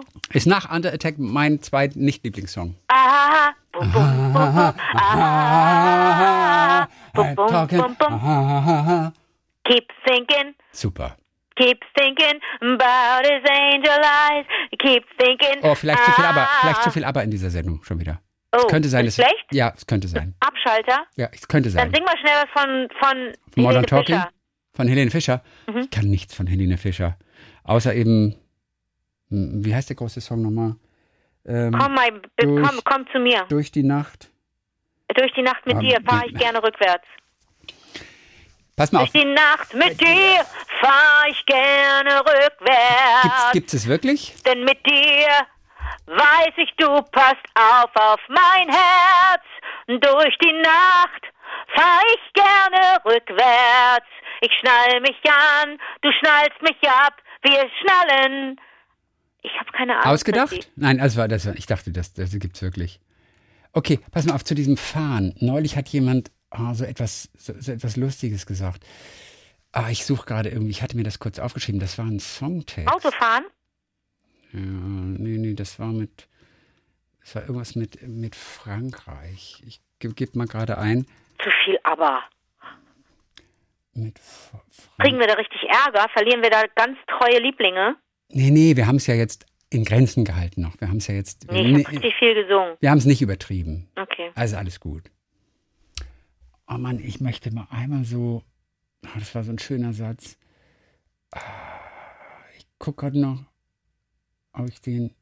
ist 0.32 0.46
nach 0.46 0.70
Under 0.74 0.92
Attack 0.92 1.16
mein 1.18 1.60
zweit 1.62 1.94
Nicht-Lieblingssong. 1.94 2.74
Ah, 2.88 3.52
bum, 3.70 3.92
bum, 3.92 4.32
bum, 4.32 4.54
bum. 4.54 4.74
Ah, 4.96 6.88
bum, 7.12 7.34
bum, 7.34 7.48
Talking. 7.48 7.78
bum, 7.78 7.96
bum. 7.96 9.12
Keep 9.64 9.88
thinking. 10.06 10.54
Super. 10.72 11.16
Keep 11.56 11.80
thinking 11.96 12.40
about 12.60 13.22
his 13.24 13.42
angel 13.48 14.00
eyes. 14.02 14.46
Keep 14.80 15.04
thinking. 15.18 15.60
Oh, 15.62 15.74
vielleicht 15.74 16.04
zu 16.04 16.12
viel 16.12 16.24
aber, 16.24 16.40
ah. 16.40 16.48
vielleicht 16.60 16.82
zu 16.82 16.90
viel 16.90 17.04
aber 17.04 17.22
in 17.22 17.30
dieser 17.30 17.50
Sendung 17.50 17.80
schon 17.84 18.00
wieder. 18.00 18.20
Oh, 18.54 18.60
es 18.62 18.66
könnte 18.68 18.88
sein, 18.88 19.06
ist 19.06 19.16
schlecht? 19.16 19.46
ja, 19.52 19.72
es 19.76 19.86
könnte 19.86 20.08
sein. 20.08 20.34
Abschalter. 20.40 21.04
Ja, 21.16 21.28
es 21.32 21.46
könnte 21.48 21.70
Dann 21.70 21.90
sein. 21.90 21.94
sing 21.94 22.04
mal 22.04 22.16
schnell 22.18 22.34
was 22.42 22.50
von 22.62 22.88
von 23.00 23.32
Modern 23.56 23.72
Helene 23.74 23.86
Talking 23.86 24.16
Fischer. 24.16 24.30
von 24.74 24.88
Helene 24.88 25.10
Fischer. 25.10 25.42
Mhm. 25.66 25.78
Ich 25.78 25.90
kann 25.90 26.06
nichts 26.08 26.34
von 26.34 26.46
Helene 26.46 26.76
Fischer, 26.78 27.16
außer 27.64 27.94
eben 27.94 28.36
hm, 29.30 29.64
wie 29.64 29.74
heißt 29.74 29.88
der 29.88 29.96
große 29.96 30.20
Song 30.20 30.42
nochmal? 30.42 30.76
Ähm, 31.46 31.72
Komm 31.78 31.94
b- 31.94 32.20
Durch- 32.46 32.66
komm, 32.68 32.80
komm 32.84 33.06
zu 33.12 33.18
mir. 33.18 33.44
durch 33.48 33.70
die 33.70 33.82
Nacht. 33.82 34.30
Durch 35.14 35.32
die 35.34 35.42
Nacht 35.42 35.64
mit 35.66 35.76
Ah, 35.76 35.80
dir 35.80 35.98
fahre 36.04 36.26
ich 36.26 36.34
gerne 36.34 36.62
rückwärts. 36.62 37.04
Pass 38.76 38.90
mal 38.90 39.02
auf. 39.02 39.10
Durch 39.12 39.22
die 39.24 39.30
Nacht 39.30 39.72
mit 39.74 40.00
dir 40.00 40.44
fahre 40.80 41.28
ich 41.30 41.46
gerne 41.46 42.10
Gibt's, 42.10 42.44
rückwärts. 42.44 43.52
gibt's 43.52 43.74
es 43.74 43.86
wirklich? 43.86 44.34
Denn 44.44 44.64
mit 44.64 44.84
dir 44.86 45.28
weiß 46.06 46.54
ich, 46.56 46.70
du 46.76 46.88
passt 47.10 47.46
auf 47.54 47.90
auf 47.94 48.20
mein 48.28 48.68
Herz. 48.68 49.42
Durch 49.86 50.38
die 50.38 50.52
Nacht 50.62 51.22
fahr 51.74 52.00
ich 52.14 52.32
gerne 52.32 53.04
rückwärts. 53.04 54.06
Ich 54.40 54.52
schnall 54.60 55.00
mich 55.00 55.20
an, 55.24 55.78
du 56.02 56.10
schnallst 56.12 56.60
mich 56.62 56.90
ab, 56.90 57.14
wir 57.42 57.64
schnallen. 57.80 58.60
Ich 59.42 59.52
habe 59.58 59.70
keine 59.72 59.92
Ahnung. 59.94 60.12
Ausgedacht? 60.12 60.70
Nein, 60.76 61.00
also 61.00 61.18
war 61.18 61.28
das, 61.28 61.46
ich 61.46 61.66
dachte, 61.66 61.92
das, 61.92 62.14
das 62.14 62.38
gibt's 62.38 62.62
wirklich. 62.62 63.00
Okay, 63.72 64.00
pass 64.10 64.24
mal 64.24 64.34
auf 64.34 64.44
zu 64.44 64.54
diesem 64.54 64.76
Fahren. 64.76 65.34
Neulich 65.40 65.76
hat 65.76 65.88
jemand 65.88 66.30
ah, 66.50 66.74
so, 66.74 66.84
etwas, 66.84 67.30
so, 67.36 67.52
so 67.58 67.72
etwas 67.72 67.96
Lustiges 67.96 68.46
gesagt. 68.46 68.84
Ah, 69.72 69.90
ich 69.90 70.04
suche 70.04 70.26
gerade 70.26 70.50
irgendwie, 70.50 70.70
ich 70.70 70.82
hatte 70.82 70.96
mir 70.96 71.02
das 71.02 71.18
kurz 71.18 71.38
aufgeschrieben, 71.38 71.80
das 71.80 71.98
war 71.98 72.06
ein 72.06 72.20
Songtext. 72.20 72.92
Autofahren? 72.92 73.44
Ja, 74.54 74.60
nee, 74.60 75.36
nee, 75.38 75.54
das 75.54 75.78
war 75.80 75.92
mit, 75.92 76.28
das 77.20 77.34
war 77.34 77.42
irgendwas 77.42 77.74
mit, 77.74 78.00
mit 78.06 78.36
Frankreich. 78.36 79.62
Ich 79.66 79.80
gebe 79.98 80.14
geb 80.14 80.36
mal 80.36 80.46
gerade 80.46 80.78
ein. 80.78 81.06
Zu 81.42 81.50
viel 81.64 81.78
aber. 81.82 82.22
Mit 83.94 84.18
F 84.18 84.52
Kriegen 85.00 85.18
wir 85.18 85.26
da 85.26 85.34
richtig 85.34 85.60
Ärger? 85.64 86.08
Verlieren 86.12 86.42
wir 86.42 86.50
da 86.50 86.62
ganz 86.74 86.96
treue 87.06 87.38
Lieblinge? 87.40 87.96
Nee, 88.30 88.50
nee, 88.50 88.76
wir 88.76 88.86
haben 88.86 88.96
es 88.96 89.06
ja 89.06 89.14
jetzt 89.14 89.46
in 89.70 89.84
Grenzen 89.84 90.24
gehalten 90.24 90.62
noch. 90.62 90.80
Wir 90.80 90.88
haben 90.88 90.96
es 90.98 91.06
ja 91.08 91.14
jetzt, 91.14 91.50
Nee, 91.50 91.78
ich 91.78 91.84
habe 91.86 91.96
richtig 91.96 92.14
viel 92.16 92.34
gesungen. 92.34 92.76
wir 92.80 92.90
haben 92.90 92.98
es 92.98 93.04
nicht 93.06 93.22
übertrieben. 93.22 93.88
Okay. 93.96 94.30
Also 94.34 94.56
alles 94.56 94.78
gut. 94.80 95.10
Oh 96.68 96.74
Mann, 96.78 96.98
ich 97.00 97.20
möchte 97.20 97.52
mal 97.52 97.66
einmal 97.70 98.04
so. 98.04 98.42
Oh, 99.04 99.18
das 99.18 99.34
war 99.34 99.42
so 99.44 99.52
ein 99.52 99.58
schöner 99.58 99.92
Satz. 99.92 100.38
Ah, 101.32 101.40
Ich 102.56 102.66
gucke 102.78 103.02
gerade 103.06 103.20
noch, 103.20 103.44
ob 104.54 104.68
ich 104.68 104.80
den. 104.80 105.12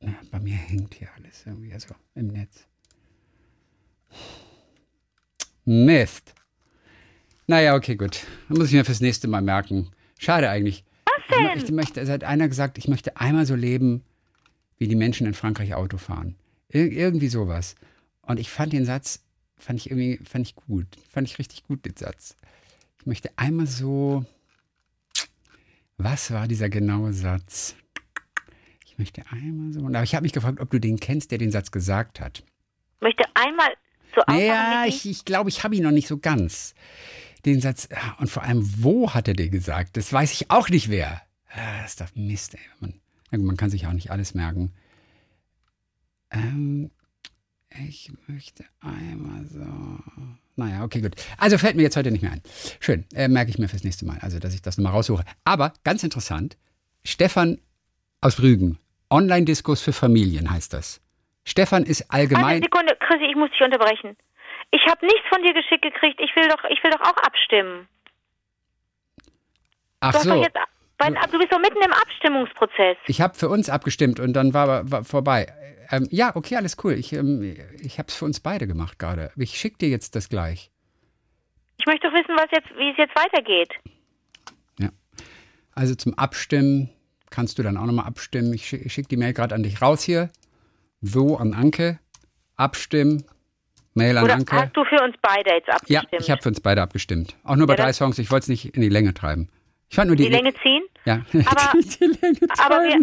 Na, 0.00 0.14
bei 0.30 0.38
mir 0.40 0.54
hängt 0.54 0.94
hier 0.94 1.08
alles 1.16 1.46
irgendwie, 1.46 1.72
also 1.72 1.94
im 2.14 2.28
Netz. 2.28 2.66
Mist. 5.64 6.34
Naja, 7.46 7.74
okay, 7.74 7.96
gut. 7.96 8.26
Dann 8.48 8.58
muss 8.58 8.68
ich 8.68 8.74
mir 8.74 8.84
fürs 8.84 9.00
nächste 9.00 9.28
Mal 9.28 9.42
merken. 9.42 9.90
Schade 10.18 10.50
eigentlich. 10.50 10.84
Was 11.06 11.36
denn? 11.36 11.58
Ich, 11.64 11.70
möchte, 11.70 12.00
es 12.00 12.08
hat 12.08 12.24
einer 12.24 12.48
gesagt, 12.48 12.78
ich 12.78 12.88
möchte 12.88 13.16
einmal 13.16 13.46
so 13.46 13.54
leben, 13.54 14.02
wie 14.78 14.88
die 14.88 14.94
Menschen 14.94 15.26
in 15.26 15.34
Frankreich 15.34 15.74
Auto 15.74 15.96
fahren. 15.96 16.34
Ir 16.68 16.90
irgendwie 16.90 17.28
sowas. 17.28 17.76
Und 18.22 18.38
ich 18.38 18.50
fand 18.50 18.72
den 18.72 18.84
Satz, 18.84 19.22
fand 19.56 19.80
ich 19.80 19.90
irgendwie, 19.90 20.18
fand 20.24 20.46
ich 20.46 20.54
gut. 20.54 20.86
Fand 21.10 21.28
ich 21.28 21.38
richtig 21.38 21.64
gut, 21.64 21.84
den 21.84 21.96
Satz. 21.96 22.36
Ich 22.98 23.06
möchte 23.06 23.30
einmal 23.36 23.66
so, 23.66 24.24
Was 25.96 26.32
war 26.32 26.48
dieser 26.48 26.68
genaue 26.68 27.12
Satz? 27.12 27.76
Ich 28.94 28.98
möchte 28.98 29.24
einmal 29.30 29.72
so. 29.72 29.84
Aber 29.86 30.02
ich 30.04 30.14
habe 30.14 30.22
mich 30.22 30.32
gefragt, 30.32 30.60
ob 30.60 30.70
du 30.70 30.78
den 30.78 31.00
kennst, 31.00 31.32
der 31.32 31.38
den 31.38 31.50
Satz 31.50 31.72
gesagt 31.72 32.20
hat. 32.20 32.44
Möchte 33.00 33.24
einmal 33.34 33.70
so 34.14 34.22
Naja, 34.28 34.52
aufmachen, 34.82 34.88
ich, 34.88 35.06
ich 35.10 35.24
glaube, 35.24 35.48
ich 35.50 35.64
habe 35.64 35.74
ihn 35.74 35.82
noch 35.82 35.90
nicht 35.90 36.06
so 36.06 36.18
ganz. 36.18 36.74
Den 37.44 37.60
Satz, 37.60 37.88
ah, 37.92 38.14
und 38.20 38.30
vor 38.30 38.44
allem, 38.44 38.62
wo 38.82 39.12
hat 39.12 39.26
er 39.26 39.34
den 39.34 39.50
gesagt? 39.50 39.96
Das 39.96 40.12
weiß 40.12 40.32
ich 40.32 40.50
auch 40.52 40.68
nicht 40.68 40.90
wer. 40.90 41.20
Ah, 41.50 41.82
Das 41.82 41.90
ist 41.90 42.00
doch 42.00 42.14
Mist, 42.14 42.54
ey. 42.54 42.60
Man, 42.80 43.44
man 43.44 43.56
kann 43.56 43.68
sich 43.70 43.86
auch 43.88 43.92
nicht 43.92 44.12
alles 44.12 44.34
merken. 44.34 44.72
Ähm, 46.30 46.90
ich 47.84 48.12
möchte 48.28 48.64
einmal 48.80 49.44
so. 49.46 49.98
Naja, 50.56 50.84
okay, 50.84 51.00
gut. 51.00 51.16
Also 51.36 51.58
fällt 51.58 51.74
mir 51.74 51.82
jetzt 51.82 51.96
heute 51.96 52.12
nicht 52.12 52.22
mehr 52.22 52.30
ein. 52.30 52.42
Schön, 52.78 53.04
äh, 53.12 53.26
merke 53.26 53.50
ich 53.50 53.58
mir 53.58 53.68
fürs 53.68 53.82
nächste 53.82 54.06
Mal, 54.06 54.18
also 54.20 54.38
dass 54.38 54.54
ich 54.54 54.62
das 54.62 54.78
nochmal 54.78 54.92
raussuche. 54.92 55.24
Aber 55.42 55.72
ganz 55.82 56.04
interessant, 56.04 56.56
Stefan 57.04 57.60
aus 58.20 58.40
Rügen, 58.40 58.78
Online-Diskurs 59.14 59.80
für 59.80 59.92
Familien 59.92 60.50
heißt 60.50 60.72
das. 60.72 61.00
Stefan 61.44 61.84
ist 61.84 62.10
Eine 62.10 62.22
allgemein. 62.22 62.62
Sekunde, 62.62 62.96
Chrissy, 62.98 63.26
ich 63.30 63.36
muss 63.36 63.50
dich 63.50 63.60
unterbrechen. 63.62 64.16
Ich 64.72 64.82
habe 64.88 65.06
nichts 65.06 65.22
von 65.28 65.42
dir 65.42 65.52
geschickt 65.54 65.82
gekriegt. 65.82 66.20
Ich 66.20 66.34
will 66.34 66.48
doch, 66.48 66.64
ich 66.68 66.82
will 66.82 66.90
doch 66.90 67.00
auch 67.00 67.16
abstimmen. 67.18 67.86
Ach 70.00 70.12
Du 70.12 70.18
so. 70.18 70.34
jetzt, 70.42 70.56
du 71.30 71.38
bist 71.38 71.52
doch 71.52 71.60
mitten 71.60 71.78
im 71.84 71.92
Abstimmungsprozess. 71.92 72.96
Ich 73.06 73.20
habe 73.20 73.34
für 73.34 73.48
uns 73.48 73.70
abgestimmt 73.70 74.18
und 74.18 74.32
dann 74.32 74.52
war, 74.52 74.90
war 74.90 75.04
vorbei. 75.04 75.46
Ähm, 75.90 76.08
ja, 76.10 76.34
okay, 76.34 76.56
alles 76.56 76.76
cool. 76.82 76.94
Ich, 76.94 77.12
ähm, 77.12 77.56
ich 77.80 77.98
habe 77.98 78.08
es 78.08 78.14
für 78.16 78.24
uns 78.24 78.40
beide 78.40 78.66
gemacht 78.66 78.98
gerade. 78.98 79.30
Ich 79.36 79.56
schicke 79.58 79.78
dir 79.78 79.88
jetzt 79.90 80.16
das 80.16 80.28
gleich. 80.28 80.70
Ich 81.78 81.86
möchte 81.86 82.08
doch 82.08 82.14
wissen, 82.14 82.34
was 82.36 82.46
jetzt, 82.50 82.68
wie 82.76 82.90
es 82.90 82.96
jetzt 82.96 83.14
weitergeht. 83.14 83.70
Ja. 84.80 84.88
Also 85.72 85.94
zum 85.94 86.14
Abstimmen 86.18 86.90
kannst 87.34 87.58
du 87.58 87.62
dann 87.64 87.76
auch 87.76 87.86
nochmal 87.86 88.06
abstimmen. 88.06 88.52
Ich 88.54 88.66
schicke 88.68 88.88
schick 88.88 89.08
die 89.08 89.16
Mail 89.16 89.32
gerade 89.32 89.54
an 89.54 89.62
dich 89.64 89.82
raus 89.82 90.02
hier. 90.02 90.30
Wo 91.00 91.36
an 91.36 91.52
Anke. 91.52 91.98
Abstimmen. 92.56 93.24
Mail 93.94 94.16
an 94.18 94.24
Oder 94.24 94.34
Anke. 94.34 94.56
hast 94.56 94.76
du 94.76 94.84
für 94.84 95.02
uns 95.02 95.14
beide 95.22 95.50
jetzt 95.50 95.68
Ja, 95.68 96.00
abgestimmt? 96.00 96.22
ich 96.22 96.30
habe 96.30 96.42
für 96.42 96.48
uns 96.48 96.60
beide 96.60 96.82
abgestimmt. 96.82 97.36
Auch 97.44 97.56
nur 97.56 97.66
bei 97.66 97.74
Ja, 97.76 97.84
drei 97.84 97.92
Songs. 97.92 98.18
Ich 98.18 98.30
wollte 98.30 98.44
es 98.44 98.48
nicht 98.48 98.74
in 98.76 98.82
die 98.82 98.88
Länge 98.88 99.14
treiben. 99.14 99.48
Ich 99.88 99.96
fand 99.96 100.08
nur 100.08 100.16
die, 100.16 100.24
die 100.24 100.30
Länge 100.30 100.52
ziehen? 100.62 100.82
Ja, 101.04 101.20
Aber- 101.46 101.72
die 101.80 102.04
Länge 102.20 102.38
aber 102.58 102.76
wir- 102.82 103.00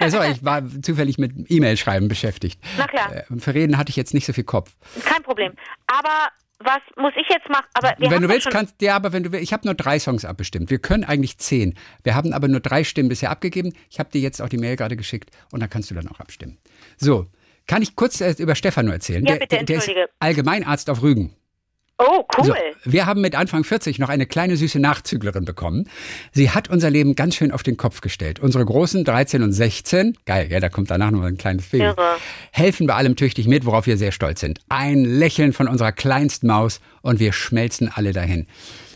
also, 0.00 0.22
ich 0.32 0.44
war 0.44 0.62
zufällig 0.82 1.18
mit 1.18 1.32
E-Mail-Schreiben 1.50 2.08
beschäftigt. 2.08 2.60
Na 2.78 2.86
klar. 2.86 3.14
Äh, 3.14 3.24
Für 3.38 3.54
Reden 3.54 3.76
hatte 3.78 3.90
ich 3.90 3.96
jetzt 3.96 4.14
nicht 4.14 4.26
so 4.26 4.32
viel 4.32 4.44
Kopf. 4.44 4.72
Kein 5.04 5.22
Problem. 5.22 5.52
Aber 5.86 6.28
was 6.60 6.80
muss 6.96 7.12
ich 7.16 7.28
jetzt 7.28 7.48
machen? 7.48 7.66
Aber 7.74 7.94
wenn 7.98 8.22
du 8.22 8.28
willst, 8.28 8.50
kannst 8.50 8.80
ja, 8.82 8.96
aber 8.96 9.12
wenn 9.12 9.22
du 9.22 9.32
willst, 9.32 9.44
ich 9.44 9.52
habe 9.52 9.66
nur 9.66 9.74
drei 9.74 9.98
Songs 9.98 10.24
abbestimmt. 10.24 10.70
Wir 10.70 10.78
können 10.78 11.04
eigentlich 11.04 11.38
zehn. 11.38 11.74
Wir 12.02 12.14
haben 12.14 12.32
aber 12.32 12.48
nur 12.48 12.60
drei 12.60 12.84
Stimmen 12.84 13.08
bisher 13.08 13.30
abgegeben. 13.30 13.72
Ich 13.90 14.00
habe 14.00 14.10
dir 14.10 14.20
jetzt 14.20 14.42
auch 14.42 14.48
die 14.48 14.58
Mail 14.58 14.76
gerade 14.76 14.96
geschickt 14.96 15.30
und 15.52 15.60
da 15.60 15.68
kannst 15.68 15.90
du 15.90 15.94
dann 15.94 16.08
auch 16.08 16.20
abstimmen. 16.20 16.58
So, 16.96 17.26
kann 17.66 17.82
ich 17.82 17.94
kurz 17.94 18.20
äh, 18.20 18.34
über 18.38 18.54
Stefan 18.54 18.86
nur 18.86 18.94
erzählen? 18.94 19.24
Ja, 19.24 19.32
der, 19.34 19.40
bitte, 19.40 19.56
der, 19.56 19.64
der 19.64 19.76
ist. 19.78 20.10
Allgemeinarzt 20.18 20.90
auf 20.90 21.02
Rügen. 21.02 21.34
Oh, 22.00 22.24
cool. 22.38 22.46
So, 22.46 22.54
wir 22.84 23.06
haben 23.06 23.20
mit 23.20 23.34
Anfang 23.34 23.64
40 23.64 23.98
noch 23.98 24.08
eine 24.08 24.24
kleine 24.24 24.56
süße 24.56 24.78
Nachzüglerin 24.78 25.44
bekommen. 25.44 25.88
Sie 26.32 26.50
hat 26.50 26.70
unser 26.70 26.90
Leben 26.90 27.16
ganz 27.16 27.34
schön 27.34 27.50
auf 27.50 27.64
den 27.64 27.76
Kopf 27.76 28.00
gestellt. 28.00 28.38
Unsere 28.38 28.64
großen 28.64 29.04
13 29.04 29.42
und 29.42 29.52
16, 29.52 30.16
geil, 30.24 30.46
ja, 30.48 30.60
da 30.60 30.68
kommt 30.68 30.92
danach 30.92 31.10
noch 31.10 31.22
ein 31.22 31.36
kleines 31.36 31.72
Irre. 31.72 31.96
helfen 32.52 32.86
bei 32.86 32.94
allem 32.94 33.16
tüchtig 33.16 33.48
mit, 33.48 33.66
worauf 33.66 33.86
wir 33.86 33.96
sehr 33.96 34.12
stolz 34.12 34.38
sind. 34.38 34.60
Ein 34.68 35.04
Lächeln 35.04 35.52
von 35.52 35.66
unserer 35.66 35.90
kleinsten 35.90 36.46
Maus 36.46 36.80
und 37.02 37.18
wir 37.18 37.32
schmelzen 37.32 37.90
alle 37.92 38.12
dahin. 38.12 38.46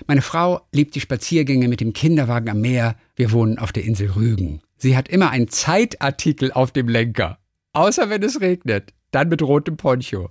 Meine 0.07 0.23
Frau 0.23 0.61
liebt 0.71 0.95
die 0.95 1.01
Spaziergänge 1.01 1.67
mit 1.67 1.81
dem 1.81 1.93
Kinderwagen 1.95 2.51
am 2.51 2.61
Meer. 2.61 2.95
Wir 3.17 3.33
wohnen 3.33 3.59
auf 3.59 3.73
der 3.73 3.83
Insel 3.83 4.11
Rügen. 4.11 4.63
Sie 4.77 4.97
hat 4.97 5.09
immer 5.09 5.31
einen 5.31 5.49
Zeitartikel 5.49 6.53
auf 6.53 6.71
dem 6.71 6.89
Lenker. 6.89 7.39
Außer 7.73 8.11
wenn 8.11 8.23
es 8.23 8.41
regnet. 8.41 8.93
Dann 9.11 9.29
mit 9.29 9.43
rotem 9.43 9.77
Poncho. 9.77 10.31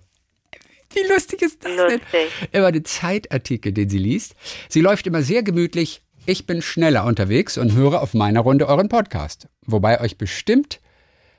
Wie 0.93 1.11
lustig 1.13 1.41
ist 1.41 1.63
das 1.63 1.76
Lustig. 1.76 2.01
denn? 2.11 2.27
Immer 2.51 2.72
den 2.72 2.85
Zeitartikel, 2.85 3.72
den 3.72 3.89
sie 3.89 3.97
liest. 3.97 4.35
Sie 4.69 4.81
läuft 4.81 5.07
immer 5.07 5.22
sehr 5.23 5.43
gemütlich. 5.43 6.01
Ich 6.26 6.45
bin 6.45 6.61
schneller 6.61 7.05
unterwegs 7.05 7.57
und 7.57 7.73
höre 7.73 8.01
auf 8.01 8.13
meiner 8.13 8.41
Runde 8.41 8.68
euren 8.68 8.89
Podcast. 8.89 9.47
Wobei 9.65 9.99
euch 10.01 10.18
bestimmt 10.18 10.80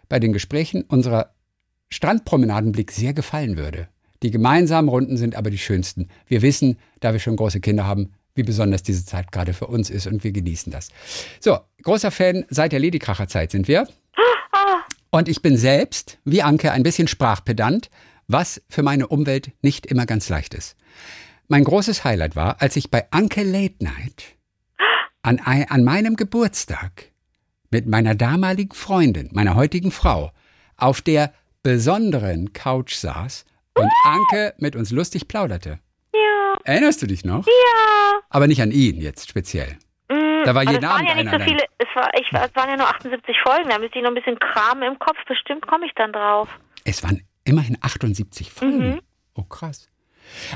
bei 0.08 0.18
den 0.18 0.32
Gesprächen 0.32 0.82
unserer 0.82 1.34
Strandpromenadenblick 1.90 2.90
sehr 2.90 3.12
gefallen 3.12 3.56
würde. 3.56 3.88
Die 4.22 4.30
gemeinsamen 4.30 4.88
Runden 4.88 5.16
sind 5.16 5.34
aber 5.36 5.50
die 5.50 5.58
schönsten. 5.58 6.08
Wir 6.26 6.42
wissen, 6.42 6.78
da 7.00 7.12
wir 7.12 7.20
schon 7.20 7.36
große 7.36 7.60
Kinder 7.60 7.86
haben, 7.86 8.12
wie 8.34 8.42
besonders 8.42 8.82
diese 8.82 9.04
Zeit 9.04 9.30
gerade 9.30 9.52
für 9.52 9.66
uns 9.66 9.90
ist 9.90 10.06
und 10.06 10.24
wir 10.24 10.32
genießen 10.32 10.72
das. 10.72 10.88
So, 11.40 11.58
großer 11.82 12.10
Fan 12.10 12.44
seit 12.48 12.72
der 12.72 12.80
Ladykracher-Zeit 12.80 13.50
sind 13.50 13.68
wir. 13.68 13.86
Und 15.10 15.28
ich 15.28 15.42
bin 15.42 15.56
selbst, 15.56 16.18
wie 16.24 16.42
Anke, 16.42 16.72
ein 16.72 16.82
bisschen 16.82 17.08
sprachpedant, 17.08 17.90
was 18.28 18.62
für 18.68 18.82
meine 18.82 19.08
Umwelt 19.08 19.52
nicht 19.62 19.86
immer 19.86 20.06
ganz 20.06 20.28
leicht 20.28 20.54
ist. 20.54 20.76
Mein 21.48 21.64
großes 21.64 22.04
Highlight 22.04 22.36
war, 22.36 22.60
als 22.62 22.76
ich 22.76 22.90
bei 22.90 23.06
Anke 23.10 23.42
Late 23.42 23.76
Night 23.84 24.36
an, 25.22 25.38
an 25.40 25.84
meinem 25.84 26.16
Geburtstag 26.16 27.10
mit 27.70 27.86
meiner 27.86 28.14
damaligen 28.14 28.74
Freundin, 28.74 29.28
meiner 29.32 29.54
heutigen 29.54 29.90
Frau, 29.92 30.32
auf 30.76 31.00
der 31.00 31.32
besonderen 31.62 32.52
Couch 32.52 32.94
saß 32.94 33.44
und 33.74 33.90
Anke 34.04 34.54
mit 34.58 34.76
uns 34.76 34.90
lustig 34.90 35.28
plauderte. 35.28 35.78
Ja, 36.14 36.54
Erinnerst 36.64 37.02
du 37.02 37.06
dich 37.06 37.24
noch? 37.24 37.46
ja. 37.46 38.20
Aber 38.30 38.46
nicht 38.46 38.62
an 38.62 38.70
ihn 38.70 39.00
jetzt 39.00 39.28
speziell. 39.28 39.76
Mm, 40.08 40.44
Da 40.44 40.54
war 40.54 40.62
jeden 40.62 40.76
es 40.76 40.82
waren 40.82 40.96
Abend 41.06 41.08
ja 41.08 41.14
nicht 41.16 41.28
einer 41.28 41.38
so 41.38 41.50
viele, 41.50 41.64
es, 41.78 41.88
war, 41.94 42.10
ich, 42.18 42.26
es 42.32 42.56
waren 42.56 42.70
ja 42.70 42.76
nur 42.76 42.88
78 42.88 43.36
Folgen, 43.42 43.68
da 43.68 43.78
müsste 43.78 43.98
ich 43.98 44.02
noch 44.02 44.10
ein 44.10 44.14
bisschen 44.14 44.38
Kram 44.38 44.82
im 44.82 44.98
Kopf, 44.98 45.18
bestimmt 45.28 45.66
komme 45.66 45.84
ich 45.86 45.92
dann 45.96 46.12
drauf. 46.12 46.48
Es 46.84 47.02
waren 47.02 47.22
immerhin 47.44 47.76
78 47.80 48.50
Folgen. 48.50 48.90
Mhm. 48.90 49.00
Oh, 49.34 49.42
krass. 49.44 49.88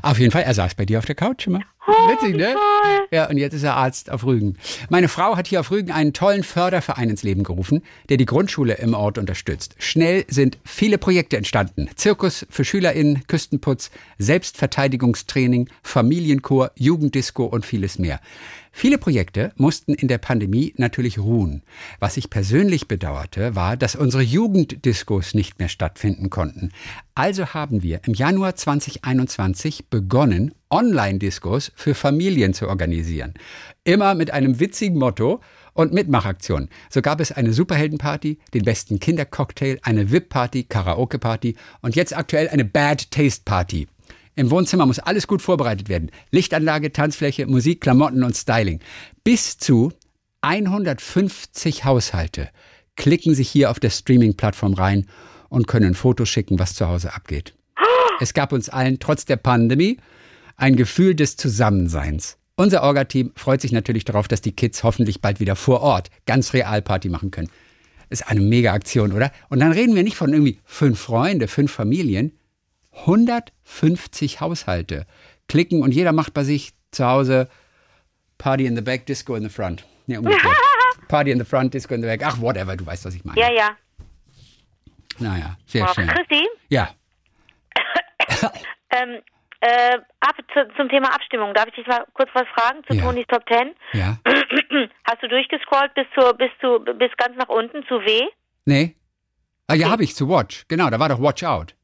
Auf 0.03 0.19
jeden 0.19 0.31
Fall, 0.31 0.43
er 0.43 0.55
saß 0.55 0.75
bei 0.75 0.85
dir 0.87 0.99
auf 0.99 1.05
der 1.05 1.15
Couch 1.15 1.47
immer. 1.47 1.61
Oh, 1.87 1.93
Witzig, 2.11 2.37
ne? 2.37 2.53
toll. 2.53 3.09
Ja, 3.11 3.29
und 3.29 3.37
jetzt 3.37 3.53
ist 3.53 3.63
er 3.63 3.77
Arzt 3.77 4.11
auf 4.11 4.25
Rügen. 4.25 4.57
Meine 4.89 5.09
Frau 5.09 5.37
hat 5.37 5.47
hier 5.47 5.61
auf 5.61 5.71
Rügen 5.71 5.93
einen 5.93 6.13
tollen 6.13 6.43
Förderverein 6.43 7.11
ins 7.11 7.23
Leben 7.23 7.43
gerufen, 7.45 7.83
der 8.09 8.17
die 8.17 8.27
Grundschule 8.27 8.75
im 8.75 8.95
Ort 8.95 9.19
unterstützt. 9.19 9.77
Schnell 9.79 10.25
sind 10.29 10.59
viele 10.65 10.99
Projekte 10.99 11.37
entstanden. 11.37 11.89
Zirkus 11.95 12.47
für 12.51 12.65
SchülerInnen, 12.65 13.27
Küstenputz, 13.27 13.91
Selbstverteidigungstraining, 14.19 15.69
Familienchor, 15.83 16.73
Jugenddisco 16.77 17.45
und 17.45 17.65
vieles 17.65 17.99
mehr. 17.99 18.21
Viele 18.79 18.99
Projekte 18.99 19.53
mussten 19.57 19.95
in 19.95 20.07
der 20.07 20.19
Pandemie 20.19 20.75
natürlich 20.77 21.19
ruhen. 21.19 21.63
Was 21.99 22.19
ich 22.19 22.29
persönlich 22.29 22.89
bedauerte, 22.89 23.57
war, 23.57 23.75
dass 23.75 23.97
unsere 23.97 24.23
Jugenddiskos 24.23 25.33
nicht 25.33 25.59
mehr 25.59 25.71
stattfinden 25.71 26.29
konnten. 26.29 26.73
Also 27.15 27.55
haben 27.55 27.83
wir 27.83 28.03
im 28.05 28.13
Januar 28.13 28.55
2021 28.55 29.89
begonnen, 29.89 30.53
Online-Diskos 30.69 31.73
für 31.75 31.95
Familien 31.95 32.53
zu 32.53 32.69
organisieren. 32.69 33.33
Immer 33.85 34.15
mit 34.15 34.31
einem 34.31 34.61
witzigen 34.61 34.99
Motto 34.99 35.41
und 35.73 35.95
Mitmachaktionen. 35.95 36.69
So 36.91 37.01
gab 37.01 37.23
es 37.23 37.33
eine 37.33 37.55
Superheldenparty, 37.55 38.39
den 38.53 38.65
besten 38.65 39.01
Kindercocktail, 39.01 39.79
eine 39.85 40.13
VIP-Party, 40.13 40.65
Karaoke-Party 40.65 41.57
und 41.81 41.97
jetzt 41.97 42.15
aktuell 42.15 42.51
eine 42.51 42.67
Bad 42.67 43.11
Taste 43.11 43.41
Party. 43.43 43.89
Im 44.37 44.51
Wohnzimmer 44.51 44.85
muss 44.85 44.99
alles 44.99 45.27
gut 45.27 45.41
vorbereitet 45.41 45.89
werden. 45.89 46.11
Lichtanlage, 46.31 46.93
Tanzfläche, 46.93 47.47
Musik, 47.47 47.81
Klamotten 47.81 48.23
und 48.23 48.37
Styling. 48.37 48.81
Bis 49.25 49.57
zu 49.57 49.93
150 50.43 51.87
Haushalte 51.87 52.51
klicken 52.97 53.35
sich 53.35 53.49
hier 53.49 53.71
auf 53.71 53.81
der 53.81 53.91
Streaming-Plattform 53.91 54.75
rein 54.75 55.07
und 55.49 55.67
können 55.67 55.95
Fotos 55.95 56.29
schicken, 56.29 56.59
was 56.59 56.75
zu 56.75 56.87
Hause 56.87 57.15
abgeht. 57.15 57.55
Es 58.21 58.35
gab 58.35 58.53
uns 58.53 58.69
allen 58.69 58.99
trotz 58.99 59.25
der 59.25 59.37
Pandemie 59.37 59.99
ein 60.57 60.77
Gefühl 60.77 61.15
des 61.15 61.37
Zusammenseins. 61.37 62.37
Unser 62.57 62.83
Orga-Team 62.83 63.33
freut 63.37 63.63
sich 63.63 63.73
natürlich 63.73 64.05
darauf, 64.05 64.29
dass 64.29 64.43
die 64.43 64.53
Kids 64.53 64.83
hoffentlich 64.83 65.23
bald 65.23 65.41
wieder 65.41 65.57
vor 65.57 65.81
Ort 65.81 66.11
ganz 66.27 66.53
real 66.53 66.83
Party 66.83 67.09
machen 67.09 67.31
können. 67.31 67.51
Ist 68.11 68.29
eine 68.29 68.41
mega 68.41 68.73
Aktion, 68.73 69.13
oder? 69.13 69.33
Und 69.49 69.61
dann 69.61 69.73
reden 69.73 69.95
wir 69.95 70.03
nicht 70.03 70.17
von 70.17 70.33
irgendwie 70.33 70.59
fünf 70.65 71.01
Freunde, 71.01 71.49
fünf 71.49 71.73
Familien, 71.73 72.33
150 72.97 74.41
Haushalte 74.41 75.07
klicken 75.49 75.83
und 75.83 75.93
jeder 75.93 76.13
macht 76.13 76.35
bei 76.35 76.45
sich 76.45 76.73
zu 76.91 77.07
Hause 77.07 77.49
Party 78.39 78.67
in 78.67 78.75
the 78.77 78.83
back, 78.83 79.07
Disco 79.07 79.35
in 79.35 79.43
the 79.43 79.49
front. 79.49 79.85
Nee, 80.07 80.19
umgekehrt. 80.19 80.55
Party 81.09 81.31
in 81.31 81.39
the 81.39 81.45
front, 81.45 81.73
Disco 81.75 81.95
in 81.95 82.03
the 82.03 82.07
back. 82.07 82.23
Ach, 82.25 82.41
whatever, 82.41 82.77
du 82.77 82.85
weißt, 82.87 83.05
was 83.05 83.15
ich 83.15 83.25
meine. 83.25 83.41
Ja, 83.41 83.51
ja. 83.53 83.71
Naja, 85.19 85.57
sehr 85.67 85.85
Oh, 85.89 85.95
schön. 85.95 86.07
Christi, 86.09 86.47
Ja, 86.69 86.91
ähm, 88.91 89.23
äh, 89.61 89.97
ab, 90.21 90.37
zu, 90.53 90.69
zum 90.77 90.89
Thema 90.91 91.15
Abstimmung, 91.15 91.55
darf 91.55 91.67
ich 91.69 91.75
dich 91.75 91.87
mal 91.87 92.05
kurz 92.13 92.29
was 92.35 92.47
fragen 92.49 92.83
zu 92.89 92.95
Ja. 92.95 93.03
Tonis 93.05 93.27
Top 93.29 93.47
Ten? 93.47 93.75
ja. 93.95 94.19
Hast 95.05 95.23
du 95.23 95.29
durchgescrollt 95.29 95.95
bis, 95.95 96.07
zur, 96.15 96.35
bis, 96.35 96.51
zu, 96.61 96.81
bis 96.99 97.11
ganz 97.17 97.37
nach 97.39 97.49
unten 97.49 97.83
zu 97.87 97.95
W? 98.01 98.27
Nee? 98.67 98.95
Ah, 99.69 99.75
ja, 99.75 99.89
habe 99.91 100.05
ich 100.05 100.15
zu 100.15 100.29
Watch. 100.29 100.65
Genau, 100.69 100.91
da 100.91 100.99
war 101.01 101.09
doch 101.09 101.21
Watch 101.21 101.43
Out. 101.45 101.75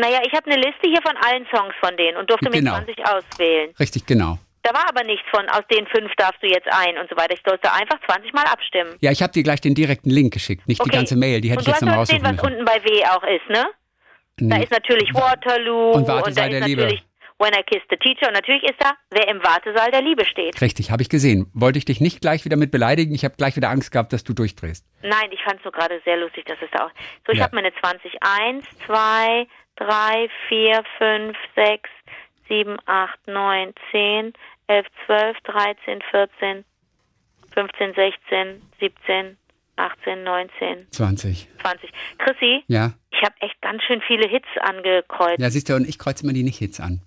Naja, 0.00 0.20
ich 0.26 0.32
habe 0.32 0.50
eine 0.50 0.56
Liste 0.60 0.88
hier 0.88 1.00
von 1.02 1.16
allen 1.16 1.46
Songs 1.54 1.74
von 1.80 1.96
denen 1.96 2.16
und 2.16 2.28
durfte 2.30 2.50
Genau. 2.50 2.78
mir 2.78 2.84
20 2.86 3.06
auswählen. 3.06 3.74
Richtig, 3.80 4.06
genau. 4.06 4.38
Da 4.62 4.74
war 4.74 4.88
aber 4.88 5.04
nichts 5.04 5.24
von, 5.30 5.48
aus 5.50 5.62
den 5.70 5.86
fünf 5.86 6.12
darfst 6.16 6.42
du 6.42 6.48
jetzt 6.48 6.66
ein 6.72 6.98
und 6.98 7.08
so 7.08 7.16
weiter. 7.16 7.34
Ich 7.34 7.40
sollte 7.46 7.72
einfach 7.72 7.98
20 8.10 8.32
Mal 8.32 8.44
abstimmen. 8.46 8.96
Ja, 9.00 9.12
ich 9.12 9.22
habe 9.22 9.32
dir 9.32 9.42
gleich 9.44 9.60
den 9.60 9.74
direkten 9.74 10.10
Link 10.10 10.32
geschickt, 10.34 10.66
nicht 10.66 10.80
die 10.80 10.88
Okay. 10.88 10.96
ganze 10.96 11.16
Mail, 11.16 11.40
die 11.40 11.50
hätte 11.50 11.58
und 11.60 11.62
ich 11.62 11.68
jetzt 11.68 11.82
du 11.82 11.86
nochmal 11.86 12.00
hast 12.00 12.10
gesehen, 12.10 12.24
was 12.24 12.42
unten 12.44 12.64
bei 12.64 12.82
W 12.84 13.04
auch 13.06 13.22
ist, 13.22 13.48
ne? 13.48 13.64
Da 14.38 14.56
ist 14.56 14.70
natürlich 14.72 15.14
Waterloo 15.14 15.92
Und 15.92 16.08
Wartesaal 16.08 16.50
da 16.50 16.50
der 16.50 16.60
ist 16.60 16.66
Liebe. 16.66 16.98
When 17.38 17.52
I 17.52 17.62
Kissed 17.64 17.86
the 17.90 17.96
Teacher 17.96 18.28
und 18.28 18.32
natürlich 18.34 18.62
ist 18.62 18.76
da, 18.78 18.92
wer 19.10 19.28
im 19.28 19.38
Wartesaal 19.44 19.90
der 19.90 20.00
Liebe 20.00 20.24
steht. 20.24 20.58
Richtig, 20.62 20.90
habe 20.90 21.02
ich 21.02 21.10
gesehen. 21.10 21.50
Wollte 21.52 21.78
ich 21.78 21.84
dich 21.84 22.00
nicht 22.00 22.20
gleich 22.22 22.44
wieder 22.46 22.56
mit 22.56 22.70
beleidigen. 22.70 23.14
Ich 23.14 23.24
habe 23.26 23.34
gleich 23.36 23.56
wieder 23.56 23.68
Angst 23.68 23.92
gehabt, 23.92 24.12
dass 24.14 24.24
du 24.24 24.32
durchdrehst. 24.32 24.86
Nein, 25.02 25.30
ich 25.30 25.42
fand 25.44 25.58
es 25.58 25.64
nur 25.64 25.72
gerade 25.72 26.00
sehr 26.06 26.16
lustig, 26.16 26.46
dass 26.46 26.56
es 26.62 26.70
da 26.72 26.86
auch. 26.86 26.90
So, 27.26 27.32
ich 27.32 27.38
Ja. 27.38 27.44
habe 27.44 27.54
meine 27.56 27.72
20. 27.74 28.12
1, 28.22 28.64
2, 28.86 29.46
3, 29.76 30.28
4, 30.48 30.82
5, 30.98 31.36
6, 31.54 31.90
7, 32.48 32.76
8, 32.86 33.26
9, 33.26 33.74
10, 33.92 34.32
11, 34.68 34.86
12, 35.04 35.36
13, 35.44 36.00
14, 36.10 36.64
15, 37.52 37.94
16, 37.94 38.62
17, 38.80 39.36
18, 39.76 40.24
19, 40.24 40.86
20. 40.90 41.48
20. 41.60 41.90
Chrissy, 42.18 42.64
Ja. 42.66 42.92
ich 43.10 43.20
habe 43.22 43.34
echt 43.40 43.60
ganz 43.60 43.82
schön 43.82 44.00
viele 44.06 44.26
Hits 44.26 44.48
angekreuzt. 44.62 45.38
Ja, 45.38 45.50
siehst 45.50 45.68
du, 45.68 45.74
und 45.74 45.86
ich 45.86 45.98
kreuze 45.98 46.24
immer 46.24 46.32
die 46.32 46.42
Nicht-Hits 46.42 46.80
an. 46.80 47.02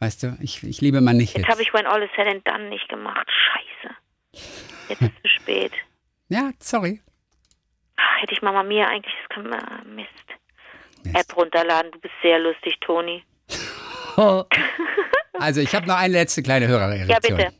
Weißt 0.00 0.22
du, 0.22 0.36
ich, 0.40 0.62
ich 0.62 0.80
liebe 0.80 1.00
mal 1.00 1.12
Nicht-Hits. 1.14 1.42
Jetzt 1.42 1.50
habe 1.50 1.62
ich 1.62 1.72
When 1.74 1.86
All 1.86 2.02
Is 2.02 2.10
Said 2.16 2.28
and 2.28 2.46
Done 2.46 2.68
nicht 2.68 2.88
gemacht. 2.88 3.26
Scheiße. 3.28 3.94
Jetzt 4.88 5.02
ist 5.02 5.12
es 5.14 5.22
zu 5.22 5.28
spät. 5.40 5.72
Ja, 6.30 6.50
sorry. 6.58 7.00
Ach, 7.96 8.20
hätte 8.20 8.34
ich 8.34 8.42
Mama 8.42 8.62
Mia 8.62 8.86
eigentlich, 8.86 9.14
das 9.22 9.34
kann 9.34 9.48
man, 9.48 9.94
Mist. 9.94 10.10
Mist. 11.02 11.16
App 11.16 11.34
runterladen. 11.34 11.90
Du 11.90 11.98
bist 12.00 12.12
sehr 12.20 12.38
lustig, 12.38 12.76
Toni. 12.82 13.24
Also, 15.40 15.60
ich 15.60 15.74
habe 15.74 15.86
noch 15.86 15.96
eine 15.96 16.12
letzte 16.12 16.42
kleine 16.42 16.66
Hörerreaktion. 16.68 17.08
Ja, 17.08 17.18
bitte. 17.20 17.54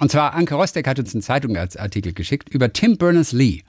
Und 0.00 0.10
zwar, 0.10 0.34
Anke 0.34 0.54
Rostek 0.56 0.86
hat 0.86 0.98
uns 0.98 1.14
einen 1.14 1.22
Zeitungsartikel 1.22 2.12
geschickt 2.12 2.48
über 2.48 2.72
Tim 2.72 2.98
Berners-Lee. 2.98 3.62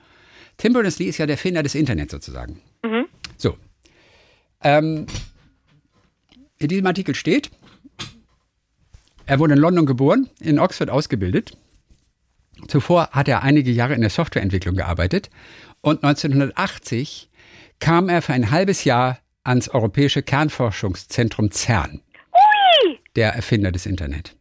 Tim 0.56 0.72
Berners-Lee 0.72 1.06
ist 1.06 1.18
ja 1.18 1.26
der 1.26 1.34
Erfinder 1.34 1.62
des 1.62 1.74
Internets 1.74 2.10
sozusagen. 2.10 2.60
Mhm. 2.82 3.06
So. 3.36 3.56
Ähm, 4.62 5.06
in 6.58 6.68
diesem 6.68 6.86
Artikel 6.86 7.14
steht, 7.14 7.50
er 9.26 9.38
wurde 9.38 9.54
in 9.54 9.60
London 9.60 9.86
geboren, 9.86 10.28
in 10.40 10.58
Oxford 10.58 10.90
ausgebildet. 10.90 11.56
Zuvor 12.68 13.10
hat 13.12 13.28
er 13.28 13.42
einige 13.42 13.70
Jahre 13.70 13.94
in 13.94 14.00
der 14.00 14.10
Softwareentwicklung 14.10 14.76
gearbeitet 14.76 15.30
und 15.82 16.02
1980 16.02 17.28
kam 17.78 18.08
er 18.08 18.22
für 18.22 18.32
ein 18.32 18.50
halbes 18.50 18.84
Jahr 18.84 19.18
ans 19.44 19.68
Europäische 19.68 20.22
Kernforschungszentrum 20.22 21.50
CERN 21.50 22.00
der 23.14 23.34
Erfinder 23.34 23.72
des 23.72 23.86
Internet. 23.86 24.36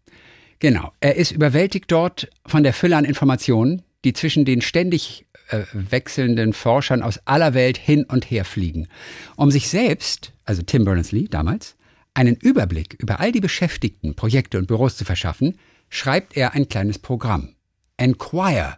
Genau. 0.59 0.91
Er 0.99 1.15
ist 1.15 1.31
überwältigt 1.31 1.91
dort 1.91 2.29
von 2.45 2.63
der 2.63 2.73
Fülle 2.73 2.97
an 2.97 3.05
Informationen, 3.05 3.83
die 4.03 4.13
zwischen 4.13 4.45
den 4.45 4.61
ständig 4.61 5.25
äh, 5.49 5.63
wechselnden 5.73 6.53
Forschern 6.53 7.01
aus 7.01 7.19
aller 7.25 7.53
Welt 7.53 7.77
hin 7.77 8.03
und 8.05 8.29
her 8.29 8.45
fliegen. 8.45 8.87
Um 9.35 9.51
sich 9.51 9.69
selbst, 9.69 10.33
also 10.45 10.61
Tim 10.61 10.85
Berners-Lee 10.85 11.27
damals, 11.29 11.75
einen 12.15 12.35
Überblick 12.35 12.95
über 12.99 13.19
all 13.19 13.31
die 13.31 13.41
Beschäftigten, 13.41 14.15
Projekte 14.15 14.57
und 14.57 14.67
Büros 14.67 14.97
zu 14.97 15.05
verschaffen, 15.05 15.57
schreibt 15.89 16.35
er 16.35 16.53
ein 16.53 16.67
kleines 16.67 16.97
Programm. 16.97 17.49
Enquire 17.97 18.77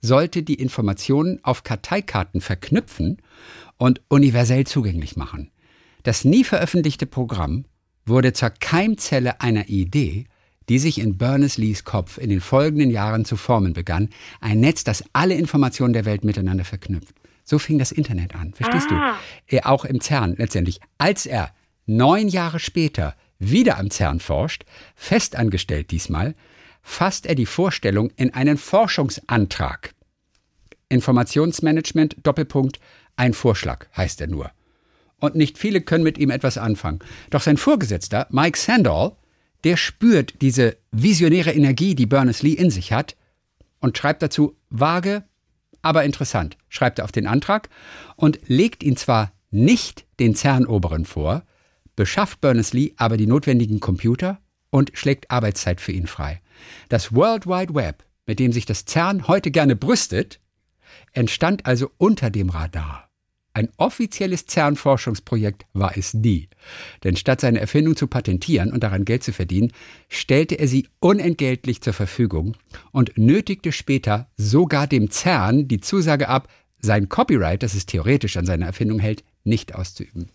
sollte 0.00 0.42
die 0.42 0.54
Informationen 0.54 1.40
auf 1.42 1.62
Karteikarten 1.64 2.40
verknüpfen 2.40 3.18
und 3.76 4.00
universell 4.08 4.66
zugänglich 4.66 5.16
machen. 5.16 5.50
Das 6.02 6.24
nie 6.24 6.44
veröffentlichte 6.44 7.06
Programm 7.06 7.64
wurde 8.06 8.32
zur 8.32 8.50
Keimzelle 8.50 9.40
einer 9.40 9.68
Idee, 9.68 10.26
die 10.68 10.78
sich 10.78 10.98
in 10.98 11.16
Berners-Lees 11.18 11.84
Kopf 11.84 12.18
in 12.18 12.30
den 12.30 12.40
folgenden 12.40 12.90
Jahren 12.90 13.24
zu 13.24 13.36
formen 13.36 13.72
begann, 13.72 14.10
ein 14.40 14.60
Netz, 14.60 14.84
das 14.84 15.04
alle 15.12 15.34
Informationen 15.34 15.92
der 15.94 16.04
Welt 16.04 16.24
miteinander 16.24 16.64
verknüpft. 16.64 17.14
So 17.44 17.58
fing 17.58 17.78
das 17.78 17.92
Internet 17.92 18.34
an, 18.34 18.52
verstehst 18.52 18.88
Ah. 18.90 19.16
du? 19.48 19.56
Er 19.56 19.66
auch 19.68 19.84
im 19.86 20.00
CERN 20.00 20.36
letztendlich. 20.36 20.80
Als 20.98 21.24
er 21.26 21.50
neun 21.88 22.28
Jahre 22.28 22.60
später 22.60 23.16
wieder 23.38 23.78
am 23.78 23.90
CERN 23.90 24.20
forscht, 24.20 24.64
festangestellt 24.94 25.90
diesmal, 25.90 26.34
fasst 26.82 27.26
er 27.26 27.34
die 27.34 27.46
Vorstellung 27.46 28.10
in 28.16 28.32
einen 28.34 28.56
Forschungsantrag. 28.58 29.94
Informationsmanagement, 30.88 32.16
Doppelpunkt, 32.22 32.80
ein 33.16 33.34
Vorschlag 33.34 33.86
heißt 33.96 34.20
er 34.20 34.26
nur. 34.26 34.50
Und 35.20 35.34
nicht 35.34 35.58
viele 35.58 35.80
können 35.80 36.04
mit 36.04 36.18
ihm 36.18 36.30
etwas 36.30 36.58
anfangen. 36.58 37.00
Doch 37.30 37.42
sein 37.42 37.56
Vorgesetzter, 37.56 38.26
Mike 38.30 38.58
Sandall, 38.58 39.12
der 39.64 39.76
spürt 39.76 40.40
diese 40.40 40.76
visionäre 40.92 41.52
Energie, 41.52 41.94
die 41.94 42.06
Berners-Lee 42.06 42.52
in 42.52 42.70
sich 42.70 42.92
hat 42.92 43.16
und 43.80 43.98
schreibt 43.98 44.22
dazu 44.22 44.56
vage, 44.70 45.24
aber 45.82 46.04
interessant, 46.04 46.56
schreibt 46.68 47.00
er 47.00 47.04
auf 47.04 47.12
den 47.12 47.26
Antrag 47.26 47.68
und 48.16 48.38
legt 48.46 48.82
ihn 48.82 48.96
zwar 48.96 49.32
nicht 49.50 50.06
den 50.20 50.34
CERN-Oberen 50.34 51.04
vor, 51.04 51.44
beschafft 51.98 52.40
Berners-Lee 52.40 52.92
aber 52.96 53.16
die 53.16 53.26
notwendigen 53.26 53.80
Computer 53.80 54.38
und 54.70 54.92
schlägt 54.94 55.32
Arbeitszeit 55.32 55.80
für 55.80 55.90
ihn 55.90 56.06
frei. 56.06 56.40
Das 56.88 57.12
World 57.12 57.48
Wide 57.48 57.74
Web, 57.74 58.04
mit 58.24 58.38
dem 58.38 58.52
sich 58.52 58.66
das 58.66 58.84
CERN 58.86 59.26
heute 59.26 59.50
gerne 59.50 59.74
brüstet, 59.74 60.38
entstand 61.12 61.66
also 61.66 61.90
unter 61.98 62.30
dem 62.30 62.50
Radar. 62.50 63.10
Ein 63.52 63.68
offizielles 63.78 64.46
CERN-Forschungsprojekt 64.46 65.66
war 65.72 65.98
es 65.98 66.14
nie. 66.14 66.48
Denn 67.02 67.16
statt 67.16 67.40
seine 67.40 67.58
Erfindung 67.58 67.96
zu 67.96 68.06
patentieren 68.06 68.72
und 68.72 68.84
daran 68.84 69.04
Geld 69.04 69.24
zu 69.24 69.32
verdienen, 69.32 69.72
stellte 70.08 70.54
er 70.54 70.68
sie 70.68 70.86
unentgeltlich 71.00 71.80
zur 71.80 71.94
Verfügung 71.94 72.56
und 72.92 73.18
nötigte 73.18 73.72
später 73.72 74.30
sogar 74.36 74.86
dem 74.86 75.10
CERN 75.10 75.66
die 75.66 75.80
Zusage 75.80 76.28
ab, 76.28 76.46
sein 76.78 77.08
Copyright, 77.08 77.64
das 77.64 77.74
es 77.74 77.86
theoretisch 77.86 78.36
an 78.36 78.46
seiner 78.46 78.66
Erfindung 78.66 79.00
hält, 79.00 79.24
nicht 79.42 79.74
auszuüben. 79.74 80.30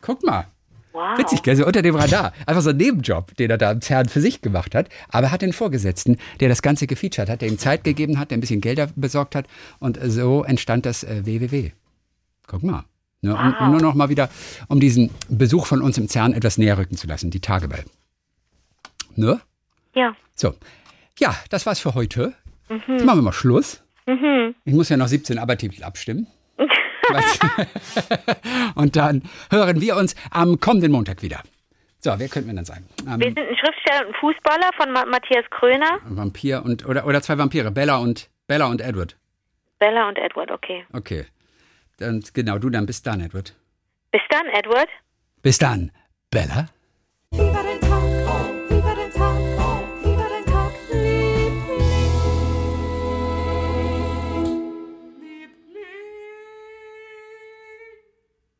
Guck 0.00 0.24
mal. 0.24 0.46
Wow. 0.92 1.18
Witzig, 1.18 1.42
gell? 1.42 1.56
So 1.56 1.66
unter 1.66 1.82
dem 1.82 1.94
Radar. 1.94 2.32
Einfach 2.46 2.62
so 2.62 2.70
ein 2.70 2.76
Nebenjob, 2.76 3.36
den 3.36 3.50
er 3.50 3.58
da 3.58 3.70
im 3.72 3.80
CERN 3.80 4.08
für 4.08 4.20
sich 4.20 4.40
gemacht 4.40 4.74
hat. 4.74 4.88
Aber 5.08 5.28
er 5.28 5.32
hat 5.32 5.42
den 5.42 5.52
Vorgesetzten, 5.52 6.16
der 6.40 6.48
das 6.48 6.62
Ganze 6.62 6.86
gefeatured 6.86 7.28
hat, 7.28 7.42
der 7.42 7.48
ihm 7.48 7.58
Zeit 7.58 7.84
gegeben 7.84 8.18
hat, 8.18 8.30
der 8.30 8.38
ein 8.38 8.40
bisschen 8.40 8.60
Gelder 8.60 8.88
besorgt 8.96 9.34
hat. 9.34 9.46
Und 9.78 9.98
so 10.02 10.44
entstand 10.44 10.86
das 10.86 11.04
äh, 11.04 11.24
WWW. 11.24 11.72
Guck 12.46 12.62
mal. 12.62 12.84
Ne, 13.20 13.34
um, 13.34 13.54
um 13.60 13.70
nur 13.72 13.80
noch 13.80 13.94
mal 13.94 14.08
wieder, 14.10 14.30
um 14.68 14.78
diesen 14.78 15.10
Besuch 15.28 15.66
von 15.66 15.82
uns 15.82 15.98
im 15.98 16.08
CERN 16.08 16.32
etwas 16.32 16.56
näher 16.56 16.78
rücken 16.78 16.96
zu 16.96 17.08
lassen, 17.08 17.30
die 17.30 17.40
Tagebell. 17.40 17.84
Ne? 19.16 19.40
Ja. 19.94 20.14
So. 20.36 20.54
Ja, 21.18 21.34
das 21.50 21.66
war's 21.66 21.80
für 21.80 21.94
heute. 21.94 22.34
Mhm. 22.68 22.80
Jetzt 22.86 23.04
machen 23.04 23.18
wir 23.18 23.22
mal 23.22 23.32
Schluss. 23.32 23.82
Ich 24.64 24.72
muss 24.72 24.88
ja 24.88 24.96
noch 24.96 25.08
17 25.08 25.38
Arbeitstitel 25.38 25.84
abstimmen. 25.84 26.28
Und 28.74 28.96
dann 28.96 29.22
hören 29.50 29.80
wir 29.80 29.96
uns 29.96 30.14
am 30.30 30.60
kommenden 30.60 30.92
Montag 30.92 31.22
wieder. 31.22 31.40
So, 32.00 32.14
wer 32.16 32.28
könnten 32.28 32.48
wir 32.48 32.54
dann 32.54 32.64
sein? 32.64 32.86
Ähm, 33.08 33.18
Wir 33.20 33.26
sind 33.26 33.38
ein 33.38 33.56
Schriftsteller 33.56 34.06
und 34.06 34.14
ein 34.14 34.20
Fußballer 34.20 34.70
von 34.76 34.92
Ma 34.92 35.04
Matthias 35.04 35.44
Kröner. 35.50 35.98
ein 36.08 36.16
Vampir 36.16 36.62
und 36.64 36.86
oder, 36.86 37.06
oder 37.06 37.20
zwei 37.22 37.36
Vampire, 37.38 37.70
Bella 37.70 37.96
und 37.98 38.28
Bella 38.46 38.66
und 38.66 38.80
Edward. 38.80 39.16
Bella 39.78 40.08
und 40.08 40.16
Edward, 40.18 40.50
okay. 40.50 40.84
Okay. 40.92 41.26
Und 42.00 42.32
genau, 42.34 42.58
du 42.58 42.70
dann 42.70 42.86
bis 42.86 43.02
dann, 43.02 43.20
Edward. 43.20 43.54
Bis 44.12 44.22
dann, 44.30 44.46
Edward. 44.46 44.88
Bis 45.42 45.58
dann, 45.58 45.90
Bella. 46.30 46.68